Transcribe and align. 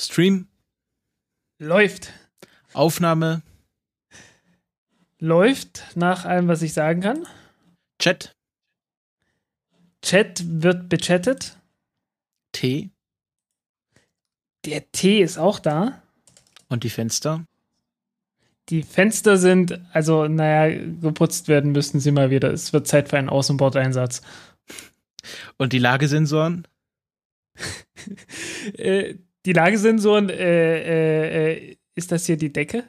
Stream. 0.00 0.48
Läuft. 1.58 2.12
Aufnahme. 2.72 3.42
Läuft 5.18 5.84
nach 5.94 6.24
allem, 6.24 6.48
was 6.48 6.62
ich 6.62 6.74
sagen 6.74 7.00
kann. 7.00 7.26
Chat. 8.00 8.36
Chat 10.02 10.42
wird 10.62 10.88
bechattet. 10.88 11.56
T. 12.52 12.90
Der 14.66 14.90
T 14.92 15.22
ist 15.22 15.38
auch 15.38 15.58
da. 15.58 16.02
Und 16.68 16.84
die 16.84 16.90
Fenster. 16.90 17.46
Die 18.68 18.82
Fenster 18.82 19.38
sind, 19.38 19.80
also, 19.92 20.26
naja, 20.26 20.76
geputzt 21.00 21.48
werden 21.48 21.72
müssten 21.72 22.00
sie 22.00 22.10
mal 22.10 22.30
wieder. 22.30 22.52
Es 22.52 22.72
wird 22.72 22.88
Zeit 22.88 23.08
für 23.08 23.16
einen 23.16 23.28
Außenbordeinsatz. 23.28 24.22
Und 25.56 25.72
die 25.72 25.78
Lagesensoren? 25.78 26.66
äh, 28.74 29.14
die 29.46 29.52
Lagesensoren, 29.52 30.28
äh, 30.28 30.34
äh, 30.34 31.52
äh, 31.52 31.76
ist 31.94 32.10
das 32.12 32.26
hier 32.26 32.36
die 32.36 32.52
Decke? 32.52 32.84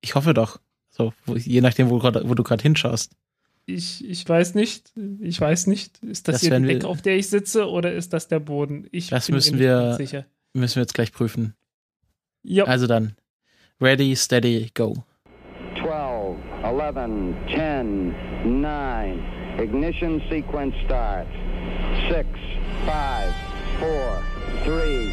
Ich 0.00 0.14
hoffe 0.16 0.34
doch. 0.34 0.60
So, 0.90 1.12
wo, 1.24 1.36
je 1.36 1.60
nachdem, 1.60 1.90
wo, 1.90 2.02
wo 2.02 2.34
du 2.34 2.42
gerade 2.42 2.62
hinschaust. 2.62 3.12
Ich, 3.66 4.06
ich 4.06 4.28
weiß 4.28 4.54
nicht. 4.54 4.92
Ich 5.20 5.40
weiß 5.40 5.68
nicht. 5.68 6.02
Ist 6.02 6.28
das, 6.28 6.40
das 6.40 6.42
hier 6.42 6.60
die 6.60 6.66
Decke, 6.66 6.88
auf 6.88 7.02
der 7.02 7.16
ich 7.16 7.30
sitze, 7.30 7.68
oder 7.68 7.92
ist 7.92 8.12
das 8.12 8.28
der 8.28 8.40
Boden? 8.40 8.86
Ich 8.90 9.08
das 9.08 9.30
müssen 9.30 9.58
wir, 9.58 9.94
sicher. 9.94 10.26
müssen 10.52 10.76
wir 10.76 10.82
jetzt 10.82 10.94
gleich 10.94 11.12
prüfen. 11.12 11.54
Ja. 12.42 12.64
Also 12.64 12.86
dann. 12.86 13.16
Ready, 13.80 14.14
steady, 14.16 14.70
go. 14.74 15.04
12, 15.80 16.36
11, 16.62 17.34
10, 17.54 18.60
9. 18.60 19.22
Ignition 19.58 20.20
sequence 20.28 20.74
starts. 20.84 21.30
6, 22.10 22.28
5, 22.84 23.34
4, 23.80 24.33
3, 24.62 25.12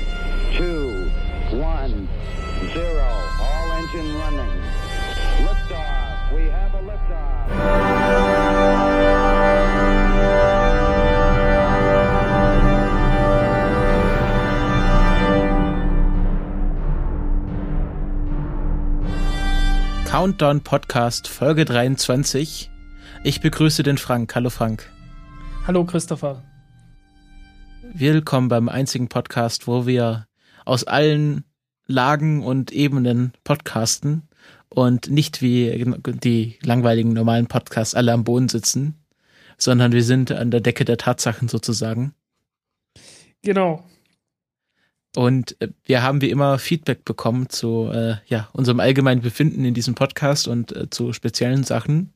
2, 0.57 1.09
1, 1.57 2.07
0. 2.73 3.01
All 3.41 3.71
engine 3.73 4.15
running. 4.19 4.53
Liftoff. 5.45 6.33
We 6.35 6.43
have 6.49 6.73
a 6.75 6.81
liftoff. 6.81 8.51
Countdown 20.05 20.61
Podcast 20.61 21.27
Folge 21.27 21.65
23. 21.65 22.69
Ich 23.23 23.41
begrüße 23.41 23.81
den 23.83 23.97
Frank. 23.97 24.35
Hallo 24.35 24.49
Frank. 24.49 24.89
Hallo 25.65 25.85
Christopher. 25.85 26.43
Willkommen 27.93 28.47
beim 28.47 28.69
einzigen 28.69 29.09
Podcast, 29.09 29.67
wo 29.67 29.85
wir 29.85 30.27
aus 30.63 30.85
allen 30.85 31.43
Lagen 31.87 32.41
und 32.41 32.71
Ebenen 32.71 33.33
podcasten 33.43 34.29
und 34.69 35.09
nicht 35.09 35.41
wie 35.41 35.83
die 36.23 36.57
langweiligen 36.63 37.11
normalen 37.11 37.47
Podcasts 37.47 37.93
alle 37.93 38.13
am 38.13 38.23
Boden 38.23 38.47
sitzen, 38.47 38.95
sondern 39.57 39.91
wir 39.91 40.03
sind 40.03 40.31
an 40.31 40.51
der 40.51 40.61
Decke 40.61 40.85
der 40.85 40.97
Tatsachen 40.97 41.49
sozusagen. 41.49 42.13
Genau. 43.41 43.83
Und 45.15 45.59
äh, 45.59 45.67
wir 45.83 46.01
haben 46.01 46.21
wie 46.21 46.29
immer 46.29 46.59
Feedback 46.59 47.03
bekommen 47.03 47.49
zu 47.49 47.89
äh, 47.91 48.15
ja, 48.27 48.49
unserem 48.53 48.79
allgemeinen 48.79 49.21
Befinden 49.21 49.65
in 49.65 49.73
diesem 49.73 49.95
Podcast 49.95 50.47
und 50.47 50.73
äh, 50.73 50.89
zu 50.89 51.11
speziellen 51.11 51.65
Sachen. 51.65 52.13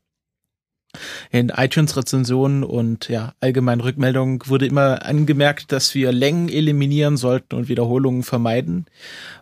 In 1.31 1.49
iTunes-Rezensionen 1.49 2.63
und 2.63 3.09
ja, 3.09 3.33
allgemeinen 3.39 3.81
Rückmeldungen 3.81 4.39
wurde 4.45 4.65
immer 4.65 5.05
angemerkt, 5.05 5.71
dass 5.71 5.95
wir 5.95 6.11
Längen 6.11 6.49
eliminieren 6.49 7.17
sollten 7.17 7.55
und 7.55 7.67
Wiederholungen 7.69 8.23
vermeiden. 8.23 8.85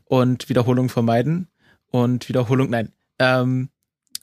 Und 0.06 0.50
Wiederholungen 0.50 0.90
vermeiden. 0.90 1.48
Und 1.92 2.30
Wiederholung, 2.30 2.70
nein. 2.70 2.92
Ähm, 3.20 3.70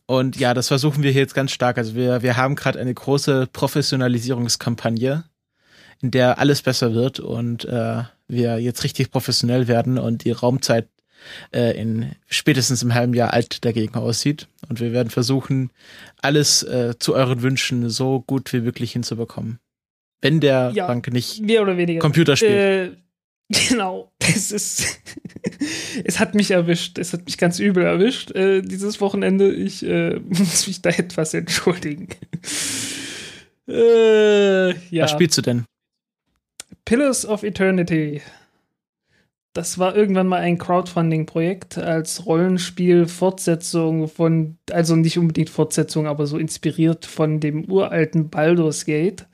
und 0.06 0.40
ja, 0.40 0.54
das 0.54 0.68
versuchen 0.68 1.04
wir 1.04 1.12
hier 1.12 1.20
jetzt 1.20 1.34
ganz 1.36 1.52
stark. 1.52 1.78
Also 1.78 1.94
wir, 1.94 2.22
wir 2.22 2.36
haben 2.36 2.56
gerade 2.56 2.80
eine 2.80 2.92
große 2.92 3.48
Professionalisierungskampagne, 3.52 5.22
in 6.00 6.10
der 6.10 6.40
alles 6.40 6.62
besser 6.62 6.94
wird 6.94 7.20
und 7.20 7.64
äh, 7.64 8.02
wir 8.26 8.58
jetzt 8.58 8.82
richtig 8.82 9.12
professionell 9.12 9.68
werden 9.68 9.98
und 9.98 10.24
die 10.24 10.32
Raumzeit 10.32 10.88
äh, 11.52 11.78
in 11.80 12.12
spätestens 12.28 12.82
im 12.82 12.94
halben 12.94 13.14
Jahr 13.14 13.32
alt 13.32 13.64
dagegen 13.64 13.94
aussieht. 13.94 14.48
Und 14.68 14.80
wir 14.80 14.92
werden 14.92 15.10
versuchen, 15.10 15.70
alles 16.20 16.62
äh, 16.62 16.94
zu 16.98 17.14
euren 17.14 17.42
Wünschen 17.42 17.88
so 17.88 18.20
gut 18.20 18.52
wie 18.52 18.60
möglich 18.60 18.92
hinzubekommen. 18.92 19.58
Wenn 20.20 20.40
der 20.40 20.72
ja, 20.74 20.86
Bank 20.86 21.12
nicht 21.12 21.40
mehr 21.42 21.62
oder 21.62 21.76
weniger. 21.76 22.00
Computer 22.00 22.36
spielt. 22.36 22.52
Äh, 22.52 22.90
genau, 23.48 24.12
es 24.18 24.52
ist, 24.52 25.00
es 26.04 26.20
hat 26.20 26.34
mich 26.34 26.50
erwischt, 26.50 26.98
es 26.98 27.12
hat 27.12 27.24
mich 27.24 27.38
ganz 27.38 27.58
übel 27.58 27.84
erwischt, 27.84 28.30
äh, 28.32 28.62
dieses 28.62 29.00
Wochenende. 29.00 29.52
Ich 29.52 29.84
äh, 29.84 30.18
muss 30.28 30.66
mich 30.66 30.82
da 30.82 30.90
etwas 30.90 31.34
entschuldigen. 31.34 32.08
Äh, 33.66 34.70
ja. 34.94 35.04
Was 35.04 35.12
spielst 35.12 35.38
du 35.38 35.42
denn? 35.42 35.64
Pillars 36.84 37.24
of 37.24 37.44
Eternity. 37.44 38.20
Das 39.52 39.78
war 39.78 39.96
irgendwann 39.96 40.28
mal 40.28 40.40
ein 40.40 40.58
Crowdfunding-Projekt 40.58 41.76
als 41.76 42.24
Rollenspiel, 42.24 43.06
Fortsetzung 43.06 44.06
von, 44.06 44.58
also 44.70 44.94
nicht 44.94 45.18
unbedingt 45.18 45.50
Fortsetzung, 45.50 46.06
aber 46.06 46.26
so 46.26 46.38
inspiriert 46.38 47.04
von 47.04 47.40
dem 47.40 47.64
uralten 47.64 48.30
Baldur's 48.30 48.84
Gate, 48.84 49.26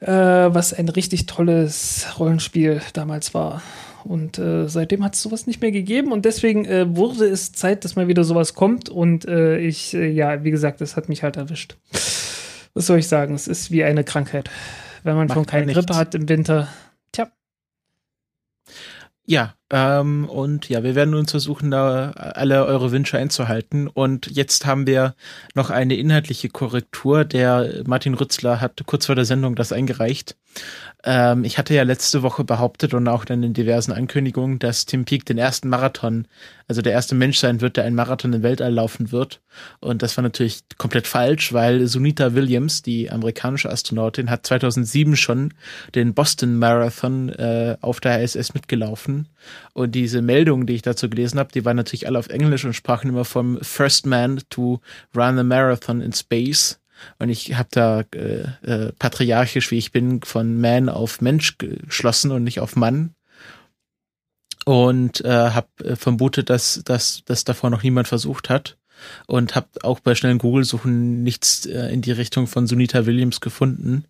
äh, 0.00 0.08
was 0.08 0.74
ein 0.74 0.88
richtig 0.88 1.26
tolles 1.26 2.06
Rollenspiel 2.18 2.80
damals 2.94 3.32
war. 3.32 3.62
Und 4.02 4.38
äh, 4.38 4.68
seitdem 4.68 5.04
hat 5.04 5.14
es 5.14 5.22
sowas 5.22 5.46
nicht 5.46 5.62
mehr 5.62 5.72
gegeben 5.72 6.10
und 6.10 6.24
deswegen 6.24 6.64
äh, 6.64 6.96
wurde 6.96 7.26
es 7.26 7.52
Zeit, 7.52 7.84
dass 7.84 7.94
mal 7.94 8.08
wieder 8.08 8.24
sowas 8.24 8.54
kommt 8.54 8.88
und 8.88 9.26
äh, 9.26 9.58
ich, 9.58 9.94
äh, 9.94 10.08
ja, 10.08 10.42
wie 10.42 10.50
gesagt, 10.50 10.80
es 10.80 10.96
hat 10.96 11.08
mich 11.08 11.22
halt 11.22 11.36
erwischt. 11.36 11.76
Was 12.74 12.86
soll 12.86 12.98
ich 12.98 13.08
sagen? 13.08 13.34
Es 13.34 13.46
ist 13.46 13.70
wie 13.70 13.84
eine 13.84 14.04
Krankheit 14.04 14.50
wenn 15.06 15.16
man 15.16 15.28
Macht 15.28 15.36
schon 15.36 15.46
keine 15.46 15.72
Grippe 15.72 15.96
hat 15.96 16.14
im 16.14 16.28
Winter. 16.28 16.68
Tja. 19.26 19.55
Ähm, 19.70 20.28
und 20.28 20.68
ja, 20.68 20.84
wir 20.84 20.94
werden 20.94 21.14
uns 21.14 21.32
versuchen, 21.32 21.70
da 21.72 22.10
alle 22.12 22.64
eure 22.66 22.92
Wünsche 22.92 23.18
einzuhalten. 23.18 23.88
Und 23.88 24.28
jetzt 24.30 24.64
haben 24.64 24.86
wir 24.86 25.14
noch 25.54 25.70
eine 25.70 25.96
inhaltliche 25.96 26.48
Korrektur. 26.48 27.24
Der 27.24 27.82
Martin 27.84 28.14
Rützler 28.14 28.60
hat 28.60 28.80
kurz 28.86 29.06
vor 29.06 29.16
der 29.16 29.24
Sendung 29.24 29.56
das 29.56 29.72
eingereicht. 29.72 30.36
Ähm, 31.04 31.44
ich 31.44 31.58
hatte 31.58 31.74
ja 31.74 31.82
letzte 31.82 32.22
Woche 32.22 32.44
behauptet 32.44 32.94
und 32.94 33.08
auch 33.08 33.24
dann 33.24 33.42
in 33.42 33.54
diversen 33.54 33.92
Ankündigungen, 33.92 34.58
dass 34.58 34.86
Tim 34.86 35.04
Peake 35.04 35.24
den 35.24 35.38
ersten 35.38 35.68
Marathon, 35.68 36.28
also 36.68 36.80
der 36.80 36.92
erste 36.92 37.14
Mensch 37.14 37.38
sein 37.38 37.60
wird, 37.60 37.76
der 37.76 37.84
einen 37.84 37.96
Marathon 37.96 38.32
im 38.32 38.42
Weltall 38.42 38.72
laufen 38.72 39.10
wird. 39.12 39.40
Und 39.80 40.02
das 40.02 40.16
war 40.16 40.22
natürlich 40.22 40.62
komplett 40.78 41.06
falsch, 41.06 41.52
weil 41.52 41.86
Sunita 41.86 42.34
Williams, 42.34 42.82
die 42.82 43.10
amerikanische 43.10 43.70
Astronautin, 43.70 44.30
hat 44.30 44.46
2007 44.46 45.16
schon 45.16 45.54
den 45.94 46.14
Boston 46.14 46.56
Marathon 46.58 47.30
äh, 47.30 47.76
auf 47.80 48.00
der 48.00 48.22
ISS 48.22 48.54
mitgelaufen. 48.54 49.28
Und 49.72 49.94
diese 49.94 50.22
Meldungen, 50.22 50.66
die 50.66 50.74
ich 50.74 50.82
dazu 50.82 51.08
gelesen 51.08 51.38
habe, 51.38 51.52
die 51.52 51.64
waren 51.64 51.76
natürlich 51.76 52.06
alle 52.06 52.18
auf 52.18 52.28
Englisch 52.28 52.64
und 52.64 52.74
sprachen 52.74 53.10
immer 53.10 53.24
vom 53.24 53.58
First 53.62 54.06
Man 54.06 54.40
to 54.50 54.80
Run 55.14 55.38
a 55.38 55.42
Marathon 55.42 56.00
in 56.00 56.12
Space. 56.12 56.80
Und 57.18 57.28
ich 57.28 57.54
habe 57.54 57.68
da 57.72 58.00
äh, 58.14 58.44
äh, 58.62 58.92
patriarchisch, 58.98 59.70
wie 59.70 59.78
ich 59.78 59.92
bin, 59.92 60.22
von 60.22 60.60
Man 60.60 60.88
auf 60.88 61.20
Mensch 61.20 61.58
geschlossen 61.58 62.30
und 62.32 62.44
nicht 62.44 62.60
auf 62.60 62.76
Mann. 62.76 63.14
Und 64.64 65.24
äh, 65.24 65.50
habe 65.50 65.68
äh, 65.84 65.96
vermutet, 65.96 66.50
dass, 66.50 66.80
dass 66.84 67.22
das 67.24 67.44
davor 67.44 67.70
noch 67.70 67.82
niemand 67.82 68.08
versucht 68.08 68.50
hat. 68.50 68.76
Und 69.26 69.54
habe 69.54 69.68
auch 69.82 70.00
bei 70.00 70.14
schnellen 70.14 70.38
Google-Suchen 70.38 71.22
nichts 71.22 71.66
äh, 71.66 71.92
in 71.92 72.02
die 72.02 72.12
Richtung 72.12 72.46
von 72.46 72.66
Sunita 72.66 73.06
Williams 73.06 73.40
gefunden. 73.40 74.04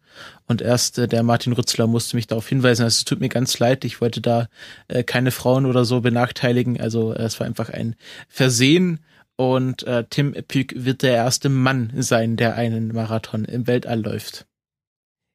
Und 0.47 0.63
erst 0.63 0.99
äh, 0.99 1.09
der 1.09 1.23
Martin 1.23 1.53
Rützler 1.53 1.87
musste 1.87 2.17
mich 2.17 2.27
darauf 2.27 2.49
hinweisen. 2.49 2.83
Also 2.83 2.97
es 2.97 3.05
tut 3.05 3.21
mir 3.21 3.29
ganz 3.29 3.59
leid, 3.59 3.85
ich 3.85 4.01
wollte 4.01 4.21
da 4.21 4.49
äh, 4.89 5.03
keine 5.03 5.31
Frauen 5.31 5.67
oder 5.67 5.85
so 5.85 6.01
benachteiligen. 6.01 6.81
Also 6.81 7.13
äh, 7.13 7.23
es 7.23 7.39
war 7.41 7.47
einfach 7.47 7.71
ein 7.71 7.97
Versehen 8.29 9.01
und 9.37 9.83
äh, 9.83 10.05
Tim 10.09 10.33
Peake 10.33 10.85
wird 10.85 11.03
der 11.03 11.15
erste 11.15 11.49
Mann 11.49 11.93
sein, 11.97 12.37
der 12.37 12.57
einen 12.57 12.89
Marathon 12.89 13.45
im 13.45 13.67
Weltall 13.67 14.01
läuft. 14.01 14.47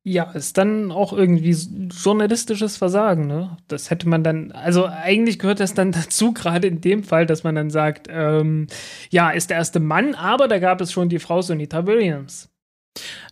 Ja, 0.04 0.32
ist 0.32 0.58
dann 0.58 0.92
auch 0.92 1.14
irgendwie 1.14 1.56
journalistisches 1.92 2.78
Versagen, 2.78 3.28
ne? 3.28 3.56
Das 3.68 3.92
hätte 3.92 4.10
man 4.10 4.24
dann, 4.24 4.52
also 4.52 4.86
eigentlich 4.88 5.38
gehört 5.38 5.60
das 5.60 5.76
dann 5.76 5.92
dazu, 5.92 6.34
gerade 6.34 6.68
in 6.68 6.82
dem 6.82 7.04
Fall, 7.04 7.28
dass 7.28 7.44
man 7.44 7.54
dann 7.54 7.70
sagt, 7.70 8.08
ähm, 8.10 8.68
ja, 9.12 9.30
ist 9.30 9.52
der 9.52 9.58
erste 9.58 9.80
Mann, 9.80 10.16
aber 10.16 10.48
da 10.48 10.58
gab 10.58 10.82
es 10.82 10.92
schon 10.92 11.10
die 11.10 11.20
Frau 11.20 11.44
Sonita 11.44 11.86
Williams. 11.86 12.50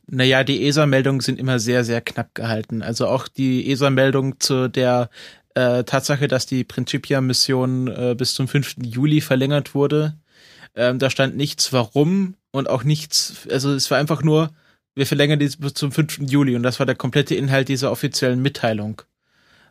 Naja, 0.05 0.43
die 0.43 0.65
ESA-Meldungen 0.67 1.21
sind 1.21 1.39
immer 1.39 1.59
sehr, 1.59 1.83
sehr 1.83 2.01
knapp 2.01 2.33
gehalten. 2.35 2.81
Also 2.81 3.07
auch 3.07 3.27
die 3.27 3.69
ESA-Meldung 3.71 4.39
zu 4.39 4.67
der 4.69 5.09
äh, 5.55 5.83
Tatsache, 5.83 6.27
dass 6.27 6.45
die 6.45 6.63
Principia-Mission 6.63 7.87
äh, 7.87 8.15
bis 8.15 8.33
zum 8.35 8.47
5. 8.47 8.75
Juli 8.83 9.21
verlängert 9.21 9.73
wurde, 9.73 10.17
ähm, 10.75 10.99
da 10.99 11.09
stand 11.09 11.35
nichts 11.35 11.73
warum 11.73 12.35
und 12.51 12.69
auch 12.69 12.83
nichts, 12.83 13.47
also 13.49 13.73
es 13.73 13.89
war 13.89 13.97
einfach 13.97 14.23
nur, 14.23 14.51
wir 14.99 15.07
verlängern 15.07 15.39
die 15.39 15.49
bis 15.57 15.73
zum 15.73 15.91
5. 15.91 16.19
Juli 16.29 16.55
und 16.55 16.63
das 16.63 16.77
war 16.79 16.85
der 16.85 16.95
komplette 16.95 17.33
Inhalt 17.33 17.69
dieser 17.69 17.91
offiziellen 17.91 18.41
Mitteilung. 18.41 19.01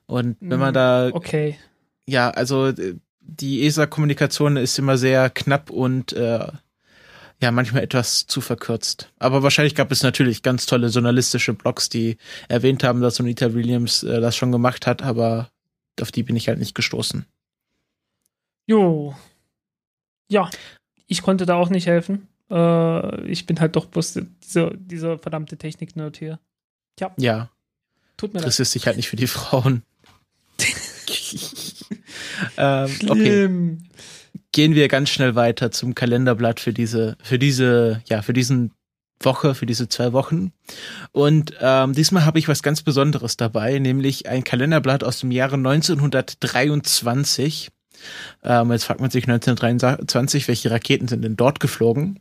Und 0.06 0.36
wenn 0.40 0.58
man 0.58 0.75
da. 0.75 1.10
Okay. 1.12 1.58
Ja, 2.06 2.30
also 2.30 2.72
die 3.20 3.66
ESA-Kommunikation 3.66 4.56
ist 4.56 4.78
immer 4.78 4.96
sehr 4.96 5.28
knapp 5.28 5.69
und 5.69 6.14
äh, 6.14 6.46
ja, 7.40 7.50
manchmal 7.52 7.82
etwas 7.82 8.26
zu 8.26 8.40
verkürzt. 8.40 9.12
Aber 9.19 9.42
wahrscheinlich 9.42 9.75
gab 9.75 9.92
es 9.92 10.02
natürlich 10.02 10.42
ganz 10.42 10.64
tolle 10.64 10.88
journalistische 10.88 11.52
Blogs, 11.52 11.90
die 11.90 12.16
erwähnt 12.48 12.82
haben, 12.82 13.02
dass 13.02 13.16
Sonita 13.16 13.52
Williams 13.52 14.02
äh, 14.02 14.20
das 14.20 14.34
schon 14.34 14.50
gemacht 14.50 14.86
hat, 14.86 15.02
aber 15.02 15.50
auf 16.00 16.10
die 16.10 16.22
bin 16.22 16.36
ich 16.36 16.48
halt 16.48 16.58
nicht 16.58 16.75
gestoßen. 16.75 17.26
Jo. 18.66 19.14
Ja, 20.28 20.50
ich 21.06 21.22
konnte 21.22 21.46
da 21.46 21.56
auch 21.56 21.70
nicht 21.70 21.86
helfen. 21.86 22.28
Äh, 22.50 23.26
ich 23.26 23.46
bin 23.46 23.60
halt 23.60 23.76
doch 23.76 23.86
bloß 23.86 24.20
diese, 24.42 24.72
diese 24.76 25.18
verdammte 25.18 25.56
Technik-Nerd 25.56 26.16
hier. 26.16 26.38
Tja. 26.96 27.12
Ja. 27.16 27.50
Tut 28.16 28.34
mir 28.34 28.40
leid. 28.40 28.48
Das 28.48 28.60
ist 28.60 28.72
sich 28.72 28.86
halt 28.86 28.96
nicht 28.96 29.08
für 29.08 29.16
die 29.16 29.26
Frauen. 29.26 29.82
ähm, 32.56 32.90
okay. 33.08 33.78
Gehen 34.52 34.74
wir 34.74 34.88
ganz 34.88 35.10
schnell 35.10 35.34
weiter 35.34 35.70
zum 35.70 35.94
Kalenderblatt 35.94 36.58
für 36.58 36.72
diese, 36.72 37.16
für 37.22 37.38
diese, 37.38 38.02
ja, 38.06 38.22
für 38.22 38.32
diesen 38.32 38.72
Woche, 39.20 39.54
für 39.54 39.66
diese 39.66 39.88
zwei 39.88 40.12
Wochen. 40.12 40.52
Und 41.12 41.54
ähm, 41.60 41.92
diesmal 41.92 42.24
habe 42.24 42.38
ich 42.38 42.48
was 42.48 42.62
ganz 42.62 42.82
Besonderes 42.82 43.36
dabei, 43.36 43.78
nämlich 43.78 44.28
ein 44.28 44.44
Kalenderblatt 44.44 45.04
aus 45.04 45.20
dem 45.20 45.30
Jahre 45.30 45.56
1923. 45.56 47.70
Ähm, 48.42 48.72
jetzt 48.72 48.84
fragt 48.84 49.00
man 49.00 49.10
sich 49.10 49.24
1923, 49.24 50.48
welche 50.48 50.70
Raketen 50.70 51.08
sind 51.08 51.22
denn 51.22 51.36
dort 51.36 51.60
geflogen? 51.60 52.20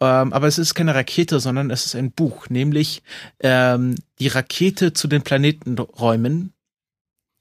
Ähm, 0.00 0.32
aber 0.32 0.46
es 0.46 0.58
ist 0.58 0.74
keine 0.74 0.94
Rakete, 0.94 1.40
sondern 1.40 1.70
es 1.70 1.86
ist 1.86 1.94
ein 1.94 2.12
Buch, 2.12 2.48
nämlich 2.48 3.02
ähm, 3.40 3.94
die 4.18 4.28
Rakete 4.28 4.92
zu 4.92 5.08
den 5.08 5.22
Planetenräumen. 5.22 6.52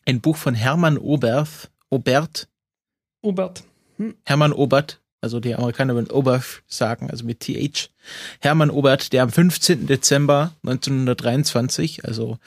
Ein 0.06 0.22
Buch 0.22 0.38
von 0.38 0.54
Hermann 0.54 0.98
Oberth, 0.98 1.72
Obert. 1.90 2.48
Obert. 3.22 3.64
Hm. 3.98 4.16
Hermann 4.26 4.54
Obert, 4.54 5.00
also 5.22 5.40
die 5.40 5.56
Amerikaner 5.56 5.96
würden 5.96 6.12
Oberth 6.12 6.64
sagen, 6.68 7.10
also 7.10 7.26
mit 7.26 7.40
TH. 7.40 7.90
Hermann 8.42 8.70
Obert, 8.70 9.14
der 9.14 9.24
am 9.24 9.32
15. 9.32 9.88
Dezember 9.88 10.54
1923, 10.64 12.06
also 12.06 12.38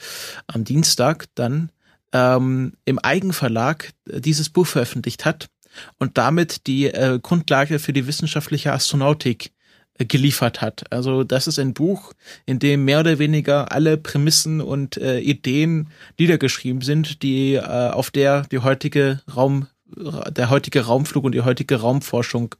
am 0.45 0.63
Dienstag, 0.63 1.25
dann 1.33 1.71
ähm, 2.13 2.73
im 2.85 2.99
Eigenverlag 2.99 3.91
dieses 4.05 4.49
Buch 4.49 4.67
veröffentlicht 4.67 5.25
hat 5.25 5.49
und 5.97 6.17
damit 6.17 6.67
die 6.67 6.85
äh, 6.85 7.19
Grundlage 7.21 7.79
für 7.79 7.93
die 7.93 8.07
wissenschaftliche 8.07 8.73
Astronautik 8.73 9.51
geliefert 9.97 10.61
hat. 10.61 10.91
Also 10.91 11.23
das 11.23 11.47
ist 11.47 11.59
ein 11.59 11.73
Buch, 11.73 12.13
in 12.45 12.59
dem 12.59 12.85
mehr 12.85 12.99
oder 12.99 13.19
weniger 13.19 13.71
alle 13.71 13.97
Prämissen 13.97 14.61
und 14.61 14.97
äh, 14.97 15.19
Ideen 15.19 15.89
niedergeschrieben 16.19 16.81
sind, 16.81 17.23
die 17.23 17.55
äh, 17.55 17.61
auf 17.61 18.11
der 18.11 18.43
die 18.43 18.59
heutige 18.59 19.21
Raum 19.33 19.67
der 19.89 20.49
heutige 20.49 20.85
Raumflug 20.85 21.23
und 21.23 21.31
die 21.33 21.41
heutige 21.41 21.77
Raumforschung 21.77 22.55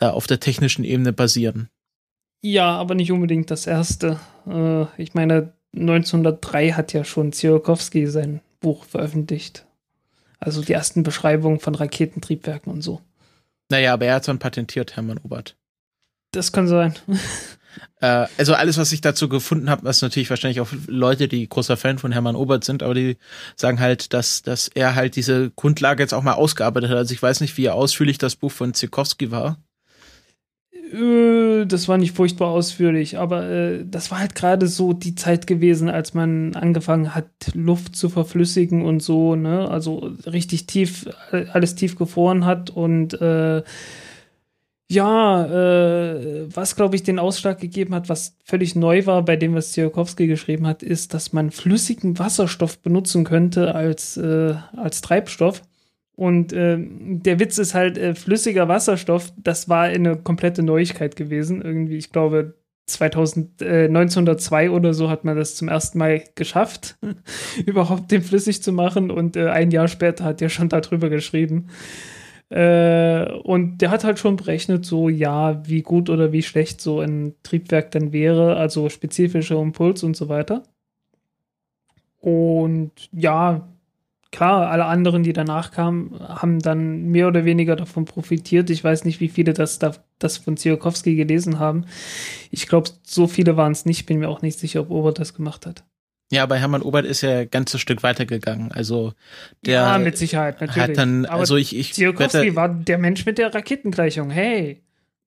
äh, 0.00 0.06
auf 0.06 0.26
der 0.26 0.38
technischen 0.38 0.84
Ebene 0.84 1.12
basieren. 1.12 1.68
Ja, 2.42 2.76
aber 2.76 2.94
nicht 2.94 3.10
unbedingt 3.10 3.50
das 3.50 3.66
erste. 3.66 4.20
Äh, 4.46 4.84
ich 5.00 5.14
meine, 5.14 5.54
1903 5.74 6.72
hat 6.72 6.92
ja 6.92 7.04
schon 7.04 7.32
Tsiolkovsky 7.32 8.06
sein 8.06 8.40
Buch 8.60 8.84
veröffentlicht. 8.84 9.64
Also 10.38 10.62
die 10.62 10.72
ersten 10.72 11.02
Beschreibungen 11.02 11.58
von 11.58 11.74
Raketentriebwerken 11.74 12.72
und 12.72 12.82
so. 12.82 13.00
Naja, 13.70 13.92
aber 13.92 14.06
er 14.06 14.16
hat 14.16 14.26
schon 14.26 14.38
patentiert, 14.38 14.96
Hermann 14.96 15.18
Obert. 15.18 15.56
Das 16.32 16.52
kann 16.52 16.68
sein. 16.68 16.94
Äh, 18.00 18.26
also 18.38 18.54
alles, 18.54 18.78
was 18.78 18.92
ich 18.92 19.00
dazu 19.00 19.28
gefunden 19.28 19.70
habe, 19.70 19.88
ist 19.88 20.02
natürlich 20.02 20.30
wahrscheinlich 20.30 20.60
auch 20.60 20.68
Leute, 20.86 21.28
die 21.28 21.48
großer 21.48 21.76
Fan 21.76 21.98
von 21.98 22.12
Hermann 22.12 22.36
Obert 22.36 22.64
sind, 22.64 22.82
aber 22.82 22.94
die 22.94 23.16
sagen 23.56 23.80
halt, 23.80 24.12
dass, 24.12 24.42
dass 24.42 24.68
er 24.68 24.94
halt 24.94 25.16
diese 25.16 25.50
Grundlage 25.56 26.02
jetzt 26.02 26.14
auch 26.14 26.22
mal 26.22 26.34
ausgearbeitet 26.34 26.90
hat. 26.90 26.96
Also 26.96 27.14
ich 27.14 27.22
weiß 27.22 27.40
nicht, 27.40 27.56
wie 27.56 27.70
ausführlich 27.70 28.18
das 28.18 28.36
Buch 28.36 28.52
von 28.52 28.74
Zikowski 28.74 29.30
war. 29.30 29.58
Äh, 30.92 31.66
das 31.66 31.88
war 31.88 31.98
nicht 31.98 32.14
furchtbar 32.14 32.48
ausführlich, 32.48 33.18
aber 33.18 33.48
äh, 33.48 33.84
das 33.84 34.10
war 34.10 34.20
halt 34.20 34.34
gerade 34.34 34.68
so 34.68 34.92
die 34.92 35.14
Zeit 35.14 35.46
gewesen, 35.46 35.88
als 35.88 36.14
man 36.14 36.54
angefangen 36.54 37.14
hat, 37.14 37.30
Luft 37.54 37.96
zu 37.96 38.08
verflüssigen 38.08 38.84
und 38.84 39.02
so, 39.02 39.34
ne? 39.34 39.68
Also 39.68 40.12
richtig 40.26 40.66
tief, 40.66 41.06
alles 41.52 41.74
tief 41.74 41.96
gefroren 41.96 42.44
hat 42.44 42.70
und 42.70 43.20
äh, 43.20 43.62
ja, 44.90 45.44
äh, 45.44 46.54
was 46.54 46.74
glaube 46.74 46.96
ich 46.96 47.02
den 47.02 47.18
Ausschlag 47.18 47.60
gegeben 47.60 47.94
hat, 47.94 48.08
was 48.08 48.36
völlig 48.44 48.74
neu 48.74 49.04
war 49.04 49.22
bei 49.22 49.36
dem, 49.36 49.54
was 49.54 49.72
Tsiolkovsky 49.72 50.26
geschrieben 50.26 50.66
hat, 50.66 50.82
ist, 50.82 51.12
dass 51.12 51.32
man 51.32 51.50
flüssigen 51.50 52.18
Wasserstoff 52.18 52.78
benutzen 52.78 53.24
könnte 53.24 53.74
als, 53.74 54.16
äh, 54.16 54.54
als 54.76 55.02
Treibstoff. 55.02 55.62
Und 56.16 56.52
äh, 56.52 56.78
der 56.80 57.38
Witz 57.38 57.58
ist 57.58 57.74
halt, 57.74 57.98
äh, 57.98 58.14
flüssiger 58.14 58.66
Wasserstoff, 58.66 59.32
das 59.36 59.68
war 59.68 59.84
eine 59.84 60.16
komplette 60.16 60.62
Neuigkeit 60.62 61.16
gewesen. 61.16 61.62
Irgendwie, 61.62 61.96
ich 61.96 62.10
glaube, 62.10 62.54
2000, 62.86 63.62
äh, 63.62 63.84
1902 63.84 64.70
oder 64.70 64.94
so 64.94 65.10
hat 65.10 65.24
man 65.24 65.36
das 65.36 65.54
zum 65.54 65.68
ersten 65.68 65.98
Mal 65.98 66.24
geschafft, 66.34 66.96
überhaupt 67.66 68.10
den 68.10 68.22
flüssig 68.22 68.62
zu 68.62 68.72
machen. 68.72 69.10
Und 69.10 69.36
äh, 69.36 69.50
ein 69.50 69.70
Jahr 69.70 69.86
später 69.86 70.24
hat 70.24 70.42
er 70.42 70.48
schon 70.48 70.68
darüber 70.70 71.08
geschrieben. 71.10 71.68
Äh, 72.50 73.30
und 73.42 73.78
der 73.78 73.90
hat 73.90 74.04
halt 74.04 74.18
schon 74.18 74.36
berechnet, 74.36 74.86
so 74.86 75.08
ja, 75.08 75.66
wie 75.66 75.82
gut 75.82 76.08
oder 76.08 76.32
wie 76.32 76.42
schlecht 76.42 76.80
so 76.80 77.00
ein 77.00 77.34
Triebwerk 77.42 77.90
dann 77.90 78.12
wäre, 78.12 78.56
also 78.56 78.88
spezifischer 78.88 79.60
Impuls 79.60 80.02
und 80.02 80.16
so 80.16 80.28
weiter. 80.28 80.62
Und 82.20 82.92
ja, 83.12 83.68
klar, 84.32 84.70
alle 84.70 84.86
anderen, 84.86 85.22
die 85.22 85.32
danach 85.32 85.70
kamen, 85.72 86.18
haben 86.20 86.58
dann 86.60 87.04
mehr 87.08 87.28
oder 87.28 87.44
weniger 87.44 87.76
davon 87.76 88.04
profitiert. 88.06 88.70
Ich 88.70 88.82
weiß 88.82 89.04
nicht, 89.04 89.20
wie 89.20 89.28
viele 89.28 89.52
das, 89.52 89.78
das 90.18 90.36
von 90.38 90.56
Tsiolkovsky 90.56 91.16
gelesen 91.16 91.58
haben. 91.58 91.84
Ich 92.50 92.66
glaube, 92.66 92.90
so 93.02 93.26
viele 93.26 93.56
waren 93.56 93.72
es 93.72 93.84
nicht. 93.84 94.06
Bin 94.06 94.18
mir 94.18 94.28
auch 94.28 94.42
nicht 94.42 94.58
sicher, 94.58 94.80
ob 94.80 94.90
Obert 94.90 95.18
das 95.18 95.34
gemacht 95.34 95.66
hat. 95.66 95.84
Ja, 96.30 96.42
aber 96.42 96.56
Hermann 96.56 96.82
Obert 96.82 97.06
ist 97.06 97.22
ja 97.22 97.40
ein 97.40 97.50
ganzes 97.50 97.80
Stück 97.80 98.02
weitergegangen. 98.02 98.70
Also 98.72 99.14
der 99.64 99.80
ja, 99.80 99.98
mit 99.98 100.18
Sicherheit 100.18 100.60
natürlich. 100.60 100.90
Hat 100.90 100.98
dann, 100.98 101.24
aber 101.24 101.40
also 101.40 101.56
ich, 101.56 101.74
ich 101.74 101.92
Tsiolkovsky 101.92 102.54
war 102.54 102.68
der 102.68 102.98
Mensch 102.98 103.24
mit 103.24 103.38
der 103.38 103.54
Raketengleichung. 103.54 104.30
Hey. 104.30 104.82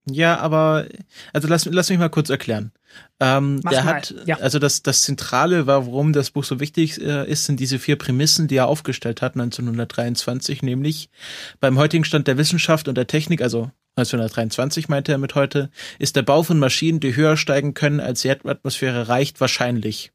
Ja, 0.10 0.40
aber 0.40 0.88
also 1.34 1.48
lass, 1.48 1.66
lass 1.66 1.90
mich 1.90 2.00
mal 2.00 2.10
kurz 2.10 2.30
erklären. 2.30 2.72
Ähm, 3.20 3.62
der 3.62 3.84
mal. 3.84 3.96
hat, 3.96 4.16
ja. 4.26 4.38
also 4.38 4.60
das, 4.60 4.82
das 4.82 5.04
Zentrale, 5.04 5.68
warum 5.68 6.12
das 6.12 6.32
Buch 6.32 6.44
so 6.44 6.60
wichtig 6.60 7.00
äh, 7.02 7.30
ist, 7.30 7.46
sind 7.46 7.60
diese 7.60 7.80
vier 7.80 7.96
Prämissen, 7.96 8.48
die 8.48 8.58
er 8.58 8.68
aufgestellt 8.68 9.22
hat 9.22 9.34
1923, 9.34 10.64
nämlich 10.64 11.10
beim 11.60 11.78
heutigen 11.78 12.04
Stand 12.04 12.28
der 12.28 12.38
Wissenschaft 12.38 12.88
und 12.88 12.96
der 12.96 13.08
Technik, 13.08 13.42
also 13.42 13.72
1923 13.96 14.90
meinte 14.90 15.12
er 15.12 15.18
mit 15.18 15.36
heute, 15.36 15.70
ist 16.00 16.16
der 16.16 16.24
Bau 16.24 16.44
von 16.44 16.60
Maschinen, 16.60 17.00
die 17.00 17.16
höher 17.16 17.38
steigen 17.38 17.74
können, 17.74 18.00
als 18.00 18.22
die 18.22 18.30
Erdatmosphäre 18.30 19.08
reicht, 19.08 19.40
wahrscheinlich. 19.40 20.12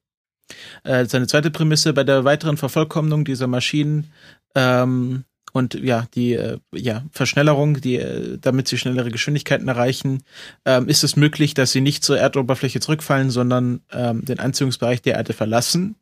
Äh, 0.85 1.07
seine 1.07 1.27
zweite 1.27 1.51
Prämisse 1.51 1.93
bei 1.93 2.05
der 2.05 2.25
weiteren 2.25 2.57
Vervollkommnung 2.57 3.25
dieser 3.25 3.47
Maschinen 3.47 4.13
ähm, 4.55 5.25
und 5.53 5.75
ja, 5.75 6.07
die 6.15 6.35
äh, 6.35 6.59
ja, 6.75 7.05
Verschnellerung, 7.11 7.81
die, 7.81 7.97
äh, 7.97 8.39
damit 8.39 8.69
sie 8.69 8.77
schnellere 8.77 9.11
Geschwindigkeiten 9.11 9.69
erreichen, 9.69 10.23
ähm, 10.67 10.87
ist 10.87 11.03
es 11.03 11.17
möglich, 11.17 11.55
dass 11.55 11.73
sie 11.73 11.81
nicht 11.81 12.05
zur 12.05 12.19
Erdoberfläche 12.19 12.79
zurückfallen, 12.79 13.31
sondern 13.31 13.81
ähm, 13.91 14.25
den 14.25 14.39
Anziehungsbereich 14.39 15.01
der 15.01 15.15
Erde 15.15 15.33
verlassen. 15.33 15.97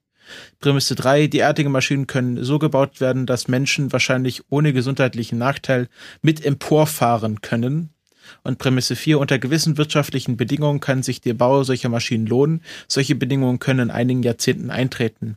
Prämisse 0.59 0.95
3, 0.97 1.29
derartige 1.29 1.69
Maschinen 1.69 2.07
können 2.07 2.43
so 2.43 2.59
gebaut 2.59 3.01
werden, 3.01 3.27
dass 3.27 3.47
Menschen 3.47 3.93
wahrscheinlich 3.93 4.43
ohne 4.51 4.73
gesundheitlichen 4.73 5.39
Nachteil 5.39 5.89
mit 6.21 6.45
emporfahren 6.45 7.41
können. 7.41 7.94
Und 8.43 8.59
Prämisse 8.59 8.97
4, 8.97 9.19
unter 9.19 9.39
gewissen 9.39 9.77
wirtschaftlichen 9.77 10.37
Bedingungen 10.37 10.81
kann 10.81 11.03
sich 11.03 11.21
der 11.21 11.35
Bau 11.35 11.63
solcher 11.63 11.89
Maschinen 11.89 12.27
lohnen. 12.27 12.63
Solche 12.89 13.15
Bedingungen 13.15 13.59
können 13.59 13.81
in 13.81 13.91
einigen 13.91 14.23
Jahrzehnten 14.23 14.71
eintreten. 14.71 15.37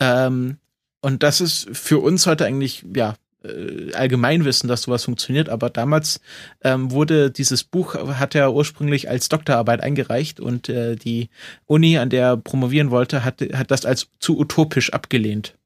Ähm, 0.00 0.58
und 1.00 1.22
das 1.22 1.40
ist 1.40 1.68
für 1.72 1.98
uns 1.98 2.26
heute 2.26 2.46
eigentlich, 2.46 2.84
ja, 2.94 3.14
äh, 3.44 3.92
Allgemeinwissen, 3.92 4.68
dass 4.68 4.82
sowas 4.82 5.04
funktioniert, 5.04 5.48
aber 5.48 5.70
damals 5.70 6.20
ähm, 6.62 6.90
wurde 6.90 7.30
dieses 7.30 7.62
Buch, 7.62 7.94
hat 7.94 8.34
er 8.34 8.54
ursprünglich 8.54 9.08
als 9.08 9.28
Doktorarbeit 9.28 9.82
eingereicht 9.82 10.40
und 10.40 10.68
äh, 10.68 10.96
die 10.96 11.28
Uni, 11.66 11.98
an 11.98 12.10
der 12.10 12.26
er 12.26 12.36
promovieren 12.36 12.90
wollte, 12.90 13.24
hat, 13.24 13.42
hat 13.52 13.70
das 13.70 13.84
als 13.84 14.08
zu 14.18 14.38
utopisch 14.38 14.92
abgelehnt. 14.92 15.56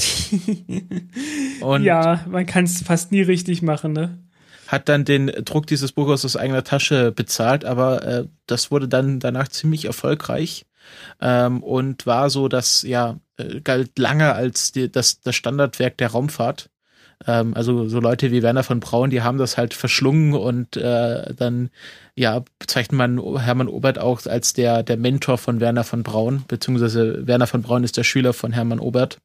und 1.60 1.82
ja, 1.82 2.24
man 2.28 2.46
kann 2.46 2.64
es 2.64 2.82
fast 2.82 3.12
nie 3.12 3.22
richtig 3.22 3.62
machen, 3.62 3.92
ne? 3.92 4.18
Hat 4.68 4.88
dann 4.88 5.06
den 5.06 5.26
Druck 5.44 5.66
dieses 5.66 5.92
Buches 5.92 6.26
aus 6.26 6.36
eigener 6.36 6.62
Tasche 6.62 7.10
bezahlt, 7.10 7.64
aber 7.64 8.04
äh, 8.06 8.24
das 8.46 8.70
wurde 8.70 8.86
dann 8.86 9.18
danach 9.18 9.48
ziemlich 9.48 9.86
erfolgreich 9.86 10.66
ähm, 11.20 11.62
und 11.62 12.06
war 12.06 12.28
so, 12.28 12.48
dass 12.48 12.82
ja 12.82 13.18
äh, 13.38 13.60
galt 13.60 13.98
lange 13.98 14.34
als 14.34 14.72
die, 14.72 14.92
das, 14.92 15.20
das 15.20 15.34
Standardwerk 15.34 15.96
der 15.96 16.10
Raumfahrt. 16.10 16.68
Ähm, 17.26 17.54
also 17.54 17.88
so 17.88 17.98
Leute 17.98 18.30
wie 18.30 18.42
Werner 18.42 18.62
von 18.62 18.80
Braun, 18.80 19.10
die 19.10 19.22
haben 19.22 19.38
das 19.38 19.56
halt 19.56 19.72
verschlungen 19.72 20.34
und 20.34 20.76
äh, 20.76 21.34
dann 21.34 21.70
ja 22.14 22.44
bezeichnet 22.58 22.98
man 22.98 23.38
Hermann 23.38 23.68
Obert 23.68 23.98
auch 23.98 24.26
als 24.26 24.52
der 24.52 24.82
der 24.82 24.98
Mentor 24.98 25.38
von 25.38 25.60
Werner 25.60 25.84
von 25.84 26.02
Braun, 26.02 26.44
beziehungsweise 26.46 27.26
Werner 27.26 27.46
von 27.46 27.62
Braun 27.62 27.84
ist 27.84 27.96
der 27.96 28.04
Schüler 28.04 28.34
von 28.34 28.52
Hermann 28.52 28.80
Obert. 28.80 29.18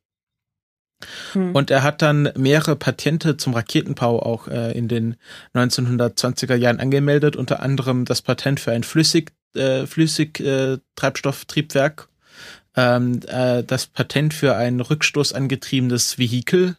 Hm. 1.34 1.56
Und 1.56 1.72
er 1.72 1.84
hat 1.84 2.02
dann 2.02 2.30
mehrere 2.36 2.76
Patente 2.76 3.38
zum 3.38 3.54
Raketenbau 3.54 4.22
auch 4.22 4.48
äh, 4.48 4.72
in 4.78 4.88
den 4.88 5.16
1920er 5.54 6.56
Jahren 6.56 6.80
angemeldet, 6.80 7.36
unter 7.36 7.62
anderem 7.62 8.06
das 8.06 8.22
Patent 8.22 8.60
für 8.60 8.72
ein 8.72 8.84
Flüssig, 8.84 9.32
äh, 9.56 9.86
Flüssig 9.86 10.40
äh, 10.40 10.78
Treibstofftriebwerk, 10.96 12.08
ähm, 12.76 13.20
äh, 13.28 13.64
das 13.64 13.88
Patent 13.88 14.34
für 14.34 14.56
ein 14.56 14.80
rückstoßangetriebenes 14.80 16.18
Vehikel 16.18 16.78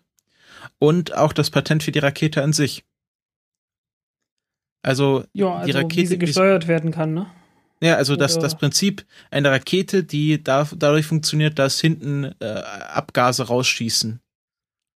und 0.78 1.16
auch 1.16 1.32
das 1.32 1.50
Patent 1.50 1.82
für 1.82 1.92
die 1.92 2.00
Rakete 2.00 2.42
an 2.42 2.52
sich. 2.52 2.84
Also, 4.82 5.24
ja, 5.32 5.54
also 5.54 5.66
die 5.66 5.72
Rakete, 5.72 5.96
wie 5.96 6.06
sie 6.06 6.18
gesteuert 6.18 6.68
werden 6.68 6.90
kann, 6.90 7.14
ne? 7.14 7.26
Ja, 7.84 7.96
also 7.96 8.16
das, 8.16 8.38
das 8.38 8.56
Prinzip 8.56 9.04
einer 9.30 9.52
Rakete, 9.52 10.04
die 10.04 10.42
da, 10.42 10.66
dadurch 10.74 11.04
funktioniert, 11.04 11.58
dass 11.58 11.82
hinten 11.82 12.34
äh, 12.40 12.46
Abgase 12.46 13.46
rausschießen. 13.46 14.20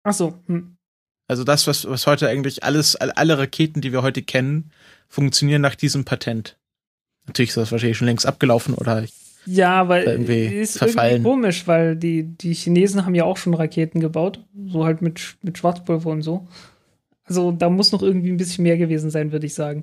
Ach 0.04 0.12
so. 0.12 0.38
Hm. 0.46 0.76
Also 1.26 1.42
das, 1.42 1.66
was, 1.66 1.84
was 1.90 2.06
heute 2.06 2.28
eigentlich 2.28 2.62
alles, 2.62 2.94
alle 2.94 3.38
Raketen, 3.38 3.80
die 3.80 3.90
wir 3.90 4.02
heute 4.02 4.22
kennen, 4.22 4.70
funktionieren 5.08 5.62
nach 5.62 5.74
diesem 5.74 6.04
Patent. 6.04 6.56
Natürlich 7.26 7.48
ist 7.48 7.56
das 7.56 7.72
wahrscheinlich 7.72 7.98
schon 7.98 8.06
längst 8.06 8.24
abgelaufen 8.24 8.74
oder 8.74 9.04
ja, 9.46 9.80
aber 9.80 10.06
irgendwie 10.06 10.44
ist 10.46 10.78
verfallen. 10.78 11.16
irgendwie 11.16 11.28
komisch, 11.28 11.66
weil 11.66 11.96
die, 11.96 12.22
die 12.22 12.54
Chinesen 12.54 13.04
haben 13.04 13.16
ja 13.16 13.24
auch 13.24 13.36
schon 13.36 13.54
Raketen 13.54 13.98
gebaut, 13.98 14.44
so 14.68 14.84
halt 14.84 15.02
mit, 15.02 15.36
mit 15.42 15.58
Schwarzpulver 15.58 16.10
und 16.10 16.22
so. 16.22 16.46
Also 17.24 17.50
da 17.50 17.68
muss 17.68 17.90
noch 17.90 18.02
irgendwie 18.02 18.30
ein 18.30 18.36
bisschen 18.36 18.62
mehr 18.62 18.76
gewesen 18.76 19.10
sein, 19.10 19.32
würde 19.32 19.46
ich 19.46 19.54
sagen. 19.54 19.82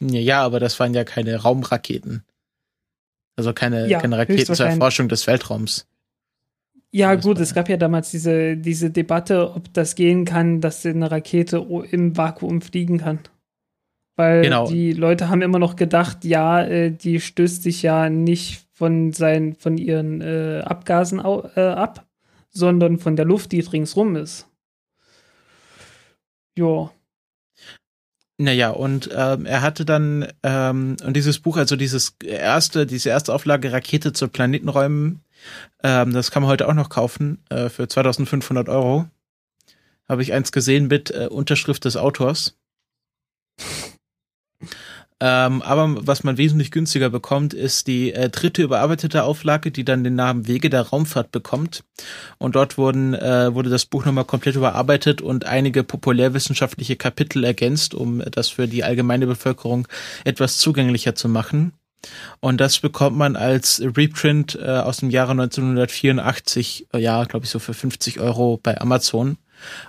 Ja, 0.00 0.42
aber 0.42 0.60
das 0.60 0.78
waren 0.78 0.94
ja 0.94 1.04
keine 1.04 1.36
Raumraketen. 1.36 2.24
Also 3.36 3.52
keine, 3.52 3.88
ja, 3.88 4.00
keine 4.00 4.18
Raketen 4.18 4.54
zur 4.54 4.66
Erforschung 4.66 5.08
des 5.08 5.26
Weltraums. 5.26 5.86
Ja, 6.90 7.14
gut, 7.14 7.38
es 7.40 7.52
gab 7.52 7.68
ja 7.68 7.76
damals 7.76 8.10
diese, 8.10 8.56
diese 8.56 8.90
Debatte, 8.90 9.52
ob 9.54 9.72
das 9.74 9.94
gehen 9.94 10.24
kann, 10.24 10.60
dass 10.60 10.86
eine 10.86 11.10
Rakete 11.10 11.58
im 11.90 12.16
Vakuum 12.16 12.62
fliegen 12.62 12.98
kann. 12.98 13.20
Weil 14.16 14.42
genau. 14.42 14.66
die 14.66 14.92
Leute 14.92 15.28
haben 15.28 15.42
immer 15.42 15.58
noch 15.58 15.76
gedacht, 15.76 16.24
ja, 16.24 16.62
äh, 16.62 16.90
die 16.90 17.20
stößt 17.20 17.62
sich 17.62 17.82
ja 17.82 18.08
nicht 18.08 18.66
von, 18.72 19.12
seinen, 19.12 19.54
von 19.54 19.76
ihren 19.76 20.22
äh, 20.22 20.62
Abgasen 20.64 21.18
äh, 21.18 21.60
ab, 21.60 22.06
sondern 22.48 22.98
von 22.98 23.14
der 23.16 23.26
Luft, 23.26 23.52
die 23.52 23.60
ringsrum 23.60 24.16
ist. 24.16 24.48
Ja. 26.56 26.90
Naja, 28.38 28.70
und 28.70 29.08
ähm, 29.14 29.46
er 29.46 29.62
hatte 29.62 29.86
dann, 29.86 30.28
ähm, 30.42 30.96
und 31.02 31.14
dieses 31.14 31.38
Buch, 31.38 31.56
also 31.56 31.74
dieses 31.74 32.16
erste, 32.22 32.86
diese 32.86 33.08
erste 33.08 33.32
Auflage 33.32 33.72
Rakete 33.72 34.12
zu 34.12 34.28
Planetenräumen, 34.28 35.22
ähm, 35.82 36.12
das 36.12 36.30
kann 36.30 36.42
man 36.42 36.50
heute 36.50 36.68
auch 36.68 36.74
noch 36.74 36.90
kaufen 36.90 37.42
äh, 37.48 37.70
für 37.70 37.88
2500 37.88 38.68
Euro. 38.68 39.08
Habe 40.06 40.22
ich 40.22 40.34
eins 40.34 40.52
gesehen 40.52 40.86
mit 40.86 41.10
äh, 41.10 41.28
Unterschrift 41.30 41.86
des 41.86 41.96
Autors. 41.96 42.58
Ähm, 45.18 45.62
aber 45.62 46.06
was 46.06 46.24
man 46.24 46.36
wesentlich 46.36 46.70
günstiger 46.70 47.08
bekommt, 47.08 47.54
ist 47.54 47.86
die 47.86 48.12
äh, 48.12 48.28
dritte 48.28 48.62
überarbeitete 48.62 49.22
Auflage, 49.22 49.70
die 49.70 49.84
dann 49.84 50.04
den 50.04 50.14
Namen 50.14 50.46
Wege 50.46 50.68
der 50.68 50.82
Raumfahrt 50.82 51.32
bekommt. 51.32 51.84
Und 52.36 52.54
dort 52.54 52.76
wurden, 52.76 53.14
äh, 53.14 53.54
wurde 53.54 53.70
das 53.70 53.86
Buch 53.86 54.04
nochmal 54.04 54.26
komplett 54.26 54.56
überarbeitet 54.56 55.22
und 55.22 55.46
einige 55.46 55.84
populärwissenschaftliche 55.84 56.96
Kapitel 56.96 57.44
ergänzt, 57.44 57.94
um 57.94 58.22
das 58.30 58.48
für 58.48 58.68
die 58.68 58.84
allgemeine 58.84 59.26
Bevölkerung 59.26 59.88
etwas 60.24 60.58
zugänglicher 60.58 61.14
zu 61.14 61.30
machen. 61.30 61.72
Und 62.40 62.60
das 62.60 62.78
bekommt 62.78 63.16
man 63.16 63.36
als 63.36 63.80
Reprint 63.80 64.58
äh, 64.60 64.66
aus 64.66 64.98
dem 64.98 65.10
Jahre 65.10 65.32
1984, 65.32 66.88
äh, 66.92 66.98
ja, 66.98 67.24
glaube 67.24 67.46
ich, 67.46 67.50
so 67.50 67.58
für 67.58 67.74
50 67.74 68.20
Euro 68.20 68.60
bei 68.62 68.78
Amazon. 68.80 69.38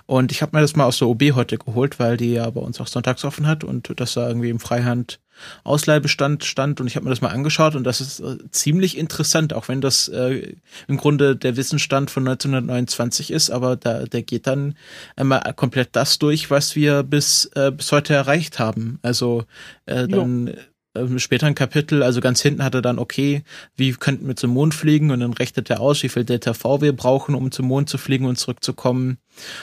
Und 0.06 0.32
ich 0.32 0.42
habe 0.42 0.56
mir 0.56 0.62
das 0.62 0.76
mal 0.76 0.84
aus 0.84 0.98
der 0.98 1.08
OB 1.08 1.34
heute 1.34 1.58
geholt, 1.58 1.98
weil 1.98 2.16
die 2.16 2.32
ja 2.32 2.48
bei 2.50 2.60
uns 2.60 2.80
auch 2.80 2.86
sonntags 2.86 3.24
offen 3.24 3.46
hat 3.46 3.64
und 3.64 3.92
das 3.96 4.14
da 4.14 4.28
irgendwie 4.28 4.50
im 4.50 4.60
Freihand 4.60 5.20
Ausleihbestand 5.64 6.44
stand. 6.44 6.80
Und 6.80 6.86
ich 6.86 6.96
habe 6.96 7.04
mir 7.04 7.10
das 7.10 7.20
mal 7.20 7.28
angeschaut 7.28 7.74
und 7.74 7.84
das 7.84 8.00
ist 8.00 8.20
äh, 8.20 8.38
ziemlich 8.50 8.98
interessant, 8.98 9.52
auch 9.52 9.68
wenn 9.68 9.80
das 9.80 10.08
äh, 10.08 10.54
im 10.86 10.96
Grunde 10.96 11.36
der 11.36 11.56
Wissensstand 11.56 12.10
von 12.10 12.26
1929 12.26 13.30
ist, 13.30 13.50
aber 13.50 13.76
da 13.76 14.04
der 14.04 14.22
geht 14.22 14.46
dann 14.46 14.74
einmal 15.16 15.52
komplett 15.54 15.90
das 15.92 16.18
durch, 16.18 16.50
was 16.50 16.74
wir 16.74 17.02
bis 17.02 17.50
äh, 17.54 17.70
bis 17.70 17.92
heute 17.92 18.14
erreicht 18.14 18.58
haben. 18.58 18.98
Also 19.02 19.44
äh, 19.86 20.08
dann 20.08 20.48
jo 20.48 20.54
im 20.94 21.18
späteren 21.18 21.54
Kapitel, 21.54 22.02
also 22.02 22.20
ganz 22.20 22.40
hinten 22.40 22.64
hat 22.64 22.74
er 22.74 22.82
dann, 22.82 22.98
okay, 22.98 23.42
wie 23.76 23.92
könnten 23.92 24.26
wir 24.26 24.36
zum 24.36 24.50
Mond 24.50 24.74
fliegen 24.74 25.10
und 25.10 25.20
dann 25.20 25.32
rechnet 25.32 25.70
er 25.70 25.80
aus, 25.80 26.02
wie 26.02 26.08
viel 26.08 26.24
Delta 26.24 26.54
V 26.54 26.80
wir 26.80 26.94
brauchen, 26.94 27.34
um 27.34 27.50
zum 27.50 27.66
Mond 27.66 27.88
zu 27.88 27.98
fliegen 27.98 28.24
und 28.24 28.36
zurückzukommen. 28.36 29.18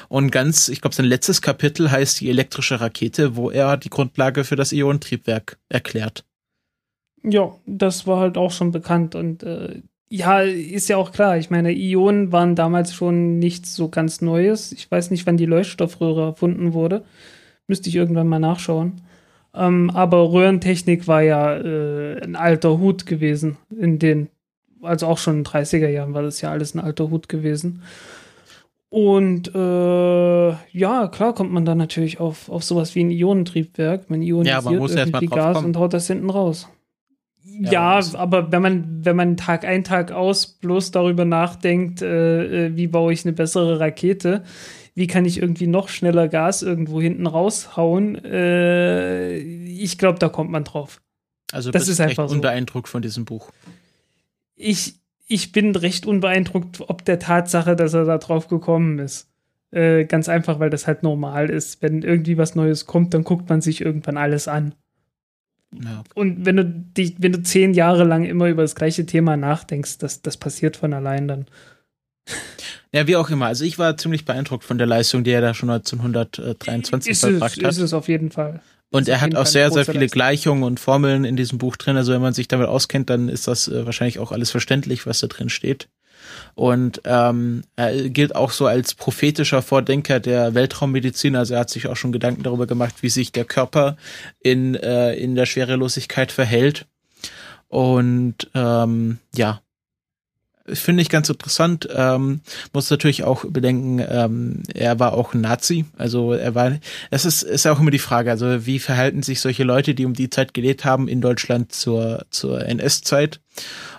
Und 0.08 0.32
ganz, 0.32 0.70
ich 0.70 0.82
glaube, 0.82 0.96
sein 0.96 1.06
letztes 1.06 1.42
Kapitel 1.42 1.92
heißt 1.92 2.22
die 2.22 2.30
elektrische 2.30 2.80
Rakete, 2.80 3.36
wo 3.36 3.50
er 3.50 3.78
die 3.78 3.90
Grundlage 3.90 4.44
für 4.44 4.56
das 4.56 4.72
Ionentriebwerk 4.72 5.58
erklärt. 5.70 6.26
Ja, 7.24 7.56
das 7.66 8.06
war 8.06 8.20
halt 8.20 8.38
auch 8.38 8.52
schon 8.52 8.72
bekannt 8.72 9.16
und 9.16 9.44
äh, 9.44 9.82
ja, 10.08 10.42
ist 10.42 10.88
ja 10.88 10.98
auch 10.98 11.12
klar. 11.12 11.38
Ich 11.38 11.50
meine, 11.50 11.72
Ionen 11.72 12.32
waren 12.32 12.56
damals 12.56 12.94
schon 12.94 13.40
nichts 13.40 13.76
so 13.76 13.90
ganz 13.90 14.22
Neues. 14.22 14.72
Ich 14.72 14.90
weiß 14.90 15.10
nicht, 15.10 15.26
wann 15.26 15.38
die 15.38 15.48
Leuchtstoffröhre 15.48 16.22
erfunden 16.28 16.74
wurde. 16.74 17.04
Müsste 17.68 17.90
ich 17.90 17.96
irgendwann 17.96 18.28
mal 18.28 18.40
nachschauen. 18.40 19.02
Ähm, 19.56 19.90
aber 19.94 20.32
Röhrentechnik 20.32 21.08
war 21.08 21.22
ja 21.22 21.56
äh, 21.56 22.22
ein 22.22 22.36
alter 22.36 22.80
Hut 22.80 23.06
gewesen. 23.06 23.58
In 23.70 24.00
den, 24.00 24.30
also 24.82 25.08
auch 25.08 25.18
schon 25.18 25.38
in 25.38 25.44
den 25.44 25.52
30er 25.52 25.88
Jahren 25.88 26.14
war 26.14 26.24
das 26.24 26.42
ja 26.42 26.52
alles 26.52 26.76
ein 26.76 26.80
alter 26.80 27.10
Hut 27.10 27.30
gewesen. 27.30 27.82
Und 28.90 29.54
äh, 29.54 30.50
ja, 30.72 31.08
klar 31.08 31.34
kommt 31.34 31.52
man 31.52 31.66
dann 31.66 31.78
natürlich 31.78 32.20
auf, 32.20 32.50
auf 32.50 32.64
sowas 32.64 32.96
wie 32.96 33.04
ein 33.04 33.12
Ionentriebwerk. 33.12 34.10
Man 34.10 34.22
ionisiert 34.22 34.64
ja, 34.64 34.70
man 34.70 34.78
muss 34.78 34.96
irgendwie 34.96 35.26
Gas 35.26 35.56
kommen. 35.56 35.68
und 35.68 35.78
haut 35.78 35.94
das 35.94 36.08
hinten 36.08 36.30
raus. 36.30 36.70
Ja, 37.44 38.00
ja 38.00 38.06
aber 38.14 38.52
wenn 38.52 38.62
man, 38.62 39.06
wenn 39.06 39.16
man 39.16 39.38
Tag 39.38 39.66
ein, 39.66 39.84
Tag 39.84 40.12
aus 40.12 40.48
bloß 40.48 40.92
darüber 40.92 41.26
nachdenkt, 41.26 42.02
äh, 42.02 42.68
äh 42.68 42.76
wie 42.76 42.88
baue 42.88 43.12
ich 43.12 43.26
eine 43.26 43.34
bessere 43.34 43.80
Rakete, 43.80 44.44
wie 44.96 45.08
kann 45.08 45.26
ich 45.26 45.42
irgendwie 45.42 45.68
noch 45.68 45.90
schneller 45.90 46.30
Gas 46.30 46.64
irgendwo 46.64 47.02
hinten 47.02 47.28
raushauen, 47.28 48.24
äh, 48.24 49.38
ich 49.38 49.98
glaube, 49.98 50.20
da 50.20 50.30
kommt 50.30 50.50
man 50.50 50.64
drauf. 50.64 51.02
Also 51.52 51.70
das 51.70 51.90
ist 51.90 52.00
einfach 52.00 52.30
so. 52.30 52.36
unbeeindruckt 52.36 52.88
von 52.88 53.02
diesem 53.02 53.26
Buch. 53.26 53.52
Ich, 54.56 54.96
ich 55.28 55.52
bin 55.52 55.76
recht 55.76 56.06
unbeeindruckt, 56.06 56.82
ob 56.82 57.04
der 57.04 57.20
Tatsache, 57.20 57.76
dass 57.76 57.94
er 57.94 58.06
da 58.06 58.18
drauf 58.18 58.48
gekommen 58.48 59.00
ist. 59.00 59.30
Äh, 59.72 60.06
ganz 60.06 60.30
einfach, 60.30 60.60
weil 60.60 60.70
das 60.70 60.88
halt 60.88 61.04
normal 61.04 61.50
ist. 61.50 61.82
Wenn 61.82 62.02
irgendwie 62.02 62.38
was 62.38 62.56
Neues 62.56 62.86
kommt, 62.86 63.14
dann 63.14 63.26
guckt 63.26 63.50
man 63.50 63.60
sich 63.60 63.82
irgendwann 63.82 64.18
alles 64.18 64.48
an. 64.48 64.76
Ja. 65.74 66.04
Und 66.14 66.46
wenn 66.46 66.56
du 66.56 66.64
dich, 66.64 67.16
wenn 67.20 67.34
du 67.34 67.44
zehn 67.44 67.74
Jahre 67.74 68.06
lang 68.06 68.24
immer 68.24 68.48
über 68.48 68.62
das 68.62 68.76
gleiche 68.76 69.06
Thema 69.06 69.36
nachdenkst, 69.36 69.98
das, 69.98 70.22
das 70.22 70.38
passiert 70.38 70.78
von 70.78 70.94
allein 70.94 71.28
dann. 71.28 71.46
Ja, 72.96 73.08
wie 73.08 73.18
auch 73.18 73.30
immer. 73.30 73.48
Also 73.48 73.66
ich 73.66 73.78
war 73.78 73.98
ziemlich 73.98 74.24
beeindruckt 74.24 74.64
von 74.64 74.78
der 74.78 74.88
Leistung, 74.88 75.26
die 75.26 75.32
er 75.32 75.42
da 75.42 75.54
schon 75.54 75.70
1923 75.70 77.12
ist 77.12 77.20
verbracht 77.20 77.58
es, 77.58 77.64
hat. 77.64 77.72
Ist 77.72 77.80
es 77.80 77.94
auf 77.94 78.08
jeden 78.08 78.32
Fall. 78.32 78.62
Und 78.90 79.10
er 79.10 79.20
hat 79.20 79.36
auch 79.36 79.46
sehr, 79.46 79.70
sehr 79.70 79.84
viele 79.84 80.08
Gleichungen 80.08 80.64
und 80.64 80.80
Formeln 80.80 81.26
in 81.26 81.36
diesem 81.36 81.58
Buch 81.58 81.76
drin. 81.76 81.98
Also 81.98 82.14
wenn 82.14 82.22
man 82.22 82.34
sich 82.34 82.48
damit 82.48 82.70
auskennt, 82.70 83.10
dann 83.10 83.28
ist 83.28 83.50
das 83.50 83.68
äh, 83.68 83.86
wahrscheinlich 83.86 84.20
auch 84.20 84.32
alles 84.32 84.50
verständlich, 84.50 85.06
was 85.06 85.20
da 85.20 85.28
drin 85.28 85.50
steht. 85.50 85.90
Und 86.54 87.02
ähm, 87.04 87.64
er 87.76 88.10
gilt 88.10 88.34
auch 88.34 88.52
so 88.52 88.66
als 88.66 88.96
prophetischer 88.96 89.62
Vordenker 89.62 90.22
der 90.22 90.54
Weltraummedizin. 90.54 91.36
Also 91.36 91.56
er 91.56 91.60
hat 91.60 91.70
sich 91.70 91.88
auch 91.88 91.98
schon 91.98 92.14
Gedanken 92.14 92.44
darüber 92.44 92.66
gemacht, 92.66 92.96
wie 93.02 93.10
sich 93.10 93.34
der 93.34 93.44
Körper 93.44 93.98
in, 94.40 94.74
äh, 94.76 95.16
in 95.16 95.36
der 95.36 95.48
Schwerelosigkeit 95.48 96.32
verhält. 96.32 96.86
Und 97.68 98.50
ähm, 98.54 99.18
ja, 99.36 99.60
finde 100.68 101.02
ich 101.02 101.10
ganz 101.10 101.30
interessant. 101.30 101.88
Ähm, 101.94 102.42
muss 102.74 102.90
natürlich 102.90 103.24
auch 103.24 103.46
bedenken, 103.46 104.04
ähm, 104.08 104.64
er 104.74 105.00
war 105.00 105.14
auch 105.14 105.34
ein 105.34 105.42
Nazi. 105.42 105.86
Also 105.98 106.34
er 106.34 106.56
war, 106.56 106.80
es 107.12 107.26
ist, 107.26 107.44
ist 107.44 107.68
auch 107.68 107.80
immer 107.80 107.92
die 107.92 108.00
Frage, 108.00 108.32
also 108.32 108.66
wie 108.66 108.80
verhalten 108.80 109.24
sich 109.24 109.42
solche 109.42 109.64
Leute, 109.64 109.94
die 109.94 110.06
um 110.06 110.14
die 110.14 110.30
Zeit 110.30 110.54
gelebt 110.54 110.86
haben 110.86 111.08
in 111.08 111.22
Deutschland 111.22 111.72
zur, 111.72 112.26
zur 112.32 112.66
NS-Zeit? 112.66 113.42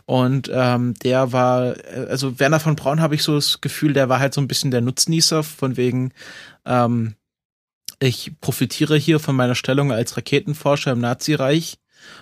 Und 0.07 0.51
ähm, 0.53 0.95
der 1.03 1.33
war, 1.33 1.75
also 2.09 2.39
Werner 2.39 2.61
von 2.61 2.77
Braun 2.77 3.01
habe 3.01 3.15
ich 3.15 3.23
so 3.23 3.35
das 3.35 3.61
Gefühl, 3.61 3.93
der 3.93 4.09
war 4.09 4.21
halt 4.21 4.35
so 4.35 4.41
ein 4.41 4.49
bisschen 4.49 4.71
der 4.71 4.81
Nutznießer, 4.81 5.43
von 5.43 5.77
wegen, 5.77 6.13
ähm, 6.65 7.15
ich 7.99 8.33
profitiere 8.41 8.97
hier 8.97 9.21
von 9.21 9.35
meiner 9.35 9.55
Stellung 9.55 9.91
als 9.91 10.17
Raketenforscher 10.17 10.93
im 10.93 11.01
Nazireich 11.01 11.79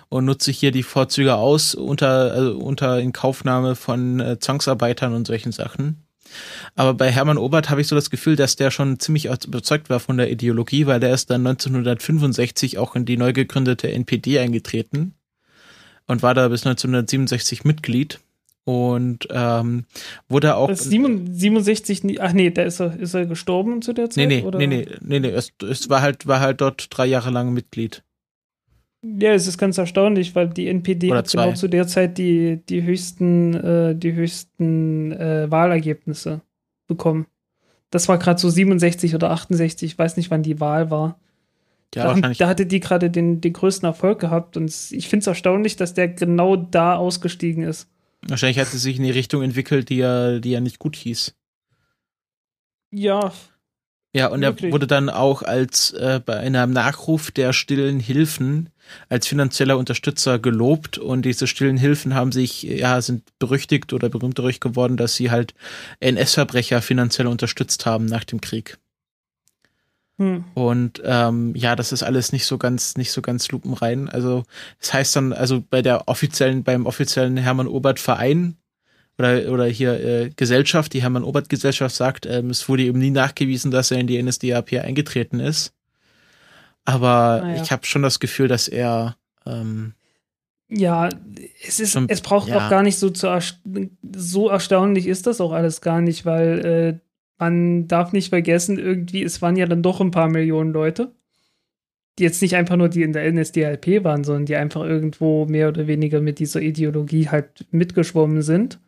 und 0.09 0.25
nutze 0.25 0.51
hier 0.51 0.71
die 0.71 0.83
Vorzüge 0.83 1.35
aus 1.35 1.75
unter, 1.75 2.31
also 2.31 2.57
unter 2.57 2.99
Inkaufnahme 2.99 3.75
von 3.75 4.19
äh, 4.19 4.39
Zwangsarbeitern 4.39 5.13
und 5.13 5.27
solchen 5.27 5.51
Sachen. 5.51 6.05
Aber 6.75 6.93
bei 6.93 7.11
Hermann 7.11 7.37
Obert 7.37 7.69
habe 7.69 7.81
ich 7.81 7.87
so 7.87 7.95
das 7.95 8.09
Gefühl, 8.09 8.35
dass 8.35 8.55
der 8.55 8.71
schon 8.71 8.99
ziemlich 8.99 9.25
überzeugt 9.25 9.89
war 9.89 9.99
von 9.99 10.17
der 10.17 10.31
Ideologie, 10.31 10.85
weil 10.85 10.99
der 10.99 11.13
ist 11.13 11.29
dann 11.29 11.45
1965 11.45 12.77
auch 12.77 12.95
in 12.95 13.05
die 13.05 13.17
neu 13.17 13.31
gegründete 13.31 13.91
NPD 13.91 14.39
eingetreten 14.39 15.13
und 16.07 16.23
war 16.23 16.33
da 16.33 16.47
bis 16.47 16.65
1967 16.65 17.63
Mitglied. 17.63 18.19
und 18.65 19.27
ähm, 19.29 19.85
wurde 20.27 20.55
auch. 20.55 20.73
67, 20.73 22.19
ach 22.19 22.33
nee, 22.33 22.49
da 22.49 22.63
ist 22.63 22.79
er, 22.79 22.99
ist 22.99 23.13
er 23.13 23.27
gestorben 23.27 23.81
zu 23.81 23.93
der 23.93 24.09
Zeit? 24.09 24.27
Nee, 24.27 24.41
nee, 24.41 24.43
oder? 24.43 24.57
nee, 24.57 24.67
nee, 24.67 24.87
nee, 25.01 25.19
nee, 25.19 25.29
es, 25.29 25.53
es 25.61 25.89
war 25.89 26.01
halt, 26.01 26.27
war 26.27 26.39
halt 26.39 26.61
dort 26.61 26.87
drei 26.89 27.05
Jahre 27.05 27.29
lang 27.29 27.53
Mitglied. 27.53 28.03
Ja, 29.19 29.33
es 29.33 29.45
ist 29.45 29.57
ganz 29.57 29.77
erstaunlich, 29.77 30.33
weil 30.33 30.49
die 30.49 30.67
NPD 30.67 31.11
Oder 31.11 31.19
hat 31.19 31.31
genau 31.31 31.53
zu 31.53 31.67
der 31.67 31.85
Zeit 31.85 32.17
die, 32.17 32.61
die 32.67 32.83
höchsten, 32.83 33.53
äh, 33.53 33.95
die 33.95 34.13
höchsten 34.13 35.11
äh, 35.11 35.49
Wahlergebnisse 35.51 36.41
bekommen. 36.87 37.27
Das 37.91 38.07
war 38.07 38.17
gerade 38.17 38.39
so 38.39 38.49
67 38.49 39.13
oder 39.13 39.29
68, 39.31 39.91
ich 39.91 39.97
weiß 39.97 40.17
nicht, 40.17 40.31
wann 40.31 40.41
die 40.41 40.59
Wahl 40.59 40.89
war. 40.89 41.19
Ja, 41.93 42.13
da, 42.13 42.29
da 42.29 42.47
hatte 42.47 42.65
die 42.65 42.79
gerade 42.79 43.09
den, 43.09 43.41
den 43.41 43.53
größten 43.53 43.85
Erfolg 43.85 44.19
gehabt 44.19 44.57
und 44.57 44.69
ich 44.91 45.07
finde 45.07 45.21
es 45.21 45.27
erstaunlich, 45.27 45.75
dass 45.75 45.93
der 45.93 46.09
genau 46.09 46.55
da 46.55 46.95
ausgestiegen 46.95 47.63
ist. 47.63 47.87
Wahrscheinlich 48.27 48.59
hat 48.59 48.67
sie 48.67 48.79
sich 48.79 48.97
in 48.97 49.03
die 49.03 49.11
Richtung 49.11 49.43
entwickelt, 49.43 49.89
die 49.89 49.97
ja, 49.97 50.39
die 50.39 50.51
ja 50.51 50.59
nicht 50.59 50.79
gut 50.79 50.95
hieß. 50.95 51.35
Ja. 52.91 53.31
Ja, 54.13 54.27
und 54.27 54.41
wirklich. 54.41 54.71
er 54.71 54.73
wurde 54.73 54.87
dann 54.87 55.09
auch 55.09 55.43
als 55.43 55.91
äh, 55.91 56.19
bei 56.25 56.37
einem 56.37 56.71
Nachruf 56.71 57.31
der 57.31 57.53
stillen 57.53 57.99
Hilfen 57.99 58.69
als 59.09 59.27
finanzieller 59.27 59.77
Unterstützer 59.77 60.39
gelobt 60.39 60.97
und 60.97 61.23
diese 61.23 61.47
stillen 61.47 61.77
Hilfen 61.77 62.15
haben 62.15 62.31
sich, 62.31 62.63
ja, 62.63 63.01
sind 63.01 63.23
berüchtigt 63.39 63.93
oder 63.93 64.09
berühmt 64.09 64.37
dadurch 64.37 64.59
geworden, 64.59 64.97
dass 64.97 65.15
sie 65.15 65.31
halt 65.31 65.53
NS-Verbrecher 65.99 66.81
finanziell 66.81 67.27
unterstützt 67.27 67.85
haben 67.85 68.05
nach 68.05 68.23
dem 68.23 68.41
Krieg. 68.41 68.77
Hm. 70.17 70.45
Und 70.53 71.01
ähm, 71.03 71.53
ja, 71.55 71.75
das 71.75 71.91
ist 71.91 72.03
alles 72.03 72.31
nicht 72.31 72.45
so 72.45 72.57
ganz, 72.57 72.95
nicht 72.95 73.11
so 73.11 73.21
ganz 73.21 73.51
lupenrein. 73.51 74.07
Also 74.07 74.43
das 74.79 74.93
heißt 74.93 75.15
dann, 75.15 75.33
also 75.33 75.61
bei 75.61 75.81
der 75.81 76.07
offiziellen, 76.07 76.63
beim 76.63 76.85
offiziellen 76.85 77.37
Hermann 77.37 77.67
Obert 77.67 77.99
Verein 77.99 78.55
oder 79.17 79.51
oder 79.51 79.65
hier 79.65 79.99
äh, 79.99 80.29
Gesellschaft, 80.35 80.93
die 80.93 81.01
Hermann 81.01 81.23
Obert 81.23 81.49
Gesellschaft 81.49 81.95
sagt, 81.95 82.25
ähm, 82.25 82.49
es 82.49 82.67
wurde 82.69 82.83
eben 82.83 82.99
nie 82.99 83.11
nachgewiesen, 83.11 83.71
dass 83.71 83.91
er 83.91 83.99
in 83.99 84.07
die 84.07 84.21
NSDAP 84.21 84.73
eingetreten 84.73 85.39
ist. 85.39 85.74
Aber 86.85 87.41
ah, 87.43 87.55
ja. 87.55 87.61
ich 87.61 87.71
habe 87.71 87.85
schon 87.85 88.03
das 88.03 88.19
Gefühl, 88.19 88.47
dass 88.47 88.67
er 88.67 89.17
ähm, 89.45 89.93
ja, 90.67 91.09
es 91.67 91.79
ist, 91.79 91.91
schon, 91.91 92.09
es 92.09 92.21
braucht 92.21 92.47
ja. 92.47 92.57
auch 92.57 92.69
gar 92.69 92.81
nicht 92.81 92.97
so 92.97 93.09
zu 93.09 93.39
so 94.15 94.49
erstaunlich 94.49 95.07
ist 95.07 95.27
das 95.27 95.39
auch 95.39 95.51
alles 95.51 95.81
gar 95.81 96.01
nicht, 96.01 96.25
weil 96.25 96.65
äh, 96.65 96.99
man 97.37 97.87
darf 97.87 98.13
nicht 98.13 98.29
vergessen, 98.29 98.79
irgendwie, 98.79 99.23
es 99.23 99.41
waren 99.41 99.57
ja 99.57 99.65
dann 99.65 99.83
doch 99.83 100.01
ein 100.01 100.11
paar 100.11 100.29
Millionen 100.29 100.71
Leute, 100.71 101.11
die 102.17 102.23
jetzt 102.23 102.41
nicht 102.41 102.55
einfach 102.55 102.77
nur 102.77 102.89
die 102.89 103.03
in 103.03 103.13
der 103.13 103.31
NSDAP 103.31 104.03
waren, 104.03 104.23
sondern 104.23 104.45
die 104.45 104.55
einfach 104.55 104.83
irgendwo 104.83 105.45
mehr 105.45 105.67
oder 105.67 105.85
weniger 105.87 106.21
mit 106.21 106.39
dieser 106.39 106.61
Ideologie 106.61 107.29
halt 107.29 107.65
mitgeschwommen 107.71 108.41
sind. 108.41 108.79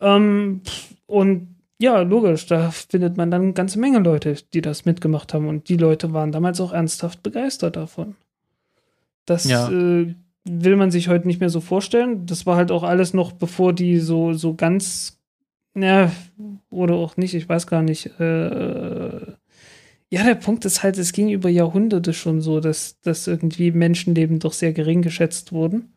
Ähm, 0.00 0.62
und 1.06 1.51
ja, 1.82 2.00
logisch, 2.00 2.46
da 2.46 2.70
findet 2.70 3.16
man 3.16 3.32
dann 3.32 3.42
eine 3.42 3.52
ganze 3.54 3.80
Menge 3.80 3.98
Leute, 3.98 4.36
die 4.54 4.60
das 4.60 4.84
mitgemacht 4.84 5.34
haben. 5.34 5.48
Und 5.48 5.68
die 5.68 5.76
Leute 5.76 6.12
waren 6.12 6.30
damals 6.30 6.60
auch 6.60 6.72
ernsthaft 6.72 7.24
begeistert 7.24 7.74
davon. 7.74 8.14
Das 9.26 9.44
ja. 9.44 9.68
äh, 9.68 10.14
will 10.44 10.76
man 10.76 10.92
sich 10.92 11.08
heute 11.08 11.26
nicht 11.26 11.40
mehr 11.40 11.50
so 11.50 11.60
vorstellen. 11.60 12.24
Das 12.24 12.46
war 12.46 12.56
halt 12.56 12.70
auch 12.70 12.84
alles 12.84 13.14
noch, 13.14 13.32
bevor 13.32 13.72
die 13.72 13.98
so, 13.98 14.32
so 14.32 14.54
ganz 14.54 15.18
ja, 15.74 16.12
oder 16.70 16.94
auch 16.94 17.16
nicht, 17.16 17.34
ich 17.34 17.48
weiß 17.48 17.66
gar 17.66 17.82
nicht. 17.82 18.06
Äh, 18.20 19.32
ja, 20.10 20.24
der 20.24 20.34
Punkt 20.36 20.64
ist 20.64 20.84
halt, 20.84 20.98
es 20.98 21.12
ging 21.12 21.30
über 21.30 21.48
Jahrhunderte 21.48 22.12
schon 22.12 22.40
so, 22.40 22.60
dass, 22.60 23.00
dass 23.00 23.26
irgendwie 23.26 23.72
Menschenleben 23.72 24.38
doch 24.38 24.52
sehr 24.52 24.72
gering 24.72 25.02
geschätzt 25.02 25.50
wurden 25.52 25.92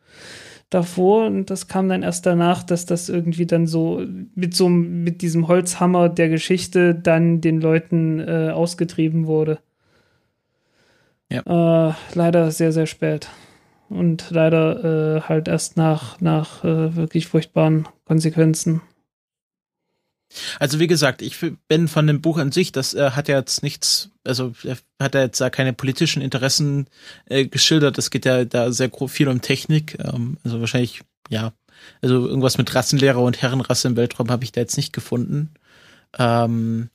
davor 0.69 1.27
und 1.27 1.49
das 1.49 1.67
kam 1.67 1.89
dann 1.89 2.03
erst 2.03 2.25
danach, 2.25 2.63
dass 2.63 2.85
das 2.85 3.09
irgendwie 3.09 3.45
dann 3.45 3.67
so 3.67 4.03
mit 4.33 4.55
so 4.55 4.69
mit 4.69 5.21
diesem 5.21 5.47
Holzhammer 5.47 6.09
der 6.09 6.29
Geschichte 6.29 6.95
dann 6.95 7.41
den 7.41 7.61
Leuten 7.61 8.19
äh, 8.19 8.51
ausgetrieben 8.53 9.27
wurde. 9.27 9.59
Ja. 11.31 11.89
Äh, 11.89 11.93
leider 12.13 12.51
sehr, 12.51 12.71
sehr 12.71 12.85
spät. 12.85 13.29
Und 13.89 14.31
leider 14.31 15.17
äh, 15.17 15.21
halt 15.21 15.47
erst 15.47 15.77
nach, 15.77 16.19
nach 16.19 16.63
äh, 16.63 16.95
wirklich 16.95 17.27
furchtbaren 17.27 17.87
Konsequenzen. 18.05 18.81
Also 20.59 20.79
wie 20.79 20.87
gesagt, 20.87 21.21
ich 21.21 21.37
bin 21.67 21.87
von 21.87 22.07
dem 22.07 22.21
Buch 22.21 22.37
an 22.37 22.51
sich, 22.51 22.71
das 22.71 22.93
äh, 22.93 23.11
hat 23.11 23.27
ja 23.27 23.37
jetzt 23.37 23.63
nichts, 23.63 24.09
also 24.23 24.53
hat 24.99 25.15
er 25.15 25.21
jetzt 25.21 25.41
da 25.41 25.49
keine 25.49 25.73
politischen 25.73 26.21
Interessen 26.21 26.87
äh, 27.25 27.45
geschildert. 27.45 27.97
Es 27.97 28.09
geht 28.09 28.25
ja 28.25 28.45
da 28.45 28.71
sehr 28.71 28.91
viel 29.07 29.27
um 29.27 29.41
Technik. 29.41 29.97
Ähm, 29.99 30.37
also 30.43 30.59
wahrscheinlich, 30.59 31.01
ja, 31.29 31.53
also 32.01 32.27
irgendwas 32.27 32.57
mit 32.57 32.73
Rassenlehrer 32.73 33.21
und 33.21 33.41
Herrenrasse 33.41 33.87
im 33.87 33.95
Weltraum 33.95 34.29
habe 34.29 34.43
ich 34.43 34.51
da 34.51 34.61
jetzt 34.61 34.77
nicht 34.77 34.93
gefunden. 34.93 35.53
Ähm, 36.17 36.89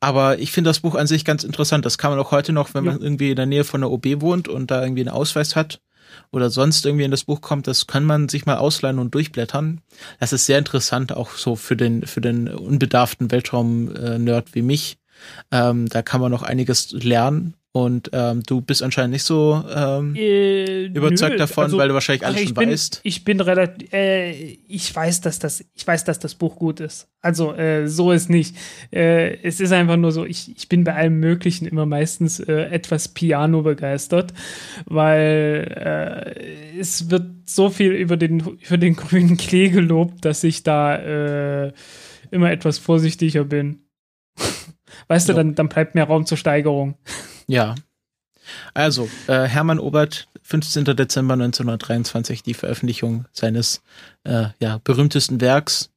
aber 0.00 0.38
ich 0.38 0.52
finde 0.52 0.70
das 0.70 0.80
Buch 0.80 0.94
an 0.94 1.06
sich 1.06 1.24
ganz 1.24 1.44
interessant. 1.44 1.84
Das 1.84 1.98
kann 1.98 2.10
man 2.10 2.20
auch 2.20 2.30
heute 2.30 2.52
noch, 2.52 2.74
wenn 2.74 2.84
man 2.84 3.00
irgendwie 3.00 3.30
in 3.30 3.36
der 3.36 3.46
Nähe 3.46 3.64
von 3.64 3.80
der 3.80 3.90
OB 3.90 4.20
wohnt 4.20 4.48
und 4.48 4.70
da 4.70 4.82
irgendwie 4.82 5.02
einen 5.02 5.08
Ausweis 5.08 5.56
hat, 5.56 5.80
oder 6.30 6.50
sonst 6.50 6.84
irgendwie 6.86 7.04
in 7.04 7.10
das 7.10 7.24
Buch 7.24 7.40
kommt, 7.40 7.66
das 7.66 7.86
kann 7.86 8.04
man 8.04 8.28
sich 8.28 8.46
mal 8.46 8.56
ausleihen 8.56 8.98
und 8.98 9.14
durchblättern. 9.14 9.80
Das 10.20 10.32
ist 10.32 10.46
sehr 10.46 10.58
interessant, 10.58 11.12
auch 11.12 11.32
so 11.32 11.56
für 11.56 11.76
den, 11.76 12.06
für 12.06 12.20
den 12.20 12.48
unbedarften 12.48 13.30
Weltraum-Nerd 13.30 14.54
wie 14.54 14.62
mich. 14.62 14.98
Ähm, 15.50 15.88
da 15.88 16.02
kann 16.02 16.20
man 16.20 16.30
noch 16.30 16.42
einiges 16.42 16.92
lernen 16.92 17.54
und 17.72 18.10
ähm, 18.12 18.42
du 18.44 18.62
bist 18.62 18.82
anscheinend 18.82 19.12
nicht 19.12 19.24
so 19.24 19.62
ähm, 19.72 20.16
äh, 20.16 20.86
überzeugt 20.86 21.32
nö, 21.32 21.38
davon, 21.38 21.64
also, 21.64 21.78
weil 21.78 21.88
du 21.88 21.94
wahrscheinlich 21.94 22.26
alles 22.26 22.42
schon 22.42 22.54
bin, 22.54 22.70
weißt. 22.70 23.00
Ich 23.04 23.24
bin 23.24 23.40
relativ, 23.40 23.92
äh, 23.92 24.32
ich 24.66 24.94
weiß, 24.94 25.20
dass 25.20 25.38
das, 25.38 25.62
ich 25.74 25.86
weiß, 25.86 26.04
dass 26.04 26.18
das 26.18 26.34
Buch 26.34 26.56
gut 26.56 26.80
ist. 26.80 27.08
Also 27.20 27.54
äh, 27.54 27.86
so 27.86 28.10
ist 28.10 28.30
nicht. 28.30 28.56
Äh, 28.90 29.36
es 29.42 29.60
ist 29.60 29.70
einfach 29.72 29.96
nur 29.96 30.12
so, 30.12 30.24
ich, 30.24 30.56
ich 30.56 30.68
bin 30.68 30.82
bei 30.82 30.94
allem 30.94 31.20
Möglichen 31.20 31.68
immer 31.68 31.84
meistens 31.84 32.40
äh, 32.40 32.52
etwas 32.52 33.08
Piano 33.08 33.62
begeistert, 33.62 34.32
weil 34.86 36.34
äh, 36.74 36.78
es 36.80 37.10
wird 37.10 37.26
so 37.44 37.68
viel 37.68 37.92
über 37.92 38.16
den 38.16 38.40
über 38.40 38.78
den 38.78 38.96
grünen 38.96 39.36
Klee 39.36 39.68
gelobt, 39.68 40.24
dass 40.24 40.42
ich 40.42 40.62
da 40.62 41.72
immer 42.30 42.50
etwas 42.50 42.78
vorsichtiger 42.78 43.44
bin. 43.44 43.87
Weißt 45.08 45.28
ja. 45.28 45.34
du, 45.34 45.38
dann, 45.38 45.54
dann 45.54 45.68
bleibt 45.68 45.94
mehr 45.94 46.04
Raum 46.04 46.26
zur 46.26 46.38
Steigerung. 46.38 46.96
Ja. 47.46 47.74
Also, 48.74 49.08
äh, 49.26 49.44
Hermann 49.44 49.78
Obert, 49.78 50.28
15. 50.42 50.84
Dezember 50.84 51.34
1923, 51.34 52.42
die 52.42 52.54
Veröffentlichung 52.54 53.26
seines 53.32 53.82
äh, 54.24 54.46
ja, 54.60 54.80
berühmtesten 54.84 55.40
Werks. 55.40 55.90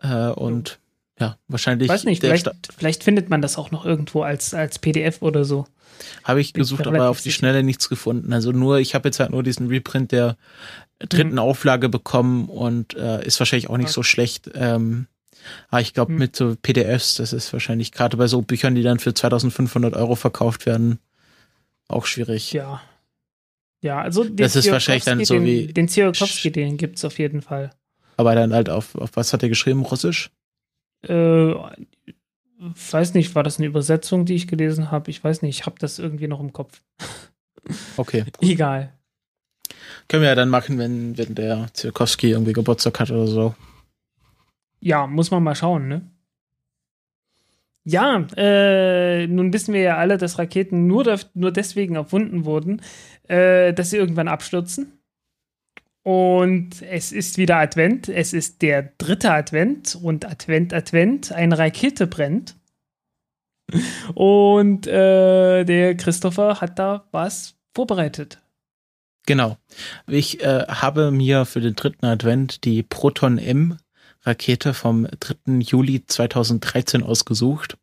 Äh, 0.00 0.28
und 0.28 0.78
ja, 1.18 1.36
wahrscheinlich. 1.48 1.88
Weiß 1.88 2.04
nicht, 2.04 2.20
vielleicht, 2.20 2.48
vielleicht 2.76 3.02
findet 3.02 3.28
man 3.28 3.42
das 3.42 3.58
auch 3.58 3.70
noch 3.70 3.84
irgendwo 3.84 4.22
als, 4.22 4.54
als 4.54 4.78
PDF 4.78 5.22
oder 5.22 5.44
so. 5.44 5.66
Habe 6.22 6.40
ich 6.40 6.52
Bin 6.52 6.60
gesucht, 6.60 6.86
aber 6.86 7.08
auf 7.08 7.20
die 7.20 7.32
Schnelle 7.32 7.64
nichts 7.64 7.88
gefunden. 7.88 8.32
Also 8.32 8.52
nur, 8.52 8.78
ich 8.78 8.94
habe 8.94 9.08
jetzt 9.08 9.18
halt 9.18 9.30
nur 9.30 9.42
diesen 9.42 9.66
Reprint 9.66 10.12
der 10.12 10.36
dritten 11.00 11.32
mhm. 11.32 11.38
Auflage 11.40 11.88
bekommen 11.88 12.48
und 12.48 12.94
äh, 12.94 13.24
ist 13.24 13.40
wahrscheinlich 13.40 13.68
auch 13.68 13.76
nicht 13.76 13.86
okay. 13.86 13.94
so 13.94 14.02
schlecht. 14.02 14.50
Ähm, 14.54 15.06
aber 15.68 15.80
ich 15.80 15.94
glaube, 15.94 16.12
hm. 16.12 16.18
mit 16.18 16.36
so 16.36 16.56
PDFs, 16.60 17.14
das 17.14 17.32
ist 17.32 17.52
wahrscheinlich 17.52 17.92
gerade 17.92 18.16
bei 18.16 18.26
so 18.26 18.42
Büchern, 18.42 18.74
die 18.74 18.82
dann 18.82 18.98
für 18.98 19.14
2500 19.14 19.94
Euro 19.94 20.14
verkauft 20.14 20.66
werden, 20.66 20.98
auch 21.88 22.06
schwierig. 22.06 22.52
Ja. 22.52 22.82
Ja, 23.80 24.00
also 24.00 24.24
das 24.24 24.56
ist 24.56 24.70
wahrscheinlich 24.70 25.04
dann 25.04 25.24
so 25.24 25.34
den, 25.34 25.44
wie. 25.44 25.66
Den 25.68 25.86
Tsiolkovsky, 25.88 26.50
den 26.50 26.76
gibt 26.76 26.96
es 26.98 27.04
auf 27.04 27.18
jeden 27.18 27.42
Fall. 27.42 27.70
Aber 28.16 28.34
dann 28.34 28.52
halt 28.52 28.68
auf, 28.68 28.96
auf 28.96 29.10
was 29.14 29.32
hat 29.32 29.44
er 29.44 29.48
geschrieben? 29.48 29.82
Russisch? 29.82 30.30
Äh, 31.02 31.54
weiß 32.58 33.14
nicht, 33.14 33.36
war 33.36 33.44
das 33.44 33.58
eine 33.58 33.66
Übersetzung, 33.66 34.24
die 34.24 34.34
ich 34.34 34.48
gelesen 34.48 34.90
habe? 34.90 35.10
Ich 35.10 35.22
weiß 35.22 35.42
nicht, 35.42 35.60
ich 35.60 35.66
habe 35.66 35.76
das 35.78 36.00
irgendwie 36.00 36.28
noch 36.28 36.40
im 36.40 36.52
Kopf. 36.52 36.82
Okay. 37.98 38.24
Egal. 38.40 38.94
Können 40.08 40.22
wir 40.22 40.30
ja 40.30 40.34
dann 40.34 40.48
machen, 40.48 40.78
wenn, 40.78 41.18
wenn 41.18 41.34
der 41.34 41.68
Tsiolkovsky 41.74 42.30
irgendwie 42.30 42.54
Geburtstag 42.54 42.98
hat 42.98 43.10
oder 43.10 43.26
so. 43.26 43.54
Ja, 44.80 45.06
muss 45.06 45.30
man 45.30 45.42
mal 45.42 45.54
schauen, 45.54 45.88
ne? 45.88 46.10
Ja, 47.84 48.26
äh, 48.36 49.26
nun 49.26 49.52
wissen 49.52 49.72
wir 49.72 49.80
ja 49.80 49.96
alle, 49.96 50.18
dass 50.18 50.38
Raketen 50.38 50.86
nur, 50.86 51.18
nur 51.32 51.52
deswegen 51.52 51.94
erfunden 51.94 52.44
wurden, 52.44 52.82
äh, 53.28 53.72
dass 53.72 53.90
sie 53.90 53.96
irgendwann 53.96 54.28
abstürzen. 54.28 54.98
Und 56.02 56.82
es 56.82 57.12
ist 57.12 57.38
wieder 57.38 57.56
Advent. 57.56 58.08
Es 58.08 58.32
ist 58.32 58.62
der 58.62 58.92
dritte 58.98 59.32
Advent 59.32 59.94
und 59.94 60.26
Advent, 60.26 60.74
Advent, 60.74 61.32
eine 61.32 61.58
Rakete 61.58 62.06
brennt. 62.06 62.56
Und 64.14 64.86
äh, 64.86 65.64
der 65.64 65.96
Christopher 65.96 66.60
hat 66.60 66.78
da 66.78 67.06
was 67.10 67.56
vorbereitet. 67.74 68.38
Genau. 69.26 69.58
Ich 70.06 70.42
äh, 70.42 70.64
habe 70.68 71.10
mir 71.10 71.44
für 71.44 71.60
den 71.60 71.74
dritten 71.74 72.06
Advent 72.06 72.64
die 72.64 72.82
Proton 72.82 73.36
M 73.36 73.78
Rakete 74.28 74.74
vom 74.74 75.08
3. 75.18 75.60
Juli 75.60 76.04
2013 76.06 77.02
ausgesucht. 77.02 77.76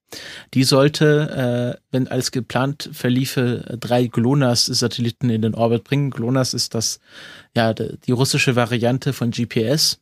Die 0.53 0.63
sollte, 0.63 1.75
äh, 1.75 1.81
wenn 1.91 2.07
alles 2.07 2.31
geplant 2.31 2.89
verliefe, 2.93 3.77
drei 3.79 4.07
GLONASS-Satelliten 4.07 5.29
in 5.29 5.41
den 5.41 5.55
Orbit 5.55 5.83
bringen. 5.83 6.11
GLONASS 6.11 6.53
ist 6.53 6.75
das, 6.75 6.99
ja, 7.55 7.73
die 7.73 8.11
russische 8.11 8.55
Variante 8.55 9.11
von 9.11 9.31
GPS. 9.31 9.99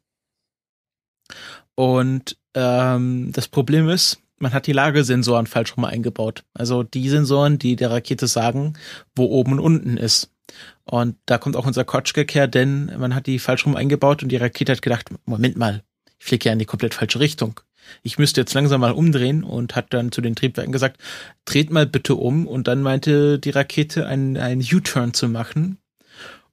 Und 1.76 2.38
ähm, 2.54 3.32
das 3.32 3.48
Problem 3.48 3.90
ist, 3.90 4.20
man 4.38 4.54
hat 4.54 4.68
die 4.68 4.74
Lagesensoren 4.74 5.48
falsch 5.48 5.76
rum 5.78 5.86
eingebaut. 5.86 6.44
Also 6.54 6.84
die 6.84 7.10
Sensoren, 7.10 7.58
die 7.58 7.76
der 7.76 7.92
Rakete 7.92 8.28
sagen, 8.28 8.74
wo 9.16 9.26
oben 9.26 9.54
und 9.54 9.60
unten 9.60 9.98
ist. 9.98 10.30
Und 10.84 11.16
da 11.26 11.38
kommt 11.38 11.56
auch 11.56 11.66
unser 11.66 11.86
Kotschke 11.86 12.26
her, 12.30 12.48
denn 12.48 12.92
man 13.00 13.16
hat 13.16 13.26
die 13.26 13.40
falsch 13.40 13.66
rum 13.66 13.76
eingebaut 13.76 14.22
und 14.22 14.30
die 14.30 14.38
Rakete 14.38 14.74
hat 14.74 14.82
gedacht, 14.82 15.10
Moment 15.26 15.56
mal, 15.56 15.84
ich 16.24 16.30
fliege 16.30 16.48
ja 16.48 16.54
in 16.54 16.60
die 16.60 16.66
komplett 16.66 16.94
falsche 16.94 17.20
Richtung. 17.20 17.60
Ich 18.02 18.18
müsste 18.18 18.40
jetzt 18.40 18.54
langsam 18.54 18.80
mal 18.80 18.94
umdrehen 18.94 19.44
und 19.44 19.76
hat 19.76 19.94
dann 19.94 20.14
zu 20.14 20.22
den 20.22 20.38
Triebwerken 20.38 20.72
gesagt, 20.72 21.02
dreht 21.44 21.70
mal 21.70 21.86
bitte 21.86 22.16
um. 22.16 22.48
Und 22.48 22.70
dann 22.70 22.82
meinte 22.82 23.40
die 23.40 23.50
Rakete, 23.50 24.08
einen, 24.08 24.62
U-Turn 24.62 25.14
zu 25.14 25.28
machen. 25.28 25.80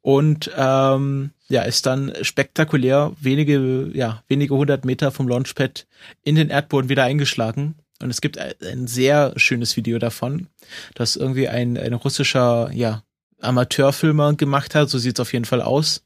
Und 0.02 0.50
ähm, 0.56 1.30
ja, 1.48 1.62
ist 1.62 1.87
dann 1.87 2.12
spektakulär 2.22 3.12
wenige, 3.20 3.92
ja, 3.94 4.24
wenige 4.26 4.56
hundert 4.56 4.85
Meter 4.85 5.12
vom 5.12 5.28
Launchpad 5.28 5.87
in 6.24 6.35
den 6.35 6.48
Erdboden 6.48 6.88
wieder 6.88 7.04
eingeschlagen. 7.04 7.76
Und 8.02 8.11
es 8.11 8.20
gibt 8.20 8.38
ein 8.38 8.88
sehr 8.88 9.35
schönes 9.37 9.76
Video 9.76 10.00
davon, 10.00 10.48
das 10.94 11.14
irgendwie 11.14 11.46
ein, 11.46 11.78
ein 11.78 11.92
russischer, 11.92 12.72
ja, 12.72 13.04
Amateurfilmer 13.40 14.35
gemacht 14.35 14.74
hat, 14.74 14.90
so 14.90 14.98
sieht 14.98 15.16
es 15.16 15.20
auf 15.20 15.33
jeden 15.33 15.44
Fall 15.44 15.62
aus, 15.62 16.02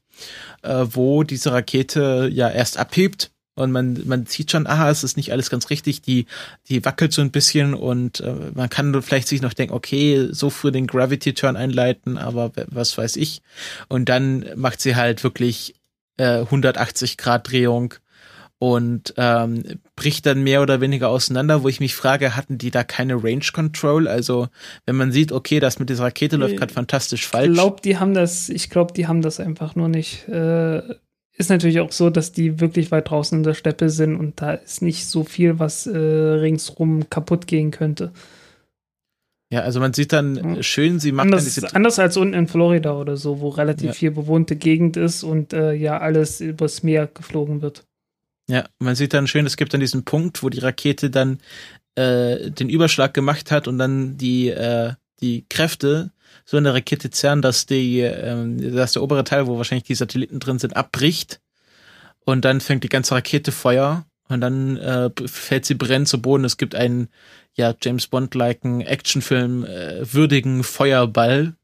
äh, 0.61 0.85
wo 0.87 1.23
diese 1.23 1.51
Rakete 1.51 2.29
ja 2.31 2.47
erst 2.49 2.77
abhebt 2.77 3.31
und 3.55 3.71
man, 3.71 4.01
man 4.05 4.25
sieht 4.25 4.51
schon, 4.51 4.67
aha, 4.67 4.89
es 4.89 5.03
ist 5.03 5.17
nicht 5.17 5.31
alles 5.31 5.49
ganz 5.49 5.69
richtig, 5.69 6.01
die, 6.01 6.25
die 6.67 6.83
wackelt 6.83 7.13
so 7.13 7.21
ein 7.21 7.31
bisschen 7.31 7.73
und 7.73 8.19
äh, 8.19 8.33
man 8.53 8.69
kann 8.69 9.01
vielleicht 9.01 9.27
sich 9.27 9.41
noch 9.41 9.53
denken, 9.53 9.73
okay, 9.73 10.27
so 10.31 10.49
früh 10.49 10.71
den 10.71 10.87
Gravity 10.87 11.33
Turn 11.33 11.55
einleiten, 11.55 12.17
aber 12.17 12.51
was 12.67 12.97
weiß 12.97 13.15
ich. 13.15 13.41
Und 13.87 14.09
dann 14.09 14.45
macht 14.55 14.81
sie 14.81 14.95
halt 14.95 15.23
wirklich 15.23 15.75
äh, 16.17 16.41
180 16.41 17.17
Grad 17.17 17.49
Drehung 17.49 17.95
und 18.57 19.13
ähm, 19.17 19.63
bricht 19.95 20.25
dann 20.25 20.41
mehr 20.41 20.61
oder 20.61 20.79
weniger 20.79 21.09
auseinander, 21.09 21.63
wo 21.63 21.67
ich 21.67 21.79
mich 21.79 21.93
frage, 21.93 22.35
hatten 22.35 22.57
die 22.57 22.71
da 22.71 22.83
keine 22.83 23.21
Range 23.21 23.45
Control? 23.53 24.07
Also 24.07 24.47
wenn 24.85 24.95
man 24.95 25.11
sieht, 25.11 25.31
okay, 25.31 25.59
das 25.59 25.77
mit 25.77 25.89
dieser 25.89 26.05
Rakete 26.05 26.37
läuft 26.37 26.57
gerade 26.57 26.73
fantastisch 26.73 27.27
falsch. 27.27 27.49
Ich 27.49 27.53
glaube, 27.53 27.81
die 27.81 27.97
haben 27.97 28.13
das, 28.13 28.49
ich 28.49 28.69
glaube, 28.69 28.93
die 28.93 29.07
haben 29.07 29.21
das 29.21 29.39
einfach 29.39 29.75
nur 29.75 29.89
nicht 29.89 30.27
äh, 30.29 30.81
ist 31.37 31.49
natürlich 31.49 31.79
auch 31.79 31.91
so, 31.91 32.09
dass 32.09 32.31
die 32.31 32.59
wirklich 32.59 32.91
weit 32.91 33.09
draußen 33.09 33.37
in 33.37 33.43
der 33.43 33.53
Steppe 33.53 33.89
sind 33.89 34.15
und 34.15 34.41
da 34.41 34.53
ist 34.53 34.81
nicht 34.81 35.05
so 35.05 35.23
viel, 35.23 35.59
was 35.59 35.85
äh, 35.85 35.97
ringsrum 35.97 37.09
kaputt 37.09 37.47
gehen 37.47 37.71
könnte. 37.71 38.11
Ja, 39.51 39.61
also 39.61 39.79
man 39.79 39.93
sieht 39.93 40.11
dann 40.11 40.55
ja. 40.55 40.63
schön, 40.63 40.99
sie 40.99 41.11
machen 41.11 41.27
anders, 41.33 41.63
anders 41.73 41.99
als 41.99 42.17
unten 42.17 42.33
in 42.33 42.47
Florida 42.47 42.93
oder 42.93 43.15
so, 43.15 43.41
wo 43.41 43.49
relativ 43.49 43.87
ja. 43.87 43.93
viel 43.93 44.11
bewohnte 44.11 44.55
Gegend 44.55 44.97
ist 44.97 45.23
und 45.23 45.53
äh, 45.53 45.73
ja 45.73 45.99
alles 45.99 46.41
übers 46.41 46.83
Meer 46.83 47.07
geflogen 47.07 47.61
wird. 47.61 47.85
Ja, 48.49 48.65
man 48.79 48.95
sieht 48.95 49.13
dann 49.13 49.27
schön, 49.27 49.45
es 49.45 49.57
gibt 49.57 49.73
dann 49.73 49.81
diesen 49.81 50.03
Punkt, 50.03 50.41
wo 50.41 50.49
die 50.49 50.59
Rakete 50.59 51.09
dann 51.09 51.39
äh, 51.95 52.49
den 52.51 52.69
Überschlag 52.69 53.13
gemacht 53.13 53.51
hat 53.51 53.67
und 53.67 53.77
dann 53.77 54.17
die 54.17 54.49
äh, 54.49 54.93
die 55.21 55.45
Kräfte 55.49 56.11
so 56.45 56.57
in 56.57 56.63
der 56.63 56.75
Rakete 56.75 57.09
zerren, 57.09 57.41
dass 57.41 57.65
die, 57.65 57.99
ähm, 58.01 58.75
dass 58.75 58.93
der 58.93 59.03
obere 59.03 59.23
Teil, 59.23 59.47
wo 59.47 59.57
wahrscheinlich 59.57 59.85
die 59.85 59.95
Satelliten 59.95 60.39
drin 60.39 60.59
sind, 60.59 60.77
abbricht 60.77 61.41
und 62.23 62.45
dann 62.45 62.61
fängt 62.61 62.83
die 62.83 62.89
ganze 62.89 63.15
Rakete 63.15 63.51
Feuer 63.51 64.05
und 64.29 64.41
dann 64.41 64.77
äh, 64.77 65.09
fällt 65.25 65.65
sie 65.65 65.75
brennend 65.75 66.07
zu 66.07 66.21
Boden. 66.21 66.45
Es 66.45 66.57
gibt 66.57 66.75
einen 66.75 67.09
ja 67.53 67.73
James 67.81 68.07
Bond-liken 68.07 68.81
Actionfilm 68.81 69.65
äh, 69.65 70.13
würdigen 70.13 70.63
Feuerball 70.63 71.55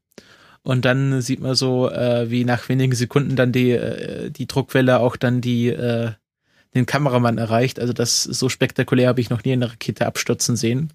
und 0.62 0.84
dann 0.84 1.20
sieht 1.22 1.40
man 1.40 1.54
so, 1.54 1.90
äh, 1.90 2.30
wie 2.30 2.44
nach 2.44 2.68
wenigen 2.68 2.94
Sekunden 2.94 3.36
dann 3.36 3.52
die 3.52 3.70
äh, 3.70 4.30
die 4.30 4.46
Druckwelle 4.46 4.98
auch 4.98 5.16
dann 5.16 5.40
die 5.40 5.68
äh, 5.68 6.12
den 6.74 6.86
Kameramann 6.86 7.38
erreicht. 7.38 7.78
Also 7.78 7.92
das 7.92 8.22
so 8.22 8.48
spektakulär 8.48 9.08
habe 9.08 9.20
ich 9.20 9.30
noch 9.30 9.44
nie 9.44 9.52
eine 9.52 9.70
Rakete 9.70 10.06
abstürzen 10.06 10.56
sehen. 10.56 10.92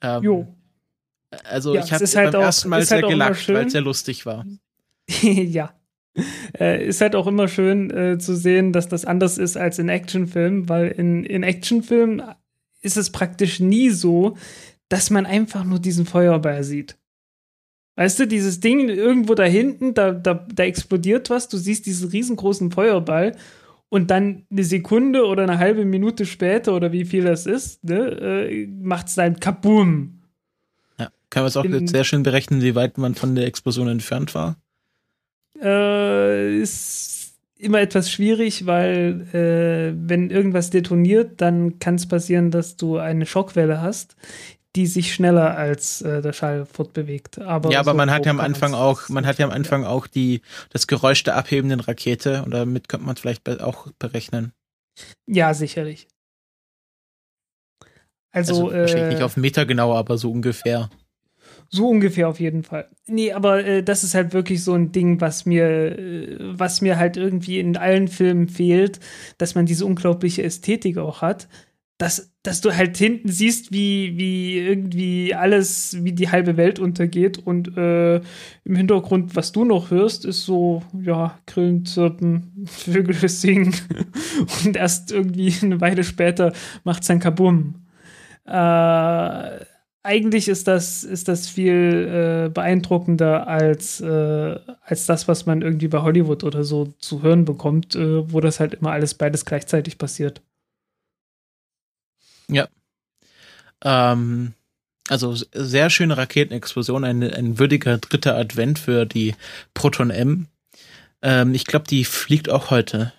Ähm, 0.00 0.22
jo. 0.22 0.54
Also 1.44 1.74
ja, 1.74 1.84
ich 1.84 1.92
habe 1.92 2.04
halt 2.04 2.32
beim 2.32 2.40
auch, 2.40 2.44
ersten 2.46 2.68
Mal 2.68 2.84
sehr 2.84 3.02
halt 3.02 3.08
gelacht, 3.08 3.48
weil 3.48 3.66
es 3.66 3.72
sehr 3.72 3.80
lustig 3.80 4.26
war. 4.26 4.44
ja. 5.22 5.74
Äh, 6.58 6.86
ist 6.86 7.00
halt 7.00 7.16
auch 7.16 7.26
immer 7.26 7.48
schön 7.48 7.90
äh, 7.90 8.18
zu 8.18 8.36
sehen, 8.36 8.72
dass 8.72 8.88
das 8.88 9.04
anders 9.04 9.36
ist 9.36 9.56
als 9.56 9.78
in 9.78 9.88
Actionfilmen, 9.88 10.68
weil 10.68 10.88
in, 10.88 11.24
in 11.24 11.42
Actionfilmen 11.42 12.22
ist 12.82 12.96
es 12.96 13.10
praktisch 13.10 13.58
nie 13.58 13.90
so, 13.90 14.36
dass 14.88 15.10
man 15.10 15.26
einfach 15.26 15.64
nur 15.64 15.80
diesen 15.80 16.06
Feuerball 16.06 16.62
sieht. 16.62 16.96
Weißt 17.96 18.18
du, 18.18 18.26
dieses 18.26 18.60
Ding 18.60 18.88
irgendwo 18.88 19.34
da 19.34 19.44
hinten, 19.44 19.94
da, 19.94 20.12
da, 20.12 20.46
da 20.52 20.64
explodiert 20.64 21.30
was, 21.30 21.48
du 21.48 21.56
siehst 21.56 21.86
diesen 21.86 22.10
riesengroßen 22.10 22.70
Feuerball 22.70 23.36
und 23.88 24.10
dann 24.10 24.46
eine 24.50 24.64
Sekunde 24.64 25.26
oder 25.26 25.44
eine 25.44 25.58
halbe 25.58 25.84
Minute 25.84 26.26
später 26.26 26.74
oder 26.74 26.90
wie 26.90 27.04
viel 27.04 27.22
das 27.22 27.46
ist, 27.46 27.84
ne, 27.84 28.48
äh, 28.50 28.66
macht 28.66 29.08
es 29.08 29.14
dann 29.14 29.38
Kaboom. 29.38 30.20
Kann 31.34 31.42
man 31.42 31.48
es 31.48 31.56
auch 31.56 31.64
in, 31.64 31.88
sehr 31.88 32.04
schön 32.04 32.22
berechnen, 32.22 32.62
wie 32.62 32.76
weit 32.76 32.96
man 32.96 33.16
von 33.16 33.34
der 33.34 33.46
Explosion 33.46 33.88
entfernt 33.88 34.36
war? 34.36 34.54
Äh, 35.60 36.60
ist 36.60 37.32
immer 37.58 37.80
etwas 37.80 38.08
schwierig, 38.08 38.66
weil 38.66 39.26
äh, 39.32 39.96
wenn 39.96 40.30
irgendwas 40.30 40.70
detoniert, 40.70 41.40
dann 41.40 41.80
kann 41.80 41.96
es 41.96 42.06
passieren, 42.06 42.52
dass 42.52 42.76
du 42.76 42.98
eine 42.98 43.26
Schockwelle 43.26 43.82
hast, 43.82 44.14
die 44.76 44.86
sich 44.86 45.12
schneller 45.12 45.56
als 45.56 46.02
äh, 46.02 46.22
der 46.22 46.32
Schall 46.32 46.66
fortbewegt. 46.66 47.40
Aber 47.40 47.72
ja, 47.72 47.80
aber 47.80 47.90
so 47.90 47.96
man 47.96 48.12
hat 48.12 48.26
ja 48.26 48.30
am 48.30 48.38
Anfang 48.38 48.72
auch, 48.72 49.08
man 49.08 49.26
hat 49.26 49.38
ja 49.38 49.46
am 49.46 49.52
Anfang 49.52 49.82
ja. 49.82 49.88
auch 49.88 50.06
die 50.06 50.40
das 50.70 50.86
Geräusch 50.86 51.24
der 51.24 51.34
abhebenden 51.34 51.80
Rakete 51.80 52.44
und 52.44 52.52
damit 52.52 52.88
könnte 52.88 53.06
man 53.06 53.16
vielleicht 53.16 53.60
auch 53.60 53.88
berechnen. 53.98 54.52
Ja, 55.26 55.52
sicherlich. 55.52 56.06
Also, 58.30 58.68
also 58.68 58.72
wahrscheinlich 58.72 59.08
nicht 59.14 59.20
äh, 59.20 59.24
auf 59.24 59.36
Meter 59.36 59.66
genau, 59.66 59.94
aber 59.96 60.16
so 60.16 60.30
ungefähr. 60.30 60.90
So 61.68 61.88
ungefähr 61.88 62.28
auf 62.28 62.40
jeden 62.40 62.62
Fall. 62.62 62.88
Nee, 63.06 63.32
aber 63.32 63.64
äh, 63.64 63.82
das 63.82 64.04
ist 64.04 64.14
halt 64.14 64.32
wirklich 64.32 64.62
so 64.62 64.74
ein 64.74 64.92
Ding, 64.92 65.20
was 65.20 65.46
mir, 65.46 65.98
äh, 65.98 66.36
was 66.40 66.80
mir 66.80 66.98
halt 66.98 67.16
irgendwie 67.16 67.58
in 67.58 67.76
allen 67.76 68.08
Filmen 68.08 68.48
fehlt, 68.48 69.00
dass 69.38 69.54
man 69.54 69.66
diese 69.66 69.86
unglaubliche 69.86 70.42
Ästhetik 70.42 70.98
auch 70.98 71.22
hat. 71.22 71.48
Dass, 71.96 72.32
dass 72.42 72.60
du 72.60 72.74
halt 72.74 72.96
hinten 72.96 73.28
siehst, 73.28 73.70
wie, 73.72 74.18
wie 74.18 74.58
irgendwie 74.58 75.32
alles, 75.32 76.02
wie 76.02 76.12
die 76.12 76.28
halbe 76.28 76.56
Welt 76.56 76.80
untergeht 76.80 77.38
und 77.38 77.76
äh, 77.76 78.16
im 78.16 78.74
Hintergrund, 78.74 79.36
was 79.36 79.52
du 79.52 79.64
noch 79.64 79.92
hörst, 79.92 80.24
ist 80.24 80.44
so, 80.44 80.82
ja, 81.00 81.38
Grillen, 81.46 81.86
Zirpen, 81.86 82.52
Vögel 82.66 83.28
singen 83.28 83.74
und 84.64 84.76
erst 84.76 85.12
irgendwie 85.12 85.54
eine 85.62 85.80
Weile 85.80 86.02
später 86.02 86.52
macht's 86.82 87.06
dann 87.06 87.20
Kabum. 87.20 87.76
Äh, 88.44 89.64
eigentlich 90.04 90.48
ist 90.48 90.68
das, 90.68 91.02
ist 91.02 91.28
das 91.28 91.48
viel 91.48 92.46
äh, 92.46 92.48
beeindruckender 92.50 93.48
als, 93.48 94.02
äh, 94.02 94.58
als 94.82 95.06
das, 95.06 95.26
was 95.28 95.46
man 95.46 95.62
irgendwie 95.62 95.88
bei 95.88 96.02
Hollywood 96.02 96.44
oder 96.44 96.62
so 96.62 96.92
zu 96.98 97.22
hören 97.22 97.46
bekommt, 97.46 97.96
äh, 97.96 98.30
wo 98.30 98.40
das 98.40 98.60
halt 98.60 98.74
immer 98.74 98.92
alles 98.92 99.14
beides 99.14 99.46
gleichzeitig 99.46 99.96
passiert. 99.96 100.42
Ja. 102.48 102.68
Ähm, 103.82 104.52
also 105.08 105.34
sehr 105.52 105.88
schöne 105.88 106.18
Raketenexplosion, 106.18 107.04
ein, 107.04 107.22
ein 107.22 107.58
würdiger 107.58 107.96
dritter 107.96 108.36
Advent 108.36 108.78
für 108.78 109.06
die 109.06 109.34
Proton 109.72 110.10
M. 110.10 110.48
Ähm, 111.22 111.54
ich 111.54 111.64
glaube, 111.64 111.86
die 111.88 112.04
fliegt 112.04 112.50
auch 112.50 112.70
heute. 112.70 113.14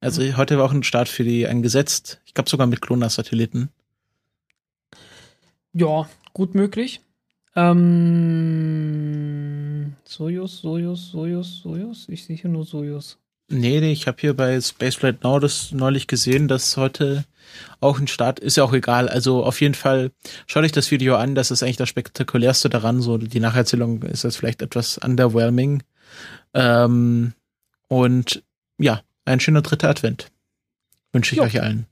Also 0.00 0.20
mhm. 0.20 0.36
heute 0.36 0.58
war 0.58 0.66
auch 0.66 0.72
ein 0.72 0.82
Start 0.82 1.08
für 1.08 1.24
die 1.24 1.46
angesetzt. 1.46 2.20
Ich 2.26 2.34
glaube 2.34 2.50
sogar 2.50 2.66
mit 2.66 2.82
Kloner-Satelliten. 2.82 3.70
Ja, 5.72 6.06
gut 6.36 6.54
möglich. 6.54 7.00
Ähm, 7.54 7.96
Sojus, 10.04 10.60
Sojus, 10.60 11.10
Sojus, 11.10 11.62
Sojus? 11.62 12.06
Ich 12.10 12.26
sehe 12.26 12.36
hier 12.36 12.50
nur 12.50 12.66
Sojus. 12.66 13.16
Nee, 13.48 13.80
nee, 13.80 13.92
ich 13.92 14.06
habe 14.06 14.18
hier 14.20 14.36
bei 14.36 14.60
Spaceflight 14.60 15.24
Now 15.24 15.38
das 15.38 15.72
neulich 15.72 16.08
gesehen, 16.08 16.46
dass 16.46 16.76
heute 16.76 17.24
auch 17.80 17.98
ein 17.98 18.06
Start 18.06 18.38
ist 18.38 18.58
ja 18.58 18.64
auch 18.64 18.74
egal. 18.74 19.08
Also 19.08 19.44
auf 19.44 19.62
jeden 19.62 19.72
Fall 19.72 20.10
schaut 20.46 20.64
euch 20.64 20.72
das 20.72 20.90
Video 20.90 21.16
an, 21.16 21.34
das 21.34 21.50
ist 21.50 21.62
eigentlich 21.62 21.78
das 21.78 21.88
spektakulärste 21.88 22.68
daran. 22.68 23.00
So 23.00 23.16
die 23.16 23.40
Nacherzählung 23.40 24.02
ist 24.02 24.24
jetzt 24.24 24.36
vielleicht 24.36 24.60
etwas 24.60 24.98
underwhelming. 24.98 25.84
Ähm, 26.52 27.32
und 27.88 28.42
ja, 28.76 29.00
ein 29.24 29.40
schöner 29.40 29.62
dritter 29.62 29.88
Advent. 29.88 30.30
Wünsche 31.12 31.32
ich 31.32 31.38
jo. 31.38 31.44
euch 31.44 31.62
allen. 31.62 31.86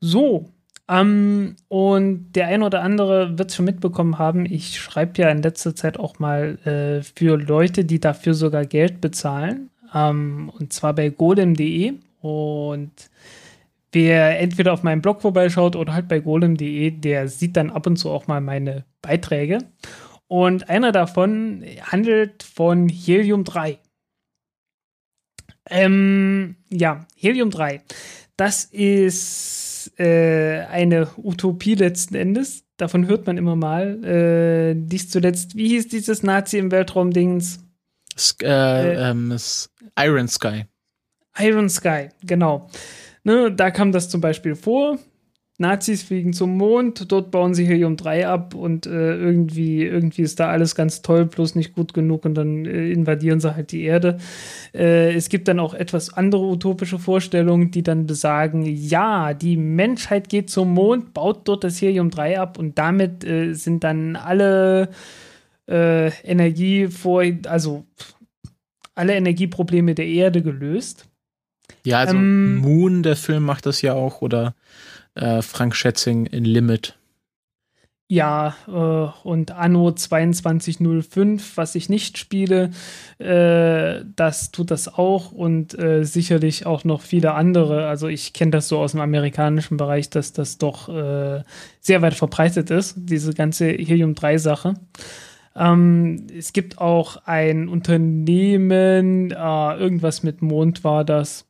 So, 0.00 0.50
ähm, 0.90 1.54
und 1.68 2.32
der 2.32 2.48
ein 2.48 2.64
oder 2.64 2.82
andere 2.82 3.38
wird 3.38 3.50
es 3.50 3.56
schon 3.56 3.64
mitbekommen 3.64 4.18
haben, 4.18 4.44
ich 4.44 4.80
schreibe 4.80 5.22
ja 5.22 5.30
in 5.30 5.40
letzter 5.40 5.76
Zeit 5.76 5.98
auch 5.98 6.18
mal 6.18 6.58
äh, 6.64 7.02
für 7.02 7.36
Leute, 7.36 7.84
die 7.84 8.00
dafür 8.00 8.34
sogar 8.34 8.66
Geld 8.66 9.00
bezahlen. 9.00 9.70
Ähm, 9.94 10.50
und 10.58 10.72
zwar 10.72 10.94
bei 10.94 11.10
golem.de. 11.10 11.92
Und 12.20 12.90
wer 13.92 14.40
entweder 14.40 14.72
auf 14.72 14.82
meinem 14.82 15.00
Blog 15.00 15.22
vorbeischaut 15.22 15.76
oder 15.76 15.94
halt 15.94 16.08
bei 16.08 16.18
golem.de, 16.18 16.90
der 16.90 17.28
sieht 17.28 17.56
dann 17.56 17.70
ab 17.70 17.86
und 17.86 17.96
zu 17.96 18.10
auch 18.10 18.26
mal 18.26 18.40
meine 18.40 18.84
Beiträge. 19.00 19.58
Und 20.26 20.68
einer 20.68 20.90
davon 20.90 21.64
handelt 21.82 22.42
von 22.42 22.88
Helium 22.88 23.44
3. 23.44 23.78
Ähm, 25.68 26.56
ja, 26.68 27.06
Helium 27.14 27.50
3. 27.50 27.80
Das 28.36 28.64
ist 28.64 29.69
äh, 30.00 30.64
eine 30.70 31.08
Utopie 31.18 31.74
letzten 31.74 32.14
Endes. 32.14 32.64
Davon 32.78 33.06
hört 33.06 33.26
man 33.26 33.36
immer 33.36 33.54
mal. 33.54 34.02
Äh, 34.02 34.74
dies 34.74 35.10
zuletzt, 35.10 35.56
wie 35.56 35.68
hieß 35.68 35.88
dieses 35.88 36.22
Nazi 36.22 36.56
im 36.56 36.70
Weltraum-Dings? 36.70 37.58
Äh, 38.42 38.46
äh, 38.46 39.10
ähm, 39.10 39.36
Iron 39.98 40.28
Sky. 40.28 40.64
Iron 41.38 41.68
Sky, 41.68 42.08
genau. 42.22 42.70
Ne, 43.24 43.52
da 43.52 43.70
kam 43.70 43.92
das 43.92 44.08
zum 44.08 44.22
Beispiel 44.22 44.54
vor. 44.54 44.98
Nazis 45.60 46.02
fliegen 46.02 46.32
zum 46.32 46.56
Mond, 46.56 47.12
dort 47.12 47.30
bauen 47.30 47.54
sie 47.54 47.66
Helium 47.66 47.96
3 47.96 48.26
ab 48.26 48.54
und 48.54 48.86
äh, 48.86 49.14
irgendwie, 49.14 49.84
irgendwie 49.84 50.22
ist 50.22 50.40
da 50.40 50.48
alles 50.48 50.74
ganz 50.74 51.02
toll, 51.02 51.26
bloß 51.26 51.54
nicht 51.54 51.74
gut 51.74 51.94
genug 51.94 52.24
und 52.24 52.34
dann 52.34 52.64
äh, 52.64 52.90
invadieren 52.90 53.40
sie 53.40 53.54
halt 53.54 53.70
die 53.70 53.82
Erde. 53.82 54.18
Äh, 54.74 55.14
es 55.14 55.28
gibt 55.28 55.48
dann 55.48 55.60
auch 55.60 55.74
etwas 55.74 56.12
andere 56.12 56.42
utopische 56.46 56.98
Vorstellungen, 56.98 57.70
die 57.70 57.82
dann 57.82 58.06
besagen, 58.06 58.64
ja, 58.64 59.34
die 59.34 59.56
Menschheit 59.56 60.28
geht 60.28 60.50
zum 60.50 60.72
Mond, 60.72 61.12
baut 61.12 61.46
dort 61.46 61.62
das 61.62 61.80
Helium 61.80 62.10
3 62.10 62.40
ab 62.40 62.58
und 62.58 62.78
damit 62.78 63.22
äh, 63.24 63.52
sind 63.52 63.84
dann 63.84 64.16
alle 64.16 64.88
äh, 65.68 66.10
Energie 66.22 66.88
vor, 66.88 67.22
also 67.46 67.84
alle 68.94 69.14
Energieprobleme 69.14 69.94
der 69.94 70.06
Erde 70.06 70.42
gelöst. 70.42 71.06
Ja, 71.84 71.98
also 71.98 72.16
ähm, 72.16 72.58
Moon, 72.58 73.02
der 73.02 73.16
Film 73.16 73.44
macht 73.44 73.66
das 73.66 73.82
ja 73.82 73.94
auch, 73.94 74.22
oder 74.22 74.54
äh, 75.14 75.42
Frank 75.42 75.76
Schätzing 75.76 76.26
in 76.26 76.44
Limit. 76.44 76.96
Ja, 78.12 78.56
äh, 78.66 79.28
und 79.28 79.52
Anno 79.52 79.92
2205, 79.92 81.56
was 81.56 81.76
ich 81.76 81.88
nicht 81.88 82.18
spiele, 82.18 82.70
äh, 83.18 84.04
das 84.16 84.50
tut 84.50 84.72
das 84.72 84.92
auch 84.92 85.30
und 85.30 85.78
äh, 85.78 86.02
sicherlich 86.02 86.66
auch 86.66 86.82
noch 86.82 87.02
viele 87.02 87.34
andere. 87.34 87.86
Also 87.86 88.08
ich 88.08 88.32
kenne 88.32 88.50
das 88.50 88.66
so 88.66 88.80
aus 88.80 88.92
dem 88.92 89.00
amerikanischen 89.00 89.76
Bereich, 89.76 90.10
dass 90.10 90.32
das 90.32 90.58
doch 90.58 90.88
äh, 90.88 91.44
sehr 91.78 92.02
weit 92.02 92.14
verbreitet 92.14 92.70
ist, 92.70 92.96
diese 92.96 93.32
ganze 93.32 93.68
Helium-3-Sache. 93.68 94.74
Ähm, 95.54 96.26
es 96.36 96.52
gibt 96.52 96.78
auch 96.78 97.18
ein 97.26 97.68
Unternehmen, 97.68 99.30
äh, 99.30 99.34
irgendwas 99.76 100.24
mit 100.24 100.42
Mond 100.42 100.82
war 100.82 101.04
das. 101.04 101.46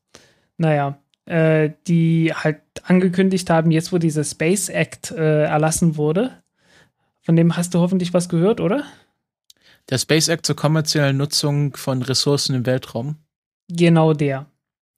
Naja, 0.59 0.99
äh, 1.31 1.73
die 1.87 2.35
halt 2.35 2.61
angekündigt 2.83 3.49
haben, 3.51 3.71
jetzt 3.71 3.93
wo 3.93 3.99
dieser 3.99 4.25
Space 4.25 4.69
Act 4.69 5.13
äh, 5.13 5.45
erlassen 5.45 5.97
wurde. 5.97 6.43
Von 7.23 7.37
dem 7.37 7.57
hast 7.57 7.75
du 7.75 7.79
hoffentlich 7.79 8.13
was 8.13 8.29
gehört, 8.29 8.61
oder? 8.61 8.85
Der 9.89 9.99
Space 9.99 10.29
Act 10.29 10.45
zur 10.45 10.57
kommerziellen 10.57 11.17
Nutzung 11.17 11.77
von 11.77 12.03
Ressourcen 12.03 12.55
im 12.55 12.67
Weltraum. 12.67 13.17
Genau 13.69 14.13
der. 14.13 14.47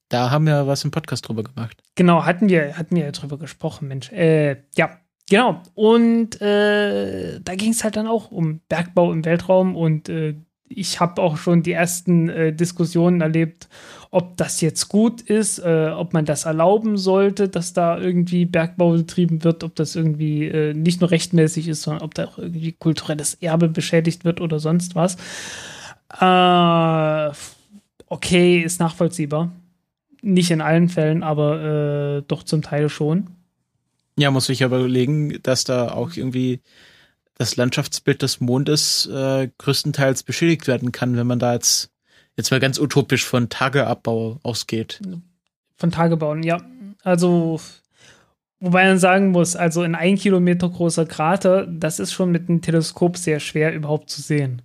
Da 0.09 0.31
haben 0.31 0.47
wir 0.47 0.67
was 0.67 0.85
im 0.85 0.91
Podcast 0.91 1.29
drüber 1.29 1.43
gemacht. 1.43 1.83
Genau, 1.97 2.25
hatten 2.25 2.49
wir, 2.49 2.79
hatten 2.79 2.97
wir 2.97 3.05
ja 3.05 3.13
drüber 3.13 3.39
gesprochen, 3.39 3.89
Mensch. 3.89 4.11
Äh, 4.13 4.63
ja, 4.77 4.99
genau. 5.29 5.63
Und 5.75 6.41
äh, 6.41 7.41
da 7.41 7.55
ging 7.55 7.73
es 7.73 7.85
halt 7.85 7.97
dann 7.97 8.07
auch 8.07 8.31
um 8.31 8.61
Bergbau 8.69 9.13
im 9.13 9.25
Weltraum 9.25 9.77
und 9.77 10.09
äh, 10.09 10.37
ich 10.79 11.01
habe 11.01 11.23
auch 11.23 11.37
schon 11.37 11.63
die 11.63 11.73
ersten 11.73 12.29
äh, 12.29 12.53
Diskussionen 12.53 13.21
erlebt, 13.21 13.69
ob 14.11 14.37
das 14.37 14.61
jetzt 14.61 14.89
gut 14.89 15.23
ist, 15.23 15.59
äh, 15.59 15.91
ob 15.97 16.13
man 16.13 16.27
das 16.27 16.45
erlauben 16.45 16.99
sollte, 16.99 17.49
dass 17.49 17.73
da 17.73 17.99
irgendwie 17.99 18.45
Bergbau 18.45 18.93
betrieben 18.93 19.43
wird, 19.43 19.65
ob 19.65 19.75
das 19.75 19.97
irgendwie 19.97 20.47
äh, 20.47 20.75
nicht 20.75 21.01
nur 21.01 21.11
rechtmäßig 21.11 21.69
ist, 21.69 21.83
sondern 21.83 22.03
ob 22.03 22.15
da 22.15 22.27
auch 22.27 22.39
irgendwie 22.39 22.73
kulturelles 22.73 23.35
Erbe 23.35 23.69
beschädigt 23.69 24.25
wird 24.25 24.41
oder 24.41 24.61
sonst 24.61 24.95
was. 24.95 25.17
Äh, 26.21 27.35
okay, 28.07 28.61
ist 28.61 28.81
nachvollziehbar. 28.81 29.51
Nicht 30.21 30.51
in 30.51 30.61
allen 30.61 30.89
Fällen, 30.89 31.23
aber 31.23 32.19
äh, 32.19 32.23
doch 32.29 32.43
zum 32.43 32.63
Teil 32.63 32.89
schon. 32.89 33.29
Ja, 34.19 34.31
muss 34.31 34.49
ich 34.51 34.63
aber 34.63 34.79
überlegen, 34.79 35.39
dass 35.43 35.65
da 35.65 35.91
auch 35.93 36.15
irgendwie 36.15 36.61
das 37.39 37.57
Landschaftsbild 37.57 38.23
des 38.23 38.41
Mondes 38.41 39.07
äh, 39.07 39.49
größtenteils 39.59 40.23
beschädigt 40.23 40.67
werden 40.67 40.93
kann, 40.93 41.17
wenn 41.17 41.27
man 41.27 41.39
da 41.39 41.55
jetzt 41.55 41.91
jetzt 42.37 42.51
mal 42.51 42.61
ganz 42.61 42.79
utopisch 42.79 43.25
von 43.25 43.49
Tageabbau 43.49 44.41
ausgeht. 44.43 45.01
Von 45.77 45.91
Tagebauen, 45.91 46.43
ja. 46.43 46.63
Also, 47.03 47.61
wobei 48.61 48.87
man 48.87 48.99
sagen 48.99 49.31
muss, 49.31 49.57
also 49.57 49.83
ein 49.83 49.95
ein 49.95 50.17
Kilometer 50.17 50.69
großer 50.69 51.07
Krater, 51.07 51.67
das 51.67 51.99
ist 51.99 52.13
schon 52.13 52.31
mit 52.31 52.49
einem 52.49 52.63
Teleskop 52.63 53.17
sehr 53.17 53.41
schwer 53.41 53.75
überhaupt 53.75 54.11
zu 54.11 54.23
sehen. 54.23 54.63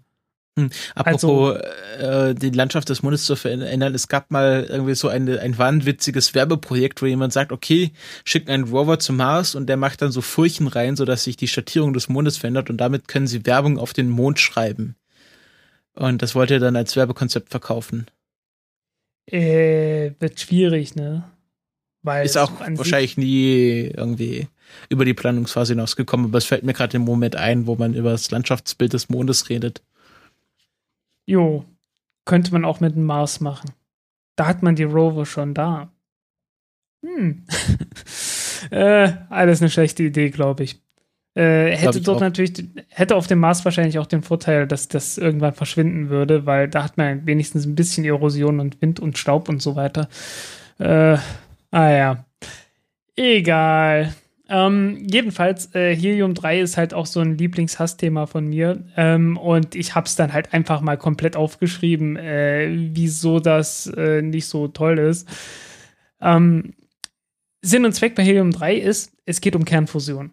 Hm. 0.57 0.71
Apropos 0.95 1.55
also, 1.55 2.31
äh, 2.31 2.33
die 2.33 2.49
Landschaft 2.49 2.89
des 2.89 3.03
Mondes 3.03 3.25
zu 3.25 3.35
verändern, 3.35 3.93
es 3.93 4.07
gab 4.07 4.31
mal 4.31 4.65
irgendwie 4.67 4.95
so 4.95 5.07
eine, 5.07 5.39
ein 5.39 5.55
wahnwitziges 5.55 6.33
Werbeprojekt, 6.33 6.99
wo 7.01 7.05
jemand 7.05 7.31
sagt, 7.31 7.51
okay, 7.51 7.91
schicken 8.25 8.49
einen 8.49 8.63
Rover 8.63 8.97
zum 8.97 9.17
Mars 9.17 9.53
und 9.53 9.67
der 9.67 9.77
macht 9.77 10.01
dann 10.01 10.11
so 10.11 10.21
Furchen 10.21 10.65
rein, 10.67 10.95
sodass 10.95 11.23
sich 11.23 11.37
die 11.37 11.47
Schattierung 11.47 11.93
des 11.93 12.09
Mondes 12.09 12.37
verändert 12.37 12.71
und 12.71 12.77
damit 12.77 13.07
können 13.07 13.27
sie 13.27 13.45
Werbung 13.45 13.77
auf 13.77 13.93
den 13.93 14.09
Mond 14.09 14.39
schreiben. 14.39 14.95
Und 15.93 16.23
das 16.23 16.33
wollte 16.33 16.55
er 16.55 16.59
dann 16.59 16.75
als 16.75 16.95
Werbekonzept 16.95 17.49
verkaufen. 17.49 18.07
Äh, 19.27 20.11
wird 20.19 20.39
schwierig, 20.39 20.95
ne? 20.95 21.23
Weil 22.01 22.25
ist 22.25 22.37
auch 22.37 22.51
wahrscheinlich 22.59 23.17
nie 23.17 23.91
irgendwie 23.95 24.47
über 24.89 25.05
die 25.05 25.13
Planungsphase 25.13 25.73
hinausgekommen, 25.73 26.27
aber 26.27 26.37
es 26.37 26.45
fällt 26.45 26.63
mir 26.63 26.73
gerade 26.73 26.97
im 26.97 27.03
Moment 27.03 27.35
ein, 27.35 27.67
wo 27.67 27.75
man 27.75 27.93
über 27.93 28.11
das 28.11 28.31
Landschaftsbild 28.31 28.93
des 28.93 29.09
Mondes 29.09 29.49
redet. 29.49 29.81
Jo, 31.27 31.65
könnte 32.25 32.51
man 32.53 32.65
auch 32.65 32.79
mit 32.79 32.95
dem 32.95 33.03
Mars 33.03 33.41
machen. 33.41 33.71
Da 34.35 34.47
hat 34.47 34.63
man 34.63 34.75
die 34.75 34.83
Rover 34.83 35.25
schon 35.25 35.53
da. 35.53 35.91
Hm. 37.03 37.45
äh, 38.71 39.11
alles 39.29 39.61
eine 39.61 39.69
schlechte 39.69 40.03
Idee, 40.03 40.29
glaube 40.29 40.63
ich. 40.63 40.81
Äh, 41.35 41.75
hätte 41.75 42.01
dort 42.01 42.17
auch. 42.17 42.21
natürlich, 42.21 42.65
hätte 42.89 43.15
auf 43.15 43.27
dem 43.27 43.39
Mars 43.39 43.63
wahrscheinlich 43.63 43.99
auch 43.99 44.07
den 44.07 44.23
Vorteil, 44.23 44.65
dass 44.65 44.87
das 44.87 45.19
irgendwann 45.19 45.53
verschwinden 45.53 46.09
würde, 46.09 46.47
weil 46.47 46.67
da 46.67 46.83
hat 46.83 46.97
man 46.97 47.27
wenigstens 47.27 47.65
ein 47.65 47.75
bisschen 47.75 48.05
Erosion 48.05 48.59
und 48.59 48.81
Wind 48.81 48.99
und 48.99 49.19
Staub 49.19 49.47
und 49.47 49.61
so 49.61 49.75
weiter. 49.75 50.09
Äh, 50.79 51.17
ah 51.71 51.89
ja. 51.91 52.25
Egal. 53.15 54.15
Ähm, 54.49 55.05
jedenfalls, 55.11 55.73
äh, 55.75 55.95
Helium 55.95 56.33
3 56.33 56.61
ist 56.61 56.77
halt 56.77 56.93
auch 56.93 57.05
so 57.05 57.19
ein 57.19 57.37
Lieblingshassthema 57.37 58.27
von 58.27 58.47
mir. 58.47 58.83
Ähm, 58.95 59.37
und 59.37 59.75
ich 59.75 59.95
hab's 59.95 60.15
dann 60.15 60.33
halt 60.33 60.53
einfach 60.53 60.81
mal 60.81 60.97
komplett 60.97 61.35
aufgeschrieben, 61.35 62.15
äh, 62.15 62.69
wieso 62.93 63.39
das 63.39 63.87
äh, 63.87 64.21
nicht 64.21 64.47
so 64.47 64.67
toll 64.67 64.99
ist. 64.99 65.27
Ähm, 66.21 66.73
Sinn 67.61 67.85
und 67.85 67.93
Zweck 67.93 68.15
bei 68.15 68.23
Helium 68.23 68.51
3 68.51 68.75
ist, 68.75 69.11
es 69.25 69.41
geht 69.41 69.55
um 69.55 69.65
Kernfusion. 69.65 70.31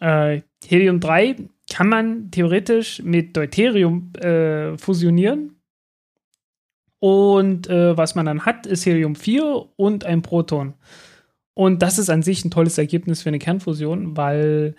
Äh, 0.00 0.42
Helium 0.66 1.00
3 1.00 1.36
kann 1.70 1.88
man 1.88 2.30
theoretisch 2.30 3.02
mit 3.02 3.36
Deuterium 3.36 4.12
äh, 4.14 4.76
fusionieren. 4.76 5.56
Und 6.98 7.68
äh, 7.70 7.96
was 7.96 8.14
man 8.14 8.26
dann 8.26 8.44
hat, 8.44 8.66
ist 8.66 8.84
Helium 8.84 9.16
4 9.16 9.68
und 9.76 10.04
ein 10.04 10.20
Proton. 10.20 10.74
Und 11.54 11.82
das 11.82 11.98
ist 11.98 12.10
an 12.10 12.22
sich 12.22 12.44
ein 12.44 12.50
tolles 12.50 12.78
Ergebnis 12.78 13.22
für 13.22 13.28
eine 13.28 13.38
Kernfusion, 13.38 14.16
weil 14.16 14.74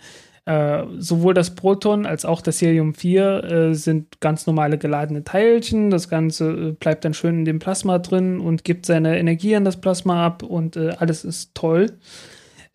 äh, 0.46 0.84
sowohl 0.98 1.34
das 1.34 1.54
Proton 1.56 2.06
als 2.06 2.26
auch 2.26 2.42
das 2.42 2.62
Helium 2.62 2.96
4 2.96 3.44
äh, 3.44 3.74
sind 3.76 4.20
ganz 4.22 4.48
normale 4.48 4.78
geladene 4.78 5.24
Teilchen. 5.24 5.92
Das 5.92 6.10
Ganze 6.10 6.52
äh, 6.52 6.72
bleibt 6.72 7.06
dann 7.06 7.14
schön 7.14 7.40
in 7.40 7.46
dem 7.46 7.60
Plasma 7.60 8.00
drin 8.00 8.40
und 8.40 8.64
gibt 8.64 8.86
seine 8.86 9.20
Energie 9.20 9.56
an 9.56 9.66
das 9.66 9.80
Plasma 9.80 10.26
ab 10.26 10.44
und 10.44 10.78
äh, 10.78 10.96
alles 10.98 11.26
ist 11.26 11.54
toll. 11.54 11.88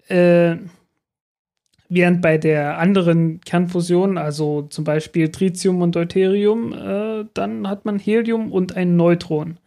Äh, 0.08 0.56
Während 1.88 2.20
bei 2.20 2.36
der 2.36 2.78
anderen 2.78 3.40
Kernfusion, 3.42 4.18
also 4.18 4.62
zum 4.62 4.84
Beispiel 4.84 5.28
Tritium 5.28 5.82
und 5.82 5.94
Deuterium, 5.94 6.72
äh, 6.72 7.24
dann 7.32 7.68
hat 7.68 7.84
man 7.84 8.00
Helium 8.00 8.50
und 8.50 8.76
ein 8.76 8.96
Neutron. 8.96 9.58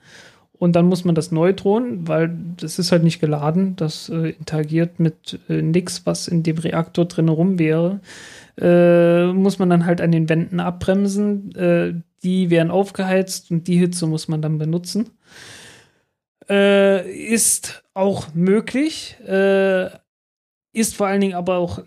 Und 0.60 0.76
dann 0.76 0.88
muss 0.88 1.06
man 1.06 1.16
das 1.16 1.32
Neutron, 1.32 2.06
weil 2.08 2.36
das 2.58 2.80
ist 2.80 2.92
halt 2.92 3.04
nicht 3.04 3.22
geladen, 3.22 3.78
das 3.78 4.10
äh, 4.10 4.32
interagiert 4.32 5.00
mit 5.00 5.40
äh, 5.48 5.62
nichts, 5.62 6.06
was 6.06 6.28
in 6.28 6.44
dem 6.44 6.58
Reaktor 6.58 7.06
drin 7.06 7.30
rum 7.30 7.58
wäre, 7.58 8.02
äh, 8.60 9.32
muss 9.32 9.58
man 9.58 9.70
dann 9.70 9.86
halt 9.86 10.02
an 10.02 10.12
den 10.12 10.28
Wänden 10.28 10.60
abbremsen. 10.60 11.56
Äh, 11.56 11.94
die 12.24 12.50
werden 12.50 12.72
aufgeheizt 12.72 13.50
und 13.52 13.70
die 13.70 13.78
Hitze 13.78 14.06
muss 14.06 14.28
man 14.28 14.42
dann 14.42 14.58
benutzen. 14.58 15.12
Äh, 16.50 17.10
ist 17.10 17.86
auch 17.94 18.34
möglich, 18.34 19.16
äh, 19.26 19.86
ist 20.74 20.94
vor 20.94 21.08
allen 21.08 21.22
Dingen 21.22 21.36
aber 21.36 21.58
auch, 21.58 21.80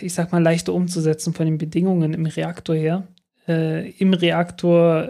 ich 0.00 0.14
sag 0.14 0.32
mal, 0.32 0.42
leichter 0.42 0.72
umzusetzen 0.72 1.34
von 1.34 1.44
den 1.44 1.58
Bedingungen 1.58 2.14
im 2.14 2.24
Reaktor 2.24 2.74
her. 2.74 3.06
Im 3.46 4.14
Reaktor, 4.14 5.08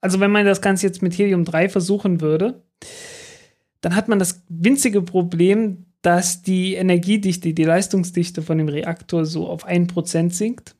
also 0.00 0.20
wenn 0.20 0.30
man 0.30 0.46
das 0.46 0.60
Ganze 0.60 0.86
jetzt 0.86 1.02
mit 1.02 1.16
Helium 1.16 1.44
3 1.44 1.68
versuchen 1.68 2.20
würde, 2.20 2.62
dann 3.80 3.94
hat 3.94 4.08
man 4.08 4.18
das 4.18 4.42
winzige 4.48 5.02
Problem, 5.02 5.86
dass 6.02 6.42
die 6.42 6.74
Energiedichte, 6.74 7.52
die 7.52 7.64
Leistungsdichte 7.64 8.42
von 8.42 8.58
dem 8.58 8.68
Reaktor 8.68 9.24
so 9.24 9.48
auf 9.48 9.66
1% 9.66 10.32
sinkt. 10.32 10.74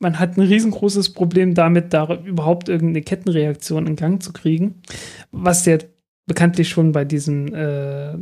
man 0.00 0.20
hat 0.20 0.36
ein 0.36 0.42
riesengroßes 0.42 1.12
Problem 1.12 1.54
damit, 1.54 1.92
da 1.92 2.14
überhaupt 2.24 2.68
irgendeine 2.68 3.02
Kettenreaktion 3.02 3.88
in 3.88 3.96
Gang 3.96 4.22
zu 4.22 4.32
kriegen, 4.32 4.80
was 5.32 5.66
ja 5.66 5.78
bekanntlich 6.26 6.68
schon 6.68 6.92
bei 6.92 7.04
diesem 7.04 7.52
äh, 7.52 8.16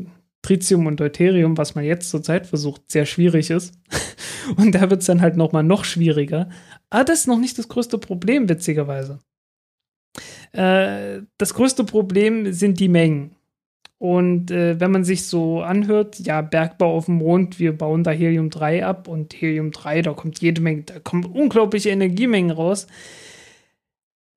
Tritium 0.47 0.87
und 0.87 1.01
Deuterium, 1.01 1.59
was 1.59 1.75
man 1.75 1.85
jetzt 1.85 2.09
zurzeit 2.09 2.47
versucht, 2.47 2.91
sehr 2.91 3.05
schwierig 3.05 3.51
ist. 3.51 3.75
Und 4.57 4.77
da 4.77 4.89
wird 4.91 5.01
es 5.01 5.07
dann 5.07 5.21
halt 5.21 5.37
noch 5.37 5.51
mal 5.51 5.65
noch 5.65 5.85
schwieriger. 5.85 6.49
Aber 6.89 7.05
das 7.05 7.21
ist 7.21 7.27
noch 7.27 7.41
nicht 7.41 7.59
das 7.59 7.69
größte 7.69 7.99
Problem, 7.99 8.49
witzigerweise. 8.49 9.19
Äh, 10.57 11.23
das 11.37 11.53
größte 11.53 11.85
Problem 11.85 12.53
sind 12.53 12.81
die 12.81 12.89
Mengen. 12.89 13.37
Und 13.99 14.51
äh, 14.51 14.79
wenn 14.81 14.91
man 14.91 15.05
sich 15.05 15.27
so 15.27 15.63
anhört, 15.63 16.19
ja, 16.21 16.41
Bergbau 16.43 16.97
auf 16.97 17.07
dem 17.07 17.17
Mond, 17.17 17.59
wir 17.59 17.77
bauen 17.77 18.05
da 18.05 18.11
Helium-3 18.11 18.83
ab 18.83 19.09
und 19.09 19.35
Helium-3, 19.35 20.03
da 20.03 20.13
kommt 20.13 20.41
jede 20.41 20.61
Menge, 20.61 20.83
da 20.83 20.99
kommen 20.99 21.25
unglaubliche 21.25 21.91
Energiemengen 21.91 22.51
raus. 22.51 22.87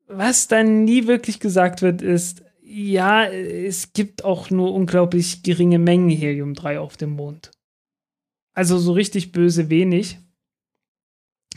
Was 0.07 0.47
dann 0.47 0.85
nie 0.85 1.07
wirklich 1.07 1.39
gesagt 1.39 1.81
wird, 1.81 2.01
ist, 2.01 2.43
ja, 2.63 3.25
es 3.25 3.93
gibt 3.93 4.23
auch 4.23 4.49
nur 4.49 4.73
unglaublich 4.73 5.43
geringe 5.43 5.79
Mengen 5.79 6.09
Helium-3 6.09 6.79
auf 6.79 6.97
dem 6.97 7.11
Mond. 7.11 7.51
Also 8.53 8.77
so 8.77 8.91
richtig 8.91 9.31
böse 9.31 9.69
wenig. 9.69 10.19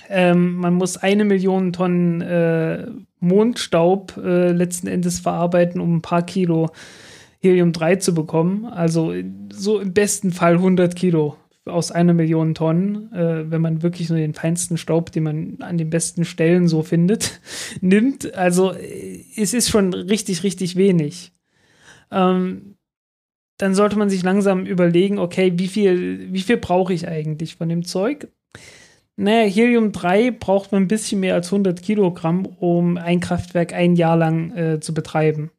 Ähm, 0.08 0.56
man 0.56 0.74
muss 0.74 0.96
eine 0.96 1.24
Million 1.24 1.72
Tonnen 1.72 2.20
äh, 2.20 2.86
Mondstaub 3.20 4.16
äh, 4.16 4.52
letzten 4.52 4.86
Endes 4.86 5.20
verarbeiten, 5.20 5.80
um 5.80 5.96
ein 5.96 6.02
paar 6.02 6.22
Kilo 6.22 6.70
Helium-3 7.40 7.98
zu 7.98 8.14
bekommen. 8.14 8.64
Also 8.66 9.14
so 9.52 9.80
im 9.80 9.92
besten 9.92 10.32
Fall 10.32 10.54
100 10.54 10.96
Kilo 10.96 11.36
aus 11.64 11.92
einer 11.92 12.12
Million 12.12 12.54
Tonnen, 12.54 13.12
äh, 13.12 13.50
wenn 13.50 13.60
man 13.60 13.82
wirklich 13.82 14.08
nur 14.08 14.18
den 14.18 14.34
feinsten 14.34 14.76
Staub, 14.76 15.12
den 15.12 15.22
man 15.22 15.56
an 15.60 15.78
den 15.78 15.90
besten 15.90 16.24
Stellen 16.24 16.66
so 16.66 16.82
findet, 16.82 17.40
nimmt. 17.80 18.34
Also 18.34 18.72
äh, 18.72 19.24
es 19.36 19.54
ist 19.54 19.70
schon 19.70 19.94
richtig, 19.94 20.42
richtig 20.42 20.76
wenig. 20.76 21.32
Ähm, 22.10 22.76
dann 23.58 23.74
sollte 23.74 23.96
man 23.96 24.10
sich 24.10 24.24
langsam 24.24 24.66
überlegen, 24.66 25.18
okay, 25.18 25.52
wie 25.56 25.68
viel, 25.68 26.32
wie 26.32 26.40
viel 26.40 26.56
brauche 26.56 26.92
ich 26.92 27.06
eigentlich 27.06 27.54
von 27.54 27.68
dem 27.68 27.84
Zeug? 27.84 28.28
Naja, 29.22 29.48
Helium-3 29.48 30.32
braucht 30.32 30.72
man 30.72 30.82
ein 30.82 30.88
bisschen 30.88 31.20
mehr 31.20 31.34
als 31.34 31.52
100 31.52 31.80
Kilogramm, 31.80 32.44
um 32.44 32.96
ein 32.96 33.20
Kraftwerk 33.20 33.72
ein 33.72 33.94
Jahr 33.94 34.16
lang 34.16 34.50
äh, 34.56 34.80
zu 34.80 34.94
betreiben. 34.94 35.52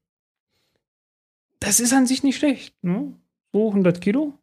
Das 1.62 1.80
ist 1.80 1.94
an 1.94 2.06
sich 2.06 2.24
nicht 2.24 2.36
schlecht, 2.36 2.76
ne? 2.84 3.14
So 3.54 3.70
100 3.70 4.02
Kilo. 4.02 4.34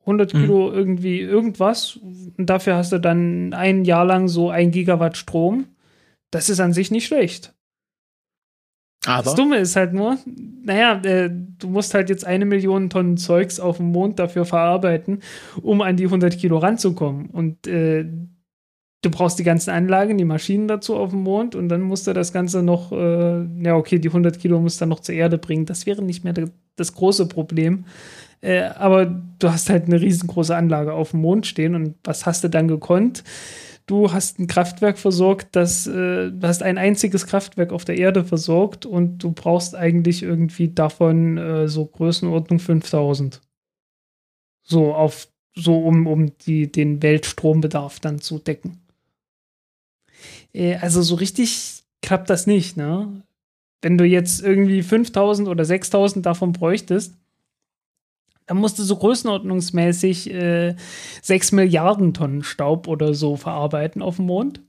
100 0.00 0.32
mhm. 0.32 0.38
Kilo 0.38 0.72
irgendwie 0.72 1.20
irgendwas. 1.20 1.96
Und 2.38 2.46
dafür 2.48 2.76
hast 2.76 2.90
du 2.92 2.98
dann 2.98 3.52
ein 3.52 3.84
Jahr 3.84 4.06
lang 4.06 4.28
so 4.28 4.48
ein 4.48 4.70
Gigawatt 4.70 5.18
Strom. 5.18 5.66
Das 6.30 6.48
ist 6.48 6.60
an 6.60 6.72
sich 6.72 6.90
nicht 6.90 7.04
schlecht. 7.04 7.52
Aber 9.04 9.24
das 9.24 9.34
Dumme 9.34 9.58
ist 9.58 9.76
halt 9.76 9.92
nur, 9.92 10.16
naja, 10.64 11.02
äh, 11.04 11.30
du 11.30 11.68
musst 11.68 11.92
halt 11.92 12.08
jetzt 12.08 12.26
eine 12.26 12.46
Million 12.46 12.88
Tonnen 12.88 13.18
Zeugs 13.18 13.60
auf 13.60 13.76
dem 13.76 13.92
Mond 13.92 14.18
dafür 14.18 14.46
verarbeiten, 14.46 15.20
um 15.60 15.82
an 15.82 15.98
die 15.98 16.04
100 16.04 16.38
Kilo 16.38 16.56
ranzukommen. 16.56 17.26
Und 17.26 17.66
äh, 17.66 18.06
du 19.02 19.10
brauchst 19.10 19.38
die 19.38 19.44
ganzen 19.44 19.70
Anlagen, 19.70 20.18
die 20.18 20.24
Maschinen 20.24 20.68
dazu 20.68 20.96
auf 20.96 21.10
dem 21.10 21.22
Mond 21.22 21.54
und 21.54 21.68
dann 21.68 21.80
musst 21.80 22.06
du 22.06 22.12
das 22.12 22.32
Ganze 22.32 22.62
noch, 22.62 22.92
äh, 22.92 23.44
ja, 23.62 23.76
okay, 23.76 23.98
die 23.98 24.08
100 24.08 24.38
Kilo 24.38 24.60
musst 24.60 24.80
du 24.80 24.82
dann 24.82 24.90
noch 24.90 25.00
zur 25.00 25.14
Erde 25.14 25.38
bringen. 25.38 25.66
Das 25.66 25.86
wäre 25.86 26.02
nicht 26.02 26.24
mehr 26.24 26.34
das 26.76 26.94
große 26.94 27.26
Problem. 27.26 27.86
Äh, 28.42 28.62
aber 28.62 29.06
du 29.06 29.50
hast 29.50 29.70
halt 29.70 29.84
eine 29.84 30.00
riesengroße 30.00 30.54
Anlage 30.54 30.92
auf 30.92 31.10
dem 31.10 31.20
Mond 31.20 31.46
stehen 31.46 31.74
und 31.74 31.94
was 32.04 32.26
hast 32.26 32.44
du 32.44 32.48
dann 32.48 32.68
gekonnt? 32.68 33.24
Du 33.86 34.12
hast 34.12 34.38
ein 34.38 34.46
Kraftwerk 34.46 34.98
versorgt, 34.98 35.56
das, 35.56 35.86
äh, 35.86 36.30
du 36.30 36.40
hast 36.42 36.62
ein 36.62 36.78
einziges 36.78 37.26
Kraftwerk 37.26 37.72
auf 37.72 37.84
der 37.84 37.98
Erde 37.98 38.24
versorgt 38.24 38.86
und 38.86 39.18
du 39.18 39.32
brauchst 39.32 39.74
eigentlich 39.74 40.22
irgendwie 40.22 40.68
davon 40.68 41.38
äh, 41.38 41.68
so 41.68 41.86
Größenordnung 41.86 42.60
5000. 42.60 43.40
So 44.62 44.94
auf, 44.94 45.28
so 45.54 45.78
um, 45.78 46.06
um 46.06 46.36
die, 46.38 46.70
den 46.70 47.02
Weltstrombedarf 47.02 47.98
dann 48.00 48.20
zu 48.20 48.38
decken. 48.38 48.79
Äh, 50.52 50.76
also 50.76 51.02
so 51.02 51.14
richtig 51.16 51.82
klappt 52.02 52.30
das 52.30 52.46
nicht, 52.46 52.76
ne? 52.76 53.22
Wenn 53.82 53.96
du 53.96 54.04
jetzt 54.04 54.42
irgendwie 54.42 54.82
5000 54.82 55.48
oder 55.48 55.64
6000 55.64 56.24
davon 56.26 56.52
bräuchtest, 56.52 57.14
da 58.46 58.54
musste 58.54 58.82
so 58.82 58.96
größenordnungsmäßig 58.96 60.32
äh, 60.34 60.74
6 61.22 61.52
Milliarden 61.52 62.14
Tonnen 62.14 62.42
Staub 62.42 62.88
oder 62.88 63.14
so 63.14 63.36
verarbeiten 63.36 64.02
auf 64.02 64.16
dem 64.16 64.26
Mond, 64.26 64.60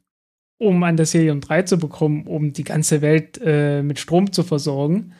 um 0.59 0.83
an 0.83 0.97
das 0.97 1.13
Helium-3 1.13 1.65
zu 1.65 1.77
bekommen, 1.79 2.27
um 2.27 2.53
die 2.53 2.63
ganze 2.63 3.01
Welt 3.01 3.39
äh, 3.43 3.81
mit 3.81 3.99
Strom 3.99 4.31
zu 4.31 4.43
versorgen. 4.43 5.13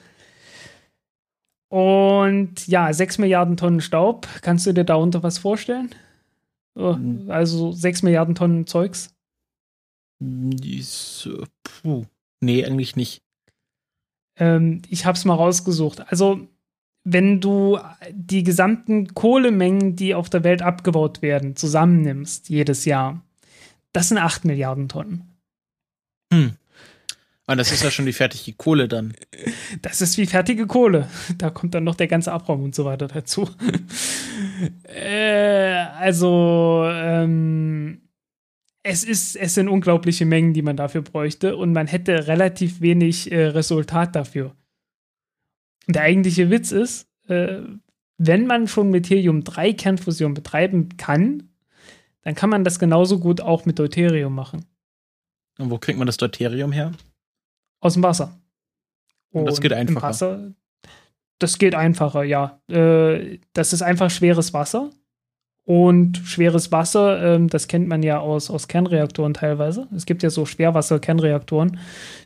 Und 1.69 2.67
ja, 2.67 2.93
6 2.93 3.17
Milliarden 3.17 3.58
Tonnen 3.58 3.82
Staub, 3.82 4.28
kannst 4.41 4.67
du 4.67 4.74
dir 4.74 4.84
darunter 4.84 5.24
was 5.24 5.39
vorstellen? 5.39 5.89
Oh, 6.76 6.95
also 7.30 7.71
6 7.71 8.04
Milliarden 8.04 8.36
Tonnen 8.36 8.67
Zeugs? 8.67 9.12
Puh. 10.22 12.06
Nee, 12.40 12.66
eigentlich 12.66 12.96
nicht. 12.96 13.22
Ähm, 14.38 14.82
ich 14.90 15.06
hab's 15.06 15.26
mal 15.26 15.36
rausgesucht. 15.36 16.10
Also 16.10 16.48
wenn 17.04 17.42
du 17.42 17.80
die 18.12 18.44
gesamten 18.44 19.14
Kohlemengen, 19.14 19.96
die 19.96 20.14
auf 20.14 20.30
der 20.30 20.44
Welt 20.44 20.62
abgebaut 20.62 21.22
werden, 21.22 21.56
zusammennimmst 21.56 22.50
jedes 22.50 22.86
Jahr, 22.86 23.24
das 23.94 24.10
sind 24.10 24.20
8 24.20 24.46
Milliarden 24.46 24.88
Tonnen. 24.88 25.32
Hm. 26.32 26.54
Und 27.48 27.58
das 27.58 27.72
ist 27.72 27.84
ja 27.84 27.92
schon 27.92 28.06
die 28.06 28.14
fertige 28.14 28.54
Kohle 28.54 28.88
dann. 28.88 29.14
Das 29.82 30.02
ist 30.02 30.18
wie 30.18 30.26
fertige 30.26 30.68
Kohle. 30.68 31.08
Da 31.38 31.50
kommt 31.50 31.74
dann 31.74 31.86
noch 31.86 31.96
der 31.96 32.08
ganze 32.08 32.32
Abraum 32.32 32.62
und 32.64 32.76
so 32.76 32.86
weiter 32.86 33.08
dazu. 33.08 33.50
äh, 34.84 35.86
also, 35.98 36.84
ähm, 36.88 37.81
es 38.84 39.04
ist, 39.04 39.36
es 39.36 39.54
sind 39.54 39.67
unglaubliche 39.70 40.26
Mengen, 40.26 40.54
die 40.54 40.62
man 40.62 40.78
dafür 40.78 41.02
bräuchte 41.02 41.56
und 41.56 41.74
man 41.74 41.88
hätte 41.88 42.28
relativ 42.28 42.82
wenig 42.82 43.32
äh, 43.32 43.48
Resultat 43.48 44.15
dafür. 44.15 44.56
Der 45.88 46.04
eigentliche 46.04 46.50
Witz 46.50 46.72
ist, 46.72 47.08
äh, 47.28 47.62
wenn 48.17 48.46
man 48.46 48.67
schon 48.67 48.89
mit 48.89 49.10
Helium-3 49.10 49.76
Kernfusion 49.76 50.34
betreiben 50.34 50.98
kann, 50.98 51.50
dann 52.24 52.36
kann 52.36 52.50
man 52.50 52.63
das 52.63 52.80
genauso 52.80 53.20
gut 53.20 53.41
auch 53.41 53.65
mit 53.65 53.80
Deuterium 53.80 54.36
machen. 54.36 54.65
Und 55.58 55.70
wo 55.72 55.78
kriegt 55.78 55.98
man 55.98 56.06
das 56.06 56.17
Deuterium 56.17 56.72
her? 56.72 56.91
Aus 57.80 57.94
dem 57.94 58.04
Wasser. 58.04 58.39
Und, 59.32 59.41
Und 59.41 59.46
das 59.48 59.62
geht 59.62 59.74
einfacher. 59.74 60.08
Wasser, 60.08 60.54
das 61.39 61.58
geht 61.58 61.74
einfacher, 61.74 62.24
ja. 62.24 62.62
Äh, 62.67 63.39
das 63.54 63.74
ist 63.74 63.82
einfach 63.82 64.12
schweres 64.12 64.54
Wasser. 64.54 64.91
Und 65.63 66.17
schweres 66.17 66.71
Wasser, 66.71 67.36
ähm, 67.36 67.47
das 67.47 67.67
kennt 67.67 67.88
man 67.88 68.02
ja 68.04 68.19
aus, 68.19 68.50
aus 68.50 68.67
Kernreaktoren 68.67 69.34
teilweise. 69.34 69.88
Es 69.95 70.06
gibt 70.06 70.24
ja 70.24 70.30
so 70.30 70.45
Schwerwasser-Kernreaktoren, 70.45 71.80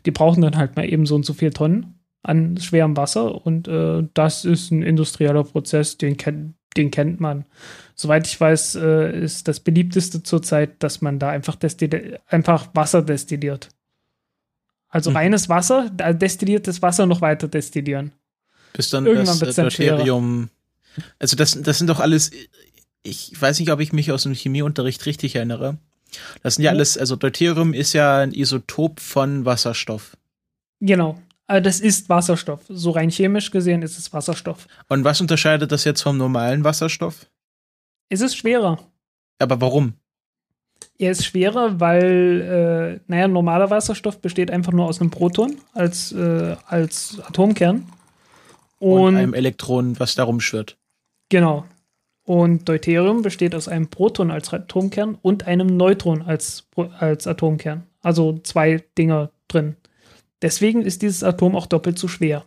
die 0.05 0.11
brauchen 0.11 0.41
dann 0.41 0.57
halt 0.57 0.75
mal 0.75 0.85
eben 0.87 1.05
so 1.05 1.15
und 1.15 1.25
so 1.25 1.33
viel 1.33 1.51
Tonnen 1.51 1.99
an 2.23 2.57
schwerem 2.57 2.97
Wasser 2.97 3.45
und 3.45 3.67
äh, 3.67 4.07
das 4.13 4.45
ist 4.45 4.71
ein 4.71 4.81
industrieller 4.81 5.43
Prozess, 5.43 5.97
den, 5.97 6.17
kenn, 6.17 6.55
den 6.75 6.89
kennt 6.89 7.19
man. 7.19 7.45
Soweit 7.93 8.25
ich 8.25 8.39
weiß, 8.39 8.75
äh, 8.75 9.19
ist 9.19 9.47
das 9.47 9.59
beliebteste 9.59 10.23
zurzeit, 10.23 10.81
dass 10.81 11.01
man 11.01 11.19
da 11.19 11.29
einfach, 11.29 11.57
einfach 12.27 12.67
Wasser 12.73 13.03
destilliert. 13.03 13.69
Also 14.89 15.11
mhm. 15.11 15.17
reines 15.17 15.49
Wasser, 15.49 15.89
destilliertes 15.89 16.81
Wasser 16.81 17.05
noch 17.05 17.21
weiter 17.21 17.47
destillieren. 17.47 18.13
Bis 18.73 18.89
dann 18.89 19.05
Irgendwann 19.05 19.39
das 19.39 19.55
Deuterium. 19.55 20.49
Also 21.19 21.35
das, 21.35 21.61
das 21.61 21.77
sind 21.77 21.87
doch 21.87 21.99
alles, 21.99 22.31
ich 23.05 23.39
weiß 23.39 23.59
nicht, 23.59 23.71
ob 23.71 23.79
ich 23.79 23.93
mich 23.93 24.11
aus 24.11 24.23
dem 24.23 24.33
Chemieunterricht 24.33 25.05
richtig 25.05 25.35
erinnere. 25.35 25.77
Das 26.43 26.55
sind 26.55 26.63
ja 26.63 26.71
alles, 26.71 26.97
also 26.97 27.15
Deuterium 27.15 27.73
ist 27.73 27.93
ja 27.93 28.19
ein 28.19 28.31
Isotop 28.31 28.99
von 28.99 29.45
Wasserstoff. 29.45 30.17
Genau. 30.79 31.19
Aber 31.47 31.61
das 31.61 31.79
ist 31.79 32.09
Wasserstoff. 32.09 32.61
So 32.69 32.91
rein 32.91 33.09
chemisch 33.09 33.51
gesehen 33.51 33.81
ist 33.81 33.99
es 33.99 34.11
Wasserstoff. 34.13 34.67
Und 34.87 35.03
was 35.03 35.21
unterscheidet 35.21 35.71
das 35.71 35.83
jetzt 35.83 36.01
vom 36.01 36.17
normalen 36.17 36.63
Wasserstoff? 36.63 37.27
Es 38.09 38.21
ist 38.21 38.35
schwerer. 38.35 38.79
Aber 39.39 39.61
warum? 39.61 39.93
Er 40.97 41.11
ist 41.11 41.25
schwerer, 41.25 41.79
weil, 41.79 42.99
äh, 42.99 43.11
naja, 43.11 43.27
normaler 43.27 43.69
Wasserstoff 43.69 44.19
besteht 44.19 44.49
einfach 44.49 44.71
nur 44.71 44.85
aus 44.85 45.01
einem 45.01 45.11
Proton 45.11 45.57
als, 45.73 46.11
äh, 46.13 46.55
als 46.67 47.19
Atomkern. 47.27 47.87
Und, 48.79 49.01
und 49.01 49.15
einem 49.17 49.33
Elektron, 49.33 49.99
was 49.99 50.15
darum 50.15 50.39
schwirrt. 50.39 50.77
Genau. 51.29 51.65
Und 52.25 52.67
Deuterium 52.67 53.21
besteht 53.21 53.53
aus 53.53 53.67
einem 53.67 53.89
Proton 53.89 54.31
als 54.31 54.51
Atomkern 54.51 55.15
und 55.21 55.45
einem 55.45 55.67
Neutron 55.77 56.23
als, 56.23 56.67
als 56.99 57.27
Atomkern. 57.27 57.83
Also 58.01 58.39
zwei 58.39 58.83
Dinger 58.97 59.31
drin. 59.47 59.75
Deswegen 60.41 60.81
ist 60.81 61.03
dieses 61.03 61.23
Atom 61.23 61.55
auch 61.55 61.67
doppelt 61.67 61.99
so 61.99 62.07
schwer. 62.07 62.45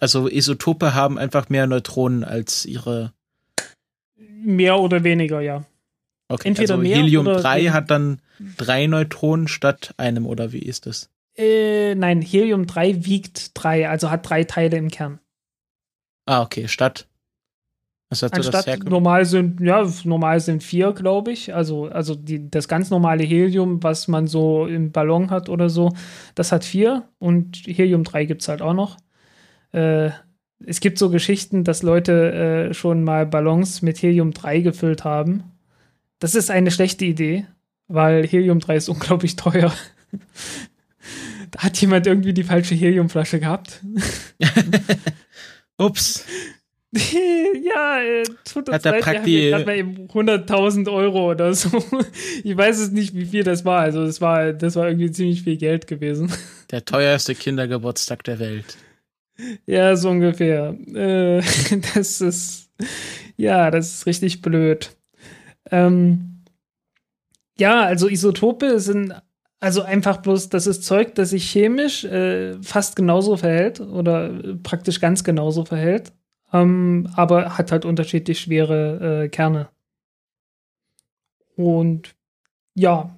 Also 0.00 0.28
Isotope 0.28 0.94
haben 0.94 1.18
einfach 1.18 1.48
mehr 1.48 1.66
Neutronen 1.66 2.22
als 2.22 2.64
ihre. 2.66 3.12
Mehr 4.16 4.78
oder 4.78 5.02
weniger, 5.02 5.40
ja. 5.40 5.64
Okay, 6.28 6.48
Entweder 6.48 6.74
also 6.74 6.82
mehr 6.82 6.96
Helium 6.98 7.24
3 7.24 7.66
hat 7.66 7.90
dann 7.90 8.20
drei 8.56 8.86
Neutronen 8.86 9.48
statt 9.48 9.94
einem, 9.96 10.26
oder 10.26 10.52
wie 10.52 10.58
ist 10.58 10.86
das? 10.86 11.08
Äh, 11.36 11.94
nein, 11.94 12.22
Helium 12.22 12.66
3 12.66 13.04
wiegt 13.04 13.52
drei, 13.54 13.88
also 13.88 14.10
hat 14.10 14.28
drei 14.28 14.44
Teile 14.44 14.76
im 14.76 14.90
Kern. 14.90 15.20
Ah, 16.26 16.42
okay, 16.42 16.68
statt. 16.68 17.06
Was 18.08 18.22
hat 18.22 18.34
Anstatt 18.34 18.68
das 18.68 18.78
normal 18.80 19.24
sind, 19.24 19.60
ja, 19.60 19.84
normal 20.04 20.38
sind 20.38 20.62
vier, 20.62 20.92
glaube 20.92 21.32
ich. 21.32 21.54
Also, 21.54 21.86
also 21.86 22.14
die, 22.14 22.48
das 22.48 22.68
ganz 22.68 22.90
normale 22.90 23.24
Helium, 23.24 23.82
was 23.82 24.06
man 24.06 24.28
so 24.28 24.66
im 24.66 24.92
Ballon 24.92 25.30
hat 25.30 25.48
oder 25.48 25.68
so, 25.68 25.92
das 26.36 26.52
hat 26.52 26.64
vier 26.64 27.08
und 27.18 27.56
Helium 27.66 28.04
3 28.04 28.24
gibt 28.26 28.42
es 28.42 28.48
halt 28.48 28.62
auch 28.62 28.74
noch. 28.74 28.96
Äh, 29.72 30.10
es 30.64 30.80
gibt 30.80 30.98
so 30.98 31.10
Geschichten, 31.10 31.64
dass 31.64 31.82
Leute 31.82 32.32
äh, 32.70 32.74
schon 32.74 33.02
mal 33.02 33.26
Ballons 33.26 33.82
mit 33.82 34.00
Helium 34.00 34.32
3 34.32 34.60
gefüllt 34.60 35.04
haben. 35.04 35.44
Das 36.20 36.34
ist 36.34 36.50
eine 36.50 36.70
schlechte 36.70 37.04
Idee, 37.04 37.46
weil 37.88 38.26
Helium 38.26 38.60
3 38.60 38.76
ist 38.76 38.88
unglaublich 38.88 39.34
teuer. 39.34 39.72
da 41.50 41.62
hat 41.64 41.76
jemand 41.80 42.06
irgendwie 42.06 42.34
die 42.34 42.44
falsche 42.44 42.74
Heliumflasche 42.76 43.40
gehabt. 43.40 43.82
Ups. 45.78 46.24
ja, 47.62 48.00
äh, 48.00 48.22
tut 48.44 48.68
uns 48.68 48.84
leid, 48.84 49.26
wir 49.26 49.54
haben 49.54 49.64
mal 49.64 49.76
eben 49.76 50.08
100.000 50.08 50.90
Euro 50.92 51.30
oder 51.30 51.52
so. 51.54 51.82
Ich 52.42 52.56
weiß 52.56 52.78
es 52.78 52.90
nicht, 52.90 53.14
wie 53.14 53.26
viel 53.26 53.44
das 53.44 53.64
war. 53.64 53.80
Also 53.80 54.04
das 54.04 54.20
war, 54.20 54.52
das 54.52 54.76
war 54.76 54.88
irgendwie 54.88 55.10
ziemlich 55.10 55.42
viel 55.42 55.56
Geld 55.56 55.86
gewesen. 55.86 56.32
Der 56.70 56.84
teuerste 56.84 57.34
Kindergeburtstag 57.34 58.24
der 58.24 58.40
Welt. 58.40 58.76
Ja, 59.66 59.94
so 59.94 60.10
ungefähr. 60.10 60.76
Äh, 60.92 61.42
das 61.94 62.20
ist, 62.20 62.70
ja, 63.36 63.70
das 63.70 63.92
ist 63.92 64.06
richtig 64.06 64.42
blöd. 64.42 64.96
Ähm, 65.70 66.42
ja, 67.56 67.82
also 67.82 68.08
Isotope 68.08 68.80
sind 68.80 69.14
also 69.60 69.82
einfach 69.82 70.18
bloß, 70.18 70.48
das 70.48 70.66
ist 70.66 70.84
Zeug, 70.84 71.14
das 71.14 71.30
sich 71.30 71.50
chemisch 71.50 72.04
äh, 72.04 72.60
fast 72.62 72.96
genauso 72.96 73.36
verhält 73.36 73.80
oder 73.80 74.30
praktisch 74.62 75.00
ganz 75.00 75.24
genauso 75.24 75.64
verhält, 75.64 76.12
ähm, 76.52 77.08
aber 77.14 77.58
hat 77.58 77.72
halt 77.72 77.84
unterschiedlich 77.84 78.40
schwere 78.40 79.24
äh, 79.24 79.28
Kerne. 79.28 79.68
Und 81.56 82.14
ja, 82.74 83.16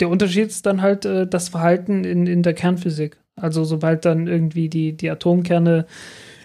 der 0.00 0.08
Unterschied 0.08 0.46
ist 0.46 0.66
dann 0.66 0.82
halt 0.82 1.04
äh, 1.04 1.26
das 1.26 1.48
Verhalten 1.48 2.04
in, 2.04 2.26
in 2.26 2.42
der 2.42 2.54
Kernphysik. 2.54 3.18
Also 3.36 3.64
sobald 3.64 4.04
dann 4.04 4.26
irgendwie 4.26 4.68
die, 4.68 4.96
die 4.96 5.10
Atomkerne 5.10 5.86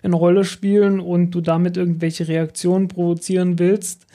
eine 0.01 0.15
Rolle 0.15 0.43
spielen 0.43 0.99
und 0.99 1.31
du 1.31 1.41
damit 1.41 1.77
irgendwelche 1.77 2.27
Reaktionen 2.27 2.87
provozieren 2.87 3.59
willst, 3.59 4.07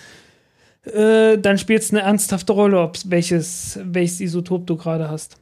äh, 0.85 1.39
dann 1.39 1.59
spielt 1.59 1.83
es 1.83 1.91
eine 1.91 2.01
ernsthafte 2.01 2.53
Rolle, 2.53 2.81
ob 2.81 2.99
welches, 3.07 3.79
welches 3.83 4.21
Isotop 4.21 4.67
du 4.67 4.77
gerade 4.77 5.09
hast. 5.09 5.41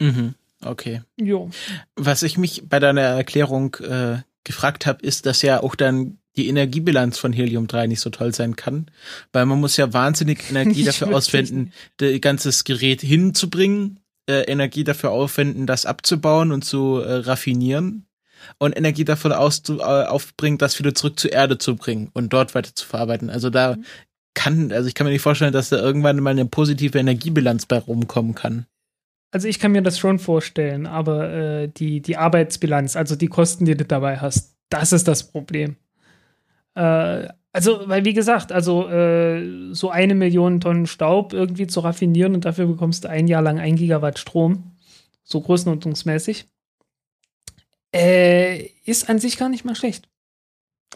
Mhm, 0.00 0.34
okay. 0.64 1.02
Jo. 1.16 1.50
Was 1.96 2.22
ich 2.22 2.38
mich 2.38 2.68
bei 2.68 2.78
deiner 2.80 3.02
Erklärung 3.02 3.74
äh, 3.76 4.18
gefragt 4.46 4.86
habe, 4.86 5.04
ist, 5.04 5.26
dass 5.26 5.42
ja 5.42 5.62
auch 5.62 5.74
dann 5.74 6.18
die 6.36 6.48
Energiebilanz 6.48 7.18
von 7.18 7.32
Helium-3 7.32 7.86
nicht 7.86 8.00
so 8.00 8.10
toll 8.10 8.34
sein 8.34 8.56
kann, 8.56 8.90
weil 9.32 9.46
man 9.46 9.60
muss 9.60 9.76
ja 9.76 9.92
wahnsinnig 9.92 10.50
Energie 10.50 10.84
dafür 10.84 11.14
auswenden, 11.14 11.72
das 11.98 12.20
ganze 12.20 12.50
Gerät 12.64 13.00
hinzubringen 13.00 14.00
äh, 14.28 14.42
Energie 14.42 14.84
dafür 14.84 15.10
aufwenden, 15.10 15.66
das 15.66 15.86
abzubauen 15.86 16.52
und 16.52 16.64
zu 16.64 17.00
äh, 17.00 17.14
raffinieren 17.14 18.06
und 18.58 18.76
Energie 18.76 19.04
davon 19.04 19.32
aus, 19.32 19.62
äh, 19.68 19.82
aufbringen, 19.82 20.58
das 20.58 20.78
wieder 20.78 20.94
zurück 20.94 21.18
zur 21.18 21.32
Erde 21.32 21.58
zu 21.58 21.76
bringen 21.76 22.10
und 22.12 22.32
dort 22.32 22.54
weiter 22.54 22.74
zu 22.74 22.86
verarbeiten. 22.86 23.30
Also 23.30 23.50
da 23.50 23.76
mhm. 23.76 23.84
kann, 24.34 24.72
also 24.72 24.88
ich 24.88 24.94
kann 24.94 25.06
mir 25.06 25.12
nicht 25.12 25.22
vorstellen, 25.22 25.52
dass 25.52 25.68
da 25.68 25.78
irgendwann 25.78 26.18
mal 26.20 26.30
eine 26.30 26.46
positive 26.46 26.98
Energiebilanz 26.98 27.66
bei 27.66 27.78
rumkommen 27.78 28.34
kann. 28.34 28.66
Also 29.36 29.48
ich 29.48 29.58
kann 29.58 29.72
mir 29.72 29.82
das 29.82 29.98
schon 29.98 30.18
vorstellen, 30.18 30.86
aber 30.86 31.30
äh, 31.30 31.68
die, 31.68 32.00
die 32.00 32.16
Arbeitsbilanz, 32.16 32.96
also 32.96 33.16
die 33.16 33.26
Kosten, 33.26 33.66
die 33.66 33.76
du 33.76 33.84
dabei 33.84 34.16
hast, 34.16 34.56
das 34.70 34.94
ist 34.94 35.06
das 35.08 35.30
Problem. 35.30 35.76
Äh, 36.74 37.28
also, 37.52 37.86
weil 37.86 38.06
wie 38.06 38.14
gesagt, 38.14 38.50
also 38.50 38.88
äh, 38.88 39.74
so 39.74 39.90
eine 39.90 40.14
Million 40.14 40.58
Tonnen 40.62 40.86
Staub 40.86 41.34
irgendwie 41.34 41.66
zu 41.66 41.80
raffinieren 41.80 42.34
und 42.34 42.46
dafür 42.46 42.64
bekommst 42.64 43.04
du 43.04 43.10
ein 43.10 43.28
Jahr 43.28 43.42
lang 43.42 43.58
ein 43.58 43.76
Gigawatt 43.76 44.18
Strom, 44.18 44.72
so 45.22 45.42
größenordnungsmäßig, 45.42 46.46
äh, 47.94 48.68
ist 48.86 49.10
an 49.10 49.18
sich 49.18 49.36
gar 49.36 49.50
nicht 49.50 49.66
mal 49.66 49.76
schlecht. 49.76 50.08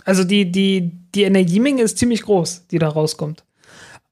Also 0.06 0.24
die, 0.24 0.50
die, 0.50 0.92
die 1.14 1.24
Energiemenge 1.24 1.82
ist 1.82 1.98
ziemlich 1.98 2.22
groß, 2.22 2.68
die 2.68 2.78
da 2.78 2.88
rauskommt. 2.88 3.44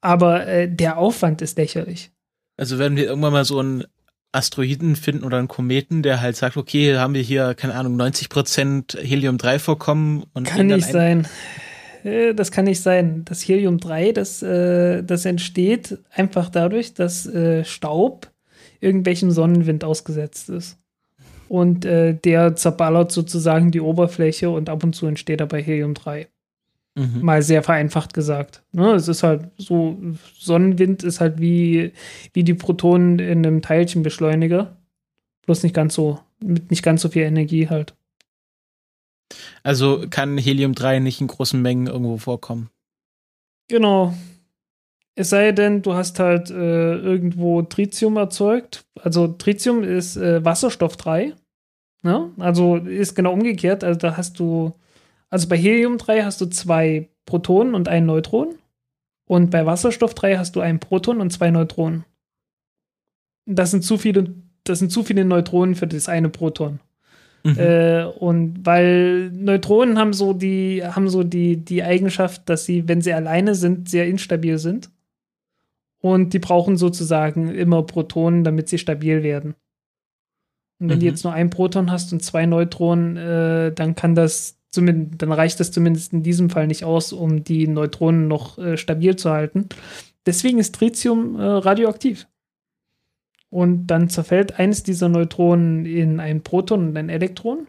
Aber 0.02 0.46
äh, 0.46 0.70
der 0.70 0.98
Aufwand 0.98 1.40
ist 1.40 1.56
lächerlich. 1.56 2.10
Also 2.58 2.78
werden 2.78 2.98
wir 2.98 3.06
irgendwann 3.06 3.32
mal 3.32 3.46
so 3.46 3.60
einen 3.60 3.84
Asteroiden 4.32 4.96
finden 4.96 5.24
oder 5.24 5.38
einen 5.38 5.48
Kometen, 5.48 6.02
der 6.02 6.20
halt 6.20 6.36
sagt, 6.36 6.56
okay, 6.56 6.96
haben 6.96 7.14
wir 7.14 7.22
hier, 7.22 7.54
keine 7.54 7.74
Ahnung, 7.74 8.00
90% 8.00 9.00
Helium-3 9.00 9.58
vorkommen. 9.58 10.24
Und 10.34 10.46
Kann 10.46 10.66
nicht 10.66 10.86
sein. 10.86 11.26
Äh, 12.04 12.34
das 12.34 12.50
kann 12.50 12.64
nicht 12.64 12.80
sein. 12.80 13.24
Das 13.24 13.42
Helium-3, 13.42 14.12
das, 14.12 14.42
äh, 14.42 15.02
das 15.02 15.24
entsteht 15.24 15.98
einfach 16.12 16.50
dadurch, 16.50 16.94
dass 16.94 17.26
äh, 17.26 17.64
Staub 17.64 18.30
irgendwelchem 18.80 19.30
Sonnenwind 19.30 19.84
ausgesetzt 19.84 20.48
ist. 20.50 20.78
Und 21.48 21.84
der 21.84 22.56
zerballert 22.56 23.10
sozusagen 23.10 23.70
die 23.70 23.80
Oberfläche 23.80 24.50
und 24.50 24.68
ab 24.68 24.84
und 24.84 24.94
zu 24.94 25.06
entsteht 25.06 25.40
dabei 25.40 25.62
Helium-3. 25.62 26.26
Mhm. 26.98 27.22
Mal 27.22 27.42
sehr 27.42 27.62
vereinfacht 27.62 28.12
gesagt. 28.12 28.64
Ne, 28.72 28.92
es 28.92 29.06
ist 29.06 29.22
halt 29.22 29.50
so, 29.56 29.96
Sonnenwind 30.36 31.04
ist 31.04 31.20
halt 31.20 31.40
wie, 31.40 31.92
wie 32.32 32.42
die 32.42 32.54
Protonen 32.54 33.20
in 33.20 33.46
einem 33.46 33.62
Teilchenbeschleuniger. 33.62 34.76
Bloß 35.46 35.62
nicht 35.62 35.74
ganz 35.74 35.94
so, 35.94 36.18
mit 36.42 36.70
nicht 36.70 36.82
ganz 36.82 37.00
so 37.02 37.08
viel 37.08 37.22
Energie 37.22 37.68
halt. 37.68 37.94
Also 39.62 40.04
kann 40.10 40.38
Helium-3 40.38 41.00
nicht 41.00 41.20
in 41.20 41.28
großen 41.28 41.60
Mengen 41.60 41.86
irgendwo 41.86 42.16
vorkommen. 42.18 42.70
Genau. 43.68 44.14
Es 45.14 45.30
sei 45.30 45.52
denn, 45.52 45.82
du 45.82 45.94
hast 45.94 46.18
halt 46.18 46.50
äh, 46.50 46.94
irgendwo 46.94 47.62
Tritium 47.62 48.16
erzeugt. 48.16 48.84
Also 49.00 49.28
Tritium 49.28 49.82
ist 49.82 50.16
äh, 50.16 50.44
Wasserstoff 50.44 50.96
3. 50.96 51.34
Ne? 52.02 52.30
Also 52.38 52.76
ist 52.76 53.14
genau 53.14 53.32
umgekehrt. 53.32 53.84
Also 53.84 53.98
da 53.98 54.16
hast 54.16 54.38
du, 54.38 54.74
also 55.30 55.48
bei 55.48 55.56
Helium 55.56 55.98
3 55.98 56.22
hast 56.22 56.40
du 56.40 56.46
zwei 56.46 57.08
Protonen 57.26 57.74
und 57.74 57.88
ein 57.88 58.06
Neutron. 58.06 58.54
Und 59.26 59.50
bei 59.50 59.66
Wasserstoff 59.66 60.14
3 60.14 60.38
hast 60.38 60.56
du 60.56 60.60
ein 60.60 60.80
Proton 60.80 61.20
und 61.20 61.30
zwei 61.30 61.50
Neutronen. 61.50 62.04
Das 63.44 63.70
sind 63.70 63.84
zu 63.84 63.98
viele, 63.98 64.34
das 64.64 64.78
sind 64.78 64.90
zu 64.90 65.04
viele 65.04 65.24
Neutronen 65.24 65.74
für 65.74 65.86
das 65.86 66.08
eine 66.08 66.30
Proton. 66.30 66.80
Mhm. 67.44 67.58
Äh, 67.58 68.04
und 68.04 68.64
weil 68.64 69.30
Neutronen 69.30 69.98
haben 69.98 70.14
so 70.14 70.32
die, 70.32 70.82
haben 70.82 71.08
so 71.08 71.22
die, 71.24 71.56
die 71.58 71.82
Eigenschaft, 71.82 72.48
dass 72.48 72.64
sie, 72.64 72.88
wenn 72.88 73.02
sie 73.02 73.12
alleine 73.12 73.54
sind, 73.54 73.88
sehr 73.88 74.06
instabil 74.06 74.58
sind. 74.58 74.90
Und 76.00 76.32
die 76.32 76.38
brauchen 76.38 76.76
sozusagen 76.76 77.48
immer 77.54 77.82
Protonen, 77.82 78.44
damit 78.44 78.68
sie 78.68 78.78
stabil 78.78 79.22
werden. 79.22 79.54
Und 80.80 80.88
wenn 80.88 80.96
mhm. 80.96 81.00
du 81.00 81.06
jetzt 81.06 81.24
nur 81.24 81.32
ein 81.32 81.50
Proton 81.50 81.90
hast 81.90 82.12
und 82.12 82.22
zwei 82.22 82.46
Neutronen, 82.46 83.16
äh, 83.16 83.72
dann 83.72 83.94
kann 83.94 84.14
das 84.14 84.57
dann 84.72 85.32
reicht 85.32 85.60
das 85.60 85.72
zumindest 85.72 86.12
in 86.12 86.22
diesem 86.22 86.50
Fall 86.50 86.66
nicht 86.66 86.84
aus, 86.84 87.12
um 87.12 87.42
die 87.42 87.66
Neutronen 87.66 88.28
noch 88.28 88.58
äh, 88.58 88.76
stabil 88.76 89.16
zu 89.16 89.30
halten. 89.30 89.68
Deswegen 90.26 90.58
ist 90.58 90.74
Tritium 90.74 91.36
äh, 91.36 91.42
radioaktiv. 91.42 92.28
Und 93.50 93.86
dann 93.86 94.10
zerfällt 94.10 94.58
eines 94.58 94.82
dieser 94.82 95.08
Neutronen 95.08 95.86
in 95.86 96.20
ein 96.20 96.42
Proton 96.42 96.88
und 96.88 96.96
ein 96.96 97.08
Elektron. 97.08 97.66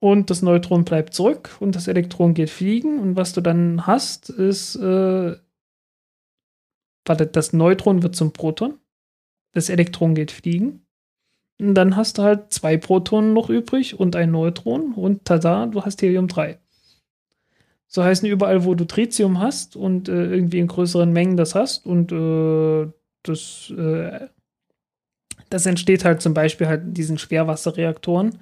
Und 0.00 0.30
das 0.30 0.42
Neutron 0.42 0.84
bleibt 0.84 1.14
zurück 1.14 1.56
und 1.60 1.74
das 1.74 1.88
Elektron 1.88 2.34
geht 2.34 2.50
fliegen. 2.50 2.98
Und 2.98 3.16
was 3.16 3.32
du 3.32 3.40
dann 3.40 3.86
hast, 3.86 4.30
ist, 4.30 4.76
äh, 4.76 5.36
warte, 7.04 7.26
das 7.26 7.52
Neutron 7.52 8.02
wird 8.02 8.16
zum 8.16 8.32
Proton. 8.32 8.78
Das 9.52 9.68
Elektron 9.68 10.14
geht 10.14 10.30
fliegen. 10.30 10.86
Dann 11.58 11.96
hast 11.96 12.18
du 12.18 12.22
halt 12.22 12.52
zwei 12.52 12.76
Protonen 12.76 13.32
noch 13.32 13.50
übrig 13.50 13.98
und 13.98 14.14
ein 14.14 14.30
Neutron. 14.30 14.94
Und 14.94 15.24
tada, 15.24 15.66
du 15.66 15.82
hast 15.82 16.00
Helium 16.02 16.28
3. 16.28 16.58
So 17.88 18.04
heißen 18.04 18.28
überall, 18.28 18.64
wo 18.64 18.74
du 18.74 18.84
Tritium 18.84 19.40
hast 19.40 19.74
und 19.74 20.08
äh, 20.08 20.26
irgendwie 20.26 20.58
in 20.58 20.68
größeren 20.68 21.10
Mengen 21.10 21.36
das 21.36 21.54
hast 21.54 21.86
und 21.86 22.12
äh, 22.12 22.92
das 23.22 23.72
äh, 23.76 24.28
das 25.50 25.66
entsteht 25.66 26.04
halt 26.04 26.20
zum 26.20 26.34
Beispiel 26.34 26.68
halt 26.68 26.82
in 26.82 26.94
diesen 26.94 27.18
Schwerwasserreaktoren. 27.18 28.38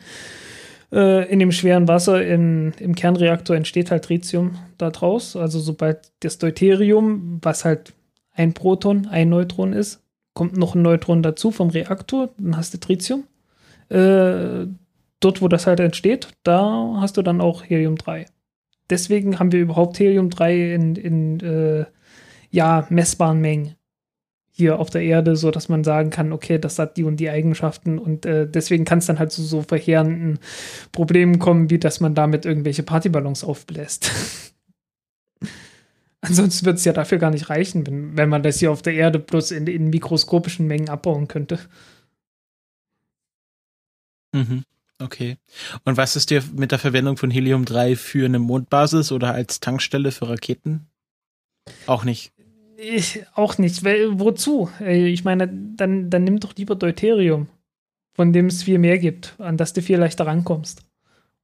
Äh, 0.92 1.30
in 1.30 1.38
dem 1.38 1.52
schweren 1.52 1.88
Wasser 1.88 2.24
in, 2.24 2.72
im 2.78 2.94
Kernreaktor 2.94 3.56
entsteht 3.56 3.90
halt 3.90 4.04
Tritium 4.04 4.58
da 4.78 4.90
draus. 4.90 5.36
Also 5.36 5.60
sobald 5.60 6.12
das 6.20 6.38
Deuterium, 6.38 7.38
was 7.42 7.64
halt 7.64 7.92
ein 8.32 8.54
Proton, 8.54 9.06
ein 9.06 9.28
Neutron 9.28 9.72
ist, 9.72 10.02
kommt 10.36 10.56
noch 10.56 10.74
ein 10.74 10.82
Neutron 10.82 11.22
dazu 11.22 11.50
vom 11.50 11.70
Reaktor, 11.70 12.28
dann 12.38 12.56
hast 12.56 12.74
du 12.74 12.78
Tritium. 12.78 13.24
Äh, 13.88 14.66
dort, 15.18 15.40
wo 15.40 15.48
das 15.48 15.66
halt 15.66 15.80
entsteht, 15.80 16.28
da 16.42 16.98
hast 17.00 17.16
du 17.16 17.22
dann 17.22 17.40
auch 17.40 17.64
Helium-3. 17.64 18.26
Deswegen 18.90 19.38
haben 19.38 19.50
wir 19.50 19.60
überhaupt 19.60 19.98
Helium-3 19.98 20.74
in, 20.74 20.94
in, 20.94 21.40
äh, 21.40 21.86
ja, 22.50 22.86
messbaren 22.90 23.40
Mengen 23.40 23.76
hier 24.50 24.78
auf 24.78 24.90
der 24.90 25.02
Erde, 25.02 25.36
so 25.36 25.50
dass 25.50 25.70
man 25.70 25.84
sagen 25.84 26.10
kann, 26.10 26.32
okay, 26.32 26.58
das 26.58 26.78
hat 26.78 26.98
die 26.98 27.04
und 27.04 27.16
die 27.16 27.30
Eigenschaften 27.30 27.98
und 27.98 28.26
äh, 28.26 28.46
deswegen 28.48 28.84
kann 28.84 28.98
es 28.98 29.06
dann 29.06 29.18
halt 29.18 29.32
zu 29.32 29.42
so 29.42 29.62
verheerenden 29.62 30.38
Problemen 30.92 31.38
kommen, 31.38 31.70
wie 31.70 31.78
dass 31.78 32.00
man 32.00 32.14
damit 32.14 32.44
irgendwelche 32.44 32.82
Partyballons 32.82 33.42
aufbläst. 33.42 34.10
Ansonsten 36.26 36.66
wird 36.66 36.78
es 36.78 36.84
ja 36.84 36.92
dafür 36.92 37.18
gar 37.18 37.30
nicht 37.30 37.48
reichen, 37.50 37.86
wenn, 37.86 38.16
wenn 38.16 38.28
man 38.28 38.42
das 38.42 38.58
hier 38.58 38.72
auf 38.72 38.82
der 38.82 38.94
Erde 38.94 39.18
bloß 39.18 39.52
in, 39.52 39.66
in 39.66 39.90
mikroskopischen 39.90 40.66
Mengen 40.66 40.88
abbauen 40.88 41.28
könnte. 41.28 41.60
Mhm. 44.32 44.64
Okay. 44.98 45.36
Und 45.84 45.96
was 45.96 46.16
ist 46.16 46.30
dir 46.30 46.42
mit 46.54 46.72
der 46.72 46.78
Verwendung 46.78 47.16
von 47.16 47.30
Helium-3 47.30 47.96
für 47.96 48.24
eine 48.24 48.38
Mondbasis 48.38 49.12
oder 49.12 49.34
als 49.34 49.60
Tankstelle 49.60 50.10
für 50.10 50.28
Raketen? 50.28 50.86
Auch 51.86 52.04
nicht. 52.04 52.32
Ich, 52.78 53.24
auch 53.34 53.58
nicht. 53.58 53.84
Weil, 53.84 54.18
wozu? 54.18 54.70
Ich 54.80 55.22
meine, 55.24 55.48
dann, 55.48 56.10
dann 56.10 56.24
nimm 56.24 56.40
doch 56.40 56.54
lieber 56.56 56.74
Deuterium, 56.74 57.48
von 58.14 58.32
dem 58.32 58.46
es 58.46 58.62
viel 58.62 58.78
mehr 58.78 58.98
gibt, 58.98 59.34
an 59.38 59.56
das 59.56 59.74
du 59.74 59.82
viel 59.82 59.98
leichter 59.98 60.26
rankommst. 60.26 60.85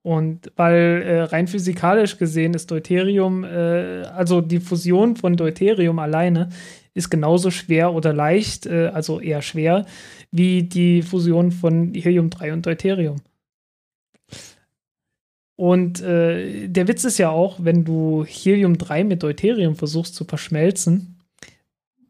Und 0.02 0.50
weil 0.56 1.02
äh, 1.02 1.22
rein 1.22 1.46
physikalisch 1.46 2.18
gesehen 2.18 2.54
ist 2.54 2.70
Deuterium, 2.70 3.44
äh, 3.44 4.02
also 4.02 4.40
die 4.40 4.58
Fusion 4.58 5.16
von 5.16 5.36
Deuterium 5.36 6.00
alleine 6.00 6.48
ist 6.94 7.08
genauso 7.08 7.50
schwer 7.50 7.94
oder 7.94 8.12
leicht, 8.12 8.66
äh, 8.66 8.88
also 8.88 9.20
eher 9.20 9.42
schwer, 9.42 9.86
wie 10.32 10.64
die 10.64 11.02
Fusion 11.02 11.52
von 11.52 11.94
Helium-3 11.94 12.52
und 12.52 12.66
Deuterium. 12.66 13.16
Und 15.54 16.00
äh, 16.00 16.66
der 16.66 16.88
Witz 16.88 17.04
ist 17.04 17.18
ja 17.18 17.30
auch, 17.30 17.58
wenn 17.60 17.84
du 17.84 18.24
Helium-3 18.24 19.04
mit 19.04 19.22
Deuterium 19.22 19.76
versuchst 19.76 20.16
zu 20.16 20.24
verschmelzen, 20.24 21.20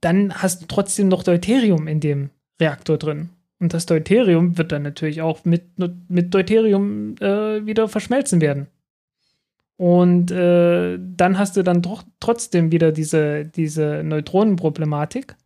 dann 0.01 0.33
hast 0.35 0.63
du 0.63 0.67
trotzdem 0.67 1.09
noch 1.09 1.23
Deuterium 1.23 1.87
in 1.87 2.01
dem 2.01 2.31
Reaktor 2.59 2.97
drin. 2.97 3.29
Und 3.63 3.73
das 3.73 3.87
Deuterium 3.87 4.59
wird 4.59 4.73
dann 4.73 4.83
natürlich 4.83 5.23
auch 5.23 5.45
mit, 5.45 5.63
mit 6.09 6.35
Deuterium 6.35 7.15
äh, 7.21 7.65
wieder 7.65 7.87
verschmelzen 7.87 8.41
werden. 8.41 8.67
Und 9.77 10.33
äh, 10.33 10.99
dann 11.01 11.39
hast 11.39 11.57
du 11.57 11.63
dann 11.63 11.81
doch 11.81 12.03
trotzdem 12.19 12.73
wieder 12.73 12.91
diese, 12.91 13.45
diese 13.45 14.03
Neutronenproblematik, 14.03 15.37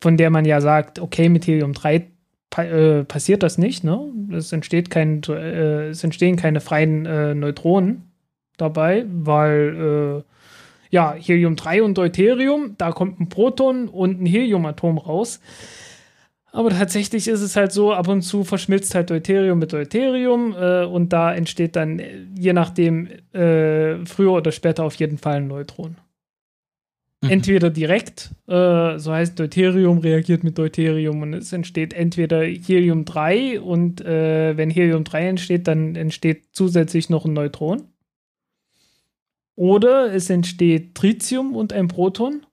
von 0.00 0.16
der 0.16 0.30
man 0.30 0.46
ja 0.46 0.62
sagt, 0.62 1.00
okay, 1.00 1.28
mit 1.28 1.46
Helium-3 1.46 2.04
pa 2.48 2.62
äh, 2.64 3.04
passiert 3.04 3.42
das 3.42 3.58
nicht, 3.58 3.84
ne? 3.84 4.10
Es 4.32 4.50
entsteht 4.50 4.88
kein, 4.88 5.22
äh, 5.24 5.88
es 5.88 6.02
entstehen 6.02 6.36
keine 6.36 6.60
freien 6.60 7.04
äh, 7.04 7.34
Neutronen 7.34 8.10
dabei, 8.56 9.04
weil 9.06 10.22
äh, 10.24 10.32
ja, 10.88 11.12
Helium-3 11.12 11.82
und 11.82 11.98
Deuterium, 11.98 12.76
da 12.78 12.92
kommt 12.92 13.20
ein 13.20 13.28
Proton 13.28 13.88
und 13.88 14.22
ein 14.22 14.26
Heliumatom 14.26 14.96
raus. 14.96 15.40
Aber 16.54 16.70
tatsächlich 16.70 17.26
ist 17.26 17.40
es 17.40 17.56
halt 17.56 17.72
so, 17.72 17.92
ab 17.92 18.06
und 18.06 18.22
zu 18.22 18.44
verschmilzt 18.44 18.94
halt 18.94 19.10
Deuterium 19.10 19.58
mit 19.58 19.72
Deuterium 19.72 20.54
äh, 20.56 20.84
und 20.84 21.12
da 21.12 21.34
entsteht 21.34 21.74
dann, 21.74 22.00
je 22.38 22.52
nachdem, 22.52 23.08
äh, 23.32 24.06
früher 24.06 24.34
oder 24.34 24.52
später 24.52 24.84
auf 24.84 24.94
jeden 24.94 25.18
Fall 25.18 25.38
ein 25.38 25.48
Neutron. 25.48 25.96
Mhm. 27.22 27.30
Entweder 27.30 27.70
direkt, 27.70 28.30
äh, 28.46 29.00
so 29.00 29.12
heißt 29.12 29.36
Deuterium 29.36 29.98
reagiert 29.98 30.44
mit 30.44 30.56
Deuterium 30.56 31.22
und 31.22 31.34
es 31.34 31.52
entsteht 31.52 31.92
entweder 31.92 32.42
Helium-3 32.44 33.58
und 33.58 34.02
äh, 34.02 34.56
wenn 34.56 34.70
Helium-3 34.70 35.18
entsteht, 35.30 35.66
dann 35.66 35.96
entsteht 35.96 36.44
zusätzlich 36.52 37.10
noch 37.10 37.24
ein 37.24 37.32
Neutron. 37.32 37.88
Oder 39.56 40.14
es 40.14 40.30
entsteht 40.30 40.94
Tritium 40.94 41.56
und 41.56 41.72
ein 41.72 41.88
Proton. 41.88 42.46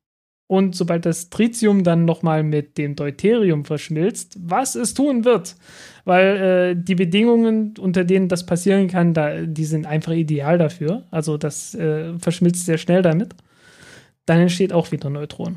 Und 0.52 0.76
sobald 0.76 1.06
das 1.06 1.30
Tritium 1.30 1.86
dann 1.86 2.04
nochmal 2.04 2.44
mit 2.44 2.78
dem 2.78 2.98
Deuterium 2.98 3.64
verschmilzt, 3.64 4.38
was 4.38 4.76
es 4.76 4.94
tun 4.94 5.24
wird, 5.24 5.56
weil 6.04 6.26
äh, 6.26 6.76
die 6.76 6.96
Bedingungen, 6.96 7.74
unter 7.80 8.04
denen 8.04 8.28
das 8.28 8.46
passieren 8.46 8.90
kann, 8.90 9.14
da, 9.14 9.44
die 9.44 9.64
sind 9.64 9.86
einfach 9.86 10.12
ideal 10.12 10.58
dafür. 10.58 11.08
Also 11.10 11.38
das 11.38 11.74
äh, 11.76 12.20
verschmilzt 12.20 12.66
sehr 12.66 12.78
schnell 12.78 13.02
damit. 13.02 13.34
Dann 14.26 14.42
entsteht 14.42 14.74
auch 14.74 14.92
wieder 14.92 15.10
Neutron. 15.10 15.56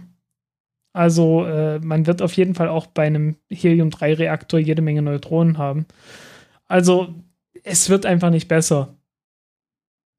Also 0.93 1.45
äh, 1.45 1.81
man 1.81 2.07
wird 2.07 2.23
auf 2.23 2.35
jeden 2.35 2.55
Fall 2.55 2.69
auch 2.69 2.87
bei 2.87 3.05
einem 3.05 3.35
Helium-3-Reaktor 3.51 4.61
jede 4.61 4.81
Menge 4.81 5.03
Neutronen 5.03 5.59
haben. 5.59 5.87
Also 6.67 7.17
es 7.65 7.91
wird 7.91 8.07
einfach 8.07 8.31
nicht 8.31 8.47
besser. 8.47 8.94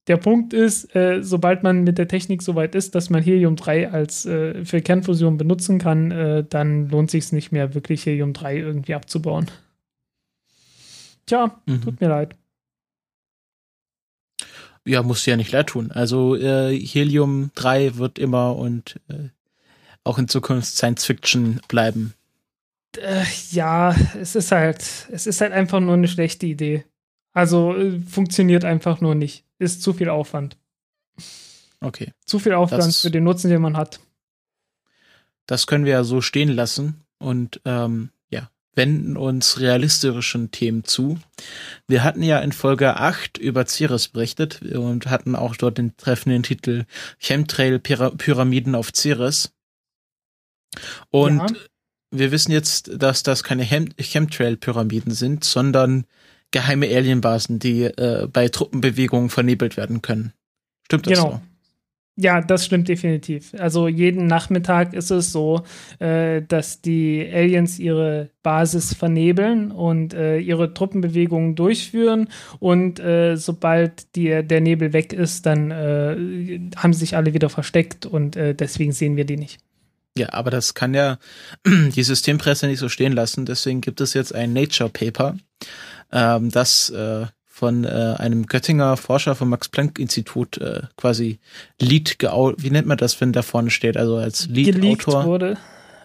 Der 0.08 0.18
Punkt 0.18 0.54
ist, 0.54 0.96
äh, 0.96 1.24
sobald 1.24 1.64
man 1.64 1.84
mit 1.84 1.98
der 1.98 2.08
Technik 2.08 2.44
so 2.44 2.56
weit 2.56 2.76
ist, 2.76 2.94
dass 2.94 3.10
man 3.10 3.24
Helium-3 3.24 3.90
als 3.90 4.26
äh, 4.26 4.64
für 4.64 4.82
Kernfusion 4.82 5.38
benutzen 5.38 5.80
kann, 5.80 6.12
äh, 6.12 6.44
dann 6.48 6.90
lohnt 6.90 7.10
sich 7.10 7.32
nicht 7.32 7.52
mehr, 7.52 7.74
wirklich 7.74 8.06
Helium-3 8.06 8.58
irgendwie 8.58 8.94
abzubauen. 8.94 9.50
Tja, 11.26 11.60
mhm. 11.66 11.82
tut 11.82 12.02
mir 12.02 12.10
leid. 12.10 12.36
Ja, 14.86 15.02
muss 15.02 15.26
ja 15.26 15.36
nicht 15.36 15.52
leid 15.52 15.68
tun. 15.68 15.92
Also 15.92 16.36
äh, 16.36 16.78
Helium-3 16.78 17.98
wird 17.98 18.20
immer 18.20 18.56
und 18.56 19.00
äh, 19.08 19.30
auch 20.04 20.20
in 20.20 20.28
Zukunft 20.28 20.68
Science 20.68 21.04
Fiction 21.04 21.60
bleiben. 21.68 22.14
Äh, 22.98 23.24
ja, 23.50 23.96
es 24.22 24.36
ist 24.36 24.52
halt, 24.52 25.08
es 25.12 25.26
ist 25.26 25.42
halt 25.42 25.52
einfach 25.52 25.80
nur 25.80 25.96
eine 25.96 26.08
schlechte 26.08 26.46
Idee. 26.46 26.86
Also 27.34 27.76
funktioniert 28.08 28.64
einfach 28.64 29.02
nur 29.02 29.16
nicht. 29.16 29.45
Ist 29.60 29.82
zu 29.82 29.94
viel 29.94 30.10
Aufwand. 30.10 30.58
Okay. 31.82 32.14
Zu 32.26 32.40
viel 32.40 32.54
Aufwand 32.54 32.84
das, 32.84 33.02
für 33.02 33.12
den 33.12 33.24
Nutzen, 33.24 33.50
den 33.50 33.62
man 33.62 33.78
hat. 33.78 34.00
Das 35.46 35.68
können 35.68 35.86
wir 35.86 35.94
ja 35.94 36.04
so 36.04 36.22
stehen 36.22 36.50
lassen 36.50 37.06
und 37.20 37.62
ähm, 37.66 38.10
ja, 38.30 38.50
wenden 38.74 39.18
uns 39.18 39.60
realistischen 39.60 40.52
Themen 40.52 40.84
zu. 40.84 41.20
Wir 41.88 42.04
hatten 42.04 42.24
ja 42.24 42.40
in 42.40 42.52
Folge 42.52 42.98
8 42.98 43.38
über 43.38 43.66
Ceres 43.68 44.08
berichtet 44.08 44.62
und 44.62 45.08
hatten 45.08 45.36
auch 45.36 45.56
dort 45.56 45.78
den 45.78 45.96
treffenden 45.98 46.44
Titel 46.44 46.86
Chemtrail-Pyramiden 47.20 48.76
auf 48.76 48.92
Ceres. 48.94 49.54
Und 51.12 51.52
ja. 51.52 51.58
wir 52.12 52.32
wissen 52.32 52.52
jetzt, 52.52 52.92
dass 53.02 53.22
das 53.24 53.44
keine 53.44 53.64
Chemtrail-Pyramiden 53.64 55.14
sind, 55.14 55.44
sondern 55.44 56.06
geheime 56.56 56.88
Alienbasen, 56.88 57.60
die 57.60 57.84
äh, 57.84 58.30
bei 58.32 58.48
Truppenbewegungen 58.48 59.30
vernebelt 59.30 59.76
werden 59.76 60.02
können. 60.02 60.32
Stimmt 60.86 61.06
das 61.06 61.20
genau. 61.20 61.32
so? 61.32 61.42
Ja, 62.18 62.40
das 62.40 62.64
stimmt 62.66 62.88
definitiv. 62.88 63.54
Also 63.60 63.90
jeden 63.90 64.28
Nachmittag 64.28 64.94
ist 64.94 65.12
es 65.12 65.34
so, 65.34 65.64
äh, 66.00 66.42
dass 66.44 66.82
die 66.82 67.30
Aliens 67.30 67.78
ihre 67.78 68.30
Basis 68.42 68.94
vernebeln 68.94 69.70
und 69.70 70.14
äh, 70.14 70.38
ihre 70.40 70.74
Truppenbewegungen 70.74 71.56
durchführen. 71.56 72.30
Und 72.62 73.02
äh, 73.02 73.36
sobald 73.36 74.16
die, 74.16 74.48
der 74.48 74.62
Nebel 74.62 74.94
weg 74.94 75.12
ist, 75.12 75.46
dann 75.46 75.72
äh, 75.72 76.62
haben 76.78 76.94
sie 76.94 77.00
sich 77.00 77.18
alle 77.18 77.34
wieder 77.34 77.50
versteckt 77.50 78.06
und 78.06 78.38
äh, 78.38 78.56
deswegen 78.56 78.94
sehen 78.94 79.18
wir 79.18 79.26
die 79.26 79.36
nicht. 79.36 79.65
Ja, 80.18 80.32
aber 80.32 80.50
das 80.50 80.74
kann 80.74 80.94
ja 80.94 81.18
die 81.66 82.04
Systempresse 82.04 82.68
nicht 82.68 82.80
so 82.80 82.90
stehen 82.90 83.14
lassen. 83.14 83.46
Deswegen 83.46 83.82
gibt 83.82 84.02
es 84.02 84.14
jetzt 84.14 84.34
ein 84.34 84.54
Nature 84.54 84.90
Paper, 84.90 85.36
ähm, 86.12 86.52
das 86.52 86.90
äh, 86.90 87.26
von 87.46 87.86
äh, 87.86 88.16
einem 88.18 88.48
Göttinger 88.48 88.98
Forscher 88.98 89.36
vom 89.36 89.50
Max-Planck-Institut 89.50 90.58
äh, 90.58 90.82
quasi 90.98 91.40
Lead, 91.80 92.18
wie 92.20 92.70
nennt 92.70 92.88
man 92.88 92.98
das, 92.98 93.20
wenn 93.22 93.32
da 93.32 93.42
vorne 93.42 93.70
steht, 93.70 93.96
also 93.96 94.18
als 94.18 94.48
Lead-Autor. 94.48 95.26
wurde. 95.26 95.58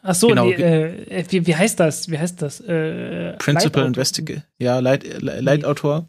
Ach 0.02 0.14
so, 0.14 0.28
genau. 0.28 0.46
die, 0.46 0.54
äh, 0.54 1.24
wie, 1.28 1.46
wie 1.46 1.56
heißt 1.56 1.78
das? 1.78 2.08
Wie 2.08 2.18
heißt 2.18 2.40
das? 2.40 2.61
Äh, 2.61 3.34
Principal 3.38 3.84
Investigator, 3.84 4.44
ja, 4.58 4.78
Leitautor. 4.78 6.08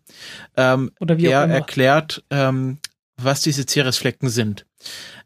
Ähm, 0.55 0.91
Oder 0.99 1.17
wie 1.17 1.25
er 1.25 1.43
erklärt, 1.49 2.23
ähm, 2.29 2.77
was 3.18 3.41
diese 3.41 3.66
Ceresflecken 3.66 4.30
sind. 4.30 4.66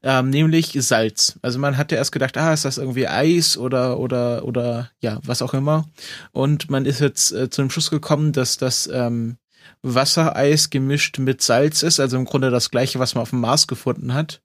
Ähm, 0.03 0.29
nämlich 0.29 0.77
Salz. 0.79 1.39
Also 1.41 1.59
man 1.59 1.77
hatte 1.77 1.95
erst 1.95 2.11
gedacht, 2.11 2.37
ah, 2.37 2.53
ist 2.53 2.65
das 2.65 2.77
irgendwie 2.77 3.07
Eis 3.07 3.57
oder 3.57 3.99
oder 3.99 4.45
oder 4.45 4.91
ja, 4.99 5.19
was 5.23 5.41
auch 5.41 5.53
immer. 5.53 5.89
Und 6.31 6.69
man 6.69 6.85
ist 6.85 6.99
jetzt 6.99 7.31
äh, 7.31 7.49
zu 7.49 7.61
dem 7.61 7.69
Schluss 7.69 7.89
gekommen, 7.89 8.33
dass 8.33 8.57
das 8.57 8.87
ähm, 8.91 9.37
Wassereis 9.81 10.69
gemischt 10.69 11.19
mit 11.19 11.41
Salz 11.41 11.83
ist, 11.83 11.99
also 11.99 12.17
im 12.17 12.25
Grunde 12.25 12.49
das 12.49 12.71
gleiche, 12.71 12.99
was 12.99 13.15
man 13.15 13.21
auf 13.21 13.29
dem 13.29 13.39
Mars 13.39 13.67
gefunden 13.67 14.13
hat, 14.13 14.41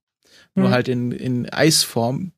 mhm. 0.55 0.63
nur 0.63 0.71
halt 0.71 0.89
in, 0.89 1.13
in 1.13 1.49
Eisform. 1.49 2.33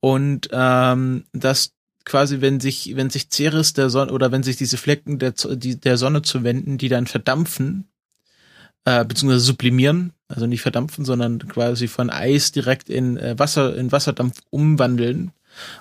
Und 0.00 0.48
ähm, 0.52 1.24
das 1.32 1.72
quasi, 2.04 2.40
wenn 2.40 2.60
sich, 2.60 2.96
wenn 2.96 3.10
sich 3.10 3.30
Ceres 3.30 3.72
der 3.72 3.88
Sonne 3.88 4.12
oder 4.12 4.30
wenn 4.32 4.42
sich 4.42 4.56
diese 4.56 4.76
Flecken 4.76 5.18
der, 5.18 5.32
die, 5.32 5.80
der 5.80 5.96
Sonne 5.96 6.22
zuwenden, 6.22 6.76
die 6.76 6.88
dann 6.88 7.06
verdampfen, 7.06 7.88
äh, 8.84 9.04
beziehungsweise 9.04 9.44
sublimieren, 9.44 10.12
also 10.28 10.46
nicht 10.46 10.62
verdampfen, 10.62 11.04
sondern 11.04 11.38
quasi 11.48 11.88
von 11.88 12.10
Eis 12.10 12.52
direkt 12.52 12.88
in 12.88 13.16
äh, 13.16 13.38
Wasser, 13.38 13.76
in 13.76 13.92
Wasserdampf 13.92 14.40
umwandeln 14.50 15.32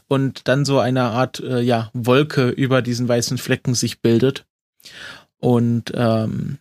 und 0.07 0.47
dann 0.47 0.65
so 0.65 0.79
eine 0.79 1.03
Art 1.03 1.39
äh, 1.39 1.61
ja 1.61 1.89
Wolke 1.93 2.49
über 2.49 2.81
diesen 2.81 3.07
weißen 3.07 3.37
Flecken 3.37 3.73
sich 3.73 4.01
bildet 4.01 4.45
und 5.39 5.91
ähm, 5.95 6.59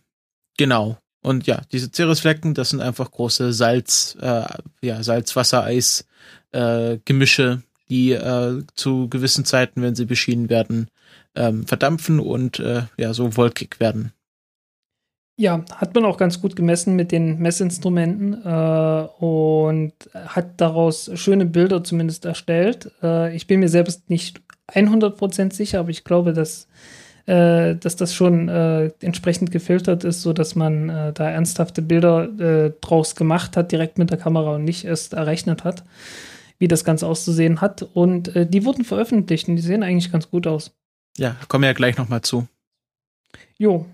genau 0.57 0.97
Und 1.23 1.47
ja, 1.47 1.61
diese 1.71 1.91
Ceresflecken, 1.91 2.53
das 2.53 2.69
sind 2.71 2.81
einfach 2.81 3.09
große 3.09 3.53
Salz, 3.53 4.17
äh, 4.21 4.43
ja, 4.81 5.01
Salz-Wasser-Eis-Gemische, 5.01 7.61
äh, 7.61 7.63
die 7.89 8.11
äh, 8.11 8.61
zu 8.75 9.07
gewissen 9.09 9.45
Zeiten, 9.45 9.81
wenn 9.81 9.95
sie 9.95 10.05
beschienen 10.05 10.49
werden, 10.49 10.89
ähm, 11.35 11.65
verdampfen 11.65 12.19
und 12.19 12.59
äh, 12.59 12.83
ja, 12.97 13.13
so 13.13 13.37
wolkig 13.37 13.79
werden. 13.79 14.11
Ja, 15.35 15.65
hat 15.75 15.95
man 15.95 16.05
auch 16.05 16.17
ganz 16.17 16.39
gut 16.41 16.55
gemessen 16.55 16.95
mit 16.95 17.11
den 17.11 17.39
Messinstrumenten 17.39 18.33
äh, 18.45 19.07
und 19.23 19.93
hat 20.13 20.61
daraus 20.61 21.09
schöne 21.15 21.45
Bilder 21.45 21.83
zumindest 21.83 22.25
erstellt. 22.25 22.91
Äh, 23.01 23.35
ich 23.35 23.47
bin 23.47 23.59
mir 23.59 23.69
selbst 23.69 24.09
nicht 24.11 24.41
100% 24.71 25.53
sicher, 25.53 25.79
aber 25.79 25.89
ich 25.89 26.03
glaube, 26.03 26.33
dass 26.33 26.67
äh, 27.25 27.75
dass 27.77 27.95
das 27.95 28.13
schon 28.13 28.49
äh, 28.49 28.91
entsprechend 28.99 29.49
gefiltert 29.51 30.03
ist, 30.03 30.21
so 30.21 30.33
dass 30.33 30.55
man 30.55 30.89
äh, 30.89 31.13
da 31.13 31.29
ernsthafte 31.29 31.81
Bilder 31.81 32.25
äh, 32.37 32.73
draus 32.81 33.15
gemacht 33.15 33.55
hat, 33.55 33.71
direkt 33.71 33.97
mit 33.97 34.09
der 34.09 34.17
Kamera 34.17 34.55
und 34.55 34.65
nicht 34.65 34.83
erst 34.83 35.13
errechnet 35.13 35.63
hat, 35.63 35.85
wie 36.59 36.67
das 36.67 36.83
Ganze 36.83 37.07
auszusehen 37.07 37.61
hat. 37.61 37.81
Und 37.81 38.31
die 38.35 38.65
wurden 38.65 38.83
veröffentlicht 38.83 39.47
und 39.47 39.55
die 39.55 39.61
sehen 39.61 39.83
eigentlich 39.83 40.11
ganz 40.11 40.29
gut 40.29 40.47
aus. 40.47 40.75
Ja, 41.17 41.37
kommen 41.47 41.61
wir 41.61 41.69
ja 41.69 41.73
gleich 41.73 41.97
nochmal 41.97 42.21
zu. 42.21 42.47
Jo. 43.57 43.85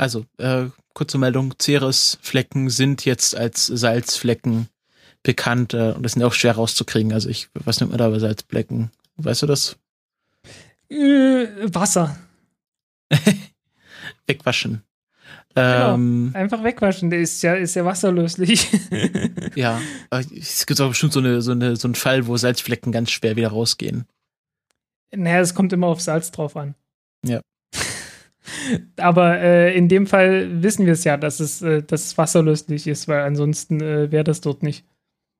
Also, 0.00 0.24
äh, 0.38 0.68
kurze 0.94 1.18
Meldung, 1.18 1.52
Ceres-Flecken 1.60 2.70
sind 2.70 3.04
jetzt 3.04 3.36
als 3.36 3.66
Salzflecken 3.66 4.68
bekannt 5.22 5.74
äh, 5.74 5.92
und 5.92 6.02
das 6.02 6.12
sind 6.12 6.22
auch 6.22 6.32
schwer 6.32 6.54
rauszukriegen. 6.54 7.12
Also 7.12 7.28
ich, 7.28 7.50
was 7.52 7.80
nimmt 7.80 7.92
man 7.92 7.98
da 7.98 8.08
bei 8.08 8.18
Salzflecken? 8.18 8.92
Weißt 9.16 9.42
du 9.42 9.46
das? 9.46 9.76
Äh, 10.88 11.48
Wasser. 11.74 12.16
wegwaschen. 14.26 14.84
Genau, 15.54 15.94
ähm, 15.94 16.30
einfach 16.32 16.64
wegwaschen, 16.64 17.10
der 17.10 17.20
ist 17.20 17.42
ja, 17.42 17.52
ist 17.52 17.74
ja 17.74 17.84
wasserlöslich. 17.84 18.68
ja, 19.54 19.82
es 20.10 20.64
gibt 20.64 20.80
auch 20.80 20.88
bestimmt 20.88 21.12
so, 21.12 21.20
eine, 21.20 21.42
so, 21.42 21.52
eine, 21.52 21.76
so 21.76 21.88
einen 21.88 21.94
Fall, 21.94 22.26
wo 22.26 22.38
Salzflecken 22.38 22.90
ganz 22.90 23.10
schwer 23.10 23.36
wieder 23.36 23.48
rausgehen. 23.48 24.06
Naja, 25.14 25.40
es 25.40 25.54
kommt 25.54 25.74
immer 25.74 25.88
auf 25.88 26.00
Salz 26.00 26.30
drauf 26.30 26.56
an. 26.56 26.74
Ja. 27.22 27.42
Aber 28.96 29.38
äh, 29.38 29.76
in 29.76 29.88
dem 29.88 30.06
Fall 30.06 30.62
wissen 30.62 30.86
wir 30.86 30.92
es 30.92 31.04
ja, 31.04 31.16
dass 31.16 31.40
es, 31.40 31.62
äh, 31.62 31.82
dass 31.82 32.06
es 32.06 32.18
wasserlöslich 32.18 32.86
ist, 32.86 33.08
weil 33.08 33.22
ansonsten 33.22 33.80
äh, 33.80 34.10
wäre 34.10 34.24
das 34.24 34.40
dort 34.40 34.62
nicht. 34.62 34.84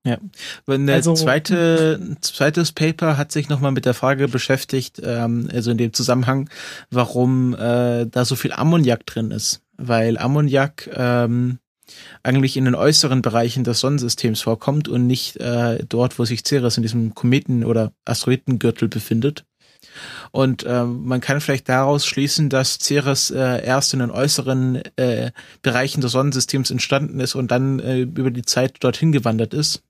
Ja, 0.06 0.16
und 0.64 0.86
der 0.86 0.96
also, 0.96 1.12
zweite, 1.12 2.16
zweites 2.22 2.72
Paper 2.72 3.18
hat 3.18 3.32
sich 3.32 3.50
nochmal 3.50 3.72
mit 3.72 3.84
der 3.84 3.92
Frage 3.92 4.28
beschäftigt, 4.28 5.00
ähm, 5.04 5.48
also 5.52 5.70
in 5.70 5.76
dem 5.76 5.92
Zusammenhang, 5.92 6.48
warum 6.90 7.54
äh, 7.54 8.06
da 8.06 8.24
so 8.24 8.34
viel 8.34 8.52
Ammoniak 8.52 9.04
drin 9.04 9.30
ist. 9.30 9.60
Weil 9.76 10.16
Ammoniak 10.16 10.88
ähm, 10.94 11.58
eigentlich 12.22 12.56
in 12.56 12.64
den 12.64 12.74
äußeren 12.74 13.20
Bereichen 13.20 13.64
des 13.64 13.80
Sonnensystems 13.80 14.40
vorkommt 14.40 14.88
und 14.88 15.06
nicht 15.06 15.36
äh, 15.36 15.84
dort, 15.86 16.18
wo 16.18 16.24
sich 16.24 16.44
Ceres 16.46 16.78
in 16.78 16.82
diesem 16.82 17.14
Kometen- 17.14 17.64
oder 17.64 17.92
Asteroidengürtel 18.06 18.88
befindet. 18.88 19.44
Und 20.30 20.64
äh, 20.64 20.84
man 20.84 21.20
kann 21.20 21.40
vielleicht 21.40 21.68
daraus 21.68 22.06
schließen, 22.06 22.48
dass 22.48 22.78
Ceres 22.80 23.30
äh, 23.30 23.64
erst 23.64 23.92
in 23.94 24.00
den 24.00 24.10
äußeren 24.10 24.82
äh, 24.96 25.32
Bereichen 25.62 26.00
des 26.00 26.12
Sonnensystems 26.12 26.70
entstanden 26.70 27.20
ist 27.20 27.34
und 27.34 27.50
dann 27.50 27.80
äh, 27.80 28.00
über 28.00 28.30
die 28.30 28.42
Zeit 28.42 28.82
dorthin 28.82 29.12
gewandert 29.12 29.54
ist 29.54 29.82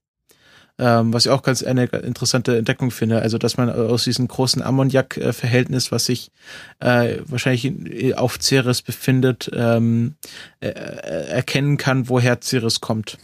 ähm, 0.80 1.12
was 1.12 1.26
ich 1.26 1.30
auch 1.30 1.42
ganz 1.42 1.62
eine 1.62 1.84
interessante 1.84 2.56
Entdeckung 2.56 2.90
finde. 2.90 3.20
Also, 3.20 3.36
dass 3.36 3.58
man 3.58 3.70
aus 3.70 4.04
diesem 4.04 4.26
großen 4.26 4.62
Ammoniak-Verhältnis, 4.62 5.92
was 5.92 6.06
sich 6.06 6.32
äh, 6.80 7.18
wahrscheinlich 7.26 8.16
auf 8.16 8.38
Ceres 8.40 8.80
befindet, 8.80 9.50
ähm, 9.52 10.14
äh, 10.60 10.68
erkennen 10.68 11.76
kann, 11.76 12.08
woher 12.08 12.40
Ceres 12.40 12.80
kommt. 12.80 13.18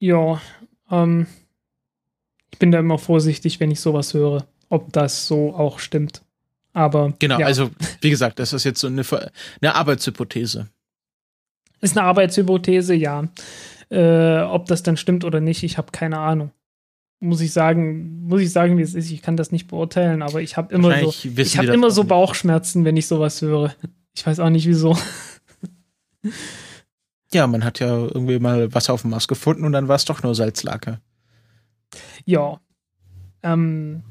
Ja, 0.00 0.40
ähm, 0.90 1.28
ich 2.50 2.58
bin 2.58 2.72
da 2.72 2.80
immer 2.80 2.98
vorsichtig, 2.98 3.60
wenn 3.60 3.70
ich 3.70 3.80
sowas 3.80 4.12
höre, 4.12 4.44
ob 4.68 4.92
das 4.92 5.26
so 5.26 5.54
auch 5.54 5.78
stimmt. 5.78 6.22
Aber 6.72 7.14
genau, 7.18 7.38
ja. 7.38 7.46
also 7.46 7.70
wie 8.00 8.10
gesagt, 8.10 8.38
das 8.38 8.52
ist 8.52 8.64
jetzt 8.64 8.80
so 8.80 8.86
eine, 8.86 9.02
eine 9.62 9.74
Arbeitshypothese. 9.74 10.68
Ist 11.80 11.96
eine 11.96 12.06
Arbeitshypothese, 12.06 12.94
ja. 12.94 13.28
Äh, 13.88 14.40
ob 14.40 14.66
das 14.66 14.82
dann 14.82 14.96
stimmt 14.96 15.24
oder 15.24 15.40
nicht, 15.40 15.62
ich 15.62 15.78
habe 15.78 15.92
keine 15.92 16.18
Ahnung. 16.18 16.50
Muss 17.18 17.40
ich 17.40 17.52
sagen, 17.52 18.26
muss 18.26 18.42
ich 18.42 18.52
sagen, 18.52 18.76
wie 18.76 18.82
es 18.82 18.94
ist. 18.94 19.10
Ich 19.10 19.22
kann 19.22 19.38
das 19.38 19.52
nicht 19.52 19.68
beurteilen, 19.68 20.20
aber 20.22 20.42
ich 20.42 20.56
habe 20.58 20.74
immer 20.74 20.98
so, 21.00 21.14
ich 21.24 21.56
habe 21.56 21.68
immer 21.68 21.90
so 21.90 22.04
Bauchschmerzen, 22.04 22.84
wenn 22.84 22.96
ich 22.96 23.06
sowas 23.06 23.40
höre. 23.40 23.74
Ich 24.14 24.26
weiß 24.26 24.40
auch 24.40 24.50
nicht 24.50 24.66
wieso. 24.66 24.96
Ja, 27.32 27.46
man 27.46 27.64
hat 27.64 27.80
ja 27.80 27.88
irgendwie 27.88 28.38
mal 28.38 28.72
Wasser 28.74 28.92
auf 28.92 29.02
dem 29.02 29.10
Mars 29.10 29.28
gefunden 29.28 29.64
und 29.64 29.72
dann 29.72 29.88
war 29.88 29.96
es 29.96 30.04
doch 30.04 30.22
nur 30.22 30.34
Salzlake. 30.34 31.00
Ja. 32.24 32.60
Ähm, 33.42 34.02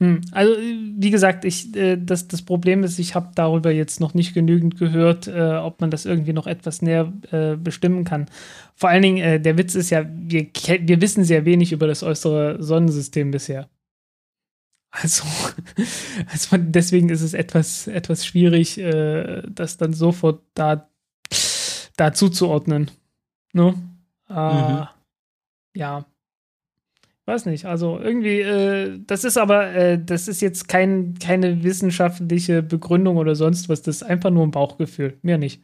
hm. 0.00 0.22
Also, 0.32 0.54
wie 0.58 1.10
gesagt, 1.10 1.44
ich, 1.44 1.76
äh, 1.76 1.98
das, 1.98 2.26
das 2.26 2.40
Problem 2.40 2.82
ist, 2.84 2.98
ich 2.98 3.14
habe 3.14 3.32
darüber 3.34 3.70
jetzt 3.70 4.00
noch 4.00 4.14
nicht 4.14 4.32
genügend 4.32 4.78
gehört, 4.78 5.28
äh, 5.28 5.56
ob 5.56 5.82
man 5.82 5.90
das 5.90 6.06
irgendwie 6.06 6.32
noch 6.32 6.46
etwas 6.46 6.80
näher 6.80 7.12
äh, 7.30 7.56
bestimmen 7.56 8.04
kann. 8.04 8.26
Vor 8.74 8.88
allen 8.88 9.02
Dingen, 9.02 9.18
äh, 9.18 9.38
der 9.38 9.58
Witz 9.58 9.74
ist 9.74 9.90
ja, 9.90 10.06
wir, 10.08 10.46
wir 10.80 11.00
wissen 11.02 11.24
sehr 11.24 11.44
wenig 11.44 11.72
über 11.72 11.86
das 11.86 12.02
äußere 12.02 12.62
Sonnensystem 12.62 13.30
bisher. 13.30 13.68
Also, 14.90 15.24
also 16.32 16.56
deswegen 16.56 17.10
ist 17.10 17.20
es 17.20 17.34
etwas, 17.34 17.86
etwas 17.86 18.24
schwierig, 18.24 18.78
äh, 18.78 19.42
das 19.50 19.76
dann 19.76 19.92
sofort 19.92 20.42
da, 20.54 20.88
da 21.96 22.14
zuzuordnen. 22.14 22.90
Ne? 23.52 23.74
Mhm. 24.30 24.88
Ja 25.74 26.06
weiß 27.30 27.46
nicht, 27.46 27.64
also 27.64 27.98
irgendwie, 27.98 28.40
äh, 28.40 28.98
das 29.06 29.22
ist 29.24 29.38
aber, 29.38 29.72
äh, 29.72 29.98
das 30.04 30.26
ist 30.26 30.40
jetzt 30.40 30.68
kein, 30.68 31.14
keine 31.18 31.62
wissenschaftliche 31.62 32.62
Begründung 32.62 33.16
oder 33.16 33.36
sonst 33.36 33.68
was, 33.68 33.82
das 33.82 33.96
ist 33.96 34.02
einfach 34.02 34.30
nur 34.30 34.44
ein 34.44 34.50
Bauchgefühl, 34.50 35.16
mehr 35.22 35.38
nicht. 35.38 35.62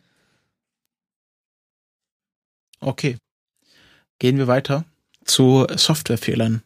Okay. 2.80 3.16
Gehen 4.18 4.38
wir 4.38 4.46
weiter 4.46 4.84
zu 5.24 5.66
Softwarefehlern. 5.74 6.62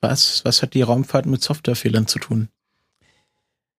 Was, 0.00 0.44
was 0.44 0.62
hat 0.62 0.74
die 0.74 0.82
Raumfahrt 0.82 1.26
mit 1.26 1.42
Softwarefehlern 1.42 2.06
zu 2.06 2.20
tun? 2.20 2.48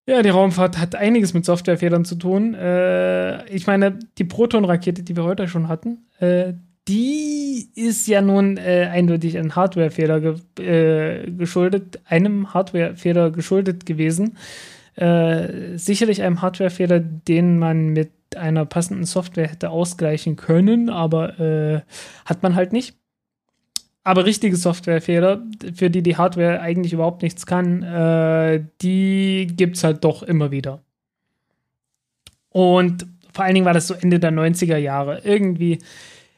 Ja, 0.08 0.22
die 0.22 0.30
Raumfahrt 0.30 0.78
hat 0.78 0.94
einiges 0.94 1.34
mit 1.34 1.46
Softwarefehlern 1.46 2.04
zu 2.04 2.16
tun. 2.16 2.54
Äh, 2.54 3.48
ich 3.50 3.66
meine, 3.66 3.98
die 4.18 4.26
Proton-Rakete, 4.26 5.04
die 5.04 5.16
wir 5.16 5.24
heute 5.24 5.48
schon 5.48 5.68
hatten, 5.68 6.06
äh, 6.20 6.54
die 6.88 7.70
ist 7.76 8.08
ja 8.08 8.22
nun 8.22 8.58
äh, 8.58 8.90
eindeutig 8.92 9.38
ein 9.38 9.56
Hardwarefehler 9.56 10.20
ge 10.22 10.36
äh, 10.64 11.32
geschuldet, 11.32 12.00
einem 12.06 12.54
Hardwarefehler 12.54 13.32
geschuldet 13.32 13.86
gewesen. 13.86 14.38
Äh, 14.96 15.78
sicherlich 15.78 16.22
einem 16.22 16.42
Hardwarefehler, 16.42 17.00
den 17.00 17.58
man 17.60 17.90
mit 17.90 18.12
einer 18.36 18.66
passenden 18.66 19.06
Software 19.06 19.48
hätte 19.48 19.70
ausgleichen 19.70 20.36
können, 20.36 20.90
aber 20.90 21.40
äh, 21.40 21.82
hat 22.26 22.44
man 22.44 22.56
halt 22.56 22.72
nicht. 22.72 22.96
Aber 24.04 24.26
richtige 24.26 24.56
Softwarefehler, 24.56 25.42
für 25.74 25.90
die 25.90 26.04
die 26.04 26.16
Hardware 26.16 26.62
eigentlich 26.62 26.94
überhaupt 26.94 27.24
nichts 27.24 27.48
kann, 27.48 27.82
äh, 27.82 28.64
die 28.82 29.48
gibt 29.52 29.78
es 29.78 29.84
halt 29.84 30.04
doch 30.04 30.22
immer 30.22 30.52
wieder. 30.52 30.84
Und 32.50 33.08
vor 33.34 33.44
allen 33.44 33.56
Dingen 33.56 33.66
war 33.66 33.74
das 33.74 33.88
so 33.88 33.96
Ende 33.96 34.20
der 34.20 34.32
90er 34.32 34.78
Jahre. 34.78 35.22
Irgendwie 35.24 35.80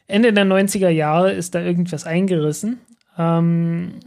Ende 0.07 0.33
der 0.33 0.45
90er 0.45 0.89
Jahre 0.89 1.33
ist 1.33 1.55
da 1.55 1.61
irgendwas 1.61 2.05
eingerissen. 2.05 2.79
Ähm, 3.17 3.99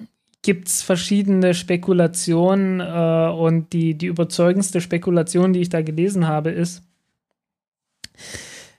Gibt 0.43 0.69
es 0.69 0.83
verschiedene 0.83 1.53
Spekulationen 1.53 2.81
äh, 2.81 3.31
und 3.31 3.73
die, 3.75 3.95
die 3.95 4.07
überzeugendste 4.07 4.81
Spekulation, 4.81 5.53
die 5.53 5.61
ich 5.61 5.69
da 5.69 5.83
gelesen 5.83 6.27
habe, 6.27 6.51
ist, 6.51 6.83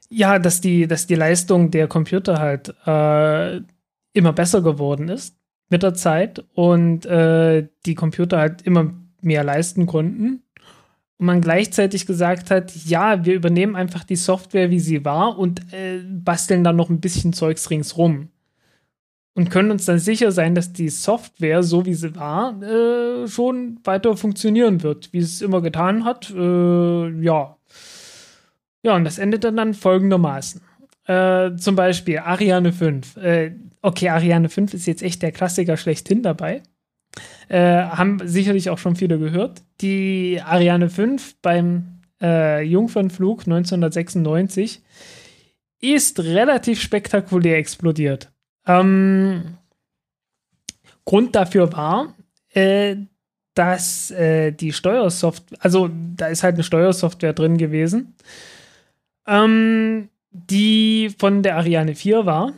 ja, 0.10 0.40
dass 0.40 0.60
die, 0.60 0.88
dass 0.88 1.06
die 1.06 1.16
Leistung 1.16 1.70
der 1.72 1.88
Computer 1.88 2.40
halt 2.40 2.74
äh, 2.86 3.62
immer 4.14 4.34
besser 4.34 4.62
geworden 4.62 5.08
ist 5.08 5.38
mit 5.70 5.84
der 5.84 5.94
Zeit 5.94 6.44
und 6.54 7.06
äh, 7.06 7.68
die 7.86 7.96
Computer 7.96 8.40
halt 8.40 8.64
immer 8.64 8.94
mehr 9.22 9.44
leisten 9.44 9.86
konnten 9.86 10.44
und 11.22 11.28
man 11.28 11.40
gleichzeitig 11.40 12.08
gesagt 12.08 12.50
hat, 12.50 12.76
ja, 12.84 13.24
wir 13.24 13.36
übernehmen 13.36 13.76
einfach 13.76 14.04
die 14.04 14.16
Software, 14.16 14.72
wie 14.72 14.80
sie 14.80 15.06
war 15.06 15.38
und 15.38 15.62
äh, 15.72 16.00
basteln 16.04 16.64
dann 16.64 16.76
noch 16.76 16.90
ein 16.90 17.00
bisschen 17.00 17.32
Zeugs 17.32 17.70
ringsrum. 17.70 18.30
Und 19.36 19.52
können 19.52 19.70
uns 19.70 19.86
dann 19.86 20.00
sicher 20.00 20.32
sein, 20.32 20.56
dass 20.56 20.74
die 20.74 20.90
Software, 20.90 21.62
so 21.62 21.86
wie 21.86 21.94
sie 21.94 22.16
war, 22.16 22.60
äh, 22.64 23.28
schon 23.28 23.80
weiter 23.84 24.18
funktionieren 24.18 24.82
wird, 24.82 25.14
wie 25.14 25.20
es 25.20 25.44
immer 25.44 25.62
getan 25.62 26.06
hat. 26.06 26.32
Äh, 26.32 27.10
ja. 27.22 27.56
Ja, 28.82 28.96
und 28.96 29.04
das 29.04 29.20
endet 29.20 29.44
dann, 29.44 29.58
dann 29.58 29.76
folgendermaßen. 29.76 30.62
Äh, 31.06 31.56
zum 31.56 31.76
Beispiel 31.76 32.18
Ariane 32.18 32.74
5. 32.74 33.18
Äh, 33.18 33.52
okay, 33.84 34.10
Ariane 34.10 34.50
5 34.50 34.74
ist 34.74 34.88
jetzt 34.88 35.04
echt 35.04 35.22
der 35.22 35.32
Klassiker 35.32 35.78
schlechthin 35.78 36.24
dabei. 36.24 36.64
Äh, 37.50 37.84
haben 37.84 38.20
sicherlich 38.24 38.70
auch 38.70 38.78
schon 38.78 38.96
viele 38.96 39.20
gehört. 39.20 39.62
Die 39.82 40.42
Ariane 40.44 40.90
5 40.90 41.36
beim 41.42 42.02
äh, 42.22 42.64
Jungfernflug 42.64 43.42
1996 43.42 44.82
ist 45.82 46.20
relativ 46.20 46.80
spektakulär 46.80 47.58
explodiert. 47.58 48.32
Ähm, 48.68 49.58
Grund 51.04 51.36
dafür 51.36 51.74
war, 51.74 52.16
äh, 52.54 52.96
dass 53.54 54.12
äh, 54.12 54.52
die 54.52 54.72
Steuersoftware, 54.72 55.58
also 55.62 55.90
da 56.16 56.28
ist 56.28 56.44
halt 56.44 56.56
eine 56.56 56.64
Steuersoftware 56.64 57.34
drin 57.34 57.58
gewesen, 57.58 58.16
ähm, 59.28 60.10
die 60.30 61.14
von 61.18 61.44
der 61.44 61.58
Ariane 61.58 61.96
4 61.96 62.26
war. 62.26 62.54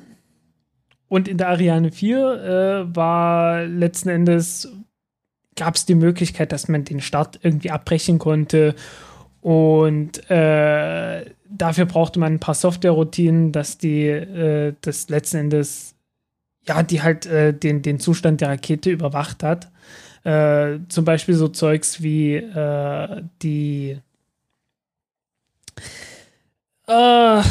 Und 1.14 1.28
in 1.28 1.38
der 1.38 1.50
Ariane 1.50 1.92
4 1.92 2.18
äh, 2.18 2.96
war 2.96 3.66
letzten 3.66 4.10
Endes, 4.10 4.68
gab 5.56 5.76
es 5.76 5.86
die 5.86 5.94
Möglichkeit, 5.94 6.52
dass 6.52 6.70
man 6.70 6.86
den 6.86 7.02
Start 7.02 7.40
irgendwie 7.44 7.70
abbrechen 7.70 8.18
konnte. 8.18 8.74
Und 9.40 10.28
äh, 10.32 11.24
dafür 11.48 11.86
brauchte 11.86 12.20
man 12.20 12.34
ein 12.34 12.40
paar 12.40 12.56
Software-Routinen, 12.56 13.52
dass 13.52 13.78
die 13.78 14.08
äh, 14.08 14.74
das 14.82 15.08
letzten 15.10 15.38
Endes, 15.38 15.94
ja, 16.68 16.82
die 16.82 17.04
halt 17.04 17.28
äh, 17.28 17.54
den, 17.54 17.84
den 17.84 18.00
Zustand 18.00 18.42
der 18.42 18.50
Rakete 18.50 18.90
überwacht 18.90 19.44
hat. 19.44 19.72
Äh, 20.24 20.80
zum 20.90 21.06
Beispiel 21.06 21.36
so 21.36 21.48
Zeugs 21.48 22.02
wie 22.02 22.38
äh, 22.38 23.22
die 23.44 24.00
äh, 26.88 27.42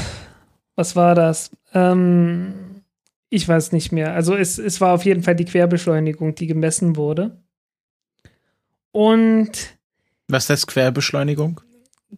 was 0.75 0.97
war 0.97 1.15
das? 1.15 1.53
Ähm, 1.75 2.72
ich 3.33 3.49
weiß 3.49 3.73
nicht 3.73 3.93
mehr. 3.93 4.13
Also 4.13 4.37
es, 4.37 4.59
es 4.59 4.81
war 4.83 4.93
auf 4.93 5.07
jeden 5.07 5.23
Fall 5.23 5.35
die 5.35 5.47
Querbeschleunigung, 5.47 6.35
die 6.35 6.47
gemessen 6.47 6.97
wurde. 6.97 7.43
Und 8.91 9.51
was 10.29 10.51
heißt 10.51 10.67
Querbeschleunigung? 10.67 11.63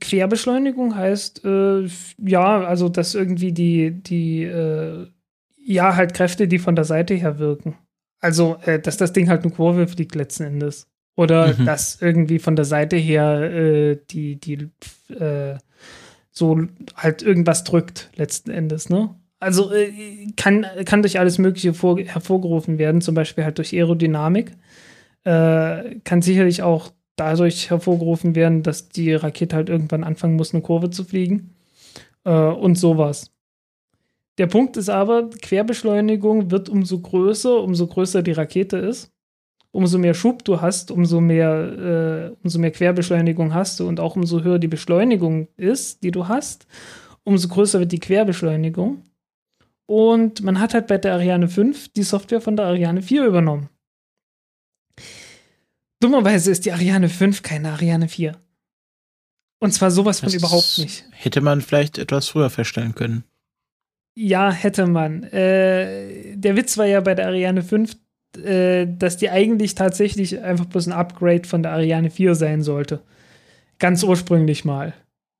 Querbeschleunigung 0.00 0.96
heißt, 0.96 1.44
äh, 1.44 1.86
ja, 2.18 2.64
also 2.64 2.88
dass 2.88 3.14
irgendwie 3.14 3.52
die, 3.52 3.92
die, 3.92 4.42
äh, 4.42 5.06
ja, 5.56 5.94
halt 5.94 6.14
Kräfte, 6.14 6.48
die 6.48 6.58
von 6.58 6.74
der 6.74 6.84
Seite 6.84 7.14
her 7.14 7.38
wirken. 7.38 7.78
Also, 8.18 8.56
äh, 8.64 8.80
dass 8.80 8.96
das 8.96 9.12
Ding 9.12 9.28
halt 9.28 9.44
eine 9.44 9.52
Kurve 9.52 9.86
fliegt 9.86 10.16
letzten 10.16 10.42
Endes. 10.42 10.88
Oder 11.14 11.54
mhm. 11.54 11.64
dass 11.64 12.02
irgendwie 12.02 12.40
von 12.40 12.56
der 12.56 12.64
Seite 12.64 12.96
her 12.96 13.40
äh, 13.40 13.98
die, 14.10 14.40
die, 14.40 14.68
äh, 15.14 15.58
so 16.32 16.60
halt 16.96 17.22
irgendwas 17.22 17.62
drückt, 17.62 18.10
letzten 18.16 18.50
Endes, 18.50 18.88
ne? 18.88 19.14
Also 19.44 19.72
äh, 19.72 19.92
kann, 20.36 20.66
kann 20.84 21.02
durch 21.02 21.18
alles 21.18 21.38
Mögliche 21.38 21.74
vor, 21.74 21.98
hervorgerufen 21.98 22.78
werden, 22.78 23.00
zum 23.00 23.14
Beispiel 23.14 23.44
halt 23.44 23.58
durch 23.58 23.72
Aerodynamik. 23.72 24.52
Äh, 25.24 26.00
kann 26.04 26.22
sicherlich 26.22 26.62
auch 26.62 26.92
dadurch 27.16 27.70
hervorgerufen 27.70 28.34
werden, 28.34 28.62
dass 28.62 28.88
die 28.88 29.14
Rakete 29.14 29.56
halt 29.56 29.68
irgendwann 29.68 30.04
anfangen 30.04 30.36
muss, 30.36 30.52
eine 30.52 30.62
Kurve 30.62 30.90
zu 30.90 31.04
fliegen. 31.04 31.54
Äh, 32.24 32.30
und 32.30 32.76
sowas. 32.76 33.30
Der 34.38 34.48
Punkt 34.48 34.76
ist 34.76 34.88
aber, 34.88 35.30
Querbeschleunigung 35.30 36.50
wird 36.50 36.68
umso 36.68 36.98
größer, 36.98 37.62
umso 37.62 37.86
größer 37.86 38.22
die 38.22 38.32
Rakete 38.32 38.78
ist 38.78 39.14
umso 39.74 39.98
mehr 39.98 40.14
Schub 40.14 40.44
du 40.44 40.60
hast, 40.60 40.92
umso 40.92 41.20
mehr, 41.20 42.30
äh, 42.32 42.36
umso 42.44 42.60
mehr 42.60 42.70
Querbeschleunigung 42.70 43.52
hast 43.52 43.80
du 43.80 43.88
und 43.88 43.98
auch 43.98 44.14
umso 44.14 44.42
höher 44.42 44.60
die 44.60 44.68
Beschleunigung 44.68 45.48
ist, 45.56 46.04
die 46.04 46.12
du 46.12 46.28
hast, 46.28 46.66
umso 47.24 47.48
größer 47.48 47.80
wird 47.80 47.90
die 47.90 47.98
Querbeschleunigung. 47.98 49.02
Und 49.86 50.42
man 50.42 50.60
hat 50.60 50.74
halt 50.74 50.86
bei 50.86 50.98
der 50.98 51.14
Ariane 51.14 51.48
5 51.48 51.92
die 51.92 52.02
Software 52.02 52.40
von 52.40 52.56
der 52.56 52.66
Ariane 52.66 53.02
4 53.02 53.24
übernommen. 53.26 53.68
Dummerweise 56.00 56.50
ist 56.50 56.64
die 56.64 56.72
Ariane 56.72 57.08
5 57.08 57.42
keine 57.42 57.72
Ariane 57.72 58.08
4. 58.08 58.36
Und 59.58 59.72
zwar 59.72 59.90
sowas 59.90 60.20
von 60.20 60.26
das 60.26 60.34
überhaupt 60.34 60.78
nicht. 60.78 61.04
Hätte 61.12 61.40
man 61.40 61.60
vielleicht 61.60 61.98
etwas 61.98 62.28
früher 62.28 62.50
feststellen 62.50 62.94
können. 62.94 63.24
Ja, 64.14 64.50
hätte 64.52 64.86
man. 64.86 65.24
Äh, 65.24 66.36
der 66.36 66.56
Witz 66.56 66.78
war 66.78 66.86
ja 66.86 67.00
bei 67.00 67.14
der 67.14 67.26
Ariane 67.26 67.62
5, 67.62 67.96
äh, 68.44 68.86
dass 68.86 69.16
die 69.16 69.30
eigentlich 69.30 69.74
tatsächlich 69.74 70.40
einfach 70.40 70.66
bloß 70.66 70.86
ein 70.86 70.92
Upgrade 70.92 71.48
von 71.48 71.62
der 71.62 71.72
Ariane 71.72 72.10
4 72.10 72.34
sein 72.34 72.62
sollte. 72.62 73.00
Ganz 73.78 74.02
ursprünglich 74.02 74.64
mal. 74.64 74.94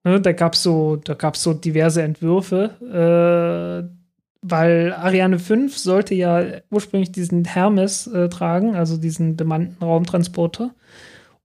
Ne, 0.05 0.21
da 0.21 0.33
gab 0.33 0.55
es 0.55 0.63
so, 0.63 1.01
so 1.35 1.55
diverse 1.55 2.03
Entwürfe, 2.03 3.89
äh, 3.89 4.04
weil 4.47 4.93
Ariane 4.93 5.39
5 5.39 5.79
sollte 5.79 6.15
ja 6.15 6.45
ursprünglich 6.71 7.11
diesen 7.11 7.47
Hermes 7.47 8.07
äh, 8.07 8.29
tragen, 8.29 8.77
also 8.77 8.99
diesen 8.99 9.37
bemannten 9.37 9.83
Raumtransporter. 9.83 10.75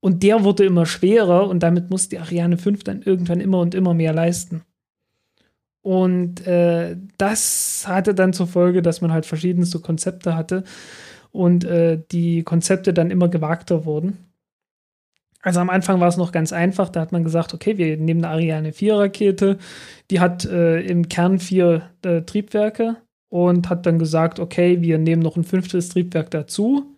Und 0.02 0.22
der 0.22 0.44
wurde 0.44 0.66
immer 0.66 0.86
schwerer 0.86 1.48
und 1.48 1.64
damit 1.64 1.90
musste 1.90 2.10
die 2.10 2.20
Ariane 2.20 2.58
5 2.58 2.84
dann 2.84 3.02
irgendwann 3.02 3.40
immer 3.40 3.60
und 3.60 3.74
immer 3.74 3.94
mehr 3.94 4.12
leisten. 4.12 4.64
Und 5.82 6.46
äh, 6.46 6.98
das 7.18 7.86
hatte 7.88 8.14
dann 8.14 8.34
zur 8.34 8.48
Folge, 8.48 8.82
dass 8.82 9.00
man 9.00 9.14
halt 9.14 9.26
verschiedenste 9.26 9.80
Konzepte 9.80 10.36
hatte 10.36 10.66
und 11.32 11.64
äh, 11.64 12.02
die 12.12 12.44
Konzepte 12.44 12.94
dann 12.94 13.12
immer 13.12 13.30
gewagter 13.30 13.86
wurden. 13.86 14.29
Also 15.42 15.62
am 15.62 15.70
Anfang 15.70 16.00
war 16.00 16.10
es 16.10 16.18
noch 16.18 16.32
ganz 16.32 16.52
einfach, 16.52 16.90
da 16.90 17.00
hat 17.00 17.12
man 17.12 17.24
gesagt, 17.24 17.54
okay, 17.54 17.78
wir 17.78 17.96
nehmen 17.98 18.26
eine 18.26 18.34
Ariane 18.34 18.74
4 18.74 18.96
Rakete, 18.96 19.58
die 20.12 20.20
hat 20.20 20.46
äh, 20.46 20.82
im 20.82 21.08
Kern 21.08 21.40
vier 21.40 21.90
äh, 22.04 22.22
Triebwerke 22.24 22.98
und 23.30 23.70
hat 23.70 23.86
dann 23.86 24.00
gesagt, 24.00 24.40
okay, 24.40 24.82
wir 24.82 24.98
nehmen 24.98 25.22
noch 25.22 25.38
ein 25.38 25.46
fünftes 25.46 25.90
Triebwerk 25.90 26.30
dazu. 26.32 26.98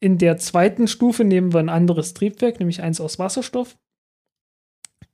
In 0.00 0.18
der 0.18 0.36
zweiten 0.38 0.88
Stufe 0.88 1.22
nehmen 1.24 1.52
wir 1.52 1.60
ein 1.60 1.68
anderes 1.68 2.12
Triebwerk, 2.12 2.58
nämlich 2.58 2.82
eins 2.82 3.00
aus 3.00 3.18
Wasserstoff. 3.18 3.76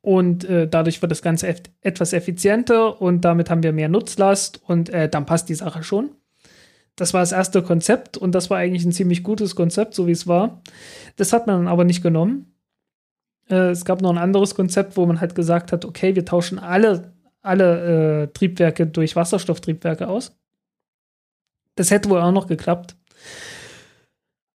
Und 0.02 0.44
äh, 0.44 0.66
dadurch 0.66 1.02
wird 1.02 1.12
das 1.12 1.20
Ganze 1.20 1.54
etwas 1.82 2.14
effizienter 2.14 3.02
und 3.02 3.22
damit 3.22 3.50
haben 3.50 3.62
wir 3.62 3.72
mehr 3.72 3.90
Nutzlast 3.90 4.62
und 4.66 4.88
äh, 4.88 5.10
dann 5.10 5.26
passt 5.26 5.50
die 5.50 5.54
Sache 5.54 5.82
schon. 5.82 6.16
Das 7.00 7.14
war 7.14 7.20
das 7.20 7.32
erste 7.32 7.62
Konzept 7.62 8.18
und 8.18 8.34
das 8.34 8.50
war 8.50 8.58
eigentlich 8.58 8.84
ein 8.84 8.92
ziemlich 8.92 9.22
gutes 9.22 9.56
Konzept, 9.56 9.94
so 9.94 10.06
wie 10.06 10.12
es 10.12 10.26
war. 10.26 10.60
Das 11.16 11.32
hat 11.32 11.46
man 11.46 11.66
aber 11.66 11.84
nicht 11.84 12.02
genommen. 12.02 12.54
Äh, 13.48 13.70
es 13.70 13.86
gab 13.86 14.02
noch 14.02 14.10
ein 14.10 14.18
anderes 14.18 14.54
Konzept, 14.54 14.98
wo 14.98 15.06
man 15.06 15.18
halt 15.18 15.34
gesagt 15.34 15.72
hat, 15.72 15.86
okay, 15.86 16.14
wir 16.14 16.26
tauschen 16.26 16.58
alle, 16.58 17.14
alle 17.40 18.24
äh, 18.24 18.26
Triebwerke 18.26 18.86
durch 18.86 19.16
Wasserstofftriebwerke 19.16 20.08
aus. 20.08 20.38
Das 21.74 21.90
hätte 21.90 22.10
wohl 22.10 22.20
auch 22.20 22.32
noch 22.32 22.46
geklappt. 22.46 22.96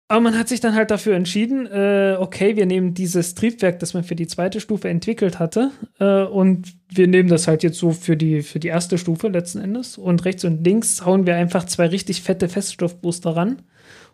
Aber 0.09 0.21
man 0.21 0.39
hat 0.39 0.49
sich 0.49 0.61
dann 0.61 0.75
halt 0.75 0.91
dafür 0.91 1.15
entschieden, 1.15 1.67
äh, 1.67 2.17
okay, 2.19 2.57
wir 2.57 2.67
nehmen 2.67 2.93
dieses 2.93 3.35
Triebwerk, 3.35 3.79
das 3.79 3.95
man 3.95 4.05
für 4.05 4.15
die 4.15 4.27
zweite 4.27 4.61
Stufe 4.61 4.89
entwickelt 4.89 5.39
hatte, 5.39 5.71
äh, 5.99 6.25
und 6.25 6.75
wir 6.89 7.09
nehmen 7.09 7.29
das 7.29 7.49
halt 7.49 7.63
jetzt 7.63 7.79
so 7.79 7.93
für 7.93 8.17
die, 8.17 8.43
für 8.43 8.61
die 8.61 8.69
erste 8.69 8.99
Stufe 8.99 9.29
letzten 9.29 9.61
Endes. 9.61 9.97
Und 9.97 10.25
rechts 10.25 10.45
und 10.45 10.65
links 10.65 11.07
hauen 11.07 11.27
wir 11.27 11.37
einfach 11.37 11.65
zwei 11.65 11.87
richtig 11.87 12.21
fette 12.23 12.49
Feststoffbooster 12.49 13.37
ran 13.37 13.63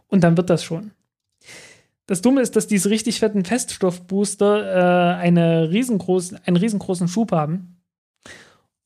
und 0.07 0.23
dann 0.23 0.37
wird 0.37 0.51
das 0.51 0.63
schon. 0.63 0.93
Das 2.07 2.23
Dumme 2.23 2.41
ist, 2.41 2.57
dass 2.57 2.67
diese 2.67 2.91
richtig 2.91 3.19
fetten 3.19 3.45
Feststoffbooster 3.45 5.17
äh, 5.17 5.17
eine 5.21 5.71
riesengroßen, 5.71 6.39
einen 6.47 6.57
riesengroßen 6.57 7.09
Schub 7.09 7.33
haben 7.33 7.78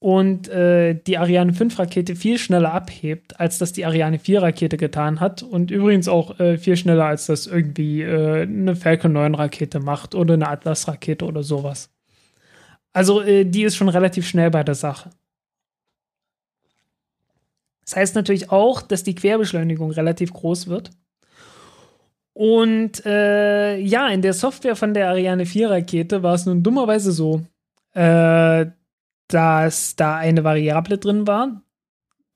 und 0.02 0.48
äh, 0.48 0.94
die 0.94 1.16
Ariane 1.16 1.52
5 1.52 1.78
Rakete 1.78 2.16
viel 2.16 2.36
schneller 2.36 2.74
abhebt, 2.74 3.38
als 3.38 3.58
das 3.58 3.72
die 3.72 3.86
Ariane 3.86 4.18
4 4.18 4.42
Rakete 4.42 4.76
getan 4.76 5.20
hat 5.20 5.44
und 5.44 5.70
übrigens 5.70 6.08
auch 6.08 6.40
äh, 6.40 6.58
viel 6.58 6.76
schneller, 6.76 7.04
als 7.04 7.26
das 7.26 7.46
irgendwie 7.46 8.02
äh, 8.02 8.42
eine 8.42 8.74
Falcon 8.74 9.12
9 9.12 9.36
Rakete 9.36 9.78
macht 9.78 10.16
oder 10.16 10.34
eine 10.34 10.48
Atlas 10.48 10.88
Rakete 10.88 11.24
oder 11.24 11.44
sowas. 11.44 11.88
Also 12.92 13.22
äh, 13.22 13.44
die 13.44 13.62
ist 13.62 13.76
schon 13.76 13.88
relativ 13.88 14.26
schnell 14.26 14.50
bei 14.50 14.64
der 14.64 14.74
Sache. 14.74 15.10
Das 17.84 17.94
heißt 17.94 18.16
natürlich 18.16 18.50
auch, 18.50 18.82
dass 18.82 19.04
die 19.04 19.14
Querbeschleunigung 19.14 19.92
relativ 19.92 20.32
groß 20.32 20.66
wird. 20.66 20.90
Und 22.32 23.06
äh, 23.06 23.78
ja, 23.78 24.08
in 24.08 24.20
der 24.20 24.32
Software 24.32 24.74
von 24.74 24.94
der 24.94 25.10
Ariane 25.10 25.46
4 25.46 25.70
Rakete 25.70 26.24
war 26.24 26.34
es 26.34 26.44
nun 26.44 26.64
dummerweise 26.64 27.12
so, 27.12 27.42
äh, 27.94 28.66
dass 29.32 29.96
da 29.96 30.16
eine 30.16 30.44
Variable 30.44 30.98
drin 30.98 31.26
war, 31.26 31.62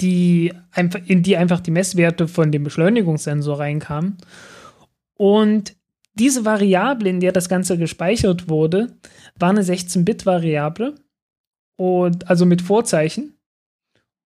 die 0.01 0.53
einfach, 0.73 1.01
in 1.07 1.23
die 1.23 1.37
einfach 1.37 1.61
die 1.61 1.71
Messwerte 1.71 2.27
von 2.29 2.53
dem 2.53 2.65
Beschleunigungssensor 2.65 3.59
reinkamen. 3.59 4.19
Und 5.15 5.75
diese 6.15 6.45
Variable, 6.45 7.09
in 7.09 7.21
der 7.21 7.33
das 7.33 7.49
Ganze 7.49 7.79
gespeichert 7.79 8.49
wurde, 8.49 8.97
war 9.39 9.51
eine 9.51 9.63
16-Bit-Variable 9.63 10.95
und 11.77 12.29
also 12.29 12.47
mit 12.47 12.63
Vorzeichen. 12.63 13.35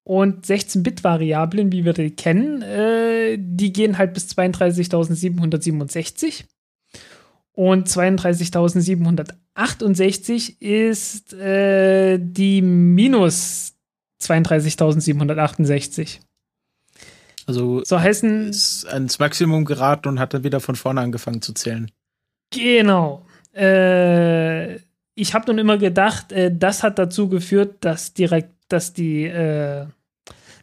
Und 0.05 0.47
16-Bit-Variablen, 0.47 1.73
wie 1.73 1.85
wir 1.85 1.93
die 1.93 2.11
kennen, 2.11 2.63
äh, 2.63 3.37
die 3.39 3.73
gehen 3.73 3.99
halt 3.99 4.15
bis 4.15 4.29
32.767. 4.31 6.45
Und 7.53 7.89
32.768 7.89 10.61
ist 10.61 11.33
äh, 11.35 12.19
die 12.21 12.63
minus 12.63 13.75
32.768. 14.23 16.21
Also 17.47 17.83
so 17.85 18.01
heißen 18.01 18.51
ist 18.51 18.87
ans 18.87 19.19
Maximum 19.19 19.65
geraten 19.65 20.09
und 20.09 20.21
hat 20.21 20.35
dann 20.35 20.45
wieder 20.45 20.61
von 20.61 20.77
vorne 20.77 21.01
angefangen 21.01 21.43
zu 21.43 21.53
zählen. 21.53 21.91
Genau. 22.51 23.27
Äh, 23.55 24.77
ich 25.15 25.35
habe 25.35 25.47
nun 25.49 25.59
immer 25.59 25.79
gedacht, 25.79 26.33
äh, 26.33 26.55
das 26.57 26.83
hat 26.83 26.99
dazu 26.99 27.29
geführt, 27.29 27.77
dass 27.81 28.15
direkt, 28.15 28.55
dass 28.69 28.93
die, 28.93 29.25
äh, 29.25 29.87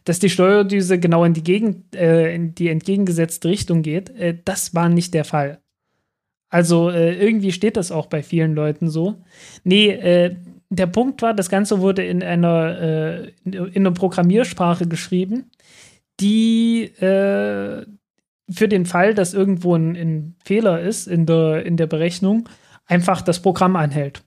dass 0.04 0.18
die 0.18 0.30
Steuerdüse 0.30 0.98
genau 0.98 1.24
in 1.24 1.34
die, 1.34 1.42
Gegend, 1.42 1.94
äh, 1.94 2.34
in 2.34 2.54
die 2.54 2.68
entgegengesetzte 2.68 3.48
Richtung 3.48 3.82
geht. 3.82 4.10
Äh, 4.10 4.38
das 4.44 4.74
war 4.74 4.88
nicht 4.88 5.14
der 5.14 5.24
Fall. 5.24 5.60
Also 6.48 6.90
äh, 6.90 7.14
irgendwie 7.14 7.52
steht 7.52 7.76
das 7.76 7.92
auch 7.92 8.06
bei 8.06 8.22
vielen 8.22 8.54
Leuten 8.54 8.88
so. 8.88 9.22
Nee, 9.64 9.90
äh, 9.90 10.36
der 10.70 10.86
Punkt 10.86 11.22
war, 11.22 11.34
das 11.34 11.48
Ganze 11.48 11.80
wurde 11.80 12.04
in 12.04 12.22
einer, 12.22 13.28
in, 13.44 13.52
in 13.54 13.86
einer 13.86 13.92
Programmiersprache 13.92 14.86
geschrieben, 14.86 15.50
die 16.20 16.92
für 18.50 18.68
den 18.68 18.86
Fall, 18.86 19.14
dass 19.14 19.34
irgendwo 19.34 19.74
ein, 19.74 19.96
ein 19.96 20.36
Fehler 20.44 20.80
ist 20.80 21.06
in 21.06 21.26
der, 21.26 21.64
in 21.64 21.76
der 21.76 21.86
Berechnung, 21.86 22.48
einfach 22.86 23.22
das 23.22 23.40
Programm 23.40 23.76
anhält. 23.76 24.22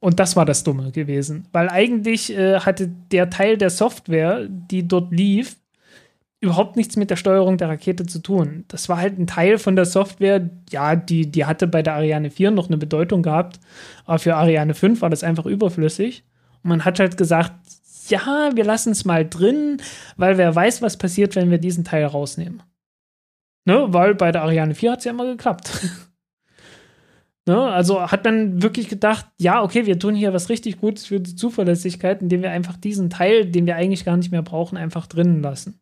Und 0.00 0.18
das 0.18 0.34
war 0.34 0.44
das 0.44 0.64
Dumme 0.64 0.90
gewesen, 0.90 1.46
weil 1.52 1.68
eigentlich 1.68 2.36
äh, 2.36 2.58
hatte 2.58 2.88
der 2.88 3.30
Teil 3.30 3.56
der 3.56 3.70
Software, 3.70 4.48
die 4.48 4.88
dort 4.88 5.12
lief, 5.12 5.56
überhaupt 6.42 6.76
nichts 6.76 6.96
mit 6.96 7.08
der 7.08 7.16
Steuerung 7.16 7.56
der 7.56 7.68
Rakete 7.68 8.04
zu 8.04 8.18
tun. 8.18 8.64
Das 8.66 8.88
war 8.88 8.98
halt 8.98 9.18
ein 9.18 9.28
Teil 9.28 9.58
von 9.58 9.76
der 9.76 9.84
Software, 9.84 10.50
ja, 10.70 10.96
die, 10.96 11.30
die 11.30 11.44
hatte 11.44 11.68
bei 11.68 11.82
der 11.82 11.94
Ariane 11.94 12.30
4 12.30 12.50
noch 12.50 12.66
eine 12.66 12.76
Bedeutung 12.76 13.22
gehabt, 13.22 13.60
aber 14.04 14.18
für 14.18 14.34
Ariane 14.34 14.74
5 14.74 15.00
war 15.00 15.08
das 15.08 15.22
einfach 15.22 15.46
überflüssig. 15.46 16.24
Und 16.64 16.70
man 16.70 16.84
hat 16.84 16.98
halt 16.98 17.16
gesagt, 17.16 17.52
ja, 18.08 18.50
wir 18.54 18.64
lassen 18.64 18.90
es 18.90 19.04
mal 19.04 19.26
drin, 19.26 19.80
weil 20.16 20.36
wer 20.36 20.52
weiß, 20.54 20.82
was 20.82 20.96
passiert, 20.96 21.36
wenn 21.36 21.52
wir 21.52 21.58
diesen 21.58 21.84
Teil 21.84 22.04
rausnehmen. 22.04 22.62
Ne? 23.64 23.86
Weil 23.88 24.16
bei 24.16 24.32
der 24.32 24.42
Ariane 24.42 24.74
4 24.74 24.92
hat 24.92 24.98
es 24.98 25.04
ja 25.04 25.12
immer 25.12 25.26
geklappt. 25.26 25.70
Ne? 27.44 27.60
Also 27.60 28.00
hat 28.00 28.24
man 28.24 28.62
wirklich 28.62 28.88
gedacht, 28.88 29.26
ja, 29.36 29.64
okay, 29.64 29.84
wir 29.84 29.98
tun 29.98 30.14
hier 30.14 30.32
was 30.32 30.48
richtig 30.48 30.78
Gutes 30.78 31.06
für 31.06 31.18
die 31.18 31.34
Zuverlässigkeit, 31.34 32.22
indem 32.22 32.42
wir 32.42 32.52
einfach 32.52 32.76
diesen 32.76 33.10
Teil, 33.10 33.46
den 33.46 33.66
wir 33.66 33.74
eigentlich 33.74 34.04
gar 34.04 34.16
nicht 34.16 34.30
mehr 34.30 34.42
brauchen, 34.42 34.78
einfach 34.78 35.08
drinnen 35.08 35.42
lassen. 35.42 35.81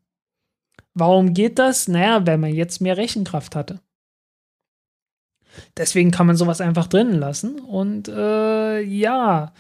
Warum 0.94 1.34
geht 1.34 1.58
das? 1.58 1.88
Naja, 1.88 2.26
weil 2.26 2.38
man 2.38 2.54
jetzt 2.54 2.80
mehr 2.80 2.96
Rechenkraft 2.96 3.54
hatte. 3.56 3.80
Deswegen 5.76 6.10
kann 6.10 6.26
man 6.26 6.36
sowas 6.36 6.60
einfach 6.60 6.86
drinnen 6.86 7.18
lassen. 7.18 7.60
Und 7.60 8.08
äh, 8.08 8.80
ja, 8.80 9.52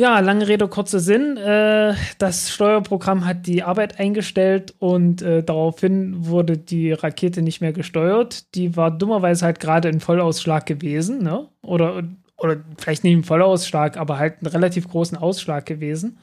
ja, 0.00 0.20
lange 0.20 0.46
Rede, 0.46 0.68
kurzer 0.68 1.00
Sinn. 1.00 1.36
Äh, 1.36 1.94
das 2.18 2.50
Steuerprogramm 2.52 3.24
hat 3.24 3.48
die 3.48 3.64
Arbeit 3.64 3.98
eingestellt 3.98 4.72
und 4.78 5.22
äh, 5.22 5.42
daraufhin 5.42 6.26
wurde 6.26 6.56
die 6.56 6.92
Rakete 6.92 7.42
nicht 7.42 7.60
mehr 7.60 7.72
gesteuert. 7.72 8.54
Die 8.54 8.76
war 8.76 8.92
dummerweise 8.92 9.44
halt 9.44 9.58
gerade 9.58 9.88
in 9.88 9.98
Vollausschlag 9.98 10.66
gewesen, 10.66 11.24
ne? 11.24 11.48
Oder, 11.62 12.04
oder 12.36 12.58
vielleicht 12.78 13.02
nicht 13.02 13.12
im 13.12 13.24
Vollausschlag, 13.24 13.96
aber 13.96 14.18
halt 14.18 14.34
einen 14.40 14.52
relativ 14.52 14.88
großen 14.88 15.18
Ausschlag 15.18 15.66
gewesen. 15.66 16.18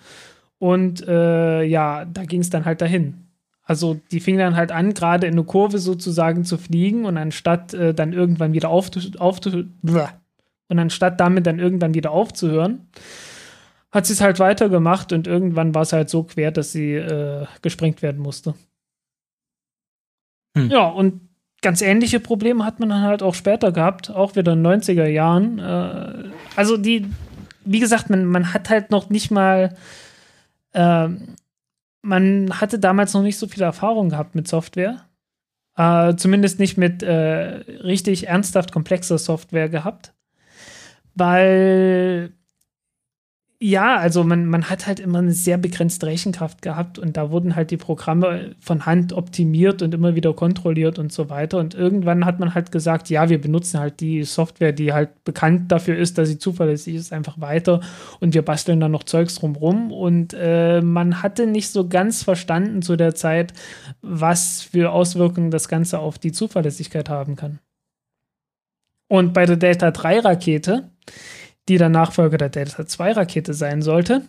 Und 0.57 1.05
äh, 1.05 1.63
ja, 1.63 2.05
da 2.05 2.23
ging 2.23 2.39
es 2.39 2.49
dann 2.49 2.63
halt 2.63 2.79
dahin. 2.79 3.24
Also 3.66 3.99
die 4.11 4.20
fing 4.20 4.38
dann 4.38 4.55
halt 4.55 4.72
an, 4.72 4.93
gerade 4.93 5.28
in 5.28 5.34
eine 5.34 5.43
Kurve 5.43 5.80
sozusagen 5.80 6.45
zu 6.45 6.57
fliegen 6.57 7.05
und 7.05 7.18
anstatt 7.18 7.74
äh, 7.74 7.93
dann 7.93 8.13
irgendwann 8.13 8.53
wieder 8.53 8.70
aufzuhören, 8.70 9.20
aufzu 9.20 9.66
und 10.68 10.80
anstatt 10.80 11.20
damit 11.20 11.47
dann 11.47 11.59
irgendwann 11.59 11.93
wieder 11.93 12.11
aufzuhören, 12.11 12.88
hat 13.91 14.05
sie 14.05 14.13
es 14.13 14.22
halt 14.22 14.39
weitergemacht 14.39 15.13
und 15.13 15.26
irgendwann 15.26 15.74
war 15.74 15.82
es 15.82 15.93
halt 15.93 16.09
so 16.09 16.24
quer, 16.24 16.51
dass 16.51 16.72
sie 16.72 16.93
äh, 16.93 17.45
gesprengt 17.61 18.01
werden 18.01 18.22
musste. 18.22 18.53
Hm. 20.55 20.70
Ja, 20.70 20.88
und 20.88 21.22
ganz 21.61 21.82
ähnliche 21.82 22.20
Probleme 22.20 22.66
hat 22.66 22.80
man 22.80 22.89
dann 22.89 23.01
halt 23.01 23.24
auch 23.24 23.34
später 23.34 23.72
gehabt, 23.72 24.11
auch 24.11 24.36
wieder 24.36 24.53
in 24.53 24.63
den 24.63 24.82
90er 24.82 25.07
Jahren. 25.07 25.59
Äh, 25.59 26.30
also 26.55 26.78
die, 26.78 27.07
wie 27.63 27.80
gesagt, 27.80 28.09
man, 28.09 28.26
man 28.26 28.53
hat 28.53 28.70
halt 28.70 28.91
noch 28.91 29.09
nicht 29.09 29.32
mal, 29.32 29.76
äh, 30.74 31.09
man 32.05 32.61
hatte 32.61 32.79
damals 32.79 33.13
noch 33.13 33.23
nicht 33.23 33.37
so 33.37 33.47
viel 33.47 33.63
Erfahrung 33.63 34.09
gehabt 34.09 34.35
mit 34.35 34.47
Software. 34.47 35.09
Äh, 35.75 36.15
zumindest 36.15 36.59
nicht 36.59 36.77
mit 36.77 37.03
äh, 37.03 37.11
richtig 37.11 38.27
ernsthaft 38.27 38.71
komplexer 38.71 39.17
Software 39.17 39.69
gehabt. 39.69 40.13
Weil 41.15 42.33
ja, 43.61 43.95
also 43.95 44.25
man, 44.25 44.45
man 44.47 44.69
hat 44.69 44.85
halt 44.85 44.99
immer 44.99 45.19
eine 45.19 45.31
sehr 45.31 45.57
begrenzte 45.57 46.07
Rechenkraft 46.07 46.61
gehabt 46.61 46.99
und 46.99 47.15
da 47.15 47.31
wurden 47.31 47.55
halt 47.55 47.71
die 47.71 47.77
Programme 47.77 48.53
von 48.59 48.85
Hand 48.85 49.13
optimiert 49.13 49.81
und 49.81 49.93
immer 49.93 50.13
wieder 50.13 50.33
kontrolliert 50.33 50.99
und 50.99 51.13
so 51.13 51.29
weiter. 51.29 51.59
Und 51.59 51.73
irgendwann 51.73 52.25
hat 52.25 52.39
man 52.39 52.53
halt 52.53 52.73
gesagt, 52.73 53.09
ja, 53.09 53.29
wir 53.29 53.39
benutzen 53.39 53.79
halt 53.79 54.01
die 54.01 54.23
Software, 54.23 54.73
die 54.73 54.91
halt 54.91 55.23
bekannt 55.23 55.71
dafür 55.71 55.97
ist, 55.97 56.17
dass 56.17 56.27
sie 56.27 56.37
zuverlässig 56.37 56.95
ist, 56.95 57.13
einfach 57.13 57.39
weiter 57.39 57.79
und 58.19 58.33
wir 58.33 58.41
basteln 58.41 58.81
dann 58.81 58.91
noch 58.91 59.03
Zeugs 59.03 59.35
drumrum. 59.35 59.89
Und 59.93 60.35
äh, 60.37 60.81
man 60.81 61.23
hatte 61.23 61.47
nicht 61.47 61.69
so 61.69 61.87
ganz 61.87 62.23
verstanden 62.23 62.81
zu 62.81 62.97
der 62.97 63.15
Zeit, 63.15 63.53
was 64.01 64.63
für 64.63 64.91
Auswirkungen 64.91 65.49
das 65.49 65.69
Ganze 65.69 65.99
auf 65.99 66.19
die 66.19 66.33
Zuverlässigkeit 66.33 67.09
haben 67.09 67.37
kann. 67.37 67.59
Und 69.07 69.33
bei 69.33 69.45
der 69.45 69.55
Delta 69.55 69.91
3 69.91 70.19
Rakete, 70.19 70.89
die 71.68 71.78
der 71.78 71.89
Nachfolger 71.89 72.38
der 72.38 72.49
Delta 72.49 72.84
2-Rakete 72.84 73.53
sein 73.53 73.82
sollte, 73.82 74.22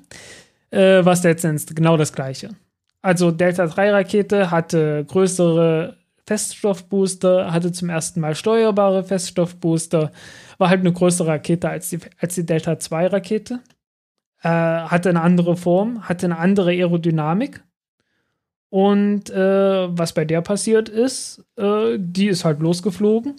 äh, 0.71 1.05
war 1.05 1.13
es 1.13 1.23
letztendlich 1.23 1.75
genau 1.75 1.97
das 1.97 2.13
gleiche. 2.13 2.51
Also 3.03 3.31
Delta 3.31 3.65
3-Rakete 3.65 4.51
hatte 4.51 5.05
größere 5.07 5.97
Feststoffbooster, 6.27 7.53
hatte 7.53 7.71
zum 7.71 7.89
ersten 7.89 8.21
Mal 8.21 8.35
steuerbare 8.35 9.05
Feststoffbooster, 9.05 10.11
war 10.59 10.69
halt 10.69 10.81
eine 10.81 10.93
größere 10.93 11.29
Rakete 11.29 11.69
als 11.69 11.91
die, 11.91 12.01
als 12.19 12.35
die 12.35 12.45
Delta 12.45 12.73
2-Rakete, 12.73 13.61
äh, 14.43 14.49
hatte 14.49 15.11
eine 15.11 15.23
andere 15.23 15.57
Form, 15.57 16.09
hatte 16.09 16.27
eine 16.27 16.39
andere 16.39 16.71
Aerodynamik. 16.71 17.63
Und 18.69 19.31
äh, 19.31 19.97
was 19.97 20.13
bei 20.13 20.25
der 20.25 20.41
passiert 20.41 20.89
ist, 20.89 21.45
äh, 21.57 21.97
die 21.99 22.27
ist 22.27 22.45
halt 22.45 22.61
losgeflogen. 22.61 23.37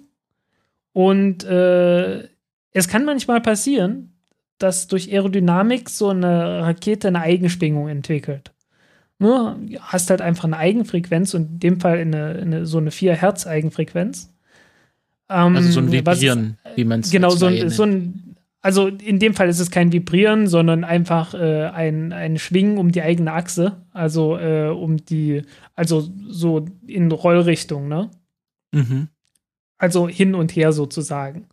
Und 0.93 1.43
äh, 1.43 2.27
es 2.71 2.87
kann 2.87 3.05
manchmal 3.05 3.41
passieren, 3.41 4.13
dass 4.57 4.87
durch 4.87 5.11
Aerodynamik 5.11 5.89
so 5.89 6.09
eine 6.09 6.61
Rakete 6.61 7.07
eine 7.07 7.21
Eigenschwingung 7.21 7.87
entwickelt. 7.87 8.53
Nur 9.19 9.59
hast 9.79 10.09
halt 10.09 10.21
einfach 10.21 10.43
eine 10.43 10.57
Eigenfrequenz 10.57 11.33
und 11.33 11.49
in 11.53 11.59
dem 11.59 11.79
Fall 11.79 11.97
eine, 11.97 12.39
eine 12.39 12.65
so 12.65 12.77
eine 12.77 12.91
4 12.91 13.15
Hertz 13.15 13.47
Eigenfrequenz. 13.47 14.33
Ähm, 15.29 15.55
also 15.55 15.71
so 15.71 15.79
ein 15.79 15.91
Vibrieren, 15.91 16.57
was, 16.63 16.77
wie 16.77 16.85
man 16.85 16.99
es 16.99 17.11
Genau, 17.11 17.31
so 17.31 17.47
ein, 17.47 17.69
so 17.69 17.83
ein, 17.83 18.35
also 18.61 18.87
in 18.87 19.19
dem 19.19 19.33
Fall 19.33 19.49
ist 19.49 19.59
es 19.59 19.71
kein 19.71 19.91
Vibrieren, 19.91 20.47
sondern 20.47 20.83
einfach 20.83 21.33
äh, 21.33 21.65
ein, 21.65 22.13
ein 22.13 22.37
Schwingen 22.37 22.77
um 22.77 22.91
die 22.91 23.01
eigene 23.01 23.33
Achse, 23.33 23.81
also 23.91 24.37
äh, 24.37 24.67
um 24.69 24.97
die, 24.97 25.43
also 25.75 26.07
so 26.27 26.65
in 26.85 27.11
Rollrichtung, 27.11 27.87
ne? 27.87 28.11
Mhm. 28.71 29.07
Also 29.79 30.07
hin 30.07 30.35
und 30.35 30.55
her 30.55 30.73
sozusagen. 30.73 31.47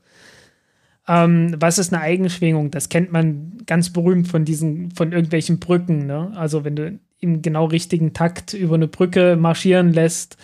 Ähm, 1.07 1.55
was 1.59 1.79
ist 1.79 1.93
eine 1.93 2.03
Eigenschwingung? 2.03 2.71
Das 2.71 2.89
kennt 2.89 3.13
man 3.13 3.59
ganz 3.67 3.91
berühmt 3.91 4.29
von 4.29 4.45
diesen, 4.45 4.91
von 4.93 5.13
irgendwelchen 5.13 5.61
Brücken. 5.61 6.07
Ne? 6.07 6.33
Also 6.35 6.65
wenn 6.65 6.77
du 6.77 6.99
im 7.21 7.43
genau 7.43 7.67
richtigen 7.67 8.13
Takt 8.13 8.55
über 8.55 8.75
eine 8.75 8.89
Brücke 8.89 9.37
marschieren 9.37 9.93
lässt, 9.93 10.37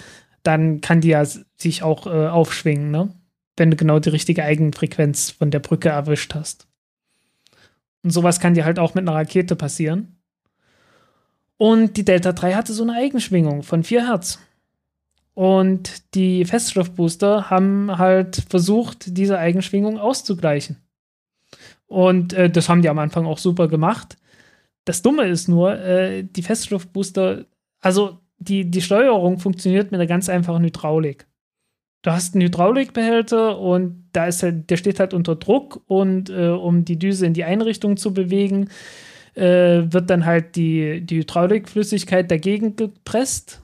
dann 0.43 0.81
kann 0.81 1.01
die 1.01 1.09
ja 1.09 1.25
sich 1.57 1.83
auch 1.83 2.07
äh, 2.07 2.29
aufschwingen, 2.29 2.91
ne? 2.91 3.11
wenn 3.57 3.71
du 3.71 3.77
genau 3.77 3.99
die 3.99 4.09
richtige 4.09 4.45
Eigenfrequenz 4.45 5.31
von 5.31 5.51
der 5.51 5.59
Brücke 5.59 5.91
erwischt 5.91 6.35
hast. 6.35 6.67
Und 8.03 8.11
sowas 8.11 8.41
kann 8.41 8.55
dir 8.55 8.65
halt 8.65 8.79
auch 8.79 8.95
mit 8.95 9.07
einer 9.07 9.17
Rakete 9.17 9.57
passieren. 9.57 10.17
Und 11.59 11.99
die 11.99 12.07
Delta 12.07 12.33
3 12.33 12.55
hatte 12.55 12.73
so 12.73 12.83
eine 12.83 12.95
Eigenschwingung 12.95 13.63
von 13.63 13.85
4 13.85 14.09
Hertz. 14.09 14.39
Und 15.41 16.15
die 16.15 16.45
Feststoffbooster 16.45 17.49
haben 17.49 17.97
halt 17.97 18.45
versucht, 18.51 19.17
diese 19.17 19.39
Eigenschwingung 19.39 19.99
auszugleichen. 19.99 20.77
Und 21.87 22.35
äh, 22.35 22.51
das 22.51 22.69
haben 22.69 22.83
die 22.83 22.91
am 22.91 22.99
Anfang 22.99 23.25
auch 23.25 23.39
super 23.39 23.67
gemacht. 23.67 24.19
Das 24.85 25.01
Dumme 25.01 25.25
ist 25.29 25.49
nur, 25.49 25.79
äh, 25.79 26.25
die 26.25 26.43
Feststoffbooster, 26.43 27.47
also 27.81 28.19
die, 28.37 28.71
die 28.71 28.83
Steuerung 28.83 29.39
funktioniert 29.39 29.91
mit 29.91 29.99
einer 29.99 30.07
ganz 30.07 30.29
einfachen 30.29 30.63
Hydraulik. 30.63 31.27
Du 32.03 32.11
hast 32.11 32.35
einen 32.35 32.43
Hydraulikbehälter 32.43 33.59
und 33.59 34.11
da 34.13 34.27
ist 34.27 34.43
halt, 34.43 34.69
der 34.69 34.77
steht 34.77 35.01
halt 35.01 35.15
unter 35.15 35.37
Druck 35.37 35.81
und 35.87 36.29
äh, 36.29 36.49
um 36.49 36.85
die 36.85 36.99
Düse 36.99 37.25
in 37.25 37.33
die 37.33 37.45
Einrichtung 37.45 37.97
zu 37.97 38.13
bewegen, 38.13 38.69
äh, 39.37 39.85
wird 39.91 40.11
dann 40.11 40.27
halt 40.27 40.55
die, 40.57 41.01
die 41.01 41.21
Hydraulikflüssigkeit 41.21 42.31
dagegen 42.31 42.77
gepresst 42.77 43.60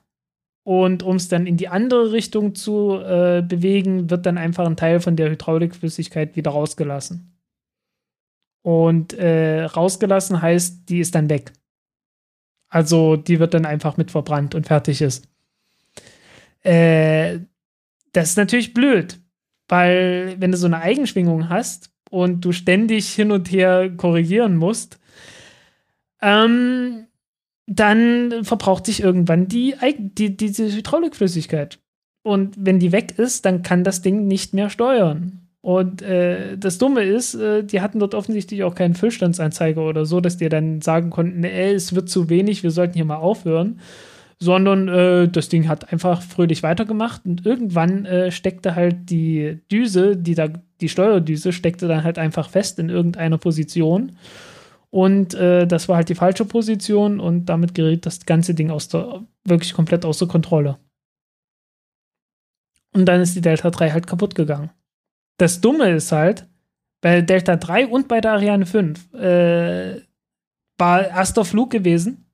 und 0.66 1.02
um 1.02 1.16
es 1.16 1.28
dann 1.28 1.46
in 1.46 1.56
die 1.56 1.68
andere 1.68 2.10
Richtung 2.10 2.56
zu 2.56 2.98
äh, 2.98 3.42
bewegen, 3.46 4.10
wird 4.10 4.26
dann 4.26 4.36
einfach 4.36 4.66
ein 4.66 4.76
Teil 4.76 5.00
von 5.00 5.14
der 5.14 5.30
Hydraulikflüssigkeit 5.30 6.34
wieder 6.34 6.50
rausgelassen. 6.50 7.38
Und 8.62 9.12
äh, 9.12 9.62
rausgelassen 9.62 10.42
heißt, 10.42 10.88
die 10.88 10.98
ist 10.98 11.14
dann 11.14 11.30
weg. 11.30 11.52
Also 12.68 13.14
die 13.14 13.38
wird 13.38 13.54
dann 13.54 13.64
einfach 13.64 13.96
mit 13.96 14.10
verbrannt 14.10 14.56
und 14.56 14.66
fertig 14.66 15.02
ist. 15.02 15.28
Äh, 16.64 17.38
das 18.12 18.30
ist 18.30 18.36
natürlich 18.36 18.74
blöd, 18.74 19.20
weil 19.68 20.34
wenn 20.40 20.50
du 20.50 20.58
so 20.58 20.66
eine 20.66 20.80
Eigenschwingung 20.80 21.48
hast, 21.48 21.92
und 22.10 22.44
du 22.44 22.52
ständig 22.52 23.12
hin 23.12 23.30
und 23.30 23.50
her 23.50 23.90
korrigieren 23.96 24.56
musst, 24.56 24.98
ähm, 26.22 27.06
dann 27.66 28.44
verbraucht 28.44 28.86
sich 28.86 29.02
irgendwann 29.02 29.48
die, 29.48 29.74
die, 29.98 30.36
diese 30.36 30.72
Hydraulikflüssigkeit. 30.72 31.78
Und 32.22 32.54
wenn 32.58 32.78
die 32.78 32.92
weg 32.92 33.18
ist, 33.18 33.44
dann 33.44 33.62
kann 33.62 33.84
das 33.84 34.02
Ding 34.02 34.26
nicht 34.26 34.54
mehr 34.54 34.70
steuern. 34.70 35.46
Und 35.60 36.00
äh, 36.02 36.56
das 36.56 36.78
Dumme 36.78 37.02
ist, 37.02 37.34
äh, 37.34 37.64
die 37.64 37.80
hatten 37.80 37.98
dort 37.98 38.14
offensichtlich 38.14 38.62
auch 38.62 38.76
keinen 38.76 38.94
Füllstandsanzeiger 38.94 39.82
oder 39.82 40.06
so, 40.06 40.20
dass 40.20 40.36
die 40.36 40.48
dann 40.48 40.80
sagen 40.80 41.10
konnten, 41.10 41.42
ey, 41.42 41.74
es 41.74 41.92
wird 41.92 42.08
zu 42.08 42.28
wenig, 42.28 42.62
wir 42.62 42.70
sollten 42.70 42.94
hier 42.94 43.04
mal 43.04 43.16
aufhören. 43.16 43.80
Sondern 44.38 44.86
äh, 44.86 45.28
das 45.28 45.48
Ding 45.48 45.66
hat 45.66 45.92
einfach 45.92 46.22
fröhlich 46.22 46.62
weitergemacht 46.62 47.22
und 47.24 47.46
irgendwann 47.46 48.04
äh, 48.04 48.30
steckte 48.30 48.76
halt 48.76 49.10
die 49.10 49.58
Düse, 49.72 50.16
die 50.16 50.34
da, 50.34 50.48
die 50.80 50.88
Steuerdüse, 50.88 51.52
steckte 51.52 51.88
dann 51.88 52.04
halt 52.04 52.18
einfach 52.18 52.48
fest 52.50 52.78
in 52.78 52.88
irgendeiner 52.90 53.38
Position. 53.38 54.12
Und 54.96 55.34
äh, 55.34 55.66
das 55.66 55.90
war 55.90 55.96
halt 55.96 56.08
die 56.08 56.14
falsche 56.14 56.46
Position 56.46 57.20
und 57.20 57.44
damit 57.50 57.74
geriet 57.74 58.06
das 58.06 58.24
ganze 58.24 58.54
Ding 58.54 58.70
aus 58.70 58.88
der, 58.88 59.20
wirklich 59.44 59.74
komplett 59.74 60.06
außer 60.06 60.26
Kontrolle. 60.26 60.78
Und 62.94 63.04
dann 63.04 63.20
ist 63.20 63.36
die 63.36 63.42
Delta 63.42 63.68
3 63.68 63.90
halt 63.90 64.06
kaputt 64.06 64.34
gegangen. 64.34 64.70
Das 65.36 65.60
Dumme 65.60 65.90
ist 65.90 66.12
halt, 66.12 66.46
bei 67.02 67.20
Delta 67.20 67.56
3 67.56 67.88
und 67.88 68.08
bei 68.08 68.22
der 68.22 68.32
Ariane 68.32 68.64
5 68.64 69.12
äh, 69.12 70.00
war 70.78 71.06
erster 71.06 71.44
Flug 71.44 71.68
gewesen. 71.70 72.24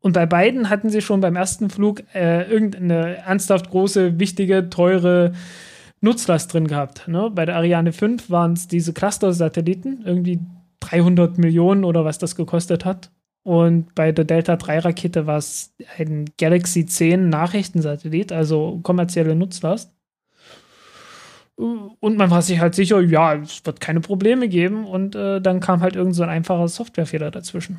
Und 0.00 0.14
bei 0.14 0.24
beiden 0.24 0.70
hatten 0.70 0.88
sie 0.88 1.02
schon 1.02 1.20
beim 1.20 1.36
ersten 1.36 1.68
Flug 1.68 2.02
äh, 2.14 2.50
irgendeine 2.50 3.18
ernsthaft 3.18 3.68
große, 3.68 4.18
wichtige, 4.18 4.70
teure 4.70 5.34
Nutzlast 6.00 6.50
drin 6.50 6.66
gehabt. 6.66 7.08
Ne? 7.08 7.30
Bei 7.30 7.44
der 7.44 7.56
Ariane 7.56 7.92
5 7.92 8.30
waren 8.30 8.54
es 8.54 8.68
diese 8.68 8.94
Cluster-Satelliten, 8.94 10.00
irgendwie 10.06 10.40
300 10.84 11.38
Millionen 11.38 11.84
oder 11.84 12.04
was 12.04 12.18
das 12.18 12.36
gekostet 12.36 12.84
hat. 12.84 13.10
Und 13.42 13.94
bei 13.94 14.12
der 14.12 14.24
Delta 14.24 14.56
3 14.56 14.80
Rakete 14.80 15.26
war 15.26 15.36
es 15.38 15.74
ein 15.98 16.30
Galaxy 16.38 16.86
10 16.86 17.28
Nachrichtensatellit, 17.28 18.32
also 18.32 18.80
kommerzielle 18.82 19.34
Nutzlast. 19.34 19.94
Und 21.56 22.16
man 22.16 22.30
war 22.30 22.42
sich 22.42 22.58
halt 22.58 22.74
sicher, 22.74 23.00
ja, 23.00 23.34
es 23.34 23.64
wird 23.64 23.80
keine 23.80 24.00
Probleme 24.00 24.48
geben. 24.48 24.86
Und 24.86 25.14
äh, 25.14 25.40
dann 25.40 25.60
kam 25.60 25.82
halt 25.82 25.94
irgend 25.94 26.14
so 26.14 26.22
ein 26.22 26.30
einfacher 26.30 26.68
Softwarefehler 26.68 27.30
dazwischen. 27.30 27.78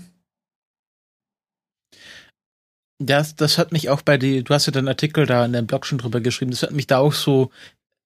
Das, 3.00 3.36
das 3.36 3.58
hat 3.58 3.72
mich 3.74 3.90
auch 3.90 4.02
bei 4.02 4.18
die, 4.18 4.44
du 4.44 4.54
hast 4.54 4.68
ja 4.68 4.72
den 4.72 4.88
Artikel 4.88 5.26
da 5.26 5.46
in 5.46 5.52
deinem 5.52 5.68
Blog 5.68 5.86
schon 5.86 5.98
drüber 5.98 6.22
geschrieben, 6.22 6.52
das 6.52 6.64
hat 6.64 6.72
mich 6.72 6.88
da 6.88 7.00
auch 7.00 7.12
so 7.12 7.52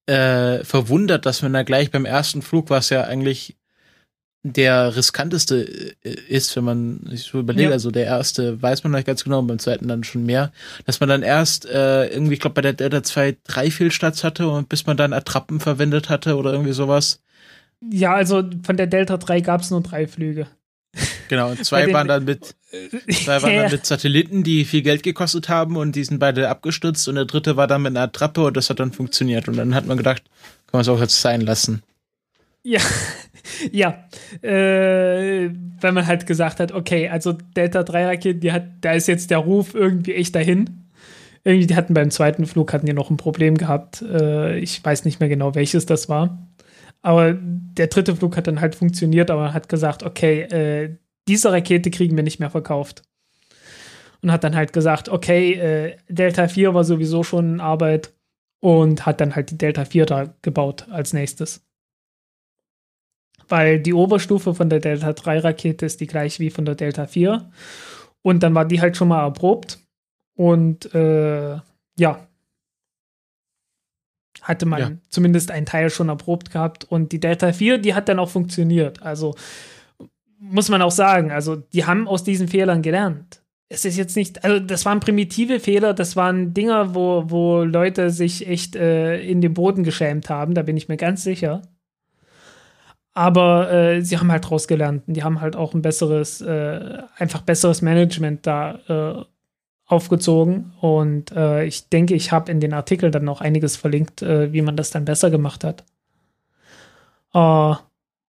äh, 0.06 0.64
verwundert, 0.64 1.26
dass 1.26 1.42
man 1.42 1.52
da 1.52 1.62
gleich 1.62 1.92
beim 1.92 2.04
ersten 2.04 2.42
Flug, 2.42 2.70
was 2.70 2.90
ja 2.90 3.04
eigentlich 3.04 3.56
der 4.42 4.96
riskanteste 4.96 5.94
äh, 6.02 6.10
ist, 6.28 6.54
wenn 6.56 6.64
man 6.64 7.00
sich 7.06 7.24
so 7.24 7.40
überlegt, 7.40 7.68
ja. 7.68 7.72
also 7.72 7.90
der 7.90 8.06
erste 8.06 8.60
weiß 8.60 8.84
man 8.84 8.92
nicht 8.92 9.06
ganz 9.06 9.24
genau, 9.24 9.42
beim 9.42 9.58
zweiten 9.58 9.88
dann 9.88 10.04
schon 10.04 10.24
mehr, 10.24 10.52
dass 10.86 11.00
man 11.00 11.08
dann 11.08 11.22
erst 11.22 11.66
äh, 11.66 12.06
irgendwie, 12.06 12.34
ich 12.34 12.40
glaube, 12.40 12.54
bei 12.54 12.62
der 12.62 12.72
Delta 12.72 13.02
2 13.02 13.36
drei 13.44 13.70
Fehlstarts 13.70 14.24
hatte 14.24 14.48
und 14.48 14.68
bis 14.68 14.86
man 14.86 14.96
dann 14.96 15.12
Attrappen 15.12 15.60
verwendet 15.60 16.08
hatte 16.08 16.36
oder 16.36 16.52
irgendwie 16.52 16.72
sowas. 16.72 17.20
Ja, 17.82 18.14
also 18.14 18.42
von 18.62 18.76
der 18.76 18.86
Delta 18.86 19.16
3 19.16 19.40
gab 19.40 19.60
es 19.60 19.70
nur 19.70 19.82
drei 19.82 20.06
Flüge. 20.06 20.46
Genau, 21.28 21.50
und 21.50 21.64
zwei 21.64 21.92
waren 21.92 22.08
dann 22.08 22.24
mit 22.24 22.56
zwei 23.08 23.40
waren 23.40 23.54
dann 23.56 23.70
mit 23.70 23.86
Satelliten, 23.86 24.42
die 24.42 24.64
viel 24.64 24.82
Geld 24.82 25.02
gekostet 25.02 25.48
haben 25.48 25.76
und 25.76 25.94
die 25.94 26.02
sind 26.02 26.18
beide 26.18 26.48
abgestürzt 26.48 27.06
und 27.08 27.14
der 27.14 27.26
dritte 27.26 27.56
war 27.56 27.68
dann 27.68 27.82
mit 27.82 27.90
einer 27.90 28.06
Attrappe 28.06 28.42
und 28.42 28.56
das 28.56 28.70
hat 28.70 28.80
dann 28.80 28.92
funktioniert 28.92 29.46
und 29.46 29.56
dann 29.56 29.74
hat 29.74 29.86
man 29.86 29.96
gedacht, 29.96 30.24
kann 30.24 30.78
man 30.78 30.82
es 30.82 30.88
auch 30.88 31.00
jetzt 31.00 31.20
sein 31.20 31.40
lassen. 31.40 31.82
Ja, 32.62 32.80
ja, 33.72 34.04
äh, 34.42 35.50
wenn 35.80 35.94
man 35.94 36.06
halt 36.06 36.26
gesagt 36.26 36.60
hat, 36.60 36.72
okay, 36.72 37.08
also 37.08 37.32
Delta 37.32 37.82
3 37.82 38.06
Rakete, 38.06 38.38
die 38.38 38.52
hat, 38.52 38.64
da 38.82 38.92
ist 38.92 39.08
jetzt 39.08 39.30
der 39.30 39.38
Ruf 39.38 39.74
irgendwie 39.74 40.14
echt 40.14 40.34
dahin. 40.34 40.88
Irgendwie, 41.42 41.66
die 41.66 41.76
hatten 41.76 41.94
beim 41.94 42.10
zweiten 42.10 42.44
Flug 42.46 42.72
hatten 42.72 42.86
die 42.86 42.92
noch 42.92 43.10
ein 43.10 43.16
Problem 43.16 43.56
gehabt. 43.56 44.02
Äh, 44.02 44.58
ich 44.58 44.84
weiß 44.84 45.04
nicht 45.06 45.20
mehr 45.20 45.28
genau, 45.30 45.54
welches 45.54 45.86
das 45.86 46.08
war. 46.08 46.46
Aber 47.02 47.34
der 47.34 47.86
dritte 47.86 48.14
Flug 48.14 48.36
hat 48.36 48.46
dann 48.46 48.60
halt 48.60 48.74
funktioniert, 48.74 49.30
aber 49.30 49.54
hat 49.54 49.70
gesagt, 49.70 50.02
okay, 50.02 50.42
äh, 50.42 50.96
diese 51.28 51.50
Rakete 51.50 51.90
kriegen 51.90 52.16
wir 52.16 52.24
nicht 52.24 52.40
mehr 52.40 52.50
verkauft. 52.50 53.02
Und 54.22 54.32
hat 54.32 54.44
dann 54.44 54.54
halt 54.54 54.74
gesagt, 54.74 55.08
okay, 55.08 55.54
äh, 55.54 55.96
Delta 56.08 56.48
4 56.48 56.74
war 56.74 56.84
sowieso 56.84 57.22
schon 57.22 57.54
in 57.54 57.60
Arbeit 57.60 58.12
und 58.60 59.06
hat 59.06 59.22
dann 59.22 59.34
halt 59.34 59.50
die 59.50 59.56
Delta 59.56 59.86
4 59.86 60.04
da 60.04 60.34
gebaut 60.42 60.86
als 60.90 61.14
nächstes 61.14 61.62
weil 63.50 63.80
die 63.80 63.94
Oberstufe 63.94 64.54
von 64.54 64.70
der 64.70 64.80
Delta 64.80 65.12
3 65.12 65.40
Rakete 65.40 65.86
ist 65.86 66.00
die 66.00 66.06
gleiche 66.06 66.40
wie 66.40 66.50
von 66.50 66.64
der 66.64 66.74
Delta 66.74 67.06
4. 67.06 67.50
Und 68.22 68.42
dann 68.42 68.54
war 68.54 68.64
die 68.64 68.80
halt 68.80 68.96
schon 68.96 69.08
mal 69.08 69.22
erprobt. 69.22 69.78
Und 70.34 70.94
äh, 70.94 71.56
ja, 71.98 72.26
hatte 74.42 74.66
man 74.66 74.80
ja. 74.80 74.90
zumindest 75.10 75.50
einen 75.50 75.66
Teil 75.66 75.90
schon 75.90 76.08
erprobt 76.08 76.50
gehabt. 76.50 76.84
Und 76.84 77.12
die 77.12 77.20
Delta 77.20 77.52
4, 77.52 77.78
die 77.78 77.94
hat 77.94 78.08
dann 78.08 78.18
auch 78.18 78.30
funktioniert. 78.30 79.02
Also 79.02 79.34
muss 80.38 80.70
man 80.70 80.82
auch 80.82 80.90
sagen, 80.90 81.30
also 81.30 81.56
die 81.56 81.84
haben 81.84 82.08
aus 82.08 82.24
diesen 82.24 82.48
Fehlern 82.48 82.82
gelernt. 82.82 83.42
Es 83.68 83.84
ist 83.84 83.96
jetzt 83.96 84.16
nicht, 84.16 84.42
also 84.42 84.58
das 84.58 84.84
waren 84.84 84.98
primitive 84.98 85.60
Fehler, 85.60 85.94
das 85.94 86.16
waren 86.16 86.54
Dinger, 86.54 86.94
wo, 86.94 87.24
wo 87.28 87.62
Leute 87.62 88.10
sich 88.10 88.48
echt 88.48 88.74
äh, 88.74 89.20
in 89.20 89.40
den 89.40 89.54
Boden 89.54 89.84
geschämt 89.84 90.28
haben, 90.28 90.54
da 90.54 90.62
bin 90.62 90.76
ich 90.76 90.88
mir 90.88 90.96
ganz 90.96 91.22
sicher. 91.22 91.62
Aber 93.12 93.72
äh, 93.72 94.02
sie 94.02 94.18
haben 94.18 94.30
halt 94.30 94.48
draus 94.48 94.68
gelernt 94.68 95.02
und 95.06 95.14
die 95.14 95.24
haben 95.24 95.40
halt 95.40 95.56
auch 95.56 95.74
ein 95.74 95.82
besseres, 95.82 96.40
äh, 96.40 96.98
einfach 97.16 97.42
besseres 97.42 97.82
Management 97.82 98.46
da 98.46 98.78
äh, 98.88 99.24
aufgezogen. 99.86 100.72
Und 100.80 101.32
äh, 101.32 101.64
ich 101.64 101.88
denke, 101.88 102.14
ich 102.14 102.30
habe 102.32 102.50
in 102.52 102.60
den 102.60 102.72
Artikeln 102.72 103.10
dann 103.10 103.24
noch 103.24 103.40
einiges 103.40 103.76
verlinkt, 103.76 104.22
äh, 104.22 104.52
wie 104.52 104.62
man 104.62 104.76
das 104.76 104.90
dann 104.90 105.04
besser 105.04 105.30
gemacht 105.30 105.64
hat. 105.64 105.84
Uh, 107.34 107.76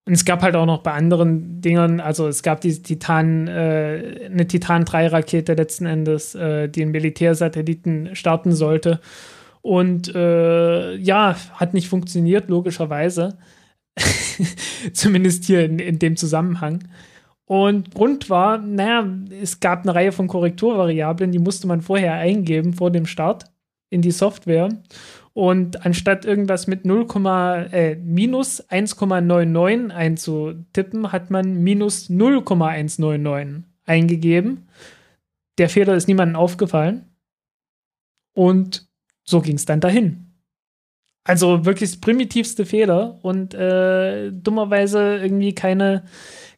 und 0.05 0.13
es 0.13 0.25
gab 0.25 0.41
halt 0.41 0.55
auch 0.55 0.65
noch 0.65 0.81
bei 0.81 0.91
anderen 0.93 1.61
Dingen, 1.61 1.99
also 1.99 2.27
es 2.27 2.41
gab 2.41 2.61
diese 2.61 2.81
Titan, 2.81 3.47
äh, 3.47 4.29
eine 4.31 4.47
Titan 4.47 4.83
3 4.83 5.07
Rakete 5.07 5.53
letzten 5.53 5.85
Endes, 5.85 6.33
äh, 6.33 6.67
die 6.69 6.81
einen 6.81 6.91
Militärsatelliten 6.91 8.15
starten 8.15 8.51
sollte. 8.51 8.99
Und 9.61 10.13
äh, 10.15 10.95
ja, 10.95 11.35
hat 11.53 11.75
nicht 11.75 11.87
funktioniert, 11.87 12.49
logischerweise. 12.49 13.37
Zumindest 14.93 15.45
hier 15.45 15.65
in, 15.65 15.79
in, 15.79 15.99
dem 15.99 16.15
Zusammenhang. 16.15 16.87
Und 17.45 17.93
Grund 17.93 18.29
war, 18.29 18.57
naja, 18.57 19.07
es 19.41 19.59
gab 19.59 19.83
eine 19.83 19.93
Reihe 19.93 20.11
von 20.11 20.27
Korrekturvariablen, 20.27 21.31
die 21.31 21.39
musste 21.39 21.67
man 21.67 21.81
vorher 21.81 22.13
eingeben 22.13 22.73
vor 22.73 22.91
dem 22.91 23.05
Start 23.05 23.45
in 23.89 24.01
die 24.01 24.11
Software. 24.11 24.69
Und 25.33 25.85
anstatt 25.85 26.25
irgendwas 26.25 26.67
mit 26.67 26.85
0, 26.85 27.07
äh, 27.71 27.95
minus 27.95 28.67
1,99 28.69 29.91
einzutippen, 29.93 31.11
hat 31.11 31.29
man 31.29 31.61
minus 31.61 32.09
0,199 32.09 33.63
eingegeben. 33.85 34.67
Der 35.57 35.69
Fehler 35.69 35.95
ist 35.95 36.07
niemandem 36.07 36.35
aufgefallen. 36.35 37.05
Und 38.33 38.87
so 39.23 39.41
ging 39.41 39.55
es 39.55 39.65
dann 39.65 39.79
dahin. 39.79 40.30
Also 41.23 41.65
wirklich 41.65 42.01
primitivste 42.01 42.65
Fehler 42.65 43.19
und 43.21 43.53
äh, 43.53 44.31
dummerweise 44.31 45.17
irgendwie 45.17 45.53
keine, 45.53 46.03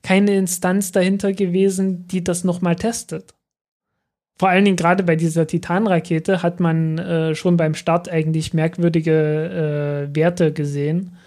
keine 0.03 0.35
Instanz 0.37 0.91
dahinter 0.91 1.33
gewesen, 1.33 2.07
die 2.07 2.23
das 2.23 2.43
nochmal 2.43 2.75
testet. 2.75 3.33
Vor 4.37 4.49
allen 4.49 4.65
Dingen 4.65 4.77
gerade 4.77 5.03
bei 5.03 5.15
dieser 5.15 5.47
Titan-Rakete 5.47 6.41
hat 6.41 6.59
man 6.59 6.97
äh, 6.97 7.35
schon 7.35 7.57
beim 7.57 7.75
Start 7.75 8.09
eigentlich 8.09 8.53
merkwürdige 8.53 10.09
äh, 10.11 10.15
Werte 10.15 10.53
gesehen. 10.53 11.17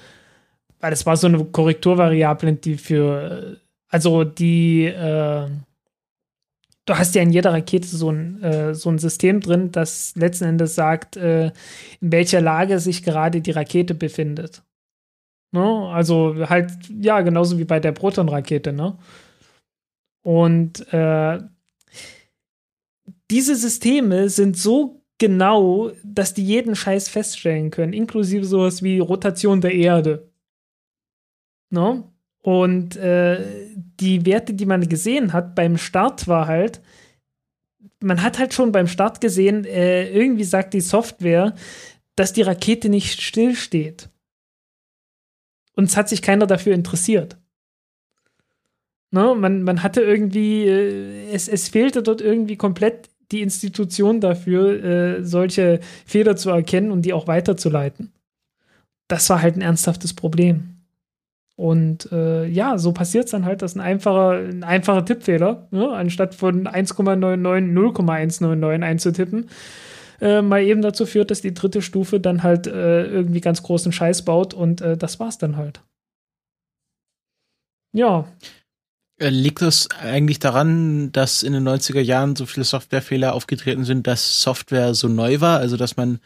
Weil 0.80 0.93
es 0.93 1.07
war 1.07 1.16
so 1.16 1.26
eine 1.26 1.45
Korrekturvariable, 1.45 2.55
die 2.55 2.76
für, 2.76 3.61
also 3.89 4.24
die, 4.24 4.84
äh, 4.87 5.47
du 6.87 6.97
hast 6.97 7.14
ja 7.14 7.22
in 7.22 7.30
jeder 7.30 7.53
Rakete 7.53 7.87
so 7.87 8.11
ein, 8.11 8.43
äh, 8.43 8.74
so 8.74 8.91
ein 8.91 8.99
System 8.99 9.41
drin, 9.41 9.72
das 9.72 10.14
letzten 10.16 10.45
Endes 10.45 10.74
sagt, 10.74 11.16
äh, 11.16 11.47
in 12.01 12.12
welcher 12.12 12.41
Lage 12.41 12.78
sich 12.78 13.03
gerade 13.03 13.41
die 13.41 13.51
Rakete 13.51 13.95
befindet. 13.95 14.62
Ne? 15.53 15.89
Also 15.89 16.49
halt, 16.49 16.72
ja, 17.01 17.20
genauso 17.20 17.59
wie 17.59 17.64
bei 17.64 17.80
der 17.80 17.93
Proton-Rakete, 17.93 18.72
ne? 18.72 18.99
Und 20.22 20.93
äh, 20.93 21.41
diese 23.30 23.55
Systeme 23.55 24.28
sind 24.28 24.57
so 24.57 25.05
genau, 25.18 25.93
dass 26.05 26.34
die 26.34 26.45
jeden 26.45 26.74
Scheiß 26.74 27.09
feststellen 27.09 27.70
können, 27.70 27.93
inklusive 27.93 28.45
sowas 28.45 28.82
wie 28.82 28.99
Rotation 28.99 29.61
der 29.61 29.74
Erde. 29.74 30.28
Ne? 31.70 32.05
Und 32.47 32.94
äh, 32.94 33.44
die 33.99 34.24
Werte, 34.24 34.55
die 34.55 34.66
man 34.66 34.88
gesehen 34.88 35.32
hat 35.32 35.57
beim 35.57 35.76
Start, 35.76 36.28
war 36.28 36.47
halt, 36.47 36.80
man 37.99 38.22
hat 38.22 38.38
halt 38.38 38.55
schon 38.55 38.70
beim 38.70 38.86
Start 38.86 39.20
gesehen, 39.20 39.64
äh, 39.64 40.09
irgendwie 40.11 40.44
sagt 40.44 40.72
die 40.72 40.80
Software, 40.80 41.57
dass 42.14 42.32
die 42.32 42.42
Rakete 42.42 42.88
nicht 42.88 43.20
stillsteht. 43.20 44.11
Und 45.74 45.86
es 45.86 45.97
hat 45.97 46.09
sich 46.09 46.22
keiner 46.22 46.47
dafür 46.47 46.72
interessiert. 46.72 47.36
Ne? 49.11 49.34
Man, 49.34 49.64
man 49.64 49.82
hatte 49.82 50.03
irgendwie, 50.03 50.68
äh, 50.68 51.28
es, 51.32 51.49
es 51.49 51.68
fehlte 51.68 52.05
dort 52.05 52.20
irgendwie 52.20 52.57
komplett 52.57 53.09
die 53.32 53.42
Institution 53.42 54.20
dafür, 54.20 54.84
äh, 54.84 55.24
solche 55.24 55.80
Fehler 56.05 56.36
zu 56.36 56.51
erkennen 56.51 56.92
und 56.92 57.03
die 57.03 57.12
auch 57.12 57.26
weiterzuleiten. 57.26 58.12
Das 59.09 59.28
war 59.30 59.42
halt 59.42 59.57
ein 59.57 59.62
ernsthaftes 59.62 60.14
Problem. 60.14 60.76
Und 61.57 62.12
äh, 62.12 62.46
ja, 62.46 62.76
so 62.76 62.92
passiert 62.92 63.24
es 63.24 63.30
dann 63.30 63.46
halt, 63.46 63.62
dass 63.62 63.74
ein 63.74 63.80
einfacher, 63.80 64.32
ein 64.32 64.62
einfacher 64.62 65.04
Tippfehler, 65.04 65.68
ne, 65.70 65.90
anstatt 65.90 66.34
von 66.34 66.68
1,99 66.68 67.61
0,199 67.72 68.84
einzutippen, 68.84 69.48
äh, 70.20 70.42
mal 70.42 70.62
eben 70.62 70.82
dazu 70.82 71.07
führt, 71.07 71.30
dass 71.30 71.40
die 71.40 71.54
dritte 71.54 71.80
Stufe 71.80 72.20
dann 72.20 72.42
halt 72.42 72.66
äh, 72.66 73.07
irgendwie 73.07 73.40
ganz 73.40 73.62
großen 73.62 73.90
Scheiß 73.92 74.22
baut 74.26 74.52
und 74.52 74.82
äh, 74.82 74.98
das 74.98 75.18
war's 75.18 75.38
dann 75.38 75.57
halt. 75.57 75.80
Ja. 77.92 78.26
Äh, 79.18 79.30
liegt 79.30 79.62
das 79.62 79.88
eigentlich 79.98 80.40
daran, 80.40 81.10
dass 81.10 81.42
in 81.42 81.54
den 81.54 81.66
90er 81.66 82.00
Jahren 82.00 82.36
so 82.36 82.44
viele 82.44 82.64
Softwarefehler 82.64 83.32
aufgetreten 83.32 83.84
sind, 83.84 84.06
dass 84.06 84.42
Software 84.42 84.94
so 84.94 85.08
neu 85.08 85.40
war? 85.40 85.58
Also, 85.58 85.78
dass 85.78 85.96
man 85.96 86.20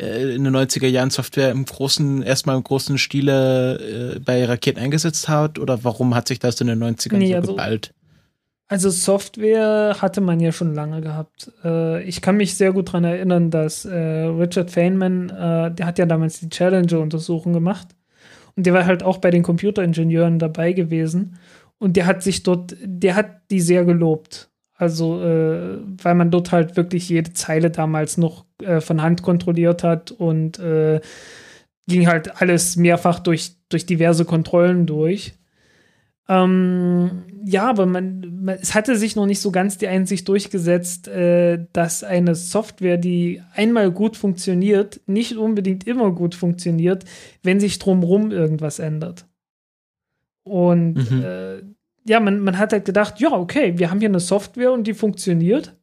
äh, 0.00 0.34
in 0.34 0.44
den 0.44 0.54
90er 0.54 0.86
Jahren 0.86 1.10
Software 1.10 1.50
im 1.50 1.64
großen, 1.64 2.22
erstmal 2.22 2.56
im 2.56 2.62
großen 2.62 2.98
Stile 2.98 4.14
äh, 4.14 4.20
bei 4.20 4.44
Raketen 4.44 4.78
eingesetzt 4.78 5.28
hat? 5.28 5.58
Oder 5.58 5.82
warum 5.82 6.14
hat 6.14 6.28
sich 6.28 6.38
das 6.38 6.60
in 6.60 6.68
den 6.68 6.80
90ern 6.82 7.16
nee, 7.16 7.30
so 7.30 7.36
also, 7.36 7.52
geballt? 7.52 7.92
Also, 8.68 8.90
Software 8.90 9.96
hatte 10.00 10.20
man 10.20 10.38
ja 10.38 10.52
schon 10.52 10.72
lange 10.72 11.00
gehabt. 11.00 11.50
Äh, 11.64 12.04
ich 12.04 12.22
kann 12.22 12.36
mich 12.36 12.54
sehr 12.54 12.72
gut 12.72 12.88
daran 12.88 13.02
erinnern, 13.02 13.50
dass 13.50 13.84
äh, 13.86 13.96
Richard 13.96 14.70
Feynman, 14.70 15.30
äh, 15.30 15.72
der 15.72 15.84
hat 15.86 15.98
ja 15.98 16.06
damals 16.06 16.38
die 16.38 16.48
Challenger-Untersuchung 16.48 17.52
gemacht. 17.52 17.88
Und 18.54 18.66
der 18.66 18.72
war 18.72 18.86
halt 18.86 19.02
auch 19.02 19.18
bei 19.18 19.32
den 19.32 19.42
Computeringenieuren 19.42 20.38
dabei 20.38 20.72
gewesen. 20.72 21.38
Und 21.78 21.96
der 21.96 22.06
hat 22.06 22.22
sich 22.22 22.42
dort, 22.42 22.76
der 22.82 23.16
hat 23.16 23.50
die 23.50 23.60
sehr 23.60 23.84
gelobt. 23.84 24.50
Also, 24.74 25.22
äh, 25.22 25.78
weil 26.02 26.14
man 26.14 26.30
dort 26.30 26.52
halt 26.52 26.76
wirklich 26.76 27.08
jede 27.08 27.32
Zeile 27.32 27.70
damals 27.70 28.18
noch 28.18 28.44
äh, 28.62 28.80
von 28.80 29.00
Hand 29.00 29.22
kontrolliert 29.22 29.82
hat 29.82 30.10
und 30.10 30.58
äh, 30.58 31.00
ging 31.86 32.06
halt 32.06 32.40
alles 32.40 32.76
mehrfach 32.76 33.20
durch, 33.20 33.56
durch 33.68 33.86
diverse 33.86 34.24
Kontrollen 34.24 34.86
durch. 34.86 35.34
Ähm, 36.28 37.22
ja, 37.44 37.70
aber 37.70 37.86
man, 37.86 38.40
man, 38.42 38.58
es 38.60 38.74
hatte 38.74 38.96
sich 38.96 39.14
noch 39.14 39.26
nicht 39.26 39.40
so 39.40 39.52
ganz 39.52 39.78
die 39.78 39.86
Einsicht 39.86 40.26
durchgesetzt, 40.28 41.06
äh, 41.08 41.64
dass 41.72 42.02
eine 42.02 42.34
Software, 42.34 42.96
die 42.96 43.42
einmal 43.54 43.92
gut 43.92 44.16
funktioniert, 44.16 45.00
nicht 45.06 45.36
unbedingt 45.36 45.86
immer 45.86 46.10
gut 46.10 46.34
funktioniert, 46.34 47.04
wenn 47.42 47.60
sich 47.60 47.78
drumherum 47.78 48.32
irgendwas 48.32 48.80
ändert. 48.80 49.26
Und 50.46 51.10
mhm. 51.10 51.24
äh, 51.24 51.62
ja, 52.08 52.20
man, 52.20 52.40
man 52.40 52.56
hat 52.56 52.72
halt 52.72 52.84
gedacht, 52.84 53.18
ja, 53.18 53.32
okay, 53.32 53.76
wir 53.78 53.90
haben 53.90 53.98
hier 53.98 54.08
eine 54.08 54.20
Software 54.20 54.72
und 54.72 54.86
die 54.86 54.94
funktioniert. 54.94 55.74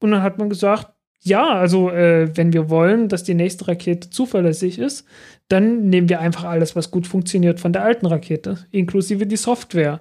Und 0.00 0.10
dann 0.10 0.22
hat 0.22 0.38
man 0.38 0.48
gesagt, 0.48 0.92
ja, 1.20 1.54
also 1.54 1.88
äh, 1.88 2.36
wenn 2.36 2.52
wir 2.52 2.68
wollen, 2.68 3.08
dass 3.08 3.22
die 3.22 3.34
nächste 3.34 3.68
Rakete 3.68 4.10
zuverlässig 4.10 4.78
ist, 4.78 5.06
dann 5.48 5.88
nehmen 5.88 6.08
wir 6.08 6.20
einfach 6.20 6.44
alles, 6.44 6.74
was 6.74 6.90
gut 6.90 7.06
funktioniert 7.06 7.60
von 7.60 7.72
der 7.72 7.84
alten 7.84 8.06
Rakete, 8.06 8.58
inklusive 8.72 9.24
die 9.26 9.36
Software. 9.36 10.00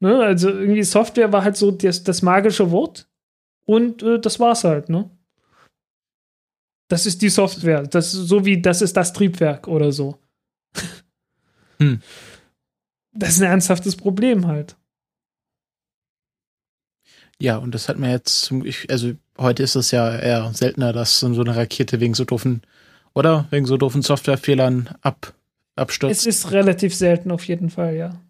Ne? 0.00 0.18
Also 0.18 0.50
irgendwie 0.50 0.82
Software 0.82 1.32
war 1.32 1.44
halt 1.44 1.56
so 1.56 1.70
das, 1.70 2.02
das 2.02 2.20
magische 2.22 2.72
Wort 2.72 3.08
und 3.64 4.02
äh, 4.02 4.18
das 4.18 4.40
war's 4.40 4.64
halt, 4.64 4.88
ne? 4.88 5.08
Das 6.88 7.06
ist 7.06 7.22
die 7.22 7.30
Software. 7.30 7.84
Das 7.84 8.12
so 8.12 8.44
wie 8.44 8.60
das 8.60 8.82
ist 8.82 8.96
das 8.96 9.14
Triebwerk 9.14 9.68
oder 9.68 9.92
so. 9.92 10.18
Hm 11.78 12.00
das 13.12 13.30
ist 13.30 13.42
ein 13.42 13.50
ernsthaftes 13.50 13.96
Problem 13.96 14.46
halt. 14.46 14.76
Ja, 17.38 17.56
und 17.56 17.74
das 17.74 17.88
hat 17.88 17.98
man 17.98 18.10
jetzt 18.10 18.42
zum, 18.42 18.64
also 18.88 19.12
heute 19.36 19.62
ist 19.62 19.74
es 19.74 19.90
ja 19.90 20.16
eher 20.16 20.52
seltener, 20.54 20.92
dass 20.92 21.18
so 21.18 21.26
eine 21.26 21.56
Rakete 21.56 22.00
wegen 22.00 22.14
so 22.14 22.24
doofen, 22.24 22.62
oder? 23.14 23.46
Wegen 23.50 23.66
so 23.66 23.76
doofen 23.76 24.02
Softwarefehlern 24.02 24.90
ab, 25.00 25.34
abstürzt. 25.74 26.20
Es 26.20 26.26
ist 26.26 26.52
relativ 26.52 26.94
selten 26.94 27.30
auf 27.30 27.44
jeden 27.46 27.70
Fall, 27.70 27.96
ja. 27.96 28.20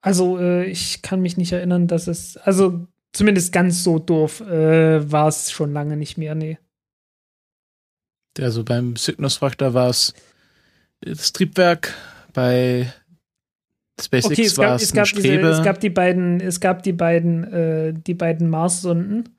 Also, 0.00 0.38
äh, 0.38 0.64
ich 0.66 1.02
kann 1.02 1.20
mich 1.20 1.36
nicht 1.36 1.52
erinnern, 1.52 1.86
dass 1.86 2.06
es, 2.06 2.36
also 2.36 2.86
zumindest 3.12 3.52
ganz 3.52 3.82
so 3.82 3.98
doof 3.98 4.40
äh, 4.40 5.10
war 5.10 5.28
es 5.28 5.50
schon 5.50 5.72
lange 5.72 5.96
nicht 5.96 6.18
mehr, 6.18 6.34
nee. 6.34 6.58
Also 8.38 8.64
beim 8.64 8.96
Cygnus 8.96 9.36
Frachter 9.36 9.74
war 9.74 9.88
es 9.88 10.12
das 11.00 11.32
Triebwerk, 11.32 11.94
bei 12.36 12.92
SpaceX 13.98 14.26
okay, 14.26 14.42
es 14.42 14.56
gab, 14.56 14.80
es, 14.80 14.92
gab 14.92 15.06
diese, 15.06 15.40
es 15.40 15.62
gab 15.64 15.80
die 15.80 15.90
beiden, 15.90 16.40
es 16.40 16.60
gab 16.60 16.82
die 16.82 16.92
beiden, 16.92 17.44
äh, 17.44 17.94
die 17.94 18.14
beiden 18.14 18.50
Mars-Sonden. 18.50 19.30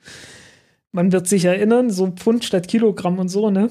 Man 0.91 1.11
wird 1.11 1.27
sich 1.27 1.45
erinnern, 1.45 1.91
so 1.91 2.07
Pfund 2.07 2.43
statt 2.43 2.67
Kilogramm 2.67 3.19
und 3.19 3.29
so, 3.29 3.51
ne? 3.51 3.69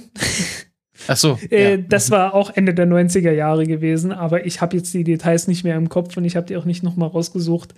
Ach 1.09 1.17
so. 1.17 1.39
äh, 1.51 1.73
ja. 1.73 1.77
Das 1.77 2.13
war 2.13 2.35
auch 2.35 2.51
Ende 2.55 2.73
der 2.73 2.87
90er 2.87 3.33
Jahre 3.33 3.67
gewesen, 3.67 4.13
aber 4.13 4.47
ich 4.47 4.61
habe 4.61 4.77
jetzt 4.77 4.95
die 4.95 5.03
Details 5.03 5.49
nicht 5.49 5.65
mehr 5.65 5.77
im 5.77 5.89
Kopf 5.89 6.17
und 6.17 6.25
ich 6.25 6.37
habe 6.37 6.47
die 6.47 6.57
auch 6.57 6.65
nicht 6.65 6.85
nochmal 6.85 7.09
rausgesucht. 7.09 7.75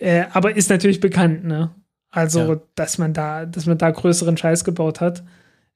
Äh, 0.00 0.24
aber 0.32 0.56
ist 0.56 0.68
natürlich 0.68 0.98
bekannt, 0.98 1.44
ne? 1.44 1.70
Also, 2.10 2.40
ja. 2.40 2.60
dass 2.74 2.98
man 2.98 3.12
da, 3.12 3.46
dass 3.46 3.66
man 3.66 3.78
da 3.78 3.90
größeren 3.90 4.36
Scheiß 4.36 4.64
gebaut 4.64 5.00
hat. 5.00 5.22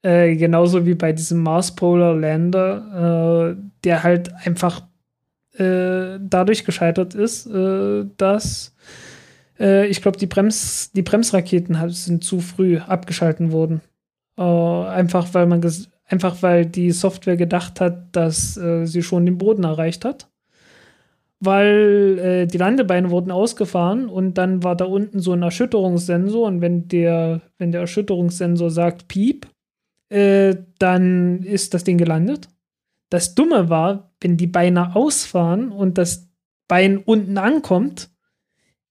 Äh, 0.01 0.35
genauso 0.35 0.85
wie 0.85 0.95
bei 0.95 1.13
diesem 1.13 1.41
Mars 1.43 1.75
Polar 1.75 2.13
Lander, 2.13 3.53
äh, 3.53 3.63
der 3.85 4.03
halt 4.03 4.33
einfach 4.45 4.81
äh, 5.57 6.19
dadurch 6.19 6.65
gescheitert 6.65 7.13
ist, 7.13 7.45
äh, 7.47 8.05
dass 8.17 8.75
äh, 9.59 9.87
ich 9.87 10.01
glaube, 10.01 10.17
die, 10.17 10.27
Brems, 10.27 10.91
die 10.91 11.01
Bremsraketen 11.01 11.77
sind 11.89 12.23
zu 12.23 12.39
früh 12.39 12.77
abgeschalten 12.79 13.51
worden. 13.51 13.81
Äh, 14.37 14.41
einfach 14.41 15.33
weil 15.33 15.45
man 15.45 15.61
einfach 16.07 16.41
weil 16.41 16.65
die 16.65 16.91
Software 16.91 17.37
gedacht 17.37 17.79
hat, 17.79 18.15
dass 18.15 18.57
äh, 18.57 18.85
sie 18.85 19.03
schon 19.03 19.25
den 19.25 19.37
Boden 19.37 19.63
erreicht 19.63 20.05
hat. 20.05 20.29
Weil 21.39 22.47
die 22.47 22.57
Landebeine 22.57 23.09
wurden 23.09 23.29
ausgefahren 23.29 24.07
und 24.07 24.37
dann 24.37 24.63
war 24.63 24.77
da 24.77 24.85
unten 24.85 25.19
so 25.19 25.33
ein 25.33 25.41
Erschütterungssensor 25.41 26.47
und 26.47 26.61
wenn 26.61 26.87
der, 26.87 27.41
wenn 27.57 27.73
der 27.73 27.81
Erschütterungssensor 27.81 28.71
sagt 28.71 29.09
Piep, 29.09 29.47
dann 30.07 31.43
ist 31.43 31.73
das 31.73 31.83
Ding 31.83 31.97
gelandet. 31.97 32.47
Das 33.13 33.35
Dumme 33.35 33.69
war, 33.69 34.11
wenn 34.21 34.37
die 34.37 34.47
Beine 34.47 34.95
ausfahren 34.95 35.71
und 35.71 35.99
das 35.99 36.31
Bein 36.67 36.97
unten 36.97 37.37
ankommt, 37.37 38.09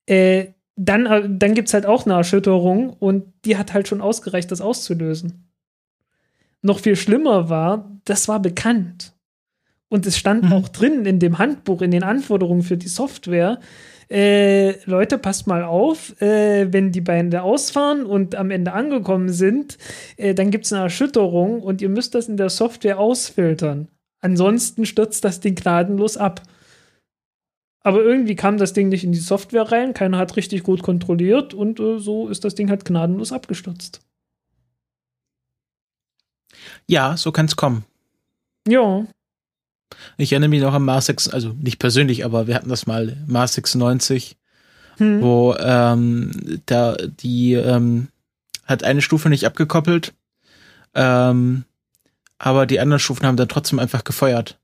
äh, 0.07 0.53
dann, 0.77 1.07
äh, 1.07 1.29
dann 1.29 1.55
gibt 1.55 1.67
es 1.67 1.75
halt 1.75 1.87
auch 1.87 2.07
eine 2.07 2.15
Erschütterung 2.15 2.91
und 2.91 3.25
die 3.45 3.57
hat 3.57 3.75
halt 3.75 3.89
schon 3.89 4.01
ausgereicht, 4.01 4.53
das 4.53 4.61
auszulösen. 4.61 5.51
Noch 6.61 6.79
viel 6.79 6.95
schlimmer 6.95 7.49
war, 7.49 7.91
das 8.05 8.29
war 8.29 8.41
bekannt. 8.41 9.13
Und 9.89 10.07
es 10.07 10.17
stand 10.17 10.45
mhm. 10.45 10.53
auch 10.53 10.69
drin 10.69 11.05
in 11.05 11.19
dem 11.19 11.39
Handbuch, 11.39 11.83
in 11.83 11.91
den 11.91 12.05
Anforderungen 12.05 12.63
für 12.63 12.77
die 12.77 12.87
Software, 12.87 13.59
äh, 14.09 14.79
Leute, 14.85 15.19
passt 15.19 15.49
mal 15.49 15.65
auf, 15.65 16.15
äh, 16.23 16.73
wenn 16.73 16.93
die 16.93 17.01
Beine 17.01 17.43
ausfahren 17.43 18.07
und 18.07 18.37
am 18.37 18.53
Ende 18.53 18.73
angekommen 18.73 19.31
sind, 19.31 19.79
äh, 20.17 20.33
dann 20.33 20.53
gibt 20.53 20.67
es 20.67 20.73
eine 20.73 20.83
Erschütterung 20.83 21.61
und 21.61 21.83
ihr 21.83 21.89
müsst 21.89 22.15
das 22.15 22.29
in 22.29 22.37
der 22.37 22.51
Software 22.51 23.01
ausfiltern. 23.01 23.89
Ansonsten 24.23 24.87
stürzt 24.87 25.25
das 25.25 25.41
Ding 25.41 25.57
gnadenlos 25.57 26.17
ab. 26.17 26.43
Aber 27.81 28.03
irgendwie 28.03 28.37
kam 28.37 28.57
das 28.57 28.73
Ding 28.73 28.89
nicht 28.89 29.03
in 29.05 29.13
die 29.13 29.19
Software 29.19 29.71
rein, 29.71 29.93
keiner 29.93 30.19
hat 30.19 30.37
richtig 30.37 30.63
gut 30.63 30.83
kontrolliert 30.83 31.53
und 31.53 31.81
äh, 31.81 31.99
so 31.99 32.29
ist 32.29 32.45
das 32.45 32.55
Ding 32.55 32.71
halt 32.71 32.85
gnadenlos 32.85 33.33
abgestürzt. 33.33 34.01
Ja, 36.87 37.17
so 37.17 37.33
kann 37.33 37.47
es 37.47 37.57
kommen. 37.57 37.85
Ja. 38.69 39.05
Ich 40.17 40.33
erinnere 40.33 40.51
mich 40.51 40.63
noch 40.63 40.75
an 40.75 40.85
Mars 40.85 41.07
6, 41.07 41.29
also 41.29 41.55
nicht 41.61 41.81
persönlich, 41.81 42.25
aber 42.25 42.47
wir 42.47 42.55
hatten 42.55 42.69
das 42.69 42.87
mal, 42.87 43.17
Mars 43.27 43.55
96, 43.55 44.37
hm. 44.99 45.21
wo 45.21 45.57
ähm, 45.59 46.63
da 46.67 46.97
die 46.97 47.55
ähm, 47.55 48.09
hat 48.65 48.85
eine 48.85 49.03
Stufe 49.03 49.29
nicht 49.29 49.45
abgekoppelt. 49.45 50.15
Ähm, 50.95 51.65
aber 52.45 52.67
die 52.67 52.81
anderen 52.81 52.99
Stufen 52.99 53.25
haben 53.25 53.37
dann 53.37 53.49
trotzdem 53.49 53.79
einfach 53.79 54.03
gefeuert. 54.03 54.59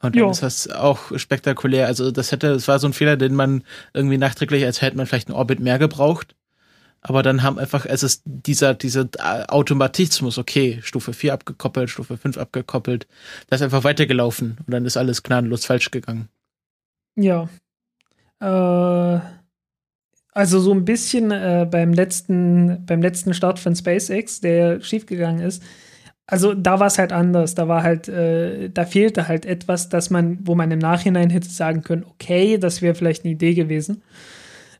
Und 0.00 0.16
dann 0.16 0.22
jo. 0.22 0.30
ist 0.30 0.42
das 0.42 0.70
auch 0.70 1.16
spektakulär. 1.18 1.86
Also 1.86 2.10
das 2.10 2.32
hätte, 2.32 2.48
es 2.52 2.66
war 2.66 2.78
so 2.78 2.86
ein 2.86 2.94
Fehler, 2.94 3.18
den 3.18 3.34
man 3.34 3.62
irgendwie 3.92 4.16
nachträglich, 4.16 4.64
als 4.64 4.80
hätte 4.80 4.96
man 4.96 5.06
vielleicht 5.06 5.28
einen 5.28 5.36
Orbit 5.36 5.60
mehr 5.60 5.78
gebraucht. 5.78 6.34
Aber 7.02 7.22
dann 7.22 7.42
haben 7.42 7.58
einfach, 7.58 7.84
es 7.84 8.02
ist 8.02 8.22
dieser, 8.24 8.72
dieser 8.72 9.06
Automatismus, 9.52 10.38
okay, 10.38 10.80
Stufe 10.82 11.12
4 11.12 11.34
abgekoppelt, 11.34 11.90
Stufe 11.90 12.16
5 12.16 12.38
abgekoppelt, 12.38 13.06
das 13.48 13.60
ist 13.60 13.64
einfach 13.64 13.84
weitergelaufen 13.84 14.56
und 14.66 14.72
dann 14.72 14.86
ist 14.86 14.96
alles 14.96 15.22
gnadenlos 15.22 15.66
falsch 15.66 15.90
gegangen. 15.90 16.30
Ja. 17.16 17.50
Äh, 18.40 19.20
also 20.32 20.58
so 20.60 20.72
ein 20.72 20.84
bisschen 20.84 21.30
äh, 21.30 21.66
beim 21.70 21.92
letzten, 21.92 22.84
beim 22.86 23.02
letzten 23.02 23.34
Start 23.34 23.58
von 23.58 23.76
SpaceX, 23.76 24.40
der 24.40 24.80
schiefgegangen 24.80 25.44
ist, 25.44 25.62
Also 26.26 26.54
da 26.54 26.80
war 26.80 26.86
es 26.86 26.98
halt 26.98 27.12
anders. 27.12 27.54
Da 27.54 27.68
war 27.68 27.82
halt, 27.82 28.08
äh, 28.08 28.70
da 28.70 28.86
fehlte 28.86 29.28
halt 29.28 29.44
etwas, 29.44 29.90
dass 29.90 30.08
man, 30.08 30.38
wo 30.42 30.54
man 30.54 30.70
im 30.70 30.78
Nachhinein 30.78 31.28
hätte 31.30 31.50
sagen 31.50 31.82
können, 31.82 32.04
okay, 32.04 32.56
das 32.56 32.80
wäre 32.80 32.94
vielleicht 32.94 33.24
eine 33.24 33.34
Idee 33.34 33.54
gewesen. 33.54 34.02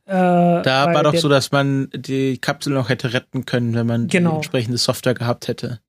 Äh, 0.06 0.12
da 0.12 0.92
war 0.92 1.02
doch 1.02 1.14
so, 1.14 1.28
dass 1.28 1.52
man 1.52 1.88
die 1.94 2.38
Kapsel 2.38 2.72
noch 2.72 2.88
hätte 2.88 3.12
retten 3.12 3.44
können, 3.44 3.74
wenn 3.74 3.86
man 3.86 4.08
genau. 4.08 4.30
die 4.30 4.36
entsprechende 4.36 4.78
Software 4.78 5.14
gehabt 5.14 5.48
hätte. 5.48 5.80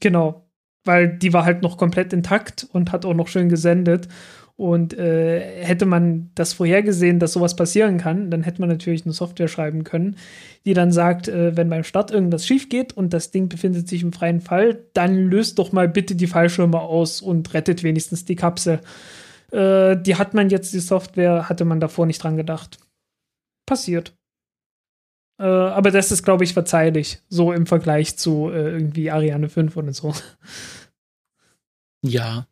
Genau, 0.00 0.48
weil 0.84 1.18
die 1.18 1.32
war 1.32 1.44
halt 1.44 1.62
noch 1.62 1.76
komplett 1.76 2.12
intakt 2.12 2.66
und 2.72 2.92
hat 2.92 3.04
auch 3.04 3.14
noch 3.14 3.28
schön 3.28 3.48
gesendet. 3.48 4.08
Und 4.62 4.96
äh, 4.96 5.64
hätte 5.64 5.86
man 5.86 6.30
das 6.36 6.52
vorhergesehen, 6.52 7.18
dass 7.18 7.32
sowas 7.32 7.56
passieren 7.56 7.98
kann, 7.98 8.30
dann 8.30 8.44
hätte 8.44 8.60
man 8.60 8.68
natürlich 8.68 9.04
eine 9.04 9.12
Software 9.12 9.48
schreiben 9.48 9.82
können, 9.82 10.14
die 10.64 10.72
dann 10.72 10.92
sagt, 10.92 11.26
äh, 11.26 11.56
wenn 11.56 11.68
beim 11.68 11.82
Start 11.82 12.12
irgendwas 12.12 12.46
schief 12.46 12.68
geht 12.68 12.96
und 12.96 13.12
das 13.12 13.32
Ding 13.32 13.48
befindet 13.48 13.88
sich 13.88 14.04
im 14.04 14.12
freien 14.12 14.40
Fall, 14.40 14.84
dann 14.94 15.16
löst 15.16 15.58
doch 15.58 15.72
mal 15.72 15.88
bitte 15.88 16.14
die 16.14 16.28
Fallschirme 16.28 16.78
aus 16.78 17.20
und 17.20 17.52
rettet 17.54 17.82
wenigstens 17.82 18.24
die 18.24 18.36
Kapsel. 18.36 18.78
Äh, 19.50 19.96
die 19.96 20.14
hat 20.14 20.32
man 20.32 20.48
jetzt, 20.48 20.72
die 20.72 20.78
Software, 20.78 21.48
hatte 21.48 21.64
man 21.64 21.80
davor 21.80 22.06
nicht 22.06 22.22
dran 22.22 22.36
gedacht. 22.36 22.78
Passiert. 23.66 24.14
Äh, 25.40 25.44
aber 25.44 25.90
das 25.90 26.12
ist, 26.12 26.22
glaube 26.22 26.44
ich, 26.44 26.52
verzeihlich, 26.52 27.18
so 27.28 27.52
im 27.52 27.66
Vergleich 27.66 28.16
zu 28.16 28.48
äh, 28.48 28.70
irgendwie 28.70 29.10
Ariane 29.10 29.48
5 29.48 29.76
oder 29.76 29.92
so. 29.92 30.14
Ja, 32.04 32.46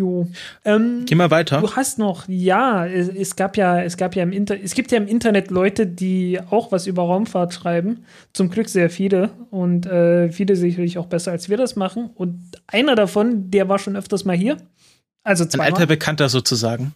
Jo. 0.00 0.26
Ähm, 0.64 1.04
Geh 1.04 1.14
mal 1.14 1.30
weiter. 1.30 1.60
Du 1.60 1.76
hast 1.76 1.98
noch, 1.98 2.26
ja, 2.26 2.86
es, 2.86 3.08
es, 3.08 3.36
gab 3.36 3.58
ja, 3.58 3.82
es 3.82 3.98
gab 3.98 4.16
ja 4.16 4.22
im 4.22 4.32
Internet, 4.32 4.64
es 4.64 4.74
gibt 4.74 4.90
ja 4.92 4.96
im 4.96 5.06
Internet 5.06 5.50
Leute, 5.50 5.86
die 5.86 6.40
auch 6.48 6.72
was 6.72 6.86
über 6.86 7.02
Raumfahrt 7.02 7.52
schreiben. 7.52 8.06
Zum 8.32 8.48
Glück 8.48 8.70
sehr 8.70 8.88
viele 8.88 9.28
und 9.50 9.84
äh, 9.84 10.32
viele 10.32 10.56
sicherlich 10.56 10.96
auch 10.96 11.04
besser, 11.04 11.32
als 11.32 11.50
wir 11.50 11.58
das 11.58 11.76
machen. 11.76 12.08
Und 12.14 12.40
einer 12.66 12.94
davon, 12.94 13.50
der 13.50 13.68
war 13.68 13.78
schon 13.78 13.94
öfters 13.94 14.24
mal 14.24 14.34
hier. 14.34 14.56
Also 15.22 15.44
zweimal. 15.44 15.66
Ein 15.66 15.74
alter 15.74 15.86
Bekannter 15.86 16.30
sozusagen. 16.30 16.94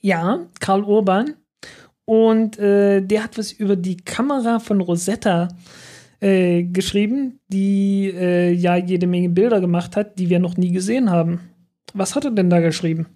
Ja, 0.00 0.40
Karl 0.58 0.82
Urban. 0.82 1.34
Und 2.04 2.58
äh, 2.58 3.00
der 3.00 3.22
hat 3.22 3.38
was 3.38 3.52
über 3.52 3.76
die 3.76 3.98
Kamera 3.98 4.58
von 4.58 4.80
Rosetta 4.80 5.48
äh, 6.18 6.64
geschrieben, 6.64 7.38
die 7.46 8.12
äh, 8.12 8.50
ja 8.50 8.74
jede 8.74 9.06
Menge 9.06 9.28
Bilder 9.28 9.60
gemacht 9.60 9.94
hat, 9.94 10.18
die 10.18 10.28
wir 10.30 10.40
noch 10.40 10.56
nie 10.56 10.72
gesehen 10.72 11.10
haben. 11.10 11.48
Was 11.94 12.14
hat 12.14 12.24
er 12.24 12.30
denn 12.30 12.50
da 12.50 12.60
geschrieben? 12.60 13.06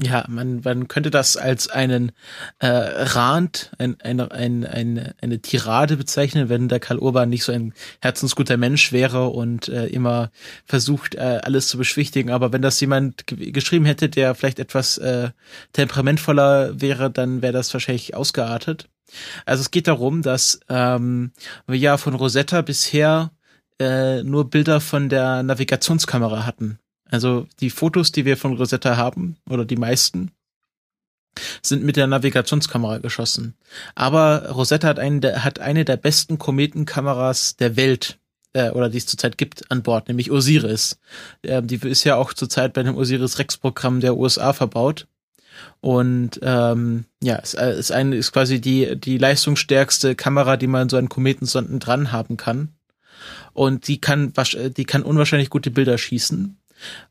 Ja, 0.00 0.24
man, 0.28 0.62
man 0.64 0.88
könnte 0.88 1.10
das 1.10 1.36
als 1.36 1.68
einen 1.68 2.12
äh, 2.58 2.66
Rand, 2.66 3.70
ein, 3.78 4.00
ein, 4.00 4.20
ein, 4.20 4.64
ein, 4.64 5.12
eine 5.20 5.40
Tirade 5.40 5.96
bezeichnen, 5.96 6.48
wenn 6.48 6.68
der 6.68 6.80
Karl 6.80 6.98
Urban 6.98 7.28
nicht 7.28 7.44
so 7.44 7.52
ein 7.52 7.72
herzensguter 8.00 8.56
Mensch 8.56 8.90
wäre 8.90 9.28
und 9.28 9.68
äh, 9.68 9.86
immer 9.86 10.32
versucht, 10.64 11.14
äh, 11.14 11.40
alles 11.42 11.68
zu 11.68 11.78
beschwichtigen. 11.78 12.30
Aber 12.30 12.52
wenn 12.52 12.62
das 12.62 12.80
jemand 12.80 13.26
geschrieben 13.26 13.84
hätte, 13.84 14.08
der 14.08 14.34
vielleicht 14.34 14.58
etwas 14.58 14.98
äh, 14.98 15.30
temperamentvoller 15.72 16.80
wäre, 16.80 17.10
dann 17.10 17.42
wäre 17.42 17.52
das 17.52 17.72
wahrscheinlich 17.72 18.16
ausgeartet. 18.16 18.88
Also 19.44 19.60
es 19.60 19.70
geht 19.70 19.86
darum, 19.86 20.22
dass 20.22 20.60
ähm, 20.68 21.32
wir 21.66 21.78
ja 21.78 21.96
von 21.96 22.14
Rosetta 22.14 22.62
bisher 22.62 23.30
äh, 23.78 24.22
nur 24.22 24.50
Bilder 24.50 24.80
von 24.80 25.10
der 25.10 25.42
Navigationskamera 25.42 26.46
hatten. 26.46 26.78
Also 27.12 27.46
die 27.60 27.70
Fotos, 27.70 28.10
die 28.10 28.24
wir 28.24 28.36
von 28.36 28.56
Rosetta 28.56 28.96
haben, 28.96 29.36
oder 29.48 29.66
die 29.66 29.76
meisten, 29.76 30.32
sind 31.62 31.84
mit 31.84 31.96
der 31.96 32.06
Navigationskamera 32.06 32.98
geschossen. 32.98 33.54
Aber 33.94 34.48
Rosetta 34.50 34.88
hat, 34.88 34.98
einen, 34.98 35.22
hat 35.22 35.60
eine 35.60 35.84
der 35.84 35.98
besten 35.98 36.38
Kometenkameras 36.38 37.56
der 37.56 37.76
Welt, 37.76 38.18
äh, 38.54 38.70
oder 38.70 38.88
die 38.88 38.98
es 38.98 39.06
zurzeit 39.06 39.36
gibt, 39.36 39.70
an 39.70 39.82
Bord, 39.82 40.08
nämlich 40.08 40.30
Osiris. 40.30 40.98
Äh, 41.42 41.62
die 41.62 41.76
ist 41.76 42.04
ja 42.04 42.16
auch 42.16 42.32
zurzeit 42.32 42.72
bei 42.72 42.82
dem 42.82 42.96
Osiris-Rex-Programm 42.96 44.00
der 44.00 44.16
USA 44.16 44.54
verbaut. 44.54 45.06
Und 45.80 46.40
ähm, 46.42 47.04
ja, 47.22 47.38
es 47.42 47.52
äh, 47.52 47.78
ist, 47.78 47.92
ein, 47.92 48.12
ist 48.12 48.32
quasi 48.32 48.58
die, 48.58 48.98
die 48.98 49.18
leistungsstärkste 49.18 50.14
Kamera, 50.14 50.56
die 50.56 50.66
man 50.66 50.88
so 50.88 50.96
an 50.96 51.10
Kometensonden 51.10 51.78
dran 51.78 52.10
haben 52.10 52.38
kann. 52.38 52.70
Und 53.52 53.86
die 53.86 54.00
kann, 54.00 54.32
die 54.76 54.84
kann 54.84 55.02
unwahrscheinlich 55.02 55.50
gute 55.50 55.70
Bilder 55.70 55.98
schießen. 55.98 56.56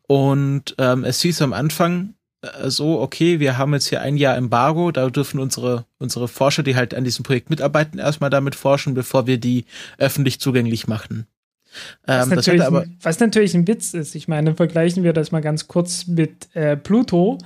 Und 0.08 0.76
ähm, 0.78 1.04
es 1.04 1.22
hieß 1.22 1.42
am 1.42 1.54
Anfang 1.54 2.16
äh, 2.42 2.70
so, 2.70 3.00
okay, 3.00 3.40
wir 3.40 3.58
haben 3.58 3.74
jetzt 3.74 3.88
hier 3.88 4.02
ein 4.02 4.18
Jahr 4.18 4.36
Embargo, 4.36 4.92
da 4.92 5.10
dürfen 5.10 5.40
unsere, 5.40 5.86
unsere 6.00 6.28
Forscher, 6.28 6.64
die 6.64 6.76
halt 6.76 6.94
an 6.94 7.04
diesem 7.04 7.24
Projekt 7.24 7.50
mitarbeiten, 7.50 8.00
erstmal 8.00 8.30
damit 8.30 8.56
forschen, 8.56 8.94
bevor 8.94 9.28
wir 9.28 9.38
die 9.38 9.66
öffentlich 9.98 10.40
zugänglich 10.40 10.88
machen. 10.88 11.28
Ähm, 12.08 12.20
was, 12.20 12.30
natürlich, 12.30 12.64
aber, 12.64 12.86
was 13.02 13.20
natürlich 13.20 13.56
ein 13.56 13.68
Witz 13.68 13.94
ist. 13.94 14.16
Ich 14.16 14.28
meine, 14.28 14.56
vergleichen 14.56 15.04
wir 15.04 15.14
das 15.14 15.32
mal 15.32 15.42
ganz 15.42 15.68
kurz 15.68 16.08
mit 16.08 16.54
äh, 16.54 16.76
Pluto, 16.76 17.38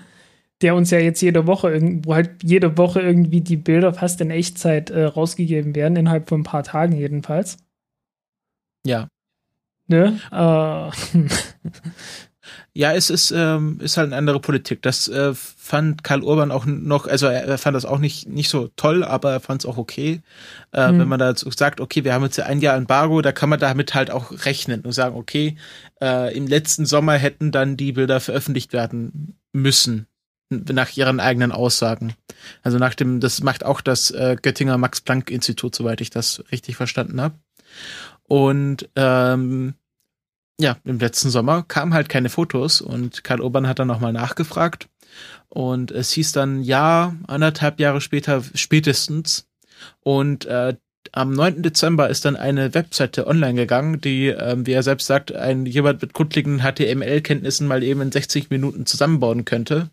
der 0.61 0.75
uns 0.75 0.89
ja 0.89 0.99
jetzt 0.99 1.21
jede 1.21 1.45
Woche, 1.47 1.79
wo 2.03 2.15
halt 2.15 2.43
jede 2.43 2.77
Woche 2.77 3.01
irgendwie 3.01 3.41
die 3.41 3.57
Bilder 3.57 3.93
fast 3.93 4.21
in 4.21 4.31
Echtzeit 4.31 4.89
äh, 4.89 5.03
rausgegeben 5.03 5.75
werden, 5.75 5.95
innerhalb 5.95 6.29
von 6.29 6.41
ein 6.41 6.45
paar 6.45 6.63
Tagen 6.63 6.95
jedenfalls. 6.95 7.57
Ja. 8.85 9.07
Ne? 9.87 10.19
Äh, 10.31 10.89
ja, 12.73 12.93
es 12.93 13.09
ist, 13.09 13.31
ähm, 13.31 13.79
ist 13.81 13.97
halt 13.97 14.07
eine 14.07 14.17
andere 14.17 14.39
Politik. 14.39 14.81
Das 14.81 15.07
äh, 15.07 15.33
fand 15.33 16.03
Karl 16.03 16.23
Urban 16.23 16.51
auch 16.51 16.65
noch, 16.65 17.07
also 17.07 17.27
er 17.27 17.57
fand 17.57 17.75
das 17.75 17.85
auch 17.85 17.99
nicht, 17.99 18.27
nicht 18.27 18.49
so 18.49 18.69
toll, 18.75 19.03
aber 19.03 19.31
er 19.31 19.39
fand 19.39 19.61
es 19.61 19.65
auch 19.65 19.77
okay. 19.77 20.21
Äh, 20.73 20.91
mhm. 20.91 20.99
Wenn 20.99 21.07
man 21.07 21.19
da 21.19 21.33
sagt, 21.35 21.79
okay, 21.79 22.03
wir 22.03 22.13
haben 22.13 22.23
jetzt 22.23 22.39
ein 22.39 22.61
Jahr 22.61 22.75
Embargo, 22.75 23.21
da 23.21 23.31
kann 23.31 23.49
man 23.49 23.59
damit 23.59 23.93
halt 23.93 24.11
auch 24.11 24.31
rechnen 24.45 24.81
und 24.81 24.91
sagen, 24.91 25.15
okay, 25.15 25.57
äh, 26.01 26.35
im 26.35 26.47
letzten 26.47 26.85
Sommer 26.85 27.13
hätten 27.13 27.51
dann 27.51 27.77
die 27.77 27.93
Bilder 27.93 28.19
veröffentlicht 28.19 28.73
werden 28.73 29.37
müssen 29.53 30.07
nach 30.49 30.95
ihren 30.95 31.19
eigenen 31.19 31.51
Aussagen. 31.51 32.13
Also 32.61 32.77
nach 32.77 32.93
dem, 32.93 33.19
das 33.19 33.41
macht 33.41 33.65
auch 33.65 33.81
das 33.81 34.11
äh, 34.11 34.35
Göttinger 34.41 34.77
Max 34.77 35.01
Planck 35.01 35.31
Institut, 35.31 35.75
soweit 35.75 36.01
ich 36.01 36.09
das 36.09 36.43
richtig 36.51 36.75
verstanden 36.75 37.19
habe. 37.21 37.35
Und 38.27 38.89
ähm, 38.95 39.75
ja, 40.59 40.77
im 40.83 40.99
letzten 40.99 41.29
Sommer 41.29 41.63
kamen 41.63 41.93
halt 41.93 42.09
keine 42.09 42.29
Fotos 42.29 42.81
und 42.81 43.23
Karl 43.23 43.41
Urban 43.41 43.67
hat 43.67 43.79
dann 43.79 43.87
nochmal 43.87 44.13
nachgefragt. 44.13 44.87
Und 45.49 45.91
es 45.91 46.11
hieß 46.11 46.31
dann, 46.31 46.63
ja, 46.63 47.15
anderthalb 47.27 47.79
Jahre 47.79 48.01
später 48.01 48.43
spätestens. 48.53 49.47
Und 50.01 50.45
äh, 50.45 50.75
am 51.11 51.31
9. 51.31 51.61
Dezember 51.61 52.09
ist 52.09 52.25
dann 52.25 52.35
eine 52.35 52.73
Webseite 52.73 53.27
online 53.27 53.53
gegangen, 53.53 54.01
die, 54.01 54.27
ähm, 54.27 54.65
wie 54.65 54.73
er 54.73 54.83
selbst 54.83 55.07
sagt, 55.07 55.33
ein 55.33 55.65
jemand 55.65 56.01
mit 56.01 56.13
grundlegenden 56.13 56.61
HTML-Kenntnissen 56.61 57.67
mal 57.67 57.83
eben 57.83 58.01
in 58.01 58.11
60 58.11 58.49
Minuten 58.49 58.85
zusammenbauen 58.85 59.45
könnte. 59.45 59.89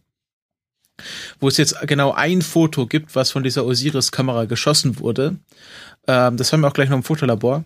Wo 1.40 1.48
es 1.48 1.56
jetzt 1.56 1.76
genau 1.86 2.12
ein 2.12 2.42
Foto 2.42 2.86
gibt, 2.86 3.14
was 3.14 3.30
von 3.30 3.42
dieser 3.42 3.64
Osiris-Kamera 3.64 4.44
geschossen 4.44 4.98
wurde. 5.00 5.36
Ähm, 6.06 6.36
das 6.36 6.52
haben 6.52 6.60
wir 6.60 6.68
auch 6.68 6.74
gleich 6.74 6.88
noch 6.88 6.96
im 6.96 7.02
Fotolabor. 7.02 7.64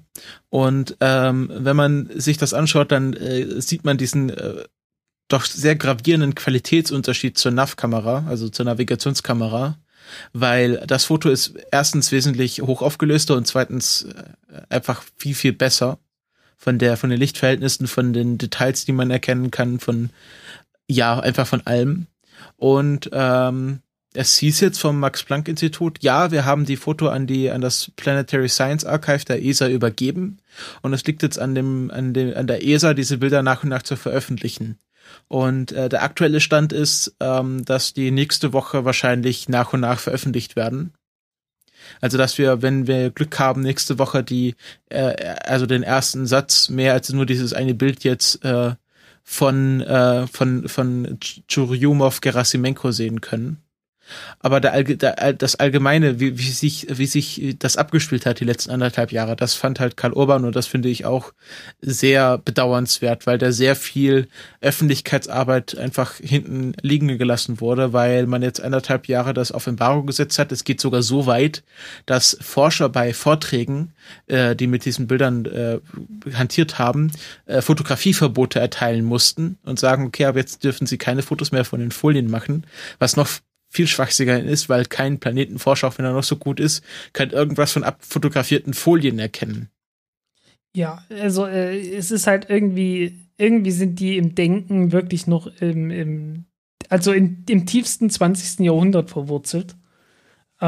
Und 0.50 0.96
ähm, 1.00 1.50
wenn 1.52 1.76
man 1.76 2.10
sich 2.14 2.36
das 2.36 2.54
anschaut, 2.54 2.92
dann 2.92 3.14
äh, 3.14 3.60
sieht 3.60 3.84
man 3.84 3.96
diesen 3.96 4.30
äh, 4.30 4.64
doch 5.28 5.44
sehr 5.44 5.76
gravierenden 5.76 6.34
Qualitätsunterschied 6.34 7.36
zur 7.36 7.52
NAV-Kamera, 7.52 8.24
also 8.28 8.48
zur 8.48 8.64
Navigationskamera, 8.66 9.78
weil 10.32 10.84
das 10.86 11.06
Foto 11.06 11.30
ist 11.30 11.54
erstens 11.72 12.12
wesentlich 12.12 12.62
hoch 12.62 12.82
aufgelöster 12.82 13.36
und 13.36 13.46
zweitens 13.46 14.04
äh, 14.04 14.62
einfach 14.68 15.02
viel, 15.16 15.34
viel 15.34 15.52
besser 15.52 15.98
von 16.56 16.78
der, 16.78 16.96
von 16.96 17.10
den 17.10 17.18
Lichtverhältnissen, 17.18 17.86
von 17.86 18.12
den 18.12 18.38
Details, 18.38 18.84
die 18.84 18.92
man 18.92 19.10
erkennen 19.10 19.50
kann, 19.50 19.80
von, 19.80 20.10
ja, 20.88 21.18
einfach 21.18 21.46
von 21.46 21.66
allem. 21.66 22.06
Und 22.56 23.10
ähm, 23.12 23.80
es 24.16 24.36
hieß 24.38 24.60
jetzt 24.60 24.78
vom 24.78 24.98
Max-Planck-Institut, 24.98 26.02
ja, 26.02 26.30
wir 26.30 26.44
haben 26.44 26.64
die 26.64 26.76
Foto 26.76 27.08
an 27.08 27.26
die, 27.26 27.50
an 27.50 27.60
das 27.60 27.92
Planetary 27.96 28.48
Science 28.48 28.84
Archive 28.84 29.24
der 29.24 29.44
ESA 29.44 29.68
übergeben. 29.68 30.38
Und 30.82 30.92
es 30.92 31.04
liegt 31.04 31.22
jetzt 31.22 31.38
an 31.38 31.54
dem, 31.54 31.90
an 31.90 32.14
dem, 32.14 32.34
an 32.36 32.46
der 32.46 32.64
ESA, 32.64 32.94
diese 32.94 33.18
Bilder 33.18 33.42
nach 33.42 33.62
und 33.62 33.68
nach 33.68 33.82
zu 33.82 33.96
veröffentlichen. 33.96 34.78
Und 35.28 35.72
äh, 35.72 35.88
der 35.88 36.02
aktuelle 36.02 36.40
Stand 36.40 36.72
ist, 36.72 37.14
ähm, 37.20 37.64
dass 37.64 37.94
die 37.94 38.10
nächste 38.10 38.52
Woche 38.52 38.84
wahrscheinlich 38.84 39.48
nach 39.48 39.72
und 39.72 39.80
nach 39.80 40.00
veröffentlicht 40.00 40.56
werden. 40.56 40.92
Also 42.00 42.18
dass 42.18 42.38
wir, 42.38 42.62
wenn 42.62 42.86
wir 42.86 43.10
Glück 43.10 43.38
haben, 43.38 43.60
nächste 43.60 43.98
Woche 43.98 44.24
die, 44.24 44.56
äh, 44.88 45.34
also 45.44 45.66
den 45.66 45.82
ersten 45.82 46.26
Satz 46.26 46.68
mehr 46.68 46.94
als 46.94 47.12
nur 47.12 47.26
dieses 47.26 47.52
eine 47.52 47.74
Bild 47.74 48.02
jetzt 48.02 48.44
äh, 48.44 48.74
von 49.22 49.80
äh, 49.82 50.26
von 50.26 50.68
von 50.68 51.18
Churyumov 51.48 52.20
Gerasimenko 52.20 52.92
sehen 52.92 53.20
können. 53.20 53.65
Aber 54.40 54.60
der, 54.60 54.82
der, 54.82 55.32
das 55.32 55.56
Allgemeine, 55.56 56.20
wie, 56.20 56.38
wie, 56.38 56.50
sich, 56.50 56.86
wie 56.90 57.06
sich 57.06 57.56
das 57.58 57.76
abgespielt 57.76 58.26
hat, 58.26 58.40
die 58.40 58.44
letzten 58.44 58.70
anderthalb 58.70 59.12
Jahre, 59.12 59.36
das 59.36 59.54
fand 59.54 59.80
halt 59.80 59.96
Karl 59.96 60.12
Urban 60.12 60.44
und 60.44 60.56
das 60.56 60.66
finde 60.66 60.88
ich 60.88 61.04
auch 61.04 61.32
sehr 61.80 62.38
bedauernswert, 62.38 63.26
weil 63.26 63.38
da 63.38 63.52
sehr 63.52 63.76
viel 63.76 64.28
Öffentlichkeitsarbeit 64.60 65.76
einfach 65.78 66.14
hinten 66.14 66.72
liegen 66.82 67.18
gelassen 67.18 67.60
wurde, 67.60 67.92
weil 67.92 68.26
man 68.26 68.42
jetzt 68.42 68.60
anderthalb 68.60 69.08
Jahre 69.08 69.34
das 69.34 69.52
auf 69.52 69.66
Embargo 69.66 70.04
gesetzt 70.04 70.38
hat. 70.38 70.52
Es 70.52 70.64
geht 70.64 70.80
sogar 70.80 71.02
so 71.02 71.26
weit, 71.26 71.62
dass 72.06 72.36
Forscher 72.40 72.88
bei 72.88 73.12
Vorträgen, 73.14 73.92
äh, 74.26 74.54
die 74.56 74.66
mit 74.66 74.84
diesen 74.84 75.06
Bildern 75.06 75.44
äh, 75.46 75.78
hantiert 76.32 76.78
haben, 76.78 77.10
äh, 77.46 77.60
Fotografieverbote 77.62 78.58
erteilen 78.58 79.04
mussten 79.04 79.58
und 79.64 79.78
sagen, 79.78 80.06
okay, 80.06 80.26
aber 80.26 80.38
jetzt 80.38 80.64
dürfen 80.64 80.86
sie 80.86 80.98
keine 80.98 81.22
Fotos 81.22 81.52
mehr 81.52 81.64
von 81.64 81.80
den 81.80 81.90
Folien 81.90 82.30
machen, 82.30 82.66
was 82.98 83.16
noch 83.16 83.28
viel 83.76 83.86
schwachsinniger 83.86 84.42
ist, 84.42 84.68
weil 84.68 84.86
kein 84.86 85.20
Planetenforscher, 85.20 85.88
auch 85.88 85.98
wenn 85.98 86.06
er 86.06 86.12
noch 86.12 86.24
so 86.24 86.36
gut 86.36 86.58
ist, 86.58 86.82
kann 87.12 87.30
irgendwas 87.30 87.72
von 87.72 87.84
abfotografierten 87.84 88.72
Folien 88.72 89.18
erkennen. 89.18 89.68
Ja, 90.74 91.04
also 91.10 91.46
äh, 91.46 91.78
es 91.94 92.10
ist 92.10 92.26
halt 92.26 92.48
irgendwie, 92.48 93.18
irgendwie 93.36 93.70
sind 93.70 94.00
die 94.00 94.16
im 94.16 94.34
Denken 94.34 94.92
wirklich 94.92 95.26
noch 95.26 95.46
im, 95.60 95.90
im 95.90 96.44
also 96.88 97.12
in, 97.12 97.44
im 97.48 97.66
tiefsten 97.66 98.08
20. 98.08 98.60
Jahrhundert 98.60 99.10
verwurzelt. 99.10 99.76
Äh, 100.60 100.66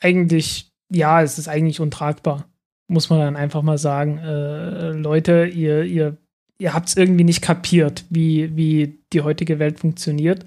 eigentlich, 0.00 0.72
ja, 0.90 1.22
es 1.22 1.38
ist 1.38 1.48
eigentlich 1.48 1.80
untragbar, 1.80 2.46
muss 2.86 3.08
man 3.08 3.20
dann 3.20 3.36
einfach 3.36 3.62
mal 3.62 3.78
sagen. 3.78 4.18
Äh, 4.18 4.90
Leute, 4.90 5.46
ihr, 5.46 5.84
ihr, 5.84 6.18
ihr 6.58 6.74
habt 6.74 6.88
es 6.88 6.96
irgendwie 6.96 7.24
nicht 7.24 7.40
kapiert, 7.40 8.04
wie, 8.10 8.54
wie 8.56 8.98
die 9.12 9.22
heutige 9.22 9.58
Welt 9.58 9.80
funktioniert. 9.80 10.44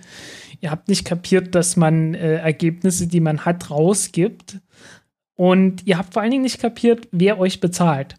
Ihr 0.60 0.72
habt 0.72 0.88
nicht 0.88 1.06
kapiert, 1.06 1.56
dass 1.56 1.76
man 1.78 2.14
äh, 2.14 2.36
Ergebnisse, 2.38 3.08
die 3.08 3.20
man 3.20 3.46
hat, 3.46 3.70
rausgibt. 3.70 4.60
Und 5.36 5.86
ihr 5.86 5.98
habt 5.98 6.14
vor 6.14 6.22
allen 6.22 6.32
Dingen 6.32 6.44
nicht 6.44 6.60
kapiert, 6.60 7.08
wer 7.12 7.40
euch 7.40 7.60
bezahlt. 7.60 8.16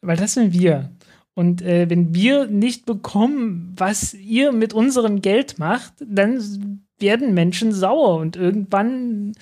Weil 0.00 0.16
das 0.16 0.34
sind 0.34 0.52
wir. 0.52 0.90
Und 1.34 1.62
äh, 1.62 1.88
wenn 1.88 2.14
wir 2.14 2.46
nicht 2.46 2.84
bekommen, 2.86 3.74
was 3.76 4.14
ihr 4.14 4.52
mit 4.52 4.74
unserem 4.74 5.22
Geld 5.22 5.58
macht, 5.58 5.94
dann 6.00 6.82
werden 6.98 7.34
Menschen 7.34 7.72
sauer. 7.72 8.18
Und 8.18 8.36
irgendwann 8.36 9.32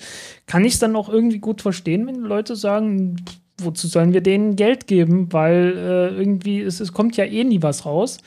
kann 0.45 0.65
ich 0.65 0.73
es 0.73 0.79
dann 0.79 0.95
auch 0.95 1.09
irgendwie 1.09 1.39
gut 1.39 1.61
verstehen, 1.61 2.07
wenn 2.07 2.15
Leute 2.15 2.55
sagen, 2.55 3.17
wozu 3.57 3.87
sollen 3.87 4.13
wir 4.13 4.21
denen 4.21 4.55
Geld 4.55 4.87
geben? 4.87 5.31
Weil 5.31 5.75
äh, 5.77 6.17
irgendwie 6.17 6.61
es, 6.61 6.79
es 6.79 6.93
kommt 6.93 7.17
ja 7.17 7.25
eh 7.25 7.43
nie 7.43 7.61
was 7.61 7.85
raus. 7.85 8.17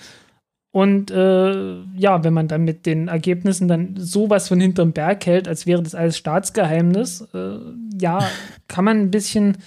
Und 0.75 1.13
äh, 1.13 1.83
ja, 1.97 2.25
wenn 2.25 2.33
man 2.35 2.49
dann 2.49 2.65
mit 2.65 2.85
den 2.85 3.07
Ergebnissen 3.07 3.69
dann 3.69 3.95
sowas 3.97 4.49
von 4.49 4.59
hinterm 4.59 4.91
Berg 4.91 5.25
hält, 5.25 5.47
als 5.47 5.67
wäre 5.67 5.81
das 5.81 5.95
alles 5.95 6.17
Staatsgeheimnis, 6.19 7.29
äh, 7.33 7.59
ja, 7.97 8.29
kann 8.67 8.85
man 8.85 8.99
ein 8.99 9.13
bisschen, 9.13 9.59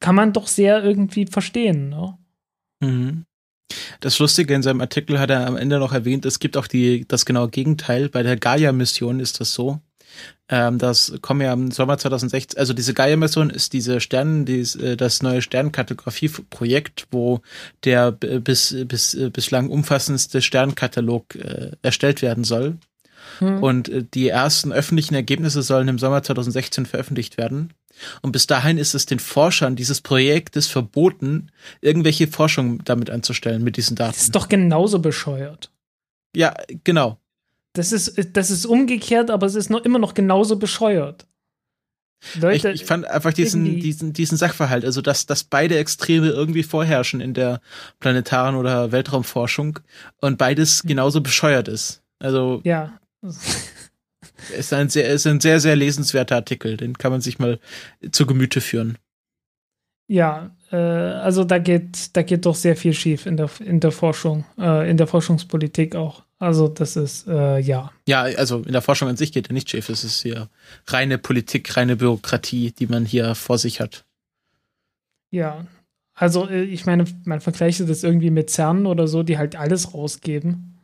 kann 0.00 0.16
man 0.16 0.32
doch 0.32 0.48
sehr 0.48 0.82
irgendwie 0.82 1.26
verstehen. 1.26 1.90
Ne? 1.90 2.18
Mhm. 2.80 3.24
Das 4.00 4.18
Lustige 4.18 4.52
in 4.52 4.62
seinem 4.62 4.80
Artikel 4.80 5.20
hat 5.20 5.30
er 5.30 5.46
am 5.46 5.56
Ende 5.56 5.78
noch 5.78 5.92
erwähnt, 5.92 6.26
es 6.26 6.40
gibt 6.40 6.56
auch 6.56 6.66
die, 6.66 7.06
das 7.06 7.24
genaue 7.24 7.50
Gegenteil. 7.50 8.08
Bei 8.08 8.24
der 8.24 8.36
Gaia-Mission 8.36 9.20
ist 9.20 9.38
das 9.38 9.54
so. 9.54 9.78
Ähm, 10.48 10.78
das 10.78 11.12
kommen 11.20 11.42
ja 11.42 11.52
im 11.52 11.70
Sommer 11.70 11.98
2016, 11.98 12.58
also 12.58 12.72
diese 12.72 12.94
Gaia-Mission 12.94 13.50
ist 13.50 13.74
diese 13.74 14.00
Sternen, 14.00 14.46
dies, 14.46 14.76
äh, 14.76 14.96
das 14.96 15.22
neue 15.22 15.42
Sternkartografie-Projekt, 15.42 17.06
wo 17.10 17.40
der 17.84 18.12
bis, 18.12 18.74
bis, 18.86 19.14
äh, 19.14 19.30
bislang 19.30 19.68
umfassendste 19.68 20.40
Sternkatalog 20.40 21.34
äh, 21.34 21.72
erstellt 21.82 22.22
werden 22.22 22.44
soll. 22.44 22.78
Hm. 23.40 23.62
Und 23.62 23.88
äh, 23.88 24.04
die 24.14 24.28
ersten 24.28 24.72
öffentlichen 24.72 25.14
Ergebnisse 25.14 25.62
sollen 25.62 25.88
im 25.88 25.98
Sommer 25.98 26.22
2016 26.22 26.86
veröffentlicht 26.86 27.36
werden. 27.36 27.74
Und 28.22 28.32
bis 28.32 28.46
dahin 28.46 28.78
ist 28.78 28.94
es 28.94 29.06
den 29.06 29.18
Forschern 29.18 29.76
dieses 29.76 30.00
Projektes 30.00 30.66
verboten, 30.66 31.50
irgendwelche 31.80 32.28
Forschung 32.28 32.82
damit 32.84 33.10
anzustellen, 33.10 33.62
mit 33.62 33.76
diesen 33.76 33.96
Daten. 33.96 34.12
Das 34.12 34.22
ist 34.22 34.34
doch 34.34 34.48
genauso 34.48 35.00
bescheuert. 35.00 35.70
Ja, 36.34 36.54
genau. 36.84 37.18
Das 37.74 37.92
ist, 37.92 38.36
das 38.36 38.50
ist 38.50 38.66
umgekehrt, 38.66 39.30
aber 39.30 39.46
es 39.46 39.54
ist 39.54 39.70
noch 39.70 39.84
immer 39.84 39.98
noch 39.98 40.14
genauso 40.14 40.58
bescheuert. 40.58 41.26
Leute, 42.40 42.70
ich, 42.70 42.82
ich 42.82 42.84
fand 42.84 43.06
einfach 43.06 43.32
diesen, 43.32 43.80
diesen, 43.80 44.12
diesen 44.12 44.36
Sachverhalt, 44.36 44.84
also 44.84 45.00
dass, 45.00 45.26
dass 45.26 45.44
beide 45.44 45.78
Extreme 45.78 46.28
irgendwie 46.28 46.64
vorherrschen 46.64 47.20
in 47.20 47.32
der 47.32 47.60
planetaren 48.00 48.56
oder 48.56 48.90
Weltraumforschung 48.90 49.78
und 50.20 50.36
beides 50.36 50.82
hm. 50.82 50.88
genauso 50.88 51.20
bescheuert 51.20 51.68
ist. 51.68 52.02
Also. 52.18 52.60
Ja. 52.64 52.98
ist 54.56 54.72
ein 54.72 54.88
sehr, 54.88 55.08
ist 55.08 55.26
ein 55.26 55.40
sehr, 55.40 55.60
sehr 55.60 55.76
lesenswerter 55.76 56.36
Artikel. 56.36 56.76
Den 56.76 56.98
kann 56.98 57.12
man 57.12 57.20
sich 57.20 57.38
mal 57.38 57.60
zu 58.10 58.26
Gemüte 58.26 58.60
führen. 58.60 58.98
Ja, 60.08 60.50
äh, 60.72 60.76
also 60.76 61.44
da 61.44 61.58
geht, 61.58 62.16
da 62.16 62.22
geht 62.22 62.46
doch 62.46 62.54
sehr 62.54 62.76
viel 62.76 62.94
schief 62.94 63.26
in 63.26 63.36
der, 63.36 63.50
in 63.60 63.78
der 63.78 63.92
Forschung, 63.92 64.44
äh, 64.58 64.90
in 64.90 64.96
der 64.96 65.06
Forschungspolitik 65.06 65.94
auch. 65.94 66.24
Also 66.38 66.68
das 66.68 66.96
ist, 66.96 67.26
äh, 67.26 67.58
ja. 67.58 67.90
Ja, 68.06 68.22
also 68.22 68.58
in 68.58 68.72
der 68.72 68.82
Forschung 68.82 69.08
an 69.08 69.16
sich 69.16 69.32
geht 69.32 69.48
ja 69.48 69.52
nicht 69.52 69.70
schief. 69.70 69.88
Es 69.88 70.04
ist 70.04 70.22
hier 70.22 70.48
reine 70.86 71.18
Politik, 71.18 71.76
reine 71.76 71.96
Bürokratie, 71.96 72.72
die 72.72 72.86
man 72.86 73.04
hier 73.04 73.34
vor 73.34 73.58
sich 73.58 73.80
hat. 73.80 74.04
Ja, 75.30 75.66
also 76.14 76.48
äh, 76.48 76.62
ich 76.62 76.86
meine, 76.86 77.04
man 77.24 77.40
vergleicht 77.40 77.80
das 77.88 78.04
irgendwie 78.04 78.30
mit 78.30 78.50
CERN 78.50 78.86
oder 78.86 79.08
so, 79.08 79.22
die 79.22 79.38
halt 79.38 79.56
alles 79.56 79.94
rausgeben. 79.94 80.74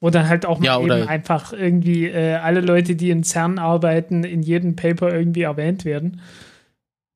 Wo 0.00 0.10
dann 0.10 0.28
halt 0.28 0.44
auch 0.44 0.62
ja, 0.62 0.80
eben 0.80 1.08
einfach 1.08 1.52
irgendwie 1.52 2.06
äh, 2.06 2.34
alle 2.34 2.60
Leute, 2.60 2.94
die 2.94 3.10
in 3.10 3.24
CERN 3.24 3.58
arbeiten, 3.58 4.24
in 4.24 4.42
jedem 4.42 4.76
Paper 4.76 5.14
irgendwie 5.14 5.42
erwähnt 5.42 5.84
werden. 5.84 6.20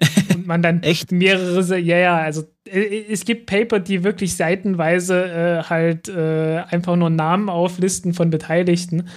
Und 0.35 0.47
man 0.47 0.63
dann 0.63 0.83
Echt? 0.83 1.13
mehrere, 1.13 1.77
ja, 1.79 1.99
ja, 1.99 2.19
also 2.19 2.45
es 2.71 3.25
gibt 3.25 3.47
Paper, 3.47 3.81
die 3.81 4.05
wirklich 4.05 4.37
seitenweise 4.37 5.25
äh, 5.25 5.63
halt 5.65 6.09
äh, 6.09 6.59
einfach 6.69 6.97
nur 6.97 7.11
Namen 7.11 7.49
auflisten 7.49 8.15
von 8.15 8.31
Beteiligten, 8.31 9.09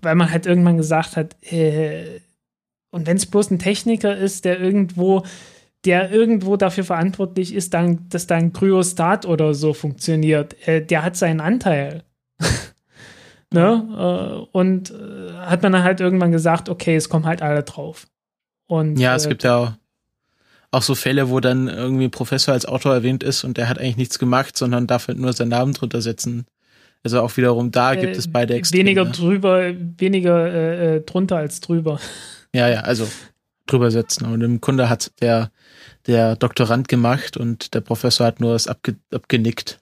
weil 0.00 0.14
man 0.14 0.30
halt 0.30 0.46
irgendwann 0.46 0.76
gesagt 0.76 1.16
hat, 1.16 1.36
äh, 1.50 2.20
und 2.90 3.06
wenn 3.06 3.16
es 3.16 3.26
bloß 3.26 3.50
ein 3.50 3.58
Techniker 3.58 4.16
ist, 4.16 4.44
der 4.44 4.60
irgendwo, 4.60 5.22
der 5.84 6.10
irgendwo 6.10 6.56
dafür 6.56 6.84
verantwortlich 6.84 7.54
ist, 7.54 7.72
dann, 7.74 8.08
dass 8.10 8.26
da 8.26 8.34
ein 8.34 8.52
Kryostat 8.52 9.24
oder 9.24 9.54
so 9.54 9.72
funktioniert, 9.72 10.56
äh, 10.68 10.84
der 10.84 11.02
hat 11.02 11.16
seinen 11.16 11.40
Anteil. 11.40 12.04
ne? 13.52 14.46
Äh, 14.52 14.56
und 14.56 14.92
hat 15.38 15.62
man 15.62 15.72
dann 15.72 15.84
halt 15.84 16.00
irgendwann 16.00 16.32
gesagt, 16.32 16.68
okay, 16.68 16.96
es 16.96 17.08
kommen 17.08 17.26
halt 17.26 17.42
alle 17.42 17.62
drauf. 17.62 18.06
Und, 18.66 18.98
ja, 18.98 19.14
es 19.16 19.28
gibt 19.28 19.42
ja 19.42 19.76
auch 20.72 20.82
so 20.82 20.94
Fälle, 20.94 21.28
wo 21.28 21.38
dann 21.38 21.68
irgendwie 21.68 22.04
ein 22.04 22.10
Professor 22.10 22.54
als 22.54 22.66
Autor 22.66 22.94
erwähnt 22.94 23.22
ist 23.22 23.44
und 23.44 23.58
der 23.58 23.68
hat 23.68 23.78
eigentlich 23.78 23.98
nichts 23.98 24.18
gemacht, 24.18 24.56
sondern 24.56 24.86
darf 24.86 25.06
halt 25.06 25.18
nur 25.18 25.32
seinen 25.32 25.50
Namen 25.50 25.74
drunter 25.74 26.00
setzen. 26.00 26.46
Also 27.04 27.20
auch 27.20 27.36
wiederum 27.36 27.70
da 27.70 27.92
äh, 27.92 28.00
gibt 28.00 28.16
es 28.16 28.30
beide 28.30 28.54
Extreme. 28.54 28.84
Weniger 28.84 29.04
drüber, 29.04 29.72
weniger 29.98 30.46
äh, 30.46 30.96
äh, 30.96 31.00
drunter 31.02 31.36
als 31.36 31.60
drüber. 31.60 32.00
Ja, 32.54 32.68
ja, 32.68 32.80
also 32.80 33.08
drüber 33.66 33.90
setzen. 33.90 34.26
Und 34.26 34.42
im 34.42 34.60
Kunde 34.60 34.90
hat 34.90 35.10
der, 35.22 35.50
der 36.06 36.36
Doktorand 36.36 36.86
gemacht 36.86 37.38
und 37.38 37.72
der 37.72 37.80
Professor 37.80 38.26
hat 38.26 38.40
nur 38.40 38.52
das 38.52 38.68
abge, 38.68 38.96
abgenickt. 39.10 39.80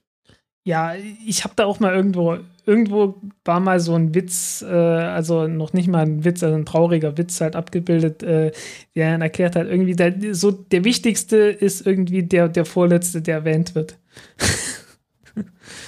Ja, 0.62 0.94
ich 1.26 1.42
habe 1.42 1.54
da 1.56 1.64
auch 1.64 1.80
mal 1.80 1.92
irgendwo, 1.92 2.38
irgendwo 2.66 3.20
war 3.44 3.60
mal 3.60 3.80
so 3.80 3.94
ein 3.94 4.14
Witz, 4.14 4.62
äh, 4.62 4.74
also 4.74 5.46
noch 5.46 5.72
nicht 5.72 5.88
mal 5.88 6.02
ein 6.02 6.24
Witz, 6.24 6.42
also 6.42 6.56
ein 6.56 6.66
trauriger 6.66 7.16
Witz 7.18 7.40
halt 7.40 7.56
abgebildet, 7.56 8.22
äh, 8.22 8.52
der 8.94 9.12
dann 9.12 9.22
erklärt 9.22 9.56
hat, 9.56 9.66
irgendwie 9.66 9.96
der, 9.96 10.34
so 10.34 10.50
der 10.50 10.84
wichtigste 10.84 11.36
ist 11.36 11.86
irgendwie 11.86 12.22
der, 12.22 12.48
der 12.48 12.64
vorletzte, 12.64 13.22
der 13.22 13.36
erwähnt 13.36 13.74
wird. 13.74 13.98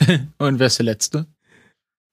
Und 0.38 0.58
wer 0.58 0.66
ist 0.66 0.78
der 0.78 0.86
letzte? 0.86 1.26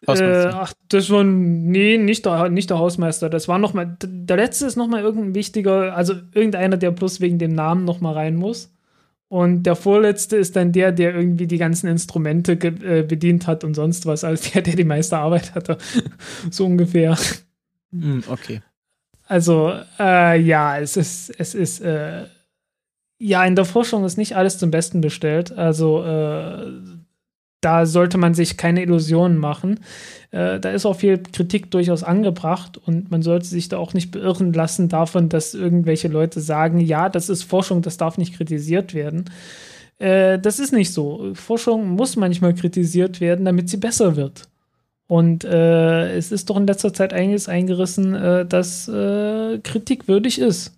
Äh, 0.07 0.47
ach, 0.53 0.73
das 0.87 1.09
war 1.09 1.23
nee, 1.23 1.97
nicht 1.97 2.25
der, 2.25 2.49
nicht 2.49 2.69
der 2.69 2.79
Hausmeister. 2.79 3.29
Das 3.29 3.47
war 3.47 3.59
noch 3.59 3.73
mal, 3.73 3.97
der 4.01 4.37
letzte 4.37 4.65
ist 4.65 4.77
noch 4.77 4.87
mal 4.87 5.01
irgendein 5.01 5.35
wichtiger, 5.35 5.95
also 5.95 6.13
irgendeiner, 6.33 6.77
der 6.77 6.91
bloß 6.91 7.19
wegen 7.19 7.37
dem 7.37 7.53
Namen 7.53 7.83
noch 7.85 7.99
mal 7.99 8.13
rein 8.13 8.35
muss. 8.35 8.71
Und 9.29 9.63
der 9.63 9.75
vorletzte 9.75 10.37
ist 10.37 10.55
dann 10.55 10.71
der, 10.71 10.91
der 10.91 11.15
irgendwie 11.15 11.45
die 11.45 11.59
ganzen 11.59 11.87
Instrumente 11.87 12.53
äh, 12.53 13.03
bedient 13.03 13.45
hat 13.45 13.63
und 13.63 13.75
sonst 13.75 14.07
was, 14.07 14.23
als 14.23 14.51
der, 14.51 14.63
der 14.63 14.75
die 14.75 14.83
meiste 14.83 15.17
Arbeit 15.17 15.53
hatte. 15.53 15.77
so 16.49 16.65
ungefähr. 16.65 17.15
Hm, 17.91 18.23
okay. 18.27 18.61
Also, 19.27 19.71
äh, 19.99 20.41
ja, 20.41 20.79
es 20.79 20.97
ist, 20.97 21.29
es 21.37 21.53
ist, 21.53 21.81
äh, 21.81 22.25
ja, 23.19 23.45
in 23.45 23.55
der 23.55 23.65
Forschung 23.65 24.03
ist 24.03 24.17
nicht 24.17 24.35
alles 24.35 24.57
zum 24.57 24.71
Besten 24.71 25.01
bestellt. 25.01 25.51
Also, 25.51 26.03
äh, 26.03 26.65
da 27.61 27.85
sollte 27.85 28.17
man 28.17 28.33
sich 28.33 28.57
keine 28.57 28.81
Illusionen 28.81 29.37
machen. 29.37 29.81
Äh, 30.31 30.59
da 30.59 30.71
ist 30.71 30.85
auch 30.85 30.95
viel 30.95 31.17
Kritik 31.17 31.71
durchaus 31.71 32.03
angebracht 32.03 32.79
und 32.85 33.09
man 33.09 33.23
sollte 33.23 33.47
sich 33.47 33.67
da 33.69 33.77
auch 33.77 33.93
nicht 33.93 34.11
beirren 34.11 34.53
lassen 34.53 34.87
davon, 34.87 35.29
dass 35.29 35.55
irgendwelche 35.55 36.07
Leute 36.07 36.39
sagen, 36.39 36.79
ja, 36.79 37.09
das 37.09 37.29
ist 37.29 37.43
Forschung, 37.43 37.81
das 37.81 37.97
darf 37.97 38.17
nicht 38.17 38.35
kritisiert 38.35 38.93
werden. 38.93 39.25
Äh, 39.97 40.37
das 40.39 40.59
ist 40.59 40.71
nicht 40.71 40.93
so. 40.93 41.31
Forschung 41.33 41.89
muss 41.89 42.15
manchmal 42.15 42.53
kritisiert 42.53 43.21
werden, 43.21 43.45
damit 43.45 43.69
sie 43.69 43.77
besser 43.77 44.15
wird. 44.15 44.47
Und 45.07 45.43
äh, 45.43 46.15
es 46.15 46.31
ist 46.31 46.51
doch 46.51 46.57
in 46.57 46.67
letzter 46.67 46.93
Zeit 46.93 47.13
einiges 47.13 47.49
eingerissen, 47.49 48.13
äh, 48.13 48.45
das 48.45 48.87
äh, 48.87 49.57
kritikwürdig 49.63 50.37
ist. 50.37 50.75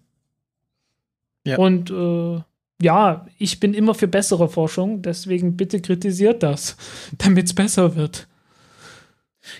Ja. 1.45 1.57
Und 1.57 1.91
äh, 1.91 2.41
ja, 2.81 3.25
ich 3.37 3.59
bin 3.59 3.73
immer 3.73 3.93
für 3.93 4.07
bessere 4.07 4.47
Forschung, 4.47 5.01
deswegen 5.01 5.57
bitte 5.57 5.81
kritisiert 5.81 6.43
das, 6.43 6.77
damit 7.17 7.47
es 7.47 7.53
besser 7.53 7.97
wird. 7.97 8.27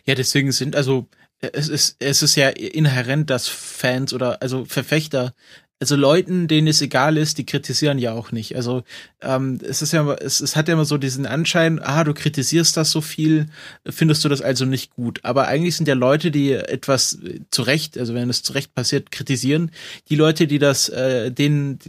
Ja, 0.05 0.15
deswegen 0.15 0.51
sind 0.51 0.75
also 0.75 1.07
es 1.39 1.69
ist 1.69 1.95
es 1.99 2.21
ist 2.21 2.35
ja 2.35 2.49
inhärent, 2.49 3.29
dass 3.29 3.47
Fans 3.47 4.13
oder 4.13 4.41
also 4.41 4.65
Verfechter 4.65 5.33
also 5.81 5.95
Leuten, 5.95 6.47
denen 6.47 6.67
es 6.67 6.79
egal 6.83 7.17
ist, 7.17 7.39
die 7.39 7.45
kritisieren 7.45 7.97
ja 7.97 8.13
auch 8.13 8.31
nicht. 8.31 8.55
Also 8.55 8.83
ähm, 9.19 9.57
es 9.67 9.81
ist 9.81 9.93
ja, 9.93 10.13
es, 10.13 10.39
es 10.39 10.55
hat 10.55 10.67
ja 10.67 10.75
immer 10.75 10.85
so 10.85 10.99
diesen 10.99 11.25
Anschein, 11.25 11.79
ah, 11.79 12.03
du 12.03 12.13
kritisierst 12.13 12.77
das 12.77 12.91
so 12.91 13.01
viel, 13.01 13.47
findest 13.89 14.23
du 14.23 14.29
das 14.29 14.43
also 14.43 14.65
nicht 14.65 14.91
gut. 14.91 15.19
Aber 15.23 15.47
eigentlich 15.47 15.75
sind 15.75 15.87
ja 15.87 15.95
Leute, 15.95 16.29
die 16.29 16.51
etwas 16.51 17.17
zu 17.49 17.63
Recht, 17.63 17.97
also 17.97 18.13
wenn 18.13 18.29
es 18.29 18.43
zu 18.43 18.53
Recht 18.53 18.75
passiert, 18.75 19.09
kritisieren, 19.09 19.71
die 20.09 20.15
Leute, 20.15 20.45
die 20.45 20.59
das, 20.59 20.87
äh, 20.89 21.31
denen 21.31 21.79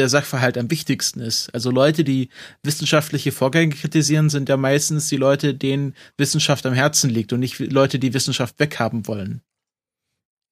der 0.00 0.08
Sachverhalt 0.08 0.58
am 0.58 0.70
wichtigsten 0.70 1.20
ist. 1.20 1.48
Also 1.54 1.70
Leute, 1.70 2.04
die 2.04 2.30
wissenschaftliche 2.62 3.32
Vorgänge 3.32 3.74
kritisieren, 3.74 4.30
sind 4.30 4.48
ja 4.48 4.56
meistens 4.56 5.08
die 5.08 5.16
Leute, 5.16 5.54
denen 5.54 5.94
Wissenschaft 6.16 6.66
am 6.66 6.74
Herzen 6.74 7.10
liegt 7.10 7.32
und 7.32 7.40
nicht 7.40 7.58
Leute, 7.58 7.98
die 7.98 8.14
Wissenschaft 8.14 8.58
weghaben 8.58 9.06
wollen. 9.06 9.42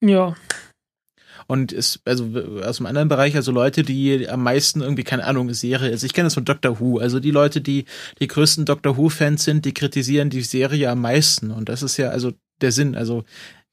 Ja, 0.00 0.36
und 1.48 1.72
ist, 1.72 2.00
also 2.04 2.28
aus 2.62 2.78
einem 2.78 2.86
anderen 2.86 3.08
Bereich, 3.08 3.34
also 3.34 3.52
Leute, 3.52 3.82
die 3.82 4.28
am 4.28 4.42
meisten 4.42 4.82
irgendwie, 4.82 5.02
keine 5.02 5.24
Ahnung, 5.24 5.52
Serie, 5.54 5.90
also 5.90 6.04
ich 6.04 6.12
kenne 6.12 6.26
das 6.26 6.34
von 6.34 6.44
Doctor 6.44 6.78
Who, 6.78 6.98
also 6.98 7.20
die 7.20 7.30
Leute, 7.30 7.62
die 7.62 7.86
die 8.20 8.28
größten 8.28 8.66
Doctor 8.66 8.98
Who-Fans 8.98 9.44
sind, 9.44 9.64
die 9.64 9.72
kritisieren 9.72 10.28
die 10.28 10.42
Serie 10.42 10.90
am 10.90 11.00
meisten. 11.00 11.50
Und 11.50 11.70
das 11.70 11.82
ist 11.82 11.96
ja 11.96 12.10
also 12.10 12.32
der 12.60 12.70
Sinn, 12.70 12.94
also 12.94 13.24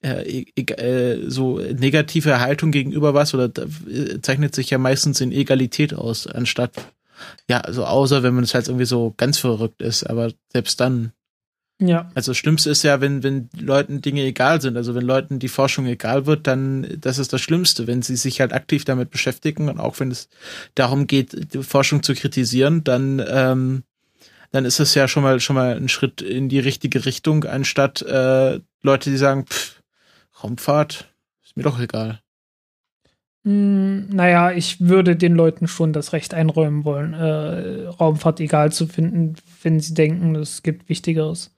äh, 0.01 0.45
äh, 0.55 1.29
so 1.29 1.59
negative 1.59 2.39
Haltung 2.39 2.71
gegenüber 2.71 3.13
was 3.13 3.33
oder 3.33 3.45
äh, 3.45 4.21
zeichnet 4.21 4.55
sich 4.55 4.69
ja 4.69 4.77
meistens 4.77 5.21
in 5.21 5.31
Egalität 5.31 5.93
aus, 5.93 6.27
anstatt 6.27 6.71
ja, 7.49 7.61
also 7.61 7.85
außer 7.85 8.23
wenn 8.23 8.35
man 8.35 8.43
es 8.43 8.53
halt 8.53 8.67
irgendwie 8.67 8.85
so 8.85 9.13
ganz 9.15 9.37
verrückt 9.37 9.81
ist, 9.81 10.03
aber 10.03 10.31
selbst 10.51 10.79
dann 10.79 11.13
ja. 11.79 12.09
Also 12.15 12.31
das 12.31 12.37
Schlimmste 12.37 12.69
ist 12.69 12.83
ja, 12.83 13.01
wenn, 13.01 13.21
wenn 13.21 13.49
Leuten 13.59 14.01
Dinge 14.01 14.21
egal 14.23 14.61
sind. 14.61 14.77
Also 14.77 14.95
wenn 14.95 15.03
Leuten 15.03 15.39
die 15.39 15.49
Forschung 15.49 15.85
egal 15.87 16.25
wird, 16.25 16.47
dann 16.47 16.87
das 17.01 17.17
ist 17.17 17.33
das 17.33 17.41
Schlimmste, 17.41 17.85
wenn 17.85 18.01
sie 18.01 18.15
sich 18.15 18.39
halt 18.39 18.53
aktiv 18.53 18.85
damit 18.85 19.11
beschäftigen 19.11 19.67
und 19.67 19.79
auch 19.79 19.99
wenn 19.99 20.09
es 20.09 20.29
darum 20.75 21.05
geht, 21.05 21.53
die 21.53 21.63
Forschung 21.63 22.01
zu 22.01 22.13
kritisieren, 22.13 22.85
dann, 22.85 23.21
ähm, 23.27 23.83
dann 24.53 24.63
ist 24.63 24.79
das 24.79 24.95
ja 24.95 25.09
schon 25.09 25.23
mal 25.23 25.41
schon 25.41 25.57
mal 25.57 25.75
ein 25.75 25.89
Schritt 25.89 26.21
in 26.21 26.47
die 26.47 26.59
richtige 26.59 27.05
Richtung, 27.05 27.43
anstatt 27.43 28.01
äh, 28.03 28.61
Leute, 28.81 29.09
die 29.09 29.17
sagen, 29.17 29.45
pff, 29.45 29.74
Raumfahrt, 30.45 31.11
ist 31.43 31.57
mir 31.57 31.63
doch 31.63 31.79
egal. 31.79 32.21
Hm, 33.43 34.09
naja, 34.09 34.51
ich 34.51 34.79
würde 34.81 35.15
den 35.15 35.35
Leuten 35.35 35.67
schon 35.67 35.91
das 35.91 36.13
Recht 36.13 36.33
einräumen 36.33 36.85
wollen, 36.85 37.13
äh, 37.13 37.87
Raumfahrt 37.87 38.39
egal 38.39 38.71
zu 38.71 38.87
finden, 38.87 39.35
wenn 39.63 39.79
sie 39.79 39.93
denken, 39.93 40.35
es 40.35 40.63
gibt 40.63 40.87
Wichtigeres. 40.87 41.51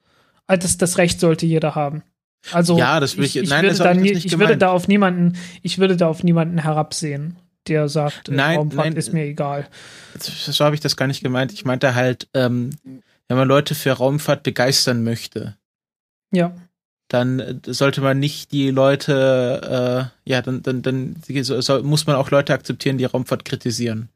Also 0.47 0.61
das, 0.63 0.77
das 0.77 0.97
Recht 0.97 1.19
sollte 1.19 1.45
jeder 1.45 1.75
haben. 1.75 2.03
Also 2.51 2.77
ja, 2.77 2.99
das 2.99 3.17
will 3.17 3.25
ich, 3.25 3.35
ich, 3.35 3.49
nein, 3.49 3.63
würde, 3.63 3.77
da, 3.77 3.93
nie, 3.93 4.11
ich 4.11 4.39
würde 4.39 4.57
da 4.57 4.69
auf 4.69 4.87
niemanden, 4.87 5.37
ich 5.63 5.79
würde 5.79 5.97
da 5.97 6.07
auf 6.07 6.23
niemanden 6.23 6.59
herabsehen, 6.59 7.35
der 7.67 7.89
sagt, 7.89 8.29
äh, 8.29 8.33
nein, 8.33 8.57
Raumfahrt 8.57 8.85
nein, 8.85 8.95
ist 8.95 9.11
mir 9.11 9.25
egal. 9.25 9.67
So 10.17 10.63
habe 10.63 10.75
ich 10.75 10.81
das 10.81 10.95
gar 10.95 11.07
nicht 11.07 11.23
gemeint. 11.23 11.51
Ich 11.51 11.65
meinte 11.65 11.93
halt, 11.95 12.29
ähm, 12.33 12.69
wenn 13.27 13.37
man 13.37 13.47
Leute 13.47 13.75
für 13.75 13.91
Raumfahrt 13.91 14.43
begeistern 14.43 15.03
möchte, 15.03 15.57
ja, 16.31 16.55
dann 17.07 17.39
äh, 17.39 17.55
sollte 17.65 18.01
man 18.01 18.19
nicht 18.19 18.51
die 18.51 18.69
Leute, 18.69 20.11
äh, 20.25 20.29
ja, 20.29 20.41
dann, 20.41 20.61
dann, 20.63 20.81
dann 20.81 21.15
so, 21.41 21.83
muss 21.83 22.07
man 22.07 22.15
auch 22.15 22.31
Leute 22.31 22.53
akzeptieren, 22.53 22.97
die 22.97 23.05
Raumfahrt 23.05 23.45
kritisieren. 23.45 24.09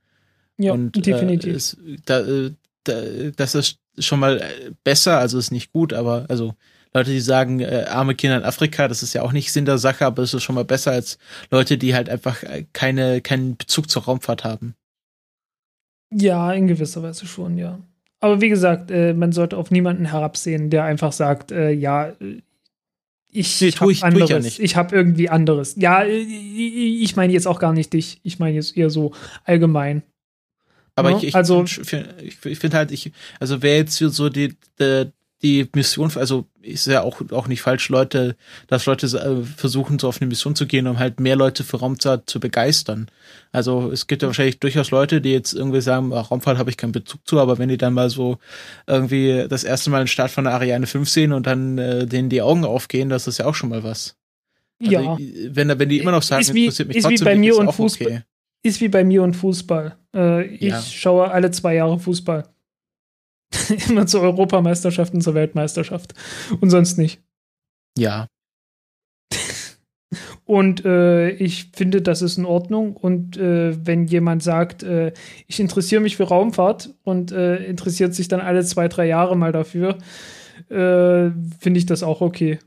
Ja, 0.57 0.73
Und, 0.73 1.05
definitiv. 1.05 1.53
Äh, 1.53 1.55
es, 1.55 1.77
da, 2.05 2.19
äh, 2.19 2.51
da, 2.83 3.01
das 3.35 3.55
ist 3.55 3.77
schon 3.97 4.19
mal 4.19 4.39
äh, 4.39 4.71
besser, 4.83 5.17
also 5.19 5.37
ist 5.37 5.51
nicht 5.51 5.71
gut, 5.71 5.93
aber 5.93 6.25
also 6.29 6.55
Leute, 6.93 7.11
die 7.11 7.21
sagen, 7.21 7.61
äh, 7.61 7.85
arme 7.87 8.15
Kinder 8.15 8.37
in 8.37 8.43
Afrika, 8.43 8.87
das 8.87 9.01
ist 9.01 9.13
ja 9.13 9.21
auch 9.21 9.31
nicht 9.31 9.51
Sinn 9.51 9.65
der 9.65 9.77
Sache, 9.77 10.05
aber 10.05 10.23
es 10.23 10.33
ist 10.33 10.43
schon 10.43 10.55
mal 10.55 10.65
besser 10.65 10.91
als 10.91 11.17
Leute, 11.49 11.77
die 11.77 11.95
halt 11.95 12.09
einfach 12.09 12.43
äh, 12.43 12.65
keine, 12.73 13.21
keinen 13.21 13.55
Bezug 13.55 13.89
zur 13.89 14.03
Raumfahrt 14.03 14.43
haben. 14.43 14.75
Ja, 16.13 16.51
in 16.51 16.67
gewisser 16.67 17.01
Weise 17.01 17.25
schon, 17.25 17.57
ja. 17.57 17.79
Aber 18.19 18.41
wie 18.41 18.49
gesagt, 18.49 18.91
äh, 18.91 19.13
man 19.13 19.31
sollte 19.31 19.57
auf 19.57 19.71
niemanden 19.71 20.05
herabsehen, 20.05 20.69
der 20.69 20.83
einfach 20.83 21.13
sagt, 21.13 21.51
äh, 21.51 21.71
ja, 21.71 22.11
ich 23.31 23.61
nee, 23.61 23.71
habe 23.71 23.95
anderes. 24.01 24.23
Ich, 24.23 24.29
ja 24.29 24.39
nicht. 24.39 24.59
ich 24.59 24.75
habe 24.75 24.95
irgendwie 24.95 25.29
anderes. 25.29 25.75
Ja, 25.77 26.03
ich 26.05 27.15
meine 27.15 27.33
jetzt 27.33 27.47
auch 27.47 27.59
gar 27.59 27.73
nicht 27.73 27.93
dich. 27.93 28.19
Ich 28.23 28.39
meine 28.39 28.55
jetzt 28.55 28.75
eher 28.75 28.89
so 28.89 29.13
allgemein. 29.45 30.03
Aber 30.95 31.11
ja, 31.11 31.17
ich, 31.17 31.23
ich, 31.25 31.35
also, 31.35 31.65
finde 31.65 32.15
ich 32.23 32.59
find 32.59 32.73
halt, 32.73 32.91
ich, 32.91 33.11
also 33.39 33.61
wer 33.61 33.77
jetzt 33.77 33.95
so 33.95 34.29
die, 34.29 34.55
die, 34.79 35.11
die 35.43 35.67
Mission, 35.73 36.11
also 36.15 36.45
ist 36.61 36.87
ja 36.87 37.01
auch, 37.01 37.21
auch 37.31 37.47
nicht 37.47 37.61
falsch, 37.61 37.89
Leute, 37.89 38.35
dass 38.67 38.85
Leute 38.85 39.07
äh, 39.07 39.43
versuchen, 39.43 39.97
so 39.97 40.07
auf 40.07 40.21
eine 40.21 40.27
Mission 40.27 40.55
zu 40.55 40.67
gehen, 40.67 40.87
um 40.87 40.99
halt 40.99 41.19
mehr 41.19 41.35
Leute 41.35 41.63
für 41.63 41.77
Raumfahrt 41.77 42.29
zu 42.29 42.39
begeistern. 42.39 43.07
Also 43.51 43.91
es 43.91 44.07
gibt 44.07 44.21
ja 44.21 44.27
wahrscheinlich 44.27 44.59
durchaus 44.59 44.91
Leute, 44.91 45.21
die 45.21 45.31
jetzt 45.31 45.53
irgendwie 45.53 45.81
sagen, 45.81 46.11
ach, 46.13 46.29
Raumfahrt 46.29 46.57
habe 46.57 46.69
ich 46.69 46.77
keinen 46.77 46.91
Bezug 46.91 47.27
zu, 47.27 47.39
aber 47.39 47.57
wenn 47.57 47.69
die 47.69 47.77
dann 47.77 47.93
mal 47.93 48.09
so 48.09 48.37
irgendwie 48.85 49.45
das 49.49 49.63
erste 49.63 49.89
Mal 49.89 49.99
einen 49.99 50.07
Start 50.07 50.31
von 50.31 50.43
der 50.43 50.53
Ariane 50.53 50.85
5 50.85 51.09
sehen 51.09 51.33
und 51.33 51.47
dann 51.47 51.77
äh, 51.77 52.05
denen 52.05 52.29
die 52.29 52.41
Augen 52.41 52.63
aufgehen, 52.63 53.09
das 53.09 53.27
ist 53.27 53.39
ja 53.39 53.45
auch 53.45 53.55
schon 53.55 53.69
mal 53.69 53.83
was. 53.83 54.15
Also, 54.79 54.93
ja. 54.93 55.17
Wenn, 55.49 55.79
wenn 55.79 55.89
die 55.89 55.99
immer 55.99 56.11
noch 56.11 56.23
sagen, 56.23 56.41
ist 56.41 56.53
wie, 56.53 56.65
interessiert 56.65 56.87
mich 56.87 56.97
ist 56.97 57.03
trotzdem, 57.03 57.21
wie 57.21 57.31
bei 57.31 57.35
mir 57.35 57.57
und 57.57 57.71
Fußball. 57.71 58.07
Okay. 58.07 58.21
Ist 58.63 58.81
wie 58.81 58.89
bei 58.89 59.03
mir 59.03 59.23
und 59.23 59.35
Fußball. 59.35 59.97
Äh, 60.15 60.45
ich 60.45 60.61
ja. 60.61 60.81
schaue 60.81 61.31
alle 61.31 61.49
zwei 61.51 61.75
Jahre 61.75 61.99
Fußball. 61.99 62.43
Immer 63.89 64.07
zur 64.07 64.21
Europameisterschaft 64.21 65.13
und 65.13 65.21
zur 65.21 65.33
Weltmeisterschaft. 65.33 66.13
Und 66.59 66.69
sonst 66.69 66.97
nicht. 66.97 67.21
Ja. 67.97 68.27
Und 70.45 70.83
äh, 70.83 71.29
ich 71.29 71.69
finde, 71.73 72.01
das 72.01 72.21
ist 72.21 72.37
in 72.37 72.45
Ordnung. 72.45 72.97
Und 72.97 73.37
äh, 73.37 73.73
wenn 73.85 74.07
jemand 74.07 74.43
sagt, 74.43 74.83
äh, 74.83 75.13
ich 75.47 75.59
interessiere 75.61 76.01
mich 76.01 76.17
für 76.17 76.25
Raumfahrt 76.25 76.93
und 77.03 77.31
äh, 77.31 77.63
interessiert 77.63 78.13
sich 78.13 78.27
dann 78.27 78.41
alle 78.41 78.65
zwei, 78.65 78.89
drei 78.89 79.07
Jahre 79.07 79.37
mal 79.37 79.53
dafür, 79.53 79.97
äh, 80.69 81.31
finde 81.59 81.77
ich 81.77 81.85
das 81.85 82.03
auch 82.03 82.19
okay. 82.19 82.59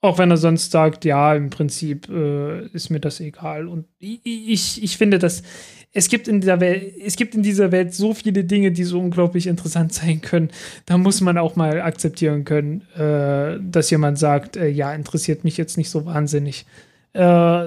Auch 0.00 0.18
wenn 0.18 0.30
er 0.30 0.36
sonst 0.36 0.70
sagt, 0.70 1.04
ja, 1.04 1.34
im 1.34 1.50
Prinzip 1.50 2.08
äh, 2.08 2.66
ist 2.68 2.90
mir 2.90 3.00
das 3.00 3.18
egal. 3.18 3.66
Und 3.66 3.86
ich, 3.98 4.82
ich 4.82 4.96
finde, 4.96 5.18
dass 5.18 5.42
es 5.92 6.08
gibt 6.08 6.28
in 6.28 6.40
dieser 6.40 6.60
Welt, 6.60 6.94
es 7.04 7.16
gibt 7.16 7.34
in 7.34 7.42
dieser 7.42 7.72
Welt 7.72 7.94
so 7.94 8.14
viele 8.14 8.44
Dinge, 8.44 8.70
die 8.70 8.84
so 8.84 9.00
unglaublich 9.00 9.46
interessant 9.46 9.92
sein 9.94 10.20
können. 10.20 10.50
Da 10.86 10.98
muss 10.98 11.20
man 11.20 11.38
auch 11.38 11.56
mal 11.56 11.80
akzeptieren 11.80 12.44
können, 12.44 12.82
äh, 12.96 13.58
dass 13.60 13.90
jemand 13.90 14.18
sagt, 14.18 14.56
äh, 14.56 14.68
ja, 14.68 14.94
interessiert 14.94 15.44
mich 15.44 15.56
jetzt 15.56 15.76
nicht 15.76 15.90
so 15.90 16.06
wahnsinnig. 16.06 16.66
Äh, 17.14 17.64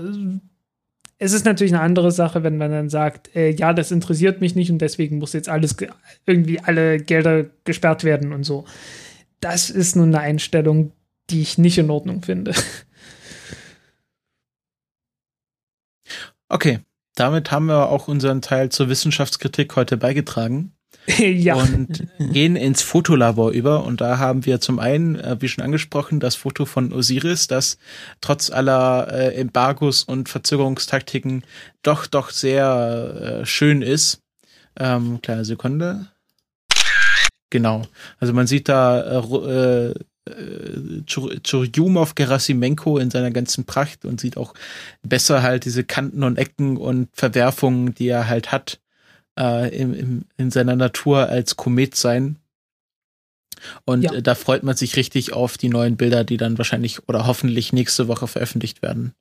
es 1.24 1.34
ist 1.34 1.46
natürlich 1.46 1.74
eine 1.74 1.84
andere 1.84 2.12
Sache, 2.12 2.44
wenn 2.44 2.58
man 2.58 2.72
dann 2.72 2.90
sagt, 2.90 3.36
äh, 3.36 3.50
ja, 3.50 3.74
das 3.74 3.92
interessiert 3.92 4.42
mich 4.42 4.56
nicht 4.56 4.72
und 4.72 4.80
deswegen 4.80 5.20
muss 5.20 5.34
jetzt 5.34 5.50
alles 5.50 5.76
irgendwie 6.26 6.60
alle 6.60 7.00
Gelder 7.00 7.46
gesperrt 7.64 8.04
werden 8.04 8.34
und 8.34 8.44
so. 8.44 8.66
Das 9.40 9.70
ist 9.70 9.96
nun 9.96 10.16
eine 10.16 10.20
Einstellung, 10.20 10.94
die 11.32 11.42
ich 11.42 11.58
nicht 11.58 11.78
in 11.78 11.90
Ordnung 11.90 12.22
finde. 12.22 12.54
Okay, 16.50 16.80
damit 17.16 17.52
haben 17.52 17.68
wir 17.68 17.88
auch 17.88 18.10
unseren 18.10 18.42
Teil 18.42 18.70
zur 18.70 18.90
Wissenschaftskritik 18.90 19.76
heute 19.78 19.96
beigetragen. 19.96 20.74
ja. 21.18 21.56
Und 21.56 22.08
gehen 22.20 22.56
ins 22.56 22.82
Fotolabor 22.82 23.52
über. 23.52 23.86
Und 23.86 24.02
da 24.02 24.18
haben 24.18 24.46
wir 24.46 24.60
zum 24.60 24.80
einen, 24.80 25.16
äh, 25.16 25.38
wie 25.40 25.48
schon 25.48 25.64
angesprochen, 25.64 26.20
das 26.20 26.36
Foto 26.36 26.66
von 26.66 26.92
Osiris, 26.92 27.48
das 27.48 27.78
trotz 28.20 28.50
aller 28.50 29.08
äh, 29.12 29.36
Embargos 29.36 30.04
und 30.04 30.30
Verzögerungstaktiken 30.30 31.44
doch, 31.84 32.06
doch 32.06 32.30
sehr 32.30 33.42
äh, 33.42 33.46
schön 33.46 33.82
ist. 33.82 34.20
Ähm, 34.78 35.22
kleine 35.22 35.46
Sekunde. 35.46 36.08
Genau. 37.50 37.84
Also 38.20 38.34
man 38.34 38.48
sieht 38.48 38.70
da 38.70 39.22
äh, 39.22 39.94
äh 40.38 41.04
Churyumov 41.06 42.16
Gerasimenko 42.16 42.98
in 42.98 43.12
seiner 43.12 43.32
ganzen 43.32 43.66
Pracht 43.66 44.06
und 44.06 44.20
sieht 44.20 44.38
auch 44.38 44.54
besser 45.04 45.42
halt 45.42 45.66
diese 45.66 45.84
Kanten 45.84 46.24
und 46.24 46.38
Ecken 46.38 46.78
und 46.78 47.10
Verwerfungen, 47.14 47.94
die 47.94 48.08
er 48.08 48.28
halt 48.28 48.52
hat, 48.52 48.80
äh, 49.40 49.76
im, 49.76 49.94
im, 49.94 50.26
in 50.38 50.52
seiner 50.52 50.76
Natur 50.76 51.28
als 51.30 51.56
Komet 51.56 51.96
sein. 51.96 52.38
Und 53.86 54.04
ja. 54.04 54.22
da 54.22 54.36
freut 54.36 54.64
man 54.64 54.76
sich 54.76 54.96
richtig 54.96 55.34
auf 55.34 55.58
die 55.58 55.70
neuen 55.70 55.98
Bilder, 55.98 56.24
die 56.24 56.38
dann 56.38 56.58
wahrscheinlich 56.58 57.08
oder 57.08 57.28
hoffentlich 57.28 57.74
nächste 57.74 58.08
Woche 58.08 58.28
veröffentlicht 58.28 58.82
werden. 58.82 59.14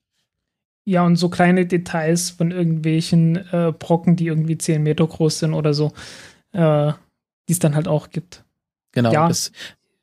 Ja, 0.86 1.04
und 1.04 1.16
so 1.16 1.28
kleine 1.28 1.66
Details 1.66 2.30
von 2.30 2.50
irgendwelchen 2.50 3.36
äh, 3.52 3.72
Brocken, 3.78 4.16
die 4.16 4.26
irgendwie 4.26 4.56
10 4.56 4.82
Meter 4.82 5.06
groß 5.06 5.40
sind 5.40 5.54
oder 5.54 5.74
so, 5.74 5.92
äh, 6.52 6.92
die 7.48 7.52
es 7.52 7.58
dann 7.58 7.74
halt 7.74 7.86
auch 7.86 8.10
gibt. 8.10 8.44
Genau, 8.92 9.12
ja. 9.12 9.28
das 9.28 9.52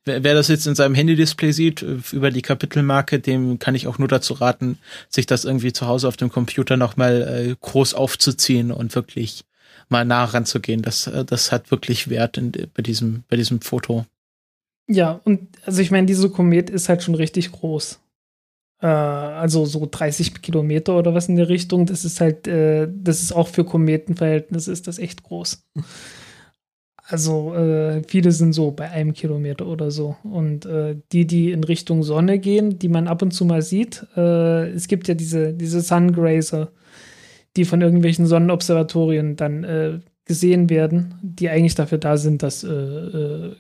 wer, 0.08 0.24
wer 0.24 0.34
das 0.34 0.48
jetzt 0.48 0.66
in 0.66 0.76
seinem 0.76 0.96
Handy-Display 0.96 1.52
sieht, 1.52 1.86
über 2.12 2.32
die 2.32 2.42
Kapitelmarke, 2.42 3.20
dem 3.20 3.60
kann 3.60 3.76
ich 3.76 3.88
auch 3.88 4.00
nur 4.00 4.08
dazu 4.08 4.34
raten, 4.34 4.80
sich 5.10 5.26
das 5.26 5.46
irgendwie 5.46 5.74
zu 5.74 5.88
Hause 5.88 6.08
auf 6.08 6.18
dem 6.18 6.30
Computer 6.30 6.78
nochmal 6.78 7.50
äh, 7.52 7.56
groß 7.60 7.94
aufzuziehen 7.94 8.72
und 8.72 8.96
wirklich 8.96 9.46
mal 9.90 10.06
nah 10.06 10.24
ranzugehen. 10.24 10.82
Das, 10.82 11.08
äh, 11.08 11.24
das 11.24 11.52
hat 11.52 11.70
wirklich 11.70 12.10
Wert 12.10 12.38
in, 12.38 12.52
bei, 12.52 12.82
diesem, 12.82 13.24
bei 13.30 13.36
diesem 13.36 13.62
Foto. 13.62 14.06
Ja, 14.88 15.20
und 15.26 15.50
also 15.66 15.82
ich 15.82 15.92
meine, 15.92 16.08
diese 16.08 16.30
Komet 16.30 16.70
ist 16.70 16.90
halt 16.90 17.04
schon 17.04 17.16
richtig 17.16 17.52
groß. 17.52 18.00
Äh, 18.82 18.88
also 18.88 19.66
so 19.66 19.88
30 19.90 20.42
Kilometer 20.42 20.98
oder 20.98 21.14
was 21.14 21.28
in 21.28 21.36
der 21.36 21.50
Richtung. 21.50 21.86
Das 21.86 22.06
ist 22.06 22.22
halt, 22.22 22.48
äh, 22.48 22.88
das 22.90 23.22
ist 23.22 23.34
auch 23.34 23.48
für 23.48 23.66
Kometenverhältnisse 23.66 24.72
ist 24.72 24.88
das 24.88 25.00
echt 25.00 25.24
groß. 25.24 25.64
Also 27.10 27.56
äh, 27.56 28.04
viele 28.06 28.34
sind 28.34 28.52
so 28.52 28.72
bei 28.72 28.90
einem 28.92 29.14
Kilometer 29.14 29.66
oder 29.66 29.92
so. 29.92 30.18
Und 30.24 30.66
äh, 30.66 30.98
die, 31.14 31.26
die 31.26 31.52
in 31.52 31.64
Richtung 31.64 32.04
Sonne 32.04 32.38
gehen, 32.38 32.80
die 32.80 32.90
man 32.90 33.08
ab 33.08 33.22
und 33.22 33.32
zu 33.32 33.46
mal 33.46 33.62
sieht, 33.62 34.06
äh, 34.18 34.70
es 34.72 34.90
gibt 34.90 35.08
ja 35.08 35.14
diese, 35.14 35.54
diese 35.54 35.80
Sungrazer, 35.80 36.70
die 37.56 37.64
von 37.64 37.82
irgendwelchen 37.82 38.26
Sonnenobservatorien 38.26 39.38
dann 39.38 39.64
äh, 39.64 40.00
gesehen 40.26 40.70
werden, 40.70 41.18
die 41.22 41.50
eigentlich 41.50 41.76
dafür 41.76 41.98
da 41.98 42.18
sind, 42.18 42.44
dass 42.44 42.66
äh, 42.66 42.70
äh, 42.74 43.56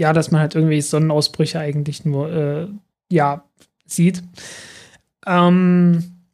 ja, 0.00 0.12
dass 0.12 0.32
man 0.32 0.40
halt 0.40 0.56
irgendwelche 0.56 0.88
Sonnenausbrüche 0.88 1.60
eigentlich 1.60 2.04
nur 2.04 2.68
ja 3.12 3.44
sieht. 3.86 4.22
Ähm, 5.26 6.24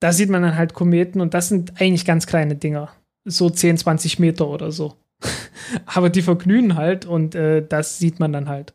da 0.00 0.12
sieht 0.12 0.30
man 0.30 0.42
dann 0.42 0.56
halt 0.56 0.72
Kometen 0.72 1.20
und 1.20 1.34
das 1.34 1.48
sind 1.48 1.78
eigentlich 1.80 2.06
ganz 2.06 2.26
kleine 2.26 2.54
Dinger. 2.56 2.90
So 3.24 3.50
10, 3.50 3.78
20 3.78 4.18
Meter 4.18 4.48
oder 4.48 4.70
so. 4.72 4.94
Aber 5.86 6.10
die 6.10 6.22
verglühen 6.22 6.76
halt 6.76 7.06
und 7.06 7.34
äh, 7.34 7.66
das 7.66 7.98
sieht 7.98 8.20
man 8.20 8.32
dann 8.32 8.48
halt. 8.48 8.74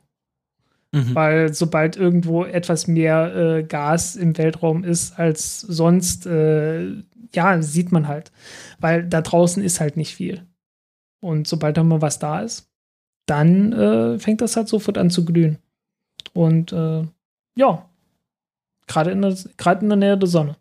Mhm. 0.91 1.15
Weil 1.15 1.53
sobald 1.53 1.95
irgendwo 1.95 2.43
etwas 2.43 2.87
mehr 2.87 3.35
äh, 3.35 3.63
Gas 3.63 4.15
im 4.15 4.37
Weltraum 4.37 4.83
ist 4.83 5.17
als 5.17 5.61
sonst, 5.61 6.25
äh, 6.25 6.95
ja, 7.33 7.61
sieht 7.61 7.91
man 7.91 8.07
halt. 8.07 8.31
Weil 8.79 9.07
da 9.07 9.21
draußen 9.21 9.63
ist 9.63 9.79
halt 9.79 9.95
nicht 9.95 10.15
viel. 10.15 10.45
Und 11.21 11.47
sobald 11.47 11.77
da 11.77 11.83
mal 11.83 12.01
was 12.01 12.19
da 12.19 12.41
ist, 12.41 12.69
dann 13.25 13.71
äh, 13.71 14.19
fängt 14.19 14.41
das 14.41 14.57
halt 14.57 14.67
sofort 14.67 14.97
an 14.97 15.09
zu 15.09 15.23
glühen. 15.23 15.59
Und 16.33 16.73
äh, 16.73 17.03
ja, 17.55 17.89
gerade 18.87 19.11
in, 19.11 19.21
der, 19.21 19.31
in 19.31 19.89
der 19.89 19.97
Nähe 19.97 20.17
der 20.17 20.27
Sonne. 20.27 20.57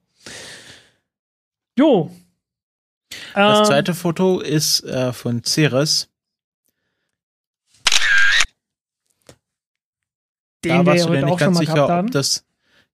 Jo. 1.78 2.10
Das 3.34 3.60
ähm, 3.60 3.64
zweite 3.64 3.94
Foto 3.94 4.40
ist 4.40 4.84
äh, 4.84 5.12
von 5.12 5.44
Ceres. 5.44 6.08
Den 10.64 10.84
da 10.84 10.86
warst 10.86 11.08
du 11.08 11.12
dir 11.12 11.24
nicht 11.24 11.38
ganz 11.38 11.58
sicher, 11.58 12.00
ob 12.00 12.10
das 12.10 12.44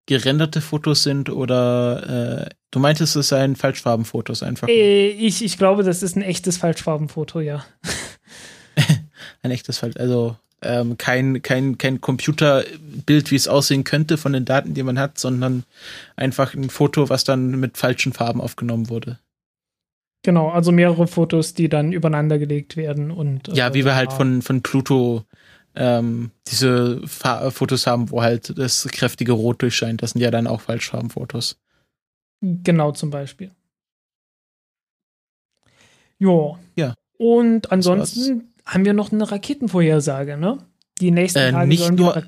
gerenderte 0.07 0.61
Fotos 0.61 1.03
sind 1.03 1.29
oder 1.31 2.47
äh, 2.47 2.55
du 2.71 2.79
meintest, 2.79 3.17
es 3.17 3.29
seien 3.29 3.57
Falschfarbenfotos 3.57 4.43
einfach. 4.43 4.69
Äh, 4.69 5.09
ich, 5.09 5.45
ich 5.45 5.59
glaube, 5.59 5.83
das 5.83 6.03
ist 6.03 6.17
ein 6.17 6.23
echtes 6.23 6.59
Falschfarbenfoto, 6.59 7.41
ja. 7.41 7.65
ein 9.43 9.51
echtes 9.51 9.79
Falsch, 9.79 9.97
also 9.97 10.37
ähm, 10.63 10.97
kein, 10.97 11.43
kein, 11.43 11.77
kein 11.77 12.01
Computerbild, 12.01 13.31
wie 13.31 13.37
es 13.37 13.49
aussehen 13.49 13.85
könnte 13.85 14.17
von 14.17 14.33
den 14.33 14.45
Daten, 14.45 14.75
die 14.75 14.83
man 14.85 14.99
hat, 14.99 15.19
sondern 15.19 15.65
einfach 16.15 16.55
ein 16.55 16.71
Foto, 16.71 17.09
was 17.09 17.25
dann 17.25 17.51
mit 17.59 17.77
falschen 17.77 18.13
Farben 18.13 18.41
aufgenommen 18.41 18.89
wurde. 18.89 19.19
Genau, 20.27 20.49
also 20.49 20.73
mehrere 20.73 21.07
Fotos, 21.07 21.55
die 21.55 21.69
dann 21.69 21.93
übereinander 21.93 22.41
gelegt 22.41 22.77
werden 22.77 23.13
und. 23.13 23.47
Ja, 23.57 23.69
äh, 23.69 23.75
wie 23.75 23.85
wir 23.85 23.95
halt 23.95 24.13
von, 24.13 24.43
von 24.43 24.61
Pluto 24.61 25.23
ähm, 25.77 26.33
diese 26.49 27.01
Fa 27.07 27.53
Fotos 27.53 27.87
haben, 27.87 28.11
wo 28.11 28.23
halt 28.23 28.59
das 28.59 28.89
kräftige 28.91 29.31
Rot 29.31 29.63
durchscheint. 29.63 30.03
Das 30.03 30.11
sind 30.11 30.23
ja 30.23 30.33
dann 30.33 30.49
auch 30.49 30.63
Falschfarbenfotos. 30.63 31.61
Genau, 32.41 32.91
zum 32.91 33.11
Beispiel. 33.11 33.53
Jo. 36.19 36.59
Ja. 36.75 36.95
Und 37.17 37.71
ansonsten 37.71 38.53
haben 38.65 38.85
wir 38.85 38.95
noch 38.95 39.13
eine 39.13 39.31
Raketenvorhersage, 39.31 40.37
ne? 40.37 40.59
Die 41.01 41.13
nächsten 41.13 41.39
äh, 41.39 41.53
Tage 41.53 41.69
nicht 41.69 41.93
nur 41.93 42.25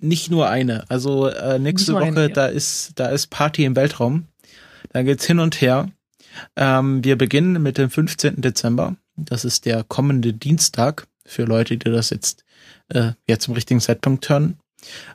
nicht 0.00 0.32
nur 0.32 0.48
eine. 0.48 0.82
Also 0.90 1.28
äh, 1.28 1.60
nächste 1.60 1.92
Woche 1.92 2.06
eine, 2.06 2.22
ja. 2.22 2.28
da 2.28 2.46
ist 2.46 2.98
da 2.98 3.06
ist 3.10 3.28
Party 3.28 3.64
im 3.64 3.76
Weltraum. 3.76 4.24
Da 4.88 5.04
geht's 5.04 5.26
hin 5.26 5.38
und 5.38 5.60
her. 5.60 5.92
Ähm, 6.56 7.04
wir 7.04 7.16
beginnen 7.16 7.62
mit 7.62 7.78
dem 7.78 7.90
15. 7.90 8.40
Dezember. 8.40 8.96
Das 9.16 9.44
ist 9.44 9.66
der 9.66 9.84
kommende 9.84 10.32
Dienstag 10.32 11.06
für 11.24 11.44
Leute, 11.44 11.76
die 11.76 11.90
das 11.90 12.10
jetzt 12.10 12.44
äh, 12.88 13.12
ja 13.28 13.38
zum 13.38 13.54
richtigen 13.54 13.80
Zeitpunkt 13.80 14.28
hören. 14.28 14.58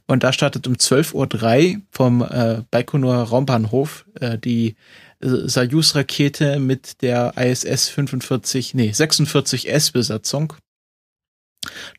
Und 0.07 0.23
da 0.23 0.31
startet 0.31 0.67
um 0.67 0.75
12.03 0.75 1.75
Uhr 1.75 1.81
vom 1.89 2.21
äh, 2.21 2.61
Baikonur 2.69 3.15
Raumbahnhof 3.15 4.05
äh, 4.19 4.37
die 4.37 4.75
äh, 5.21 5.27
Soyuz-Rakete 5.47 6.59
mit 6.59 7.01
der 7.01 7.33
ISS 7.37 7.89
45, 7.89 8.75
nee, 8.75 8.91
46S-Besatzung, 8.91 10.53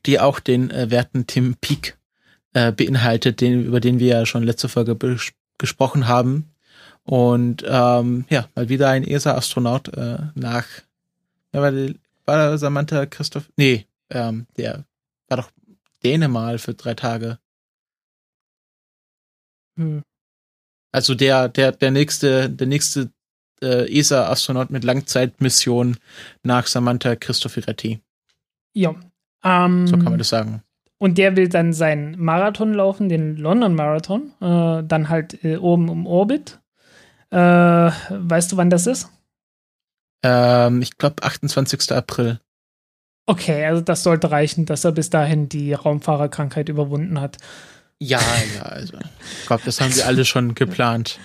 die 0.06 0.20
auch 0.20 0.38
den 0.38 0.70
äh, 0.70 0.90
werten 0.90 1.26
Tim 1.26 1.56
Peak 1.60 1.98
äh, 2.52 2.72
beinhaltet, 2.72 3.40
den, 3.40 3.64
über 3.64 3.80
den 3.80 3.98
wir 3.98 4.08
ja 4.08 4.26
schon 4.26 4.44
letzte 4.44 4.68
Folge 4.68 4.96
gesprochen 5.58 6.06
haben. 6.06 6.52
Und 7.06 7.64
ähm, 7.64 8.24
ja, 8.28 8.48
mal 8.56 8.68
wieder 8.68 8.90
ein 8.90 9.04
ESA-Astronaut 9.04 9.96
äh, 9.96 10.18
nach, 10.34 10.66
ja, 11.52 11.62
war, 11.62 11.72
war 12.24 12.58
Samantha 12.58 13.06
Christoph, 13.06 13.48
nee, 13.56 13.86
ähm, 14.10 14.46
der 14.56 14.84
war 15.28 15.36
doch 15.36 15.50
Dänemark 16.02 16.60
für 16.60 16.74
drei 16.74 16.94
Tage. 16.94 17.38
Hm. 19.76 20.02
Also 20.90 21.14
der, 21.14 21.48
der, 21.48 21.72
der 21.72 21.92
nächste, 21.92 22.50
der 22.50 22.66
nächste 22.66 23.10
äh, 23.62 23.88
ESA-Astronaut 23.98 24.70
mit 24.70 24.82
Langzeitmission 24.82 25.98
nach 26.42 26.66
Samantha 26.66 27.14
Cristoforetti. 27.14 28.00
Ja. 28.74 28.96
Ähm, 29.44 29.86
so 29.86 29.94
kann 29.94 30.04
man 30.04 30.18
das 30.18 30.30
sagen. 30.30 30.62
Und 30.98 31.18
der 31.18 31.36
will 31.36 31.48
dann 31.48 31.72
seinen 31.72 32.18
Marathon 32.18 32.72
laufen, 32.72 33.08
den 33.08 33.36
London 33.36 33.74
Marathon, 33.74 34.32
äh, 34.40 34.82
dann 34.82 35.08
halt 35.08 35.44
äh, 35.44 35.58
oben 35.58 35.88
im 35.88 36.06
Orbit. 36.06 36.58
Äh, 37.30 37.36
weißt 37.38 38.52
du, 38.52 38.56
wann 38.56 38.70
das 38.70 38.86
ist? 38.86 39.08
Ähm, 40.22 40.82
ich 40.82 40.96
glaube 40.98 41.22
28. 41.22 41.92
April. 41.92 42.40
Okay, 43.26 43.64
also 43.64 43.82
das 43.82 44.04
sollte 44.04 44.30
reichen, 44.30 44.66
dass 44.66 44.84
er 44.84 44.92
bis 44.92 45.10
dahin 45.10 45.48
die 45.48 45.72
Raumfahrerkrankheit 45.72 46.68
überwunden 46.68 47.20
hat. 47.20 47.38
Ja, 47.98 48.20
ja, 48.54 48.62
also 48.62 48.98
ich 48.98 49.46
glaube, 49.46 49.62
das 49.64 49.80
haben 49.80 49.90
sie 49.90 50.04
alle 50.04 50.24
schon 50.24 50.54
geplant. 50.54 51.18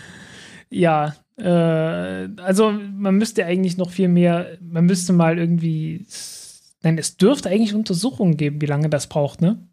Ja, 0.69 1.15
äh, 1.37 2.29
also 2.41 2.71
man 2.71 3.15
müsste 3.15 3.45
eigentlich 3.45 3.77
noch 3.77 3.91
viel 3.91 4.07
mehr, 4.07 4.57
man 4.61 4.85
müsste 4.85 5.13
mal 5.13 5.37
irgendwie, 5.37 6.07
nein, 6.81 6.97
es 6.97 7.17
dürfte 7.17 7.49
eigentlich 7.49 7.75
Untersuchungen 7.75 8.37
geben, 8.37 8.61
wie 8.61 8.67
lange 8.67 8.89
das 8.89 9.07
braucht, 9.07 9.41
ne? 9.41 9.67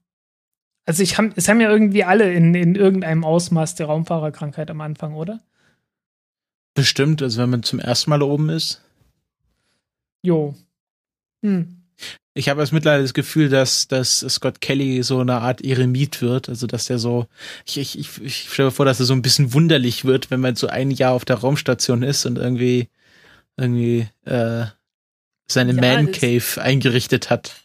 Also 0.87 1.03
ich 1.03 1.19
hab, 1.19 1.37
es 1.37 1.49
haben 1.49 1.61
ja 1.61 1.71
irgendwie 1.71 2.05
alle 2.05 2.33
in, 2.33 2.55
in 2.55 2.75
irgendeinem 2.75 3.23
Ausmaß 3.23 3.75
der 3.75 3.87
Raumfahrerkrankheit 3.87 4.71
am 4.71 4.81
Anfang, 4.81 5.15
oder? 5.15 5.41
Bestimmt, 6.79 7.23
also 7.23 7.43
wenn 7.43 7.51
man 7.51 7.65
zum 7.65 7.81
ersten 7.81 8.11
Mal 8.11 8.23
oben 8.23 8.51
ist. 8.51 8.81
Jo. 10.23 10.55
Hm. 11.43 11.83
Ich 12.35 12.49
habe 12.49 12.61
jetzt 12.61 12.73
mittlerweile 12.73 13.03
das 13.03 13.15
Gefühl, 13.15 13.49
dass, 13.49 13.89
dass 13.89 14.21
Scott 14.21 14.61
Kelly 14.61 15.03
so 15.03 15.19
eine 15.19 15.41
Art 15.41 15.61
Eremit 15.61 16.23
wird. 16.23 16.49
Also, 16.49 16.69
dass 16.69 16.85
der 16.85 17.01
so, 17.01 17.27
ich, 17.67 17.79
ich, 17.79 17.99
ich, 17.99 18.23
ich 18.23 18.49
stelle 18.49 18.69
mir 18.69 18.73
vor, 18.73 18.87
dass 18.87 19.01
er 19.01 19.07
so 19.07 19.13
ein 19.13 19.23
bisschen 19.23 19.53
wunderlich 19.55 20.05
wird, 20.05 20.31
wenn 20.31 20.39
man 20.39 20.55
so 20.55 20.69
ein 20.69 20.93
Jahr 20.93 21.15
auf 21.15 21.25
der 21.25 21.39
Raumstation 21.39 22.05
ist 22.05 22.27
und 22.27 22.39
irgendwie, 22.39 22.89
irgendwie, 23.57 24.07
äh, 24.25 24.67
seine 25.51 25.73
ja, 25.73 25.81
Man 25.81 26.13
Cave 26.13 26.63
eingerichtet 26.63 27.29
hat. 27.29 27.57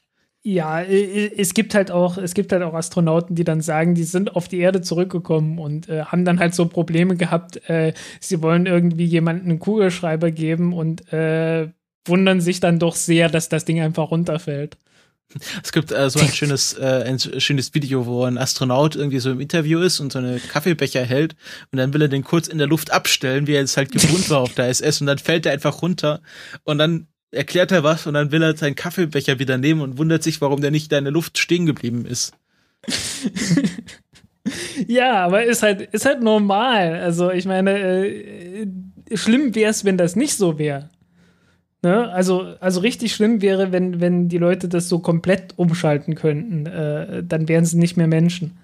Ja, 0.45 0.81
es 0.81 1.53
gibt 1.53 1.73
halt 1.73 1.89
auch, 1.89 2.17
es 2.17 2.33
gibt 2.33 2.51
halt 2.51 2.63
auch 2.63 2.73
Astronauten, 2.73 3.33
die 3.33 3.45
dann 3.45 3.61
sagen, 3.61 3.95
die 3.95 4.03
sind 4.03 4.35
auf 4.35 4.49
die 4.49 4.59
Erde 4.59 4.81
zurückgekommen 4.81 5.57
und 5.57 5.87
äh, 5.87 6.03
haben 6.03 6.25
dann 6.25 6.39
halt 6.39 6.53
so 6.53 6.65
Probleme 6.65 7.15
gehabt, 7.15 7.69
äh, 7.69 7.93
sie 8.19 8.41
wollen 8.41 8.65
irgendwie 8.65 9.05
jemanden 9.05 9.49
einen 9.49 9.59
Kugelschreiber 9.59 10.31
geben 10.31 10.73
und 10.73 11.13
äh, 11.13 11.69
wundern 12.05 12.41
sich 12.41 12.59
dann 12.59 12.77
doch 12.77 12.97
sehr, 12.97 13.29
dass 13.29 13.47
das 13.47 13.63
Ding 13.63 13.79
einfach 13.79 14.11
runterfällt. 14.11 14.77
Es 15.63 15.71
gibt 15.71 15.93
äh, 15.93 16.09
so 16.09 16.19
ein 16.19 16.27
schönes, 16.33 16.73
äh, 16.73 17.03
ein 17.05 17.19
schönes 17.19 17.73
Video, 17.73 18.05
wo 18.05 18.25
ein 18.25 18.37
Astronaut 18.37 18.97
irgendwie 18.97 19.19
so 19.19 19.31
im 19.31 19.39
Interview 19.39 19.79
ist 19.79 20.01
und 20.01 20.11
so 20.11 20.19
eine 20.19 20.39
Kaffeebecher 20.39 21.05
hält 21.05 21.35
und 21.71 21.77
dann 21.77 21.93
will 21.93 22.01
er 22.01 22.09
den 22.09 22.25
kurz 22.25 22.49
in 22.49 22.57
der 22.57 22.67
Luft 22.67 22.91
abstellen, 22.91 23.47
wie 23.47 23.53
er 23.53 23.61
jetzt 23.61 23.77
halt 23.77 23.93
gewohnt 23.93 24.29
war 24.29 24.39
auf 24.39 24.53
der 24.53 24.69
ISS 24.69 24.99
und 24.99 25.07
dann 25.07 25.19
fällt 25.19 25.45
er 25.45 25.53
einfach 25.53 25.81
runter 25.81 26.21
und 26.65 26.79
dann 26.79 27.07
erklärt 27.33 27.71
er 27.71 27.83
was 27.83 28.07
und 28.07 28.13
dann 28.13 28.31
will 28.31 28.41
er 28.41 28.55
seinen 28.55 28.75
Kaffeebecher 28.75 29.39
wieder 29.39 29.57
nehmen 29.57 29.81
und 29.81 29.97
wundert 29.97 30.23
sich, 30.23 30.41
warum 30.41 30.61
der 30.61 30.71
nicht 30.71 30.91
da 30.91 30.97
in 30.97 31.05
der 31.05 31.13
Luft 31.13 31.37
stehen 31.37 31.65
geblieben 31.65 32.05
ist. 32.05 32.33
ja, 34.87 35.25
aber 35.25 35.43
ist 35.43 35.63
halt, 35.63 35.81
ist 35.93 36.05
halt 36.05 36.21
normal. 36.21 36.95
Also 36.95 37.31
ich 37.31 37.45
meine, 37.45 38.07
äh, 38.07 38.67
schlimm 39.13 39.55
wäre 39.55 39.71
es, 39.71 39.85
wenn 39.85 39.97
das 39.97 40.15
nicht 40.15 40.35
so 40.35 40.59
wäre. 40.59 40.89
Ne? 41.81 42.09
Also, 42.11 42.55
also 42.59 42.79
richtig 42.79 43.13
schlimm 43.13 43.41
wäre, 43.41 43.71
wenn, 43.71 43.99
wenn 43.99 44.29
die 44.29 44.37
Leute 44.37 44.69
das 44.69 44.87
so 44.87 44.99
komplett 44.99 45.53
umschalten 45.57 46.15
könnten. 46.15 46.65
Äh, 46.65 47.23
dann 47.23 47.47
wären 47.47 47.65
sie 47.65 47.77
nicht 47.77 47.97
mehr 47.97 48.07
Menschen. 48.07 48.57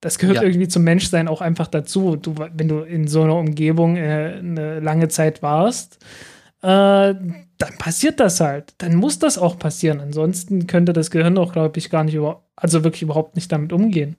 Das 0.00 0.18
gehört 0.18 0.36
ja. 0.36 0.42
irgendwie 0.42 0.68
zum 0.68 0.84
Menschsein 0.84 1.28
auch 1.28 1.40
einfach 1.40 1.66
dazu. 1.66 2.16
Du, 2.16 2.34
wenn 2.36 2.68
du 2.68 2.80
in 2.80 3.08
so 3.08 3.22
einer 3.22 3.36
Umgebung 3.36 3.96
äh, 3.96 4.36
eine 4.38 4.80
lange 4.80 5.08
Zeit 5.08 5.42
warst, 5.42 5.98
äh, 6.64 7.14
dann 7.58 7.78
passiert 7.78 8.20
das 8.20 8.40
halt. 8.40 8.74
Dann 8.78 8.94
muss 8.94 9.18
das 9.18 9.36
auch 9.36 9.58
passieren. 9.58 10.00
Ansonsten 10.00 10.66
könnte 10.66 10.94
das 10.94 11.10
Gehirn 11.10 11.36
auch, 11.36 11.52
glaube 11.52 11.78
ich, 11.78 11.90
gar 11.90 12.04
nicht 12.04 12.14
über, 12.14 12.48
also 12.56 12.84
wirklich 12.84 13.02
überhaupt 13.02 13.36
nicht 13.36 13.52
damit 13.52 13.72
umgehen. 13.72 14.16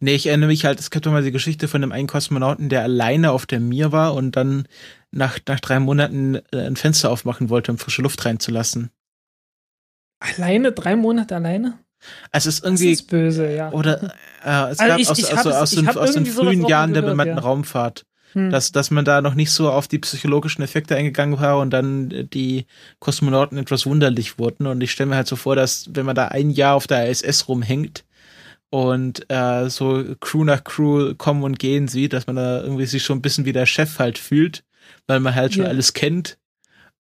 Nee, 0.00 0.14
ich 0.14 0.26
erinnere 0.26 0.48
mich 0.48 0.64
halt, 0.64 0.80
es 0.80 0.90
gab 0.90 1.02
doch 1.02 1.12
mal 1.12 1.22
die 1.22 1.30
Geschichte 1.30 1.68
von 1.68 1.82
dem 1.82 1.92
einen 1.92 2.08
Kosmonauten, 2.08 2.70
der 2.70 2.82
alleine 2.82 3.32
auf 3.32 3.44
der 3.44 3.60
Mir 3.60 3.92
war 3.92 4.14
und 4.14 4.34
dann 4.34 4.66
nach, 5.10 5.38
nach 5.46 5.60
drei 5.60 5.78
Monaten 5.78 6.36
äh, 6.52 6.66
ein 6.66 6.76
Fenster 6.76 7.10
aufmachen 7.10 7.50
wollte, 7.50 7.70
um 7.70 7.78
frische 7.78 8.02
Luft 8.02 8.24
reinzulassen. 8.24 8.90
Alleine? 10.20 10.72
Drei 10.72 10.96
Monate 10.96 11.36
alleine? 11.36 11.78
Es 12.32 12.46
ist 12.46 12.64
irgendwie. 12.64 12.90
Das 12.92 13.00
ist 13.00 13.10
böse, 13.10 13.54
ja. 13.54 13.70
Oder 13.72 14.14
äh, 14.42 14.70
es 14.70 14.78
also 14.78 14.84
gab 14.86 14.98
ich, 14.98 15.10
aus, 15.10 15.18
ich 15.18 15.36
also, 15.36 15.50
aus, 15.50 15.70
den, 15.72 15.88
aus 15.88 16.12
den 16.14 16.26
frühen 16.26 16.66
Jahren 16.66 16.92
gehört, 16.92 17.04
der 17.04 17.10
bemannten 17.10 17.36
ja. 17.36 17.42
Raumfahrt. 17.42 18.06
Hm. 18.34 18.50
Dass, 18.50 18.72
dass 18.72 18.90
man 18.90 19.04
da 19.04 19.22
noch 19.22 19.34
nicht 19.34 19.50
so 19.50 19.70
auf 19.70 19.88
die 19.88 19.98
psychologischen 19.98 20.62
Effekte 20.62 20.96
eingegangen 20.96 21.40
war 21.40 21.58
und 21.58 21.70
dann 21.70 22.28
die 22.32 22.66
Kosmonauten 22.98 23.56
etwas 23.56 23.86
wunderlich 23.86 24.38
wurden. 24.38 24.66
Und 24.66 24.82
ich 24.82 24.90
stelle 24.90 25.10
mir 25.10 25.16
halt 25.16 25.28
so 25.28 25.36
vor, 25.36 25.56
dass 25.56 25.88
wenn 25.94 26.04
man 26.04 26.14
da 26.14 26.28
ein 26.28 26.50
Jahr 26.50 26.74
auf 26.74 26.86
der 26.86 27.08
ISS 27.08 27.48
rumhängt, 27.48 28.04
und 28.70 29.30
äh, 29.30 29.68
so 29.70 30.04
Crew 30.20 30.44
nach 30.44 30.62
Crew 30.64 31.14
kommen 31.14 31.42
und 31.42 31.58
gehen 31.58 31.88
sieht, 31.88 32.12
dass 32.12 32.26
man 32.26 32.36
da 32.36 32.62
irgendwie 32.62 32.86
sich 32.86 33.02
schon 33.02 33.18
ein 33.18 33.22
bisschen 33.22 33.44
wie 33.44 33.52
der 33.52 33.66
Chef 33.66 33.98
halt 33.98 34.18
fühlt, 34.18 34.64
weil 35.06 35.20
man 35.20 35.34
halt 35.34 35.54
schon 35.54 35.64
ja. 35.64 35.68
alles 35.68 35.92
kennt. 35.94 36.38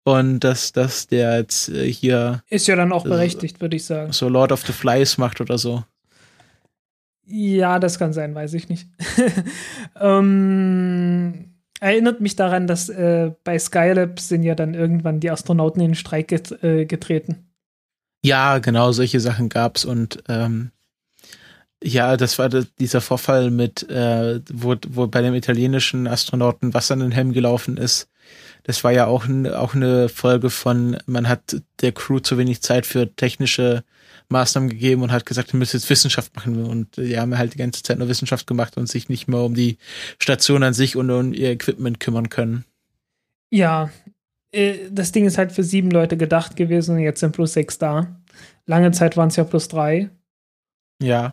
Und 0.04 0.40
dass, 0.40 0.72
dass 0.72 1.08
der 1.08 1.40
jetzt 1.40 1.68
äh, 1.68 1.92
hier. 1.92 2.42
Ist 2.50 2.68
ja 2.68 2.78
dann 2.78 2.94
auch 2.94 3.04
berechtigt, 3.04 3.60
würde 3.60 3.76
ich 3.76 3.84
sagen. 3.84 4.14
So 4.14 4.30
Lord 4.30 4.54
of 4.54 4.66
the 4.66 4.72
Flies 4.72 5.18
macht 5.18 5.42
oder 5.42 5.58
so. 5.58 5.84
Ja, 7.30 7.80
das 7.80 8.00
kann 8.00 8.14
sein, 8.14 8.34
weiß 8.34 8.54
ich 8.54 8.70
nicht. 8.70 8.88
ähm, 10.00 11.54
erinnert 11.80 12.22
mich 12.22 12.36
daran, 12.38 12.68
dass 12.68 12.88
äh, 12.88 13.32
bei 13.44 13.60
Skylab 13.60 14.20
sind 14.20 14.44
ja 14.44 14.56
dann 14.56 14.74
irgendwann 14.74 15.20
die 15.20 15.30
Astronauten 15.30 15.82
in 15.82 15.90
den 15.90 15.96
Streik 15.96 16.30
get 16.30 16.64
äh, 16.64 16.86
getreten. 16.86 17.52
Ja, 18.24 18.60
genau, 18.60 18.92
solche 18.94 19.20
Sachen 19.20 19.50
gab's 19.50 19.84
und 19.84 20.24
ähm, 20.30 20.72
ja, 21.84 22.18
das 22.18 22.40
war 22.40 22.50
dieser 22.50 23.02
Vorfall 23.02 23.52
mit, 23.52 23.88
äh, 23.90 24.40
wo, 24.52 24.76
wo 24.88 25.08
bei 25.08 25.22
dem 25.22 25.36
italienischen 25.36 26.08
Astronauten 26.08 26.74
Wasser 26.74 26.96
in 26.96 27.02
den 27.02 27.12
Helm 27.12 27.34
gelaufen 27.34 27.78
ist. 27.78 28.10
Das 28.64 28.84
war 28.84 28.92
ja 28.92 29.06
auch, 29.06 29.26
auch 29.54 29.76
eine 29.76 30.10
Folge 30.10 30.50
von, 30.50 30.98
man 31.06 31.30
hat 31.30 31.62
der 31.82 31.92
Crew 31.92 32.20
zu 32.20 32.38
wenig 32.38 32.62
Zeit 32.62 32.86
für 32.86 33.16
technische 33.16 33.84
Maßnahmen 34.30 34.70
gegeben 34.70 35.04
und 35.04 35.12
hat 35.12 35.26
gesagt, 35.26 35.54
wir 35.54 35.58
müssen 35.58 35.78
jetzt 35.78 35.90
Wissenschaft 35.90 36.36
machen. 36.36 36.66
Und 36.66 36.98
die 36.98 37.18
haben 37.18 37.38
halt 37.38 37.54
die 37.54 37.58
ganze 37.58 37.84
Zeit 37.84 37.98
nur 37.98 38.10
Wissenschaft 38.10 38.48
gemacht 38.48 38.78
und 38.78 38.88
sich 38.88 39.10
nicht 39.10 39.28
mehr 39.28 39.42
um 39.42 39.54
die 39.54 39.78
Station 40.20 40.64
an 40.64 40.74
sich 40.74 40.96
und 40.96 41.10
um 41.10 41.34
ihr 41.34 41.52
Equipment 41.52 42.00
kümmern 42.00 42.30
können. 42.30 42.66
Ja, 43.50 43.90
äh, 44.52 44.90
das 44.92 45.12
Ding 45.12 45.26
ist 45.26 45.38
halt 45.38 45.52
für 45.52 45.64
sieben 45.64 45.92
Leute 45.92 46.18
gedacht 46.18 46.56
gewesen 46.56 46.96
und 46.96 47.02
jetzt 47.02 47.20
sind 47.20 47.32
plus 47.32 47.54
sechs 47.54 47.78
da. 47.78 48.20
Lange 48.66 48.92
Zeit 48.92 49.16
waren 49.16 49.30
es 49.30 49.36
ja 49.36 49.44
plus 49.44 49.68
drei. 49.68 50.10
Ja. 51.02 51.32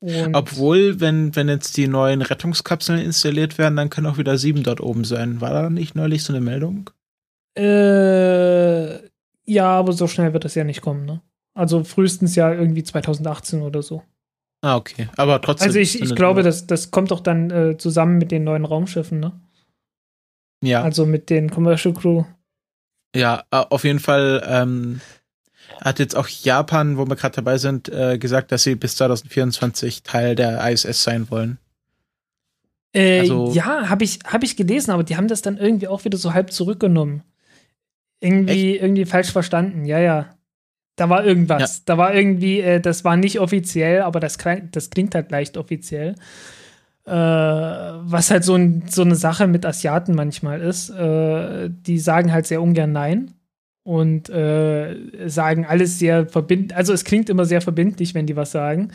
Und 0.00 0.34
Obwohl, 0.34 1.00
wenn, 1.00 1.34
wenn 1.34 1.48
jetzt 1.48 1.76
die 1.76 1.88
neuen 1.88 2.22
Rettungskapseln 2.22 3.00
installiert 3.00 3.58
werden, 3.58 3.76
dann 3.76 3.90
können 3.90 4.06
auch 4.06 4.18
wieder 4.18 4.38
sieben 4.38 4.62
dort 4.62 4.80
oben 4.80 5.04
sein. 5.04 5.40
War 5.40 5.50
da 5.50 5.70
nicht 5.70 5.94
neulich 5.94 6.22
so 6.22 6.32
eine 6.32 6.42
Meldung? 6.42 6.90
Äh, 7.56 9.06
ja, 9.46 9.66
aber 9.66 9.92
so 9.92 10.06
schnell 10.06 10.32
wird 10.32 10.44
das 10.44 10.54
ja 10.54 10.64
nicht 10.64 10.82
kommen, 10.82 11.06
ne? 11.06 11.22
Also 11.56 11.84
frühestens 11.84 12.36
ja 12.36 12.52
irgendwie 12.52 12.84
2018 12.84 13.62
oder 13.62 13.82
so. 13.82 14.02
Ah, 14.60 14.76
okay. 14.76 15.08
Aber 15.16 15.40
trotzdem. 15.40 15.68
Also 15.68 15.78
ich, 15.78 16.00
ich 16.00 16.14
glaube, 16.14 16.42
das, 16.42 16.66
das 16.66 16.90
kommt 16.90 17.10
doch 17.10 17.20
dann 17.20 17.50
äh, 17.50 17.76
zusammen 17.78 18.18
mit 18.18 18.30
den 18.30 18.44
neuen 18.44 18.64
Raumschiffen, 18.64 19.18
ne? 19.20 19.32
Ja. 20.62 20.82
Also 20.82 21.06
mit 21.06 21.30
den 21.30 21.50
Commercial 21.50 21.94
Crew. 21.94 22.24
Ja, 23.14 23.44
auf 23.50 23.84
jeden 23.84 24.00
Fall 24.00 24.42
ähm, 24.46 25.00
hat 25.80 25.98
jetzt 25.98 26.14
auch 26.14 26.28
Japan, 26.28 26.98
wo 26.98 27.06
wir 27.06 27.16
gerade 27.16 27.36
dabei 27.36 27.56
sind, 27.56 27.88
äh, 27.88 28.18
gesagt, 28.18 28.52
dass 28.52 28.64
sie 28.64 28.74
bis 28.74 28.96
2024 28.96 30.02
Teil 30.02 30.34
der 30.34 30.68
ISS 30.70 31.02
sein 31.02 31.30
wollen. 31.30 31.58
Äh, 32.92 33.20
also, 33.20 33.52
ja, 33.52 33.88
habe 33.88 34.04
ich, 34.04 34.18
hab 34.26 34.42
ich 34.42 34.56
gelesen, 34.56 34.90
aber 34.90 35.04
die 35.04 35.16
haben 35.16 35.28
das 35.28 35.40
dann 35.40 35.56
irgendwie 35.56 35.88
auch 35.88 36.04
wieder 36.04 36.18
so 36.18 36.34
halb 36.34 36.52
zurückgenommen. 36.52 37.22
Irgendwie, 38.20 38.74
echt? 38.74 38.82
irgendwie 38.82 39.04
falsch 39.06 39.32
verstanden, 39.32 39.86
ja, 39.86 39.98
ja. 39.98 40.35
Da 40.96 41.10
war 41.10 41.24
irgendwas. 41.24 41.76
Ja. 41.76 41.82
Da 41.84 41.98
war 41.98 42.14
irgendwie, 42.14 42.60
äh, 42.60 42.80
das 42.80 43.04
war 43.04 43.16
nicht 43.16 43.38
offiziell, 43.38 44.02
aber 44.02 44.18
das, 44.18 44.38
das 44.72 44.90
klingt 44.90 45.14
halt 45.14 45.30
leicht 45.30 45.56
offiziell. 45.56 46.14
Äh, 47.06 47.10
was 47.12 48.30
halt 48.30 48.42
so, 48.42 48.54
ein, 48.56 48.84
so 48.88 49.02
eine 49.02 49.14
Sache 49.14 49.46
mit 49.46 49.64
Asiaten 49.64 50.14
manchmal 50.14 50.60
ist. 50.60 50.90
Äh, 50.90 51.70
die 51.70 51.98
sagen 51.98 52.32
halt 52.32 52.46
sehr 52.46 52.60
ungern 52.62 52.92
Nein 52.92 53.34
und 53.84 54.28
äh, 54.30 54.96
sagen 55.28 55.64
alles 55.64 56.00
sehr 56.00 56.26
verbindlich. 56.26 56.76
Also 56.76 56.92
es 56.92 57.04
klingt 57.04 57.30
immer 57.30 57.44
sehr 57.44 57.60
verbindlich, 57.60 58.14
wenn 58.14 58.26
die 58.26 58.34
was 58.34 58.50
sagen. 58.50 58.90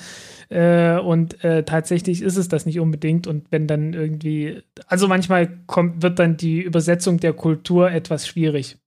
Äh, 0.49 0.97
und 0.99 1.41
äh, 1.45 1.63
tatsächlich 1.63 2.21
ist 2.21 2.35
es 2.35 2.49
das 2.49 2.65
nicht 2.65 2.81
unbedingt. 2.81 3.27
Und 3.27 3.49
wenn 3.51 3.67
dann 3.67 3.93
irgendwie, 3.93 4.61
also 4.87 5.07
manchmal 5.07 5.47
kommt, 5.67 6.01
wird 6.03 6.19
dann 6.19 6.35
die 6.35 6.61
Übersetzung 6.61 7.21
der 7.21 7.31
Kultur 7.31 7.89
etwas 7.91 8.27
schwierig. 8.27 8.80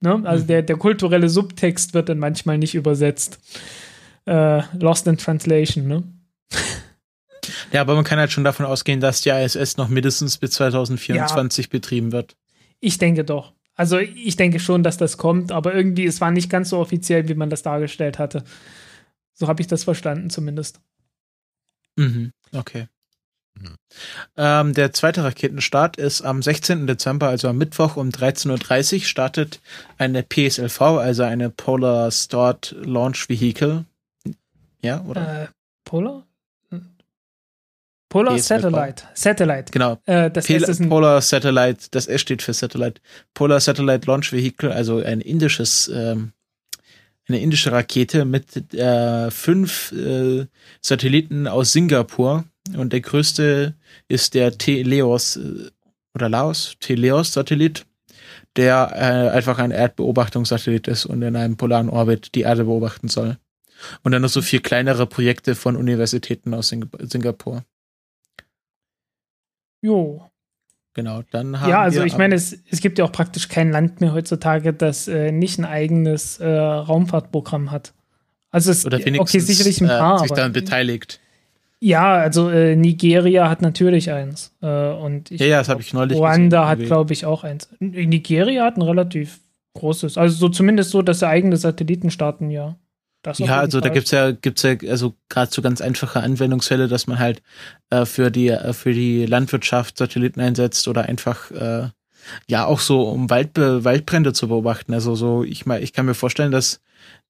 Ne? 0.00 0.22
Also 0.24 0.44
mhm. 0.44 0.48
der, 0.48 0.62
der 0.62 0.76
kulturelle 0.76 1.28
Subtext 1.28 1.94
wird 1.94 2.08
dann 2.08 2.18
manchmal 2.18 2.58
nicht 2.58 2.74
übersetzt. 2.74 3.38
Äh, 4.26 4.62
lost 4.78 5.06
in 5.06 5.16
Translation, 5.16 5.86
ne? 5.86 6.02
Ja, 7.72 7.82
aber 7.82 7.94
man 7.94 8.04
kann 8.04 8.18
halt 8.18 8.32
schon 8.32 8.44
davon 8.44 8.66
ausgehen, 8.66 9.00
dass 9.00 9.20
die 9.20 9.30
ISS 9.30 9.76
noch 9.76 9.88
mindestens 9.88 10.38
bis 10.38 10.52
2024 10.52 11.66
ja, 11.66 11.70
betrieben 11.70 12.12
wird. 12.12 12.36
Ich 12.80 12.98
denke 12.98 13.24
doch. 13.24 13.52
Also 13.74 13.98
ich 13.98 14.36
denke 14.36 14.58
schon, 14.58 14.82
dass 14.82 14.96
das 14.96 15.18
kommt, 15.18 15.52
aber 15.52 15.74
irgendwie, 15.74 16.06
es 16.06 16.20
war 16.20 16.30
nicht 16.30 16.50
ganz 16.50 16.70
so 16.70 16.78
offiziell, 16.78 17.28
wie 17.28 17.34
man 17.34 17.50
das 17.50 17.62
dargestellt 17.62 18.18
hatte. 18.18 18.42
So 19.34 19.48
habe 19.48 19.60
ich 19.60 19.68
das 19.68 19.84
verstanden 19.84 20.30
zumindest. 20.30 20.80
Mhm, 21.96 22.32
okay. 22.52 22.88
Ähm, 24.36 24.74
der 24.74 24.92
zweite 24.92 25.24
Raketenstart 25.24 25.96
ist 25.96 26.22
am 26.22 26.42
16. 26.42 26.86
Dezember, 26.86 27.28
also 27.28 27.48
am 27.48 27.58
Mittwoch 27.58 27.96
um 27.96 28.10
13.30 28.10 28.94
Uhr, 28.94 29.00
startet 29.00 29.60
eine 29.96 30.22
PSLV, 30.22 30.80
also 30.80 31.22
eine 31.22 31.50
Polar 31.50 32.10
Stored 32.10 32.74
Launch 32.84 33.28
Vehicle. 33.28 33.84
Ja, 34.82 35.02
oder? 35.04 35.44
Äh, 35.44 35.46
Polar? 35.84 36.24
Polar 38.08 38.38
Satellite. 38.38 39.02
Satellite. 39.14 39.70
Genau. 39.70 39.98
Äh, 40.06 40.30
das 40.30 40.46
Pel 40.46 40.62
ist 40.62 40.88
Polar 40.88 41.20
Satellite, 41.20 41.88
das 41.90 42.06
S 42.06 42.20
steht 42.20 42.42
für 42.42 42.54
Satellite. 42.54 43.00
Polar 43.34 43.60
Satellite 43.60 44.06
Launch 44.06 44.32
Vehicle, 44.32 44.72
also 44.72 45.02
ein 45.02 45.20
indisches, 45.20 45.90
ähm, 45.94 46.32
eine 47.28 47.40
indische 47.40 47.70
Rakete 47.70 48.24
mit 48.24 48.72
äh, 48.72 49.30
fünf 49.30 49.92
äh, 49.92 50.46
Satelliten 50.80 51.46
aus 51.46 51.72
Singapur. 51.72 52.44
Und 52.76 52.92
der 52.92 53.00
größte 53.00 53.74
ist 54.08 54.34
der 54.34 54.56
Teleos 54.56 55.36
äh, 55.36 55.70
oder 56.14 56.28
Laos, 56.28 56.74
Teleos 56.80 57.32
Satellit, 57.32 57.86
der 58.56 58.90
äh, 58.94 59.36
einfach 59.36 59.58
ein 59.58 59.70
Erdbeobachtungssatellit 59.70 60.88
ist 60.88 61.06
und 61.06 61.22
in 61.22 61.36
einem 61.36 61.56
polaren 61.56 61.88
Orbit 61.88 62.34
die 62.34 62.42
Erde 62.42 62.64
beobachten 62.64 63.08
soll. 63.08 63.36
Und 64.02 64.12
dann 64.12 64.22
noch 64.22 64.28
so 64.28 64.42
vier 64.42 64.60
kleinere 64.60 65.06
Projekte 65.06 65.54
von 65.54 65.76
Universitäten 65.76 66.52
aus 66.54 66.68
Sing 66.68 66.88
Singapur. 67.00 67.64
Jo. 69.80 70.28
Genau, 70.94 71.22
dann 71.30 71.60
haben 71.60 71.70
Ja, 71.70 71.82
also 71.82 72.02
ich 72.02 72.18
meine, 72.18 72.34
es, 72.34 72.58
es 72.68 72.80
gibt 72.80 72.98
ja 72.98 73.04
auch 73.04 73.12
praktisch 73.12 73.48
kein 73.48 73.70
Land 73.70 74.00
mehr 74.00 74.12
heutzutage, 74.12 74.72
das 74.72 75.06
äh, 75.06 75.30
nicht 75.30 75.58
ein 75.60 75.64
eigenes 75.64 76.40
äh, 76.40 76.48
Raumfahrtprogramm 76.48 77.70
hat. 77.70 77.94
Also 78.50 78.72
es 78.72 78.84
Oder 78.84 78.98
wenigstens, 78.98 79.20
okay, 79.20 79.38
sicherlich 79.38 79.80
ein 79.80 79.86
paar, 79.86 80.16
äh, 80.16 80.18
sich 80.22 80.32
daran 80.32 80.52
beteiligt. 80.52 81.20
Ja, 81.80 82.14
also 82.14 82.50
äh, 82.50 82.74
Nigeria 82.74 83.48
hat 83.48 83.62
natürlich 83.62 84.10
eins. 84.10 84.52
Äh, 84.62 84.90
und 84.90 85.30
ich 85.30 85.40
ja, 85.40 85.46
ja, 85.46 85.58
das 85.58 85.68
habe 85.68 85.80
ich 85.80 85.92
neulich 85.92 86.18
Ruanda 86.18 86.62
gesehen, 86.62 86.68
hat, 86.68 86.86
glaube 86.86 87.12
ich, 87.12 87.24
auch 87.24 87.44
eins. 87.44 87.68
Nigeria 87.78 88.64
hat 88.64 88.76
ein 88.76 88.82
relativ 88.82 89.40
großes. 89.74 90.18
Also 90.18 90.36
so 90.36 90.48
zumindest 90.48 90.90
so, 90.90 91.02
dass 91.02 91.20
sie 91.20 91.28
eigene 91.28 91.56
Satelliten 91.56 92.10
starten, 92.10 92.50
ja. 92.50 92.76
Das 93.22 93.38
ja, 93.38 93.58
also 93.58 93.80
Fall. 93.80 93.88
da 93.88 93.94
gibt's 93.94 94.10
ja, 94.12 94.30
gibt's 94.30 94.62
ja 94.62 94.76
also 94.88 95.14
gerade 95.28 95.52
so 95.52 95.60
ganz 95.60 95.80
einfache 95.80 96.20
Anwendungsfälle, 96.20 96.86
dass 96.88 97.06
man 97.06 97.18
halt 97.18 97.42
äh, 97.90 98.04
für 98.04 98.30
die 98.30 98.48
äh, 98.48 98.72
für 98.72 98.92
die 98.92 99.26
Landwirtschaft 99.26 99.98
Satelliten 99.98 100.40
einsetzt 100.40 100.86
oder 100.86 101.02
einfach 101.02 101.50
äh, 101.50 101.88
ja 102.46 102.64
auch 102.64 102.78
so 102.78 103.02
um 103.02 103.28
Waldbe 103.28 103.84
Waldbrände 103.84 104.32
zu 104.32 104.48
beobachten. 104.48 104.94
Also 104.94 105.16
so 105.16 105.42
ich 105.42 105.66
mal 105.66 105.82
ich 105.82 105.92
kann 105.92 106.06
mir 106.06 106.14
vorstellen, 106.14 106.52
dass 106.52 106.80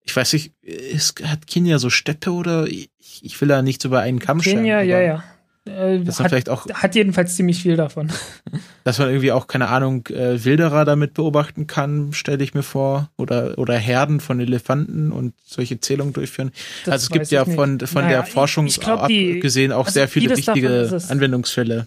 ich 0.09 0.17
weiß 0.17 0.33
nicht, 0.33 0.53
ist, 0.63 1.23
hat 1.23 1.47
Kenia 1.47 1.79
so 1.79 1.91
Steppe 1.91 2.33
oder 2.33 2.67
ich, 2.67 2.89
ich 3.21 3.39
will 3.41 3.49
da 3.49 3.61
nicht 3.63 3.85
über 3.85 4.01
einen 4.01 4.19
Kamm 4.19 4.41
Kenia, 4.41 4.79
stellen. 4.79 4.89
ja, 4.89 5.01
ja. 5.01 5.25
Äh, 5.67 6.01
Das 6.01 6.19
hat, 6.19 6.31
vielleicht 6.31 6.49
auch, 6.49 6.67
hat 6.71 6.95
jedenfalls 6.95 7.37
ziemlich 7.37 7.61
viel 7.63 7.77
davon. 7.77 8.11
dass 8.85 8.99
man 8.99 9.09
irgendwie 9.09 9.33
auch, 9.33 9.47
keine 9.49 9.69
Ahnung, 9.69 10.07
äh, 10.07 10.43
Wilderer 10.43 10.87
damit 10.87 11.13
beobachten 11.13 11.67
kann, 11.67 12.15
stelle 12.15 12.43
ich 12.43 12.55
mir 12.55 12.63
vor. 12.63 13.11
Oder, 13.19 13.59
oder 13.59 13.77
Herden 13.77 14.21
von 14.21 14.41
Elefanten 14.41 15.13
und 15.13 15.35
solche 15.45 15.79
Zählungen 15.79 16.15
durchführen. 16.15 16.53
Das 16.87 16.93
also 16.93 17.05
es 17.05 17.11
gibt 17.11 17.27
ja 17.31 17.43
ich 17.43 17.49
nicht. 17.49 17.57
von, 17.57 17.79
von 17.81 18.03
Naja, 18.05 18.23
der 18.23 18.25
Forschung 18.25 18.67
ich 18.67 18.81
glaub, 18.81 19.09
die- 19.09 19.35
abgesehen 19.37 19.73
auch 19.73 19.87
also 19.87 19.93
sehr 19.93 20.09
viele 20.09 20.35
wichtige 20.35 20.69
es. 20.69 21.11
Anwendungsfälle. 21.11 21.87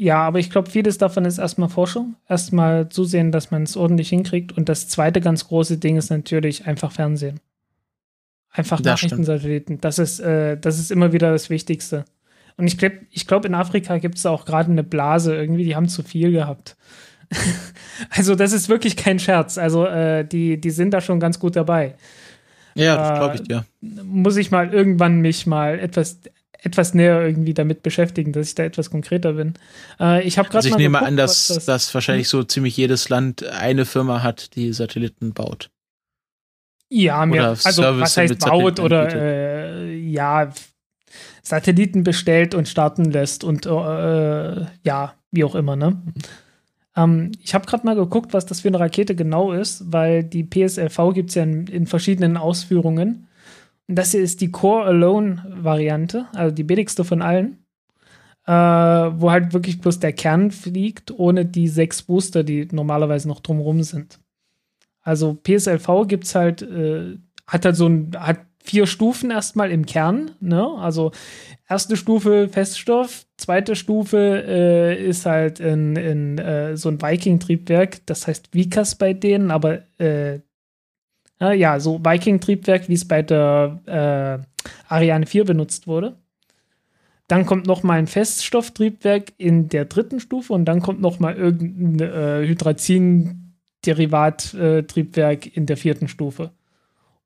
Ja, 0.00 0.18
aber 0.22 0.38
ich 0.38 0.48
glaube, 0.48 0.70
vieles 0.70 0.96
davon 0.96 1.24
ist 1.26 1.36
erstmal 1.38 1.68
Forschung. 1.68 2.14
Erstmal 2.28 2.88
zusehen, 2.88 3.30
dass 3.32 3.50
man 3.50 3.64
es 3.64 3.76
ordentlich 3.76 4.08
hinkriegt. 4.08 4.52
Und 4.56 4.68
das 4.70 4.88
zweite 4.88 5.20
ganz 5.20 5.48
große 5.48 5.76
Ding 5.76 5.96
ist 5.98 6.08
natürlich 6.10 6.66
einfach 6.66 6.92
Fernsehen. 6.92 7.40
Einfach 8.58 8.80
Das 8.80 8.84
Nachrichtensatelliten. 9.02 9.80
Das 9.80 9.98
ist, 9.98 10.20
äh, 10.20 10.56
das 10.58 10.78
ist 10.78 10.90
immer 10.90 11.12
wieder 11.12 11.30
das 11.32 11.48
Wichtigste. 11.50 12.04
Und 12.56 12.66
ich 12.66 12.76
glaube, 12.76 12.96
ich 13.10 13.26
glaub, 13.26 13.44
in 13.44 13.54
Afrika 13.54 13.98
gibt 13.98 14.18
es 14.18 14.26
auch 14.26 14.44
gerade 14.44 14.70
eine 14.70 14.82
Blase 14.84 15.34
irgendwie, 15.36 15.64
die 15.64 15.76
haben 15.76 15.88
zu 15.88 16.02
viel 16.02 16.32
gehabt. 16.32 16.76
also, 18.10 18.34
das 18.34 18.52
ist 18.52 18.68
wirklich 18.68 18.96
kein 18.96 19.18
Scherz. 19.18 19.58
Also, 19.58 19.86
äh, 19.86 20.24
die, 20.26 20.60
die 20.60 20.70
sind 20.70 20.92
da 20.92 21.00
schon 21.00 21.20
ganz 21.20 21.38
gut 21.38 21.56
dabei. 21.56 21.94
Ja, 22.74 22.96
das 22.96 23.10
Äh, 23.10 23.14
glaube 23.18 23.34
ich 23.36 23.42
dir. 23.42 23.64
Muss 24.04 24.36
ich 24.36 24.50
mal 24.50 24.72
irgendwann 24.72 25.20
mich 25.20 25.46
mal 25.46 25.78
etwas, 25.78 26.20
etwas 26.62 26.94
näher 26.94 27.24
irgendwie 27.24 27.54
damit 27.54 27.82
beschäftigen, 27.82 28.32
dass 28.32 28.48
ich 28.48 28.54
da 28.54 28.64
etwas 28.64 28.90
konkreter 28.90 29.34
bin. 29.34 29.54
Äh, 30.00 30.22
ich 30.26 30.38
habe 30.38 30.48
gerade 30.48 30.58
Also 30.58 30.68
ich 30.70 30.76
nehme 30.76 30.98
geguckt, 30.98 31.08
an, 31.08 31.16
dass, 31.16 31.46
das- 31.48 31.64
dass 31.66 31.94
wahrscheinlich 31.94 32.28
so 32.28 32.42
ziemlich 32.42 32.76
jedes 32.76 33.08
Land 33.08 33.44
eine 33.46 33.84
Firma 33.84 34.22
hat, 34.22 34.54
die 34.56 34.72
Satelliten 34.72 35.32
baut. 35.32 35.70
Ja, 36.90 37.26
mehr, 37.26 37.42
Oder 37.42 37.50
also 37.50 37.82
Service 37.82 38.02
was 38.02 38.16
heißt 38.16 38.38
baut 38.38 38.76
Satelliten 38.76 38.80
oder 38.80 39.14
äh, 39.14 39.94
ja, 39.96 40.50
Satelliten 41.42 42.02
bestellt 42.02 42.54
und 42.54 42.68
starten 42.68 43.04
lässt 43.06 43.44
und 43.44 43.66
äh, 43.66 44.66
ja, 44.82 45.14
wie 45.30 45.44
auch 45.44 45.54
immer, 45.54 45.76
ne? 45.76 46.00
Ähm, 46.96 47.32
ich 47.42 47.54
habe 47.54 47.66
gerade 47.66 47.84
mal 47.86 47.94
geguckt, 47.94 48.32
was 48.32 48.46
das 48.46 48.60
für 48.60 48.68
eine 48.68 48.80
Rakete 48.80 49.14
genau 49.14 49.52
ist, 49.52 49.92
weil 49.92 50.24
die 50.24 50.44
PSLV 50.44 51.14
gibt 51.14 51.30
es 51.30 51.36
ja 51.36 51.42
in, 51.42 51.66
in 51.66 51.86
verschiedenen 51.86 52.36
Ausführungen. 52.36 53.28
Und 53.86 53.98
das 53.98 54.12
hier 54.12 54.20
ist 54.20 54.40
die 54.40 54.50
Core-Alone-Variante, 54.50 56.26
also 56.34 56.54
die 56.54 56.64
billigste 56.64 57.04
von 57.04 57.22
allen. 57.22 57.64
Äh, 58.46 58.52
wo 58.52 59.30
halt 59.30 59.52
wirklich 59.52 59.78
bloß 59.78 60.00
der 60.00 60.14
Kern 60.14 60.50
fliegt, 60.50 61.10
ohne 61.10 61.44
die 61.44 61.68
sechs 61.68 62.02
Booster, 62.02 62.44
die 62.44 62.66
normalerweise 62.72 63.28
noch 63.28 63.40
drumrum 63.40 63.82
sind. 63.82 64.20
Also 65.08 65.38
PSLV 65.42 66.06
gibt's 66.06 66.34
halt, 66.34 66.60
äh, 66.60 67.16
hat 67.46 67.64
halt 67.64 67.76
so 67.76 67.86
ein, 67.86 68.10
hat 68.14 68.40
vier 68.62 68.86
Stufen 68.86 69.30
erstmal 69.30 69.70
im 69.70 69.86
Kern, 69.86 70.32
ne? 70.40 70.62
Also 70.78 71.12
erste 71.66 71.96
Stufe 71.96 72.50
Feststoff, 72.50 73.24
zweite 73.38 73.74
Stufe 73.74 74.44
äh, 74.46 75.02
ist 75.02 75.24
halt 75.24 75.60
in, 75.60 75.96
in 75.96 76.36
äh, 76.36 76.76
so 76.76 76.90
ein 76.90 77.00
Viking-Triebwerk, 77.00 78.04
das 78.04 78.26
heißt 78.26 78.52
Vikas 78.52 78.96
bei 78.96 79.14
denen, 79.14 79.50
aber 79.50 79.78
äh, 79.98 80.40
ja, 81.40 81.80
so 81.80 82.00
Viking-Triebwerk, 82.04 82.90
wie 82.90 82.94
es 82.94 83.08
bei 83.08 83.22
der 83.22 83.80
äh, 83.86 84.64
Ariane 84.92 85.24
4 85.24 85.46
benutzt 85.46 85.86
wurde. 85.86 86.16
Dann 87.28 87.46
kommt 87.46 87.66
noch 87.66 87.82
mal 87.82 87.98
ein 87.98 88.08
Feststofftriebwerk 88.08 89.32
in 89.38 89.70
der 89.70 89.86
dritten 89.86 90.20
Stufe 90.20 90.52
und 90.52 90.66
dann 90.66 90.82
kommt 90.82 91.00
noch 91.00 91.18
mal 91.18 91.34
irgendein 91.34 92.00
äh, 92.00 92.40
Hydrazin-Derivat-Triebwerk 93.84 95.56
in 95.56 95.66
der 95.66 95.76
vierten 95.76 96.08
Stufe. 96.08 96.52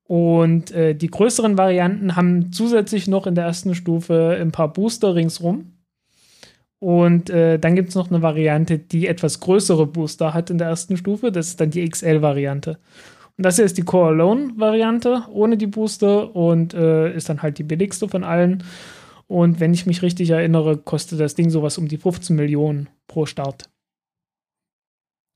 Und 0.05 0.71
äh, 0.71 0.93
die 0.93 1.07
größeren 1.07 1.57
Varianten 1.57 2.15
haben 2.15 2.51
zusätzlich 2.51 3.07
noch 3.07 3.25
in 3.25 3.35
der 3.35 3.45
ersten 3.45 3.73
Stufe 3.73 4.37
ein 4.39 4.51
paar 4.51 4.71
Booster 4.71 5.15
ringsrum. 5.15 5.73
Und 6.79 7.29
äh, 7.29 7.57
dann 7.57 7.75
gibt 7.75 7.89
es 7.89 7.95
noch 7.95 8.09
eine 8.09 8.21
Variante, 8.21 8.77
die 8.77 9.07
etwas 9.07 9.39
größere 9.39 9.87
Booster 9.87 10.33
hat 10.33 10.49
in 10.49 10.57
der 10.57 10.67
ersten 10.67 10.97
Stufe. 10.97 11.31
Das 11.31 11.47
ist 11.47 11.61
dann 11.61 11.71
die 11.71 11.87
XL-Variante. 11.87 12.77
Und 13.37 13.45
das 13.45 13.55
hier 13.55 13.65
ist 13.65 13.77
die 13.77 13.83
Core 13.83 14.09
Alone-Variante 14.09 15.23
ohne 15.31 15.57
die 15.57 15.67
Booster 15.67 16.35
und 16.35 16.73
äh, 16.73 17.15
ist 17.15 17.29
dann 17.29 17.41
halt 17.41 17.57
die 17.57 17.63
billigste 17.63 18.09
von 18.09 18.23
allen. 18.25 18.63
Und 19.27 19.61
wenn 19.61 19.73
ich 19.73 19.85
mich 19.85 20.01
richtig 20.01 20.29
erinnere, 20.29 20.77
kostet 20.77 21.21
das 21.21 21.33
Ding 21.33 21.49
sowas 21.49 21.77
um 21.77 21.87
die 21.87 21.97
15 21.97 22.35
Millionen 22.35 22.89
pro 23.07 23.25
Start. 23.25 23.69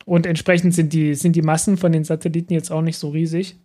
Und 0.07 0.25
entsprechend 0.25 0.73
sind 0.73 0.93
die, 0.93 1.15
sind 1.15 1.35
die 1.35 1.41
Massen 1.41 1.75
von 1.75 1.91
den 1.91 2.05
Satelliten 2.05 2.53
jetzt 2.53 2.71
auch 2.71 2.81
nicht 2.81 2.97
so 2.97 3.09
riesig. 3.09 3.57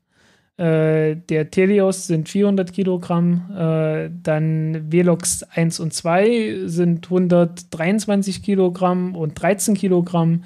Äh, 0.57 1.15
der 1.15 1.51
Telios 1.51 2.09
sind 2.09 2.29
400 2.29 2.73
Kilogramm, 2.73 3.49
äh, 3.57 4.11
dann 4.11 4.91
Velox 4.91 5.45
1 5.45 5.79
und 5.79 5.95
2 5.95 6.63
sind 6.67 7.07
123 7.07 8.43
Kilogramm 8.43 9.15
und 9.15 9.41
13 9.41 9.77
Kilogramm. 9.77 10.43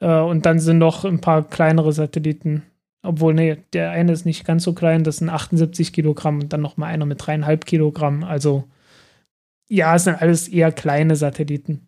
Äh, 0.00 0.20
und 0.20 0.44
dann 0.44 0.58
sind 0.58 0.76
noch 0.76 1.06
ein 1.06 1.22
paar 1.22 1.48
kleinere 1.48 1.94
Satelliten. 1.94 2.64
Obwohl, 3.02 3.32
nee, 3.32 3.56
der 3.72 3.92
eine 3.92 4.12
ist 4.12 4.26
nicht 4.26 4.44
ganz 4.44 4.64
so 4.64 4.74
klein, 4.74 5.02
das 5.02 5.16
sind 5.16 5.30
78 5.30 5.94
Kilogramm 5.94 6.40
und 6.40 6.52
dann 6.52 6.60
noch 6.60 6.76
mal 6.76 6.88
einer 6.88 7.06
mit 7.06 7.26
dreieinhalb 7.26 7.64
Kilogramm. 7.64 8.22
Also, 8.22 8.64
ja, 9.68 9.94
es 9.96 10.04
sind 10.04 10.20
alles 10.20 10.46
eher 10.46 10.72
kleine 10.72 11.16
Satelliten. 11.16 11.85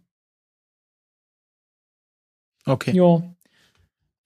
Okay. 2.69 2.95
Ja, 2.97 3.23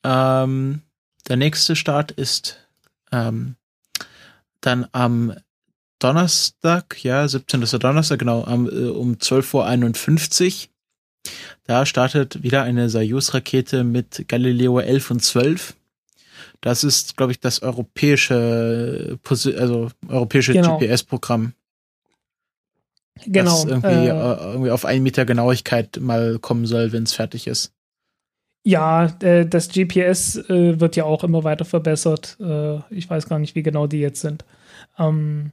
Ähm, 0.05 0.82
der 1.28 1.36
nächste 1.36 1.77
Start 1.77 2.10
ist 2.10 2.59
ähm, 3.12 3.55
dann 4.60 4.86
am 4.93 5.35
Donnerstag, 6.01 7.02
ja, 7.05 7.27
17. 7.28 7.62
ist 7.62 7.73
der 7.73 7.78
Donnerstag, 7.81 8.19
genau, 8.19 8.44
am, 8.44 8.66
äh, 8.69 8.89
um 8.89 9.14
12.51 9.14 10.64
Uhr. 10.64 10.69
Da 11.64 11.86
startet 11.86 12.43
wieder 12.43 12.64
eine 12.64 12.89
Soyuz-Rakete 12.90 13.85
mit 13.85 14.24
Galileo 14.27 14.81
11 14.81 15.10
und 15.12 15.20
12. 15.23 15.74
Das 16.60 16.82
ist, 16.82 17.16
glaube 17.16 17.31
ich, 17.32 17.39
das 17.40 17.62
europäische, 17.62 19.19
also 19.56 19.90
europäische 20.09 20.52
Genau. 20.52 20.78
GPS-Programm. 20.78 21.52
genau. 23.24 23.51
Das 23.51 23.64
irgendwie, 23.64 23.89
äh, 23.89 24.10
äh, 24.10 24.52
irgendwie 24.52 24.70
auf 24.73 24.85
einen 24.85 25.02
Meter 25.05 25.24
Genauigkeit 25.24 25.98
mal 26.01 26.39
kommen 26.40 26.66
soll, 26.66 26.93
wenn 26.93 27.05
es 27.05 27.12
fertig 27.12 27.47
ist. 27.47 27.71
Ja, 28.64 29.12
äh, 29.20 29.44
das 29.44 29.68
GPS 29.68 30.36
äh, 30.48 30.78
wird 30.80 30.94
ja 30.97 31.05
auch 31.05 31.24
immer 31.24 31.43
weiter 31.43 31.64
verbessert. 31.64 32.36
Äh, 32.40 32.78
ich 32.90 33.10
weiß 33.10 33.28
gar 33.28 33.39
nicht, 33.39 33.55
wie 33.55 33.62
genau 33.62 33.86
die 33.86 34.01
jetzt 34.01 34.20
sind. 34.20 34.44
Ähm, 34.98 35.51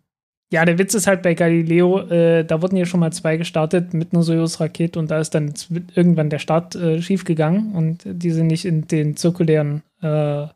ja, 0.51 0.65
der 0.65 0.77
Witz 0.79 0.93
ist 0.95 1.05
halt 1.05 1.21
bei 1.21 1.35
Galileo, 1.35 2.01
da 2.01 2.61
wurden 2.63 2.75
ja 2.75 2.85
schon 2.85 3.01
mal 3.01 3.13
zwei 3.13 3.37
gestartet 3.37 3.93
mit 3.93 4.13
einer 4.13 4.23
Soyuz-Rakete 4.23 4.97
und 4.97 5.11
da 5.11 5.19
ist 5.19 5.35
dann 5.35 5.53
irgendwann 5.93 6.31
der 6.31 6.39
Start 6.39 6.75
schiefgegangen 7.01 7.75
und 7.75 8.01
die 8.03 8.31
sind 8.31 8.47
nicht 8.47 8.65
in 8.65 8.87
den 8.87 9.15
zirkulären, 9.15 9.83
in 10.01 10.49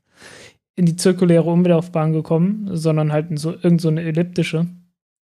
die 0.87 0.95
zirkuläre 0.95 1.47
Umlaufbahn 1.47 2.11
gekommen, 2.11 2.69
sondern 2.71 3.13
halt 3.13 3.29
in 3.29 3.37
so 3.37 3.51
irgend 3.51 3.81
so 3.81 3.91
elliptische. 3.91 4.65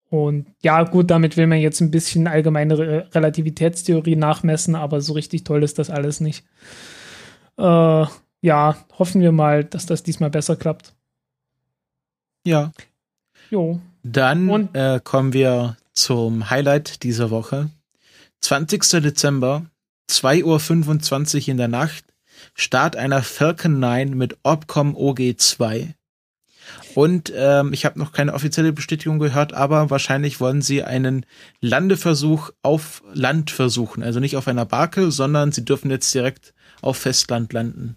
Und 0.08 0.46
ja, 0.62 0.84
gut, 0.84 1.10
damit 1.10 1.36
will 1.36 1.48
man 1.48 1.58
jetzt 1.58 1.82
ein 1.82 1.90
bisschen 1.90 2.26
allgemeine 2.26 2.78
Re 2.78 3.08
Relativitätstheorie 3.12 4.16
nachmessen, 4.16 4.74
aber 4.74 5.02
so 5.02 5.12
richtig 5.12 5.44
toll 5.44 5.64
ist 5.64 5.78
das 5.78 5.90
alles 5.90 6.20
nicht. 6.20 6.46
Äh, 7.58 8.06
ja, 8.42 8.76
hoffen 8.98 9.20
wir 9.20 9.32
mal, 9.32 9.64
dass 9.64 9.86
das 9.86 10.02
diesmal 10.02 10.30
besser 10.30 10.56
klappt. 10.56 10.94
Ja. 12.44 12.72
Jo. 13.50 13.80
Dann 14.02 14.72
äh, 14.74 15.00
kommen 15.02 15.32
wir 15.32 15.76
zum 15.92 16.50
Highlight 16.50 17.02
dieser 17.02 17.30
Woche. 17.30 17.70
20. 18.40 19.02
Dezember, 19.02 19.66
2.25 20.10 21.42
Uhr 21.42 21.48
in 21.48 21.56
der 21.56 21.68
Nacht, 21.68 22.04
Start 22.54 22.96
einer 22.96 23.22
Falcon 23.22 23.80
9 23.80 24.10
mit 24.10 24.36
Opcom 24.42 24.94
OG2. 24.96 25.94
Und 26.94 27.32
ähm, 27.36 27.72
ich 27.72 27.84
habe 27.84 27.98
noch 27.98 28.12
keine 28.12 28.34
offizielle 28.34 28.72
Bestätigung 28.72 29.18
gehört, 29.18 29.52
aber 29.52 29.90
wahrscheinlich 29.90 30.40
wollen 30.40 30.62
sie 30.62 30.82
einen 30.82 31.26
Landeversuch 31.60 32.50
auf 32.62 33.02
Land 33.12 33.50
versuchen. 33.50 34.02
Also 34.02 34.20
nicht 34.20 34.36
auf 34.36 34.48
einer 34.48 34.64
Barke, 34.64 35.10
sondern 35.10 35.52
sie 35.52 35.64
dürfen 35.64 35.90
jetzt 35.90 36.14
direkt 36.14 36.54
auf 36.82 36.98
Festland 36.98 37.52
landen. 37.52 37.96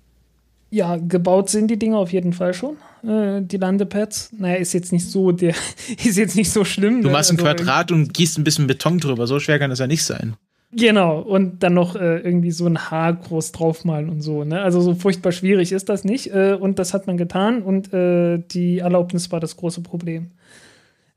Ja, 0.71 0.97
gebaut 0.97 1.49
sind 1.49 1.69
die 1.69 1.79
Dinger 1.79 1.97
auf 1.97 2.13
jeden 2.13 2.33
Fall 2.33 2.53
schon. 2.53 2.77
Äh, 3.03 3.41
die 3.41 3.57
Landepads. 3.57 4.31
Naja, 4.37 4.55
ist 4.55 4.73
jetzt 4.73 4.91
nicht 4.91 5.09
so 5.09 5.31
der, 5.31 5.55
ist 6.05 6.17
jetzt 6.17 6.35
nicht 6.35 6.51
so 6.51 6.63
schlimm. 6.63 7.01
Du 7.01 7.07
ne? 7.07 7.13
machst 7.13 7.31
ein 7.31 7.39
Also, 7.39 7.45
Quadrat 7.45 7.91
und 7.91 8.13
gießt 8.13 8.37
ein 8.37 8.43
bisschen 8.43 8.67
Beton 8.67 8.99
drüber. 8.99 9.25
So 9.25 9.39
schwer 9.39 9.57
kann 9.57 9.69
das 9.71 9.79
ja 9.79 9.87
nicht 9.87 10.03
sein. 10.03 10.35
Genau, 10.71 11.19
und 11.19 11.63
dann 11.63 11.73
noch 11.73 11.95
äh, 11.95 12.19
irgendwie 12.19 12.51
so 12.51 12.67
ein 12.67 12.91
Haar 12.91 13.13
groß 13.13 13.53
draufmalen 13.53 14.07
und 14.07 14.21
so. 14.21 14.43
Ne? 14.43 14.61
Also 14.61 14.81
so 14.81 14.93
furchtbar 14.93 15.31
schwierig 15.31 15.71
ist 15.71 15.89
das 15.89 16.03
nicht. 16.03 16.31
Äh, 16.31 16.53
und 16.59 16.77
das 16.77 16.93
hat 16.93 17.07
man 17.07 17.17
getan 17.17 17.63
und 17.63 17.91
äh, 17.91 18.37
die 18.37 18.77
Erlaubnis 18.77 19.31
war 19.31 19.39
das 19.39 19.57
große 19.57 19.81
Problem. 19.81 20.29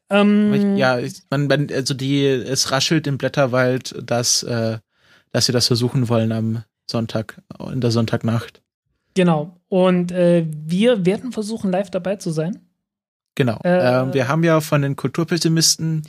Ähm, 0.08 0.76
Ja, 0.76 0.98
man, 1.28 1.48
man, 1.48 1.68
also 1.70 1.92
die, 1.92 2.24
es 2.24 2.70
raschelt 2.70 3.06
im 3.06 3.18
Blätterwald, 3.18 3.94
dass, 4.02 4.42
äh, 4.42 4.78
dass 5.32 5.46
sie 5.46 5.52
das 5.52 5.66
versuchen 5.66 6.08
wollen 6.08 6.32
am 6.32 6.62
Sonntag, 6.90 7.40
in 7.72 7.80
der 7.80 7.90
Sonntagnacht. 7.90 8.62
Genau. 9.14 9.56
Und 9.68 10.12
äh, 10.12 10.46
wir 10.48 11.04
werden 11.04 11.32
versuchen, 11.32 11.70
live 11.70 11.90
dabei 11.90 12.16
zu 12.16 12.30
sein. 12.30 12.60
Genau. 13.34 13.60
Äh, 13.64 14.00
ähm, 14.00 14.14
wir 14.14 14.28
haben 14.28 14.44
ja 14.44 14.60
von 14.60 14.82
den 14.82 14.96
Kulturpessimisten 14.96 16.02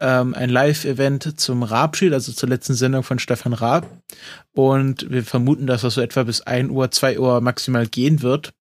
ähm, 0.00 0.34
ein 0.34 0.50
Live-Event 0.50 1.38
zum 1.40 1.62
Raab-Spiel, 1.62 2.12
also 2.12 2.32
zur 2.32 2.48
letzten 2.48 2.74
Sendung 2.74 3.02
von 3.02 3.18
Stefan 3.18 3.52
Raab. 3.52 3.88
Und 4.52 5.10
wir 5.10 5.24
vermuten, 5.24 5.66
dass 5.66 5.82
das 5.82 5.94
so 5.94 6.00
etwa 6.00 6.24
bis 6.24 6.40
1 6.40 6.70
Uhr, 6.70 6.90
2 6.90 7.18
Uhr 7.18 7.40
maximal 7.40 7.86
gehen 7.86 8.22
wird. 8.22 8.52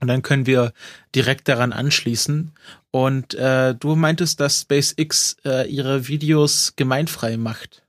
Und 0.00 0.08
dann 0.08 0.22
können 0.22 0.46
wir 0.46 0.72
direkt 1.14 1.48
daran 1.48 1.72
anschließen. 1.72 2.52
Und 2.90 3.34
äh, 3.34 3.74
du 3.74 3.96
meintest, 3.96 4.40
dass 4.40 4.60
SpaceX 4.60 5.36
äh, 5.44 5.68
ihre 5.68 6.08
Videos 6.08 6.74
gemeinfrei 6.76 7.36
macht. 7.36 7.82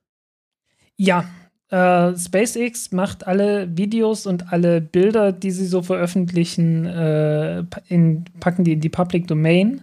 Ja, 0.97 1.25
äh, 1.69 2.15
SpaceX 2.15 2.91
macht 2.91 3.27
alle 3.27 3.75
Videos 3.77 4.27
und 4.27 4.51
alle 4.51 4.81
Bilder, 4.81 5.31
die 5.31 5.51
sie 5.51 5.65
so 5.65 5.81
veröffentlichen, 5.81 6.85
äh, 6.85 7.63
in, 7.87 8.25
packen 8.39 8.63
die 8.63 8.73
in 8.73 8.81
die 8.81 8.89
Public 8.89 9.27
Domain 9.27 9.81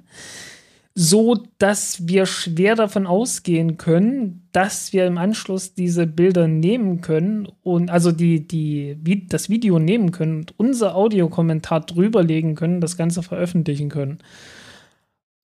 so 0.95 1.43
dass 1.59 2.07
wir 2.07 2.27
schwer 2.27 2.75
davon 2.75 3.07
ausgehen 3.07 3.79
können, 3.79 4.47
dass 4.53 4.93
wir 4.93 5.07
im 5.07 5.17
Anschluss 5.17 5.75
diese 5.75 6.07
Bilder 6.07 6.49
nehmen 6.49 7.01
können 7.01 7.49
und 7.63 7.91
also 7.91 8.13
die, 8.13 8.47
die, 8.47 9.27
das 9.29 9.49
Video 9.49 9.79
nehmen 9.79 10.11
können 10.11 10.41
und 10.41 10.55
unser 10.59 10.95
Audiokommentar 10.95 11.81
drüberlegen 11.81 12.55
können, 12.57 12.81
das 12.81 12.97
Ganze 12.97 13.23
veröffentlichen 13.23 13.89
können. 13.89 14.19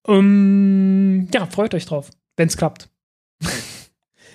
Um, 0.06 1.28
ja, 1.32 1.46
freut 1.46 1.74
euch 1.74 1.86
drauf, 1.86 2.10
wenn 2.36 2.48
es 2.48 2.56
klappt. 2.56 2.88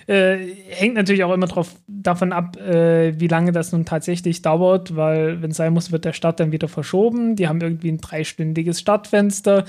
Äh, 0.06 0.36
hängt 0.68 0.94
natürlich 0.94 1.24
auch 1.24 1.32
immer 1.32 1.46
drauf, 1.46 1.74
davon 1.86 2.32
ab, 2.32 2.56
äh, 2.56 3.18
wie 3.18 3.28
lange 3.28 3.52
das 3.52 3.72
nun 3.72 3.84
tatsächlich 3.84 4.42
dauert, 4.42 4.96
weil, 4.96 5.42
wenn 5.42 5.50
es 5.50 5.56
sein 5.56 5.72
muss, 5.72 5.92
wird 5.92 6.04
der 6.04 6.12
Start 6.12 6.40
dann 6.40 6.52
wieder 6.52 6.68
verschoben. 6.68 7.36
Die 7.36 7.48
haben 7.48 7.60
irgendwie 7.60 7.90
ein 7.90 8.00
dreistündiges 8.00 8.80
Startfenster 8.80 9.64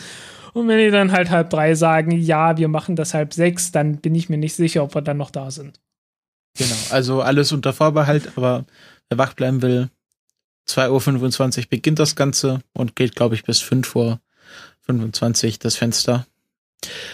und 0.55 0.69
wenn 0.69 0.79
die 0.79 0.89
dann 0.89 1.11
halt 1.11 1.31
halb 1.31 1.49
drei 1.49 1.75
sagen, 1.75 2.11
ja, 2.11 2.57
wir 2.57 2.69
machen 2.69 2.95
das 2.95 3.13
halb 3.13 3.33
sechs, 3.33 3.73
dann 3.73 3.97
bin 3.97 4.15
ich 4.15 4.29
mir 4.29 4.37
nicht 4.37 4.55
sicher, 4.55 4.83
ob 4.83 4.95
wir 4.95 5.01
dann 5.01 5.17
noch 5.17 5.29
da 5.29 5.51
sind. 5.51 5.81
Genau, 6.57 6.75
also 6.91 7.21
alles 7.21 7.51
unter 7.51 7.73
Vorbehalt, 7.73 8.31
aber 8.37 8.63
wer 9.09 9.17
wach 9.17 9.33
bleiben 9.33 9.61
will, 9.61 9.89
2.25 10.69 11.59
Uhr 11.59 11.65
beginnt 11.69 11.99
das 11.99 12.15
Ganze 12.15 12.61
und 12.73 12.95
geht, 12.95 13.15
glaube 13.15 13.35
ich, 13.35 13.43
bis 13.43 13.61
5.25 13.61 15.45
Uhr 15.45 15.53
das 15.59 15.75
Fenster. 15.75 16.25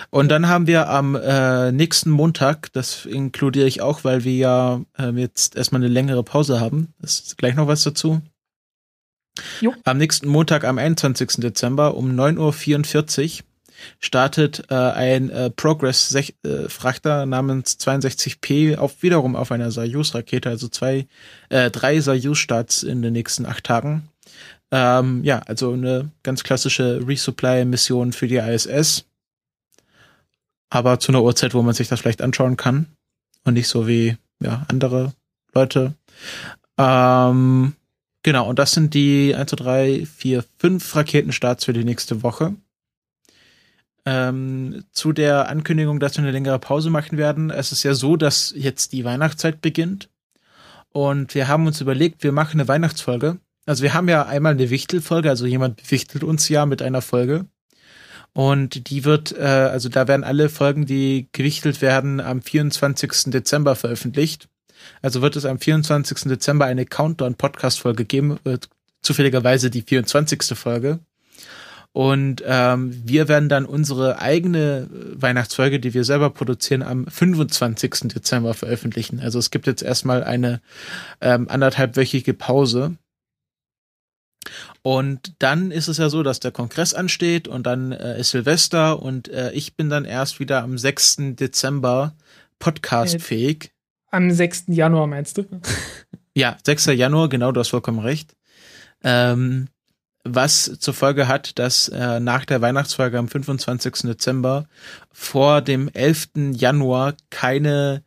Und 0.10 0.30
dann 0.30 0.48
haben 0.48 0.68
wir 0.68 0.90
am 0.90 1.16
äh, 1.16 1.72
nächsten 1.72 2.10
Montag, 2.10 2.74
das 2.74 3.06
inkludiere 3.06 3.68
ich 3.68 3.82
auch, 3.82 4.04
weil 4.04 4.24
wir 4.24 4.36
ja 4.36 4.82
äh, 4.98 5.12
jetzt 5.12 5.56
erstmal 5.56 5.82
eine 5.82 5.92
längere 5.92 6.24
Pause 6.24 6.60
haben. 6.60 6.94
Das 7.00 7.20
ist 7.20 7.38
gleich 7.38 7.56
noch 7.56 7.68
was 7.68 7.84
dazu. 7.84 8.22
Jo. 9.62 9.74
Am 9.86 9.98
nächsten 9.98 10.28
Montag, 10.28 10.66
am 10.66 10.78
21. 10.78 11.38
Dezember 11.38 11.96
um 11.96 12.12
9.44 12.12 13.40
Uhr 13.40 13.46
startet 14.00 14.64
äh, 14.70 14.76
ein 14.76 15.30
äh, 15.30 15.50
Progress-Frachter 15.50 17.24
äh, 17.24 17.26
namens 17.26 17.80
62P 17.80 18.78
auf, 18.78 19.02
wiederum 19.02 19.36
auf 19.36 19.52
einer 19.52 19.72
Soyuz-Rakete, 19.72 20.50
also 20.50 20.68
zwei, 20.68 21.08
äh, 21.50 21.72
drei 21.72 22.00
Soyuz-Starts 22.00 22.84
in 22.84 23.02
den 23.02 23.14
nächsten 23.14 23.46
acht 23.46 23.64
Tagen. 23.64 24.10
Ähm, 24.72 25.24
ja, 25.24 25.40
also 25.40 25.74
eine 25.74 26.12
ganz 26.24 26.44
klassische 26.44 27.02
Resupply-Mission 27.06 28.14
für 28.14 28.28
die 28.28 28.38
ISS. 28.38 29.06
Aber 30.72 31.00
zu 31.00 31.12
einer 31.12 31.22
Uhrzeit, 31.22 31.54
wo 31.54 31.62
man 31.62 31.76
sich 31.76 31.88
das 31.88 32.00
vielleicht 32.00 32.24
anschauen 32.24 32.58
kann. 32.58 32.88
Und 33.44 33.54
nicht 33.54 33.68
so 33.68 33.88
wie 33.88 34.18
ja, 34.40 34.66
andere 34.68 35.14
Leute. 35.54 35.94
Ähm, 36.80 37.74
Genau, 38.24 38.48
und 38.48 38.60
das 38.60 38.74
sind 38.74 38.94
die 38.94 39.36
1, 39.36 39.50
2, 39.50 39.56
3, 39.56 40.06
4, 40.06 40.46
5 40.60 40.96
Raketenstarts 40.96 41.66
für 41.66 41.74
die 41.74 41.84
nächste 41.84 42.22
Woche. 42.22 42.56
Ähm, 44.06 44.84
zu 44.92 45.12
der 45.12 45.50
Ankündigung, 45.50 46.00
dass 46.00 46.18
wir 46.18 46.24
eine 46.24 46.32
längere 46.32 46.60
Pause 46.60 46.90
machen 46.90 47.18
werden. 47.18 47.50
Es 47.50 47.72
ist 47.72 47.84
ja 47.84 47.94
so, 47.94 48.18
dass 48.18 48.54
jetzt 48.56 48.94
die 48.94 49.06
Weihnachtszeit 49.06 49.62
beginnt. 49.62 50.10
Und 50.90 51.34
wir 51.36 51.48
haben 51.48 51.68
uns 51.68 51.82
überlegt, 51.82 52.24
wir 52.24 52.32
machen 52.32 52.60
eine 52.60 52.68
Weihnachtsfolge. 52.68 53.38
Also 53.66 53.84
wir 53.84 53.94
haben 53.94 54.10
ja 54.10 54.26
einmal 54.26 54.54
eine 54.54 54.70
Wichtelfolge, 54.70 55.30
also 55.30 55.46
jemand 55.46 55.90
wichtelt 55.92 56.24
uns 56.24 56.50
ja 56.50 56.66
mit 56.66 56.82
einer 56.82 57.02
Folge. 57.02 57.46
Und 58.34 58.90
die 58.90 59.04
wird, 59.04 59.38
äh, 59.38 59.44
also 59.44 59.90
da 59.90 60.08
werden 60.08 60.24
alle 60.24 60.50
Folgen, 60.50 60.86
die 60.86 61.28
gewichtelt 61.34 61.82
werden, 61.82 62.20
am 62.20 62.42
24. 62.42 63.32
Dezember 63.32 63.76
veröffentlicht. 63.76 64.48
Also 65.02 65.22
wird 65.22 65.36
es 65.36 65.46
am 65.46 65.60
24. 65.60 66.30
Dezember 66.30 66.66
eine 66.66 66.86
Countdown-Podcast-Folge 66.86 68.06
geben, 68.06 68.40
äh, 68.46 68.58
zufälligerweise 69.02 69.70
die 69.70 69.82
24. 69.82 70.58
Folge. 70.58 71.00
Und 71.94 72.42
ähm, 72.46 73.02
wir 73.06 73.28
werden 73.28 73.50
dann 73.50 73.66
unsere 73.66 74.20
eigene 74.20 74.88
Weihnachtsfolge, 74.92 75.80
die 75.82 75.94
wir 75.94 76.06
selber 76.06 76.30
produzieren, 76.30 76.84
am 76.84 77.06
25. 77.06 78.14
Dezember 78.14 78.54
veröffentlichen. 78.54 79.20
Also 79.20 79.40
es 79.40 79.52
gibt 79.52 79.68
jetzt 79.68 79.84
erstmal 79.84 80.24
eine 80.24 80.62
ähm, 81.20 81.50
anderthalbwöchige 81.50 82.34
Pause. 82.34 82.96
Und 84.82 85.34
dann 85.40 85.72
ist 85.72 85.88
es 85.88 85.98
ja 85.98 86.10
so, 86.10 86.24
dass 86.24 86.40
der 86.40 86.52
Kongress 86.52 86.94
ansteht 86.94 87.48
und 87.48 87.64
dann 87.64 87.92
äh, 87.92 88.20
ist 88.20 88.32
Silvester 88.32 89.02
und 89.02 89.30
äh, 89.30 89.52
ich 89.52 89.76
bin 89.76 89.90
dann 89.90 90.06
erst 90.06 90.40
wieder 90.40 90.64
am 90.64 90.78
6. 90.78 91.18
Dezember 91.36 92.16
podcastfähig. 92.60 93.72
Am 94.10 94.32
6. 94.32 94.66
Januar 94.68 95.08
meinst 95.08 95.38
du? 95.38 95.46
Ja, 96.34 96.58
6. 96.66 96.86
Januar, 96.86 97.28
genau, 97.28 97.52
du 97.52 97.60
hast 97.60 97.68
vollkommen 97.72 98.00
recht. 98.00 98.38
Ähm, 99.04 99.68
was 100.24 100.80
zur 100.80 100.94
Folge 100.94 101.28
hat, 101.28 101.60
dass 101.60 101.90
äh, 101.90 102.22
nach 102.22 102.46
der 102.46 102.62
Weihnachtsfolge 102.62 103.18
am 103.18 103.28
25. 103.28 104.04
Dezember 104.04 104.66
vor 105.12 105.62
dem 105.62 105.90
11. 105.90 106.30
Januar 106.54 107.16
keine 107.30 108.04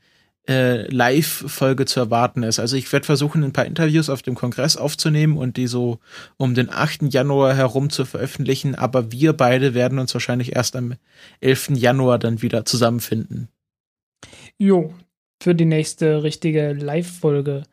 äh, 0.48 0.86
Live-Folge 0.88 1.86
zu 1.86 2.00
erwarten 2.00 2.42
ist. 2.42 2.58
Also 2.58 2.76
ich 2.76 2.92
werde 2.92 3.06
versuchen, 3.06 3.42
ein 3.42 3.52
paar 3.52 3.64
Interviews 3.64 4.10
auf 4.10 4.22
dem 4.22 4.34
Kongress 4.34 4.76
aufzunehmen 4.76 5.36
und 5.38 5.56
die 5.56 5.66
so 5.66 5.98
um 6.36 6.54
den 6.54 6.70
8. 6.70 7.12
Januar 7.12 7.54
herum 7.54 7.90
zu 7.90 8.04
veröffentlichen, 8.04 8.74
aber 8.74 9.10
wir 9.10 9.32
beide 9.32 9.74
werden 9.74 9.98
uns 9.98 10.12
wahrscheinlich 10.12 10.54
erst 10.54 10.76
am 10.76 10.94
11. 11.40 11.70
Januar 11.76 12.18
dann 12.18 12.42
wieder 12.42 12.64
zusammenfinden. 12.64 13.48
Jo, 14.58 14.94
für 15.42 15.54
die 15.54 15.64
nächste 15.64 16.22
richtige 16.22 16.72
Live-Folge. 16.72 17.64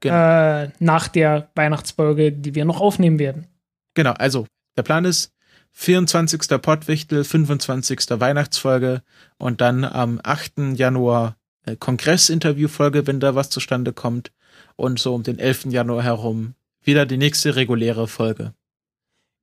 Genau. 0.00 0.62
Äh, 0.62 0.70
nach 0.78 1.08
der 1.08 1.50
Weihnachtsfolge, 1.54 2.32
die 2.32 2.54
wir 2.54 2.64
noch 2.64 2.80
aufnehmen 2.80 3.18
werden. 3.18 3.46
Genau, 3.94 4.12
also 4.12 4.46
der 4.76 4.82
Plan 4.82 5.04
ist 5.04 5.32
24. 5.72 6.60
Pottwichtel, 6.62 7.24
25. 7.24 8.20
Weihnachtsfolge 8.20 9.02
und 9.38 9.60
dann 9.60 9.84
am 9.84 10.20
8. 10.22 10.74
Januar 10.74 11.37
Kongressinterviewfolge, 11.76 13.06
wenn 13.06 13.20
da 13.20 13.34
was 13.34 13.50
zustande 13.50 13.92
kommt. 13.92 14.32
Und 14.76 14.98
so 14.98 15.14
um 15.14 15.22
den 15.22 15.38
11. 15.38 15.66
Januar 15.66 16.02
herum 16.02 16.54
wieder 16.82 17.04
die 17.04 17.16
nächste 17.16 17.56
reguläre 17.56 18.06
Folge. 18.08 18.54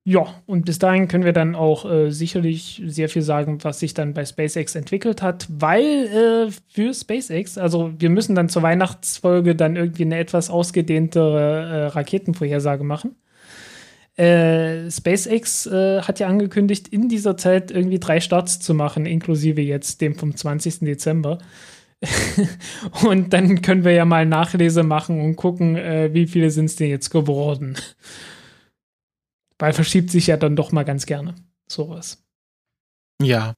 Ja, 0.08 0.28
und 0.46 0.66
bis 0.66 0.78
dahin 0.78 1.08
können 1.08 1.26
wir 1.26 1.34
dann 1.34 1.56
auch 1.56 1.90
äh, 1.90 2.12
sicherlich 2.12 2.80
sehr 2.86 3.10
viel 3.10 3.24
sagen, 3.24 3.64
was 3.64 3.80
sich 3.80 3.96
dann 3.96 4.14
bei 4.14 4.24
SpaceX 4.24 4.76
entwickelt 4.76 5.24
hat, 5.24 5.48
weil 5.50 5.84
äh, 5.84 6.52
für 6.68 6.94
SpaceX, 6.94 7.58
also 7.58 7.92
wir 7.98 8.12
müssen 8.12 8.36
dann 8.36 8.48
zur 8.48 8.62
Weihnachtsfolge 8.62 9.56
dann 9.56 9.76
irgendwie 9.76 10.04
eine 10.04 10.20
etwas 10.20 10.52
ausgedehntere 10.52 11.40
äh, 11.42 11.86
Raketenvorhersage 11.88 12.84
machen. 12.84 13.16
Äh, 14.16 14.92
SpaceX 14.92 15.66
äh, 15.66 16.02
hat 16.04 16.20
ja 16.20 16.28
angekündigt, 16.28 16.88
in 16.88 17.10
dieser 17.10 17.36
Zeit 17.36 17.72
irgendwie 17.72 18.00
drei 18.00 18.20
Starts 18.20 18.60
zu 18.60 18.76
machen, 18.76 19.08
inklusive 19.08 19.62
jetzt 19.62 20.02
dem 20.02 20.14
vom 20.14 20.36
20. 20.36 20.82
Dezember. 20.82 21.40
und 23.04 23.34
dann 23.34 23.62
können 23.62 23.84
wir 23.84 23.94
ja 23.94 24.06
mal 24.06 24.26
Nachlese 24.26 24.84
machen 24.84 25.22
und 25.22 25.36
gucken, 25.36 25.76
äh, 25.76 26.14
wie 26.14 26.28
viele 26.28 26.52
sind 26.52 26.66
es 26.66 26.76
denn 26.76 26.90
jetzt 26.90 27.10
geworden. 27.10 27.76
Weil 29.58 29.74
verschiebt 29.74 30.12
sich 30.12 30.28
ja 30.28 30.38
dann 30.38 30.56
doch 30.56 30.72
mal 30.72 30.84
ganz 30.84 31.06
gerne 31.06 31.36
sowas. 31.68 32.24
Ja. 33.22 33.54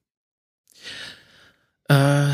Äh, 1.90 2.28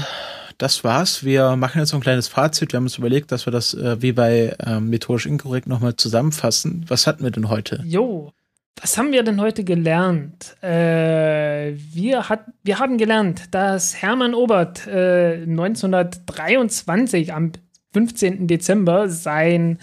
das 0.57 0.83
war's. 0.83 1.23
Wir 1.23 1.55
machen 1.55 1.79
jetzt 1.79 1.89
so 1.89 1.97
ein 1.97 2.01
kleines 2.01 2.27
Fazit. 2.27 2.73
Wir 2.73 2.77
haben 2.77 2.85
uns 2.85 2.97
überlegt, 2.97 3.31
dass 3.31 3.47
wir 3.47 3.51
das 3.51 3.73
äh, 3.73 4.01
wie 4.01 4.11
bei 4.11 4.55
ähm, 4.59 4.89
methodisch 4.89 5.25
inkorrekt 5.25 5.67
nochmal 5.67 5.95
zusammenfassen. 5.95 6.85
Was 6.87 7.07
hatten 7.07 7.23
wir 7.23 7.31
denn 7.31 7.49
heute? 7.49 7.81
Jo, 7.85 8.33
was 8.81 8.97
haben 8.97 9.11
wir 9.11 9.23
denn 9.23 9.39
heute 9.39 9.63
gelernt? 9.63 10.55
Äh, 10.61 11.73
wir, 11.75 12.29
hat, 12.29 12.45
wir 12.63 12.79
haben 12.79 12.97
gelernt, 12.97 13.53
dass 13.53 14.01
Hermann 14.01 14.33
Obert 14.33 14.87
äh, 14.87 15.43
1923 15.43 17.33
am 17.33 17.51
15. 17.93 18.47
Dezember 18.47 19.09
sein 19.09 19.79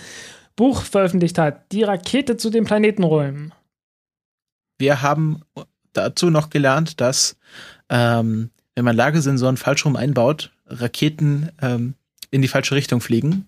Buch 0.57 0.83
veröffentlicht 0.83 1.39
hat, 1.39 1.73
Die 1.73 1.85
Rakete 1.85 2.37
zu 2.37 2.51
den 2.51 2.65
Planetenräumen 2.65 3.55
wir 4.81 5.03
haben 5.03 5.43
dazu 5.93 6.31
noch 6.31 6.51
gelernt, 6.51 7.01
dass 7.01 7.37
ähm, 7.89 8.51
wenn 8.75 8.85
man 8.85 8.97
Lagesensoren 8.97 9.57
falsch 9.57 9.85
rum 9.85 9.95
einbaut, 9.95 10.51
Raketen 10.67 11.51
ähm, 11.61 11.95
in 12.31 12.43
die 12.43 12.49
falsche 12.49 12.75
Richtung 12.75 13.01
fliegen. 13.01 13.47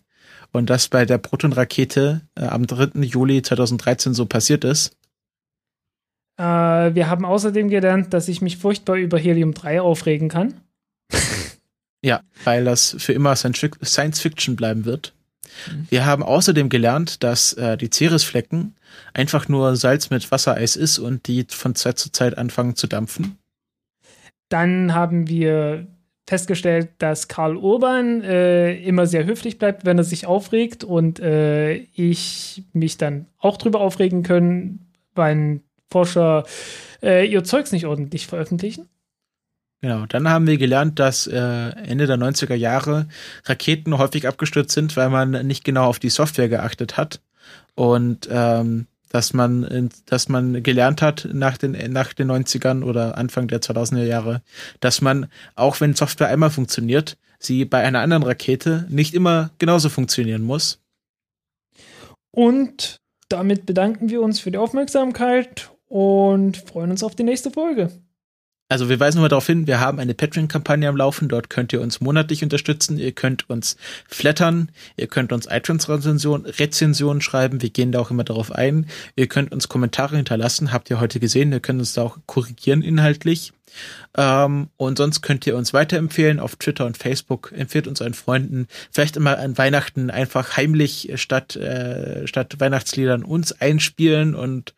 Und 0.53 0.69
das 0.69 0.89
bei 0.89 1.07
der 1.07 1.19
Proton-Rakete 1.19 2.21
äh, 2.35 2.45
am 2.45 2.67
3. 2.67 3.01
Juli 3.01 3.41
2013 3.41 4.13
so 4.13 4.27
passiert 4.27 4.65
ist. 4.65 4.95
Äh, 6.39 6.43
wir 6.95 7.09
haben 7.09 7.25
außerdem 7.25 7.69
gelernt, 7.69 8.13
dass 8.13 8.29
ich 8.29 8.43
mich 8.43 8.57
furchtbar 8.57 8.97
über 8.97 9.19
Helium 9.19 9.55
3 9.55 9.81
aufregen 9.81 10.29
kann. 10.29 10.55
ja, 12.03 12.21
weil 12.45 12.65
das 12.65 12.97
für 12.99 13.13
immer 13.13 13.37
Science 13.37 14.21
Fiction 14.21 14.57
bleiben 14.57 14.85
wird. 14.85 15.15
Mhm. 15.69 15.87
Wir 15.91 16.07
haben 16.07 16.23
außerdem 16.23 16.69
gelernt, 16.69 17.23
dass 17.23 17.53
äh, 17.55 17.77
die 17.77 17.91
Ceresflecken 17.91 18.75
einfach 19.15 19.49
nur 19.49 19.77
Salz 19.77 20.11
mit 20.11 20.31
Wassereis 20.31 20.77
ist 20.77 20.99
und 20.99 21.27
die 21.27 21.47
von 21.49 21.75
Zeit 21.75 21.99
zu 21.99 22.11
Zeit 22.11 22.39
anfangen 22.39 22.77
zu 22.77 22.87
dampfen. 22.87 23.39
Dann 24.49 24.95
haben 24.95 25.29
wir 25.29 25.87
festgestellt, 26.29 26.91
dass 26.99 27.29
Karl 27.29 27.57
Urban 27.57 28.23
äh, 28.23 28.75
immer 28.83 29.07
sehr 29.07 29.25
höflich 29.25 29.59
bleibt, 29.59 29.85
wenn 29.85 29.99
er 29.99 30.05
sich 30.05 30.27
aufregt 30.27 30.85
und 30.85 31.21
äh, 31.21 31.75
ich 31.95 32.65
mich 32.73 32.97
dann 32.97 33.27
auch 33.39 33.57
drüber 33.57 33.81
aufregen 33.81 34.23
können, 34.23 34.87
wenn 35.15 35.63
Forscher 35.93 36.45
äh, 37.03 37.27
ihr 37.27 37.45
Zeugs 37.45 37.73
nicht 37.73 37.87
ordentlich 37.87 38.27
veröffentlichen. 38.27 38.89
Genau, 39.81 40.07
dann 40.07 40.29
haben 40.29 40.47
wir 40.47 40.59
gelernt, 40.59 41.01
dass 41.01 41.27
äh, 41.27 41.37
Ende 41.37 42.07
der 42.07 42.17
90er 42.17 42.55
Jahre 42.55 43.09
Raketen 43.45 43.99
häufig 43.99 44.29
abgestürzt 44.29 44.73
sind, 44.73 44.97
weil 44.97 45.11
man 45.11 45.47
nicht 45.47 45.65
genau 45.65 45.87
auf 45.87 45.99
die 45.99 46.11
Software 46.11 46.49
geachtet 46.49 46.97
hat. 46.97 47.21
Und 47.75 48.29
ähm, 48.31 48.87
dass 49.09 49.35
man, 49.35 49.91
dass 50.07 50.29
man 50.29 50.63
gelernt 50.63 51.03
hat 51.03 51.29
nach 51.33 51.59
den, 51.59 51.73
nach 51.93 52.15
den 52.15 52.31
90ern 52.31 52.83
oder 52.83 53.19
Anfang 53.19 53.49
der 53.49 53.61
2000er 53.61 54.05
Jahre, 54.05 54.41
dass 54.81 55.03
man, 55.03 55.27
auch 55.55 55.81
wenn 55.81 55.95
Software 55.95 56.29
einmal 56.29 56.51
funktioniert, 56.51 57.19
sie 57.39 57.65
bei 57.65 57.83
einer 57.83 58.01
anderen 58.01 58.23
Rakete 58.23 58.87
nicht 58.89 59.15
immer 59.15 59.51
genauso 59.59 59.91
funktionieren 59.91 60.43
muss. 60.43 60.81
Und 62.31 62.97
damit 63.29 63.67
bedanken 63.67 64.09
wir 64.09 64.23
uns 64.23 64.41
für 64.41 64.51
die 64.51 64.59
Aufmerksamkeit 64.59 65.72
und 65.93 66.57
freuen 66.57 66.91
uns 66.91 67.05
auf 67.05 67.15
die 67.15 67.23
nächste 67.23 67.51
Folge. 67.51 67.91
Also 68.71 68.89
wir 68.89 68.99
weisen 68.99 69.19
nur 69.19 69.29
darauf 69.29 69.47
hin, 69.47 69.67
wir 69.67 69.81
haben 69.81 69.99
eine 69.99 70.15
Patreon-Kampagne 70.15 70.89
am 70.89 70.97
Laufen. 70.97 71.29
Dort 71.29 71.51
könnt 71.51 71.75
ihr 71.75 71.83
uns 71.83 72.01
monatlich 72.01 72.43
unterstützen. 72.43 72.97
Ihr 72.97 73.13
könnt 73.13 73.51
uns 73.51 73.77
flattern. 74.09 74.71
Ihr 74.97 75.09
könnt 75.09 75.31
uns 75.31 75.47
iTunes-Rezensionen 75.51 76.47
Rezensionen 76.47 77.21
schreiben. 77.21 77.61
Wir 77.61 77.69
gehen 77.69 77.93
da 77.93 78.01
auch 78.01 78.11
immer 78.11 78.25
darauf 78.25 78.51
ein. 78.51 78.87
Ihr 79.15 79.27
könnt 79.27 79.53
uns 79.53 79.69
Kommentare 79.69 80.17
hinterlassen. 80.17 80.73
Habt 80.73 80.89
ihr 80.89 81.01
heute 81.01 81.21
gesehen. 81.21 81.53
Ihr 81.53 81.61
könnt 81.61 81.81
uns 81.81 81.93
da 81.93 82.05
auch 82.05 82.17
korrigieren 82.25 82.81
inhaltlich. 82.81 83.53
Ähm, 84.17 84.69
und 84.77 84.99
sonst 84.99 85.23
könnt 85.23 85.47
ihr 85.47 85.57
uns 85.57 85.73
weiterempfehlen 85.73 86.41
auf 86.41 86.57
Twitter 86.57 86.87
und 86.87 86.97
Facebook. 86.97 87.53
Empfehlt 87.55 87.87
uns 87.87 88.01
euren 88.01 88.15
Freunden. 88.15 88.69
Vielleicht 88.91 89.17
immer 89.17 89.39
an 89.39 89.59
Weihnachten 89.59 90.11
einfach 90.11 90.57
heimlich 90.57 91.13
statt, 91.17 91.57
äh, 91.57 92.27
statt 92.27 92.57
Weihnachtsliedern 92.59 93.23
uns 93.23 93.53
einspielen 93.53 94.35
und 94.35 94.75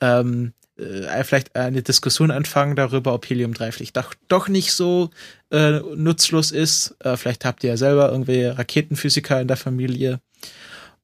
ähm, 0.00 0.52
äh, 0.78 1.24
vielleicht 1.24 1.56
eine 1.56 1.82
Diskussion 1.82 2.30
anfangen 2.30 2.76
darüber, 2.76 3.14
ob 3.14 3.28
Helium-3 3.28 3.72
vielleicht 3.72 3.96
doch, 3.96 4.14
doch 4.28 4.48
nicht 4.48 4.72
so 4.72 5.10
äh, 5.50 5.80
nutzlos 5.94 6.50
ist. 6.50 6.96
Äh, 7.00 7.16
vielleicht 7.16 7.44
habt 7.44 7.64
ihr 7.64 7.70
ja 7.70 7.76
selber 7.76 8.10
irgendwie 8.10 8.44
Raketenphysiker 8.44 9.40
in 9.40 9.48
der 9.48 9.56
Familie. 9.56 10.20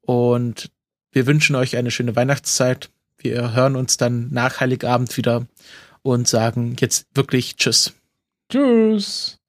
Und 0.02 0.70
wir 1.10 1.27
wünschen 1.27 1.56
euch 1.56 1.77
eine 1.77 1.90
schöne 1.90 2.16
Weihnachtszeit. 2.16 2.90
Wir 3.19 3.55
hören 3.55 3.77
uns 3.77 3.97
dann 3.97 4.28
nach 4.31 4.60
Heiligabend 4.60 5.16
wieder 5.16 5.47
und 6.02 6.28
sagen 6.28 6.77
jetzt 6.81 7.06
wirklich 7.14 7.56
Tschüss. 7.56 7.94
Tschüss. 8.51 9.41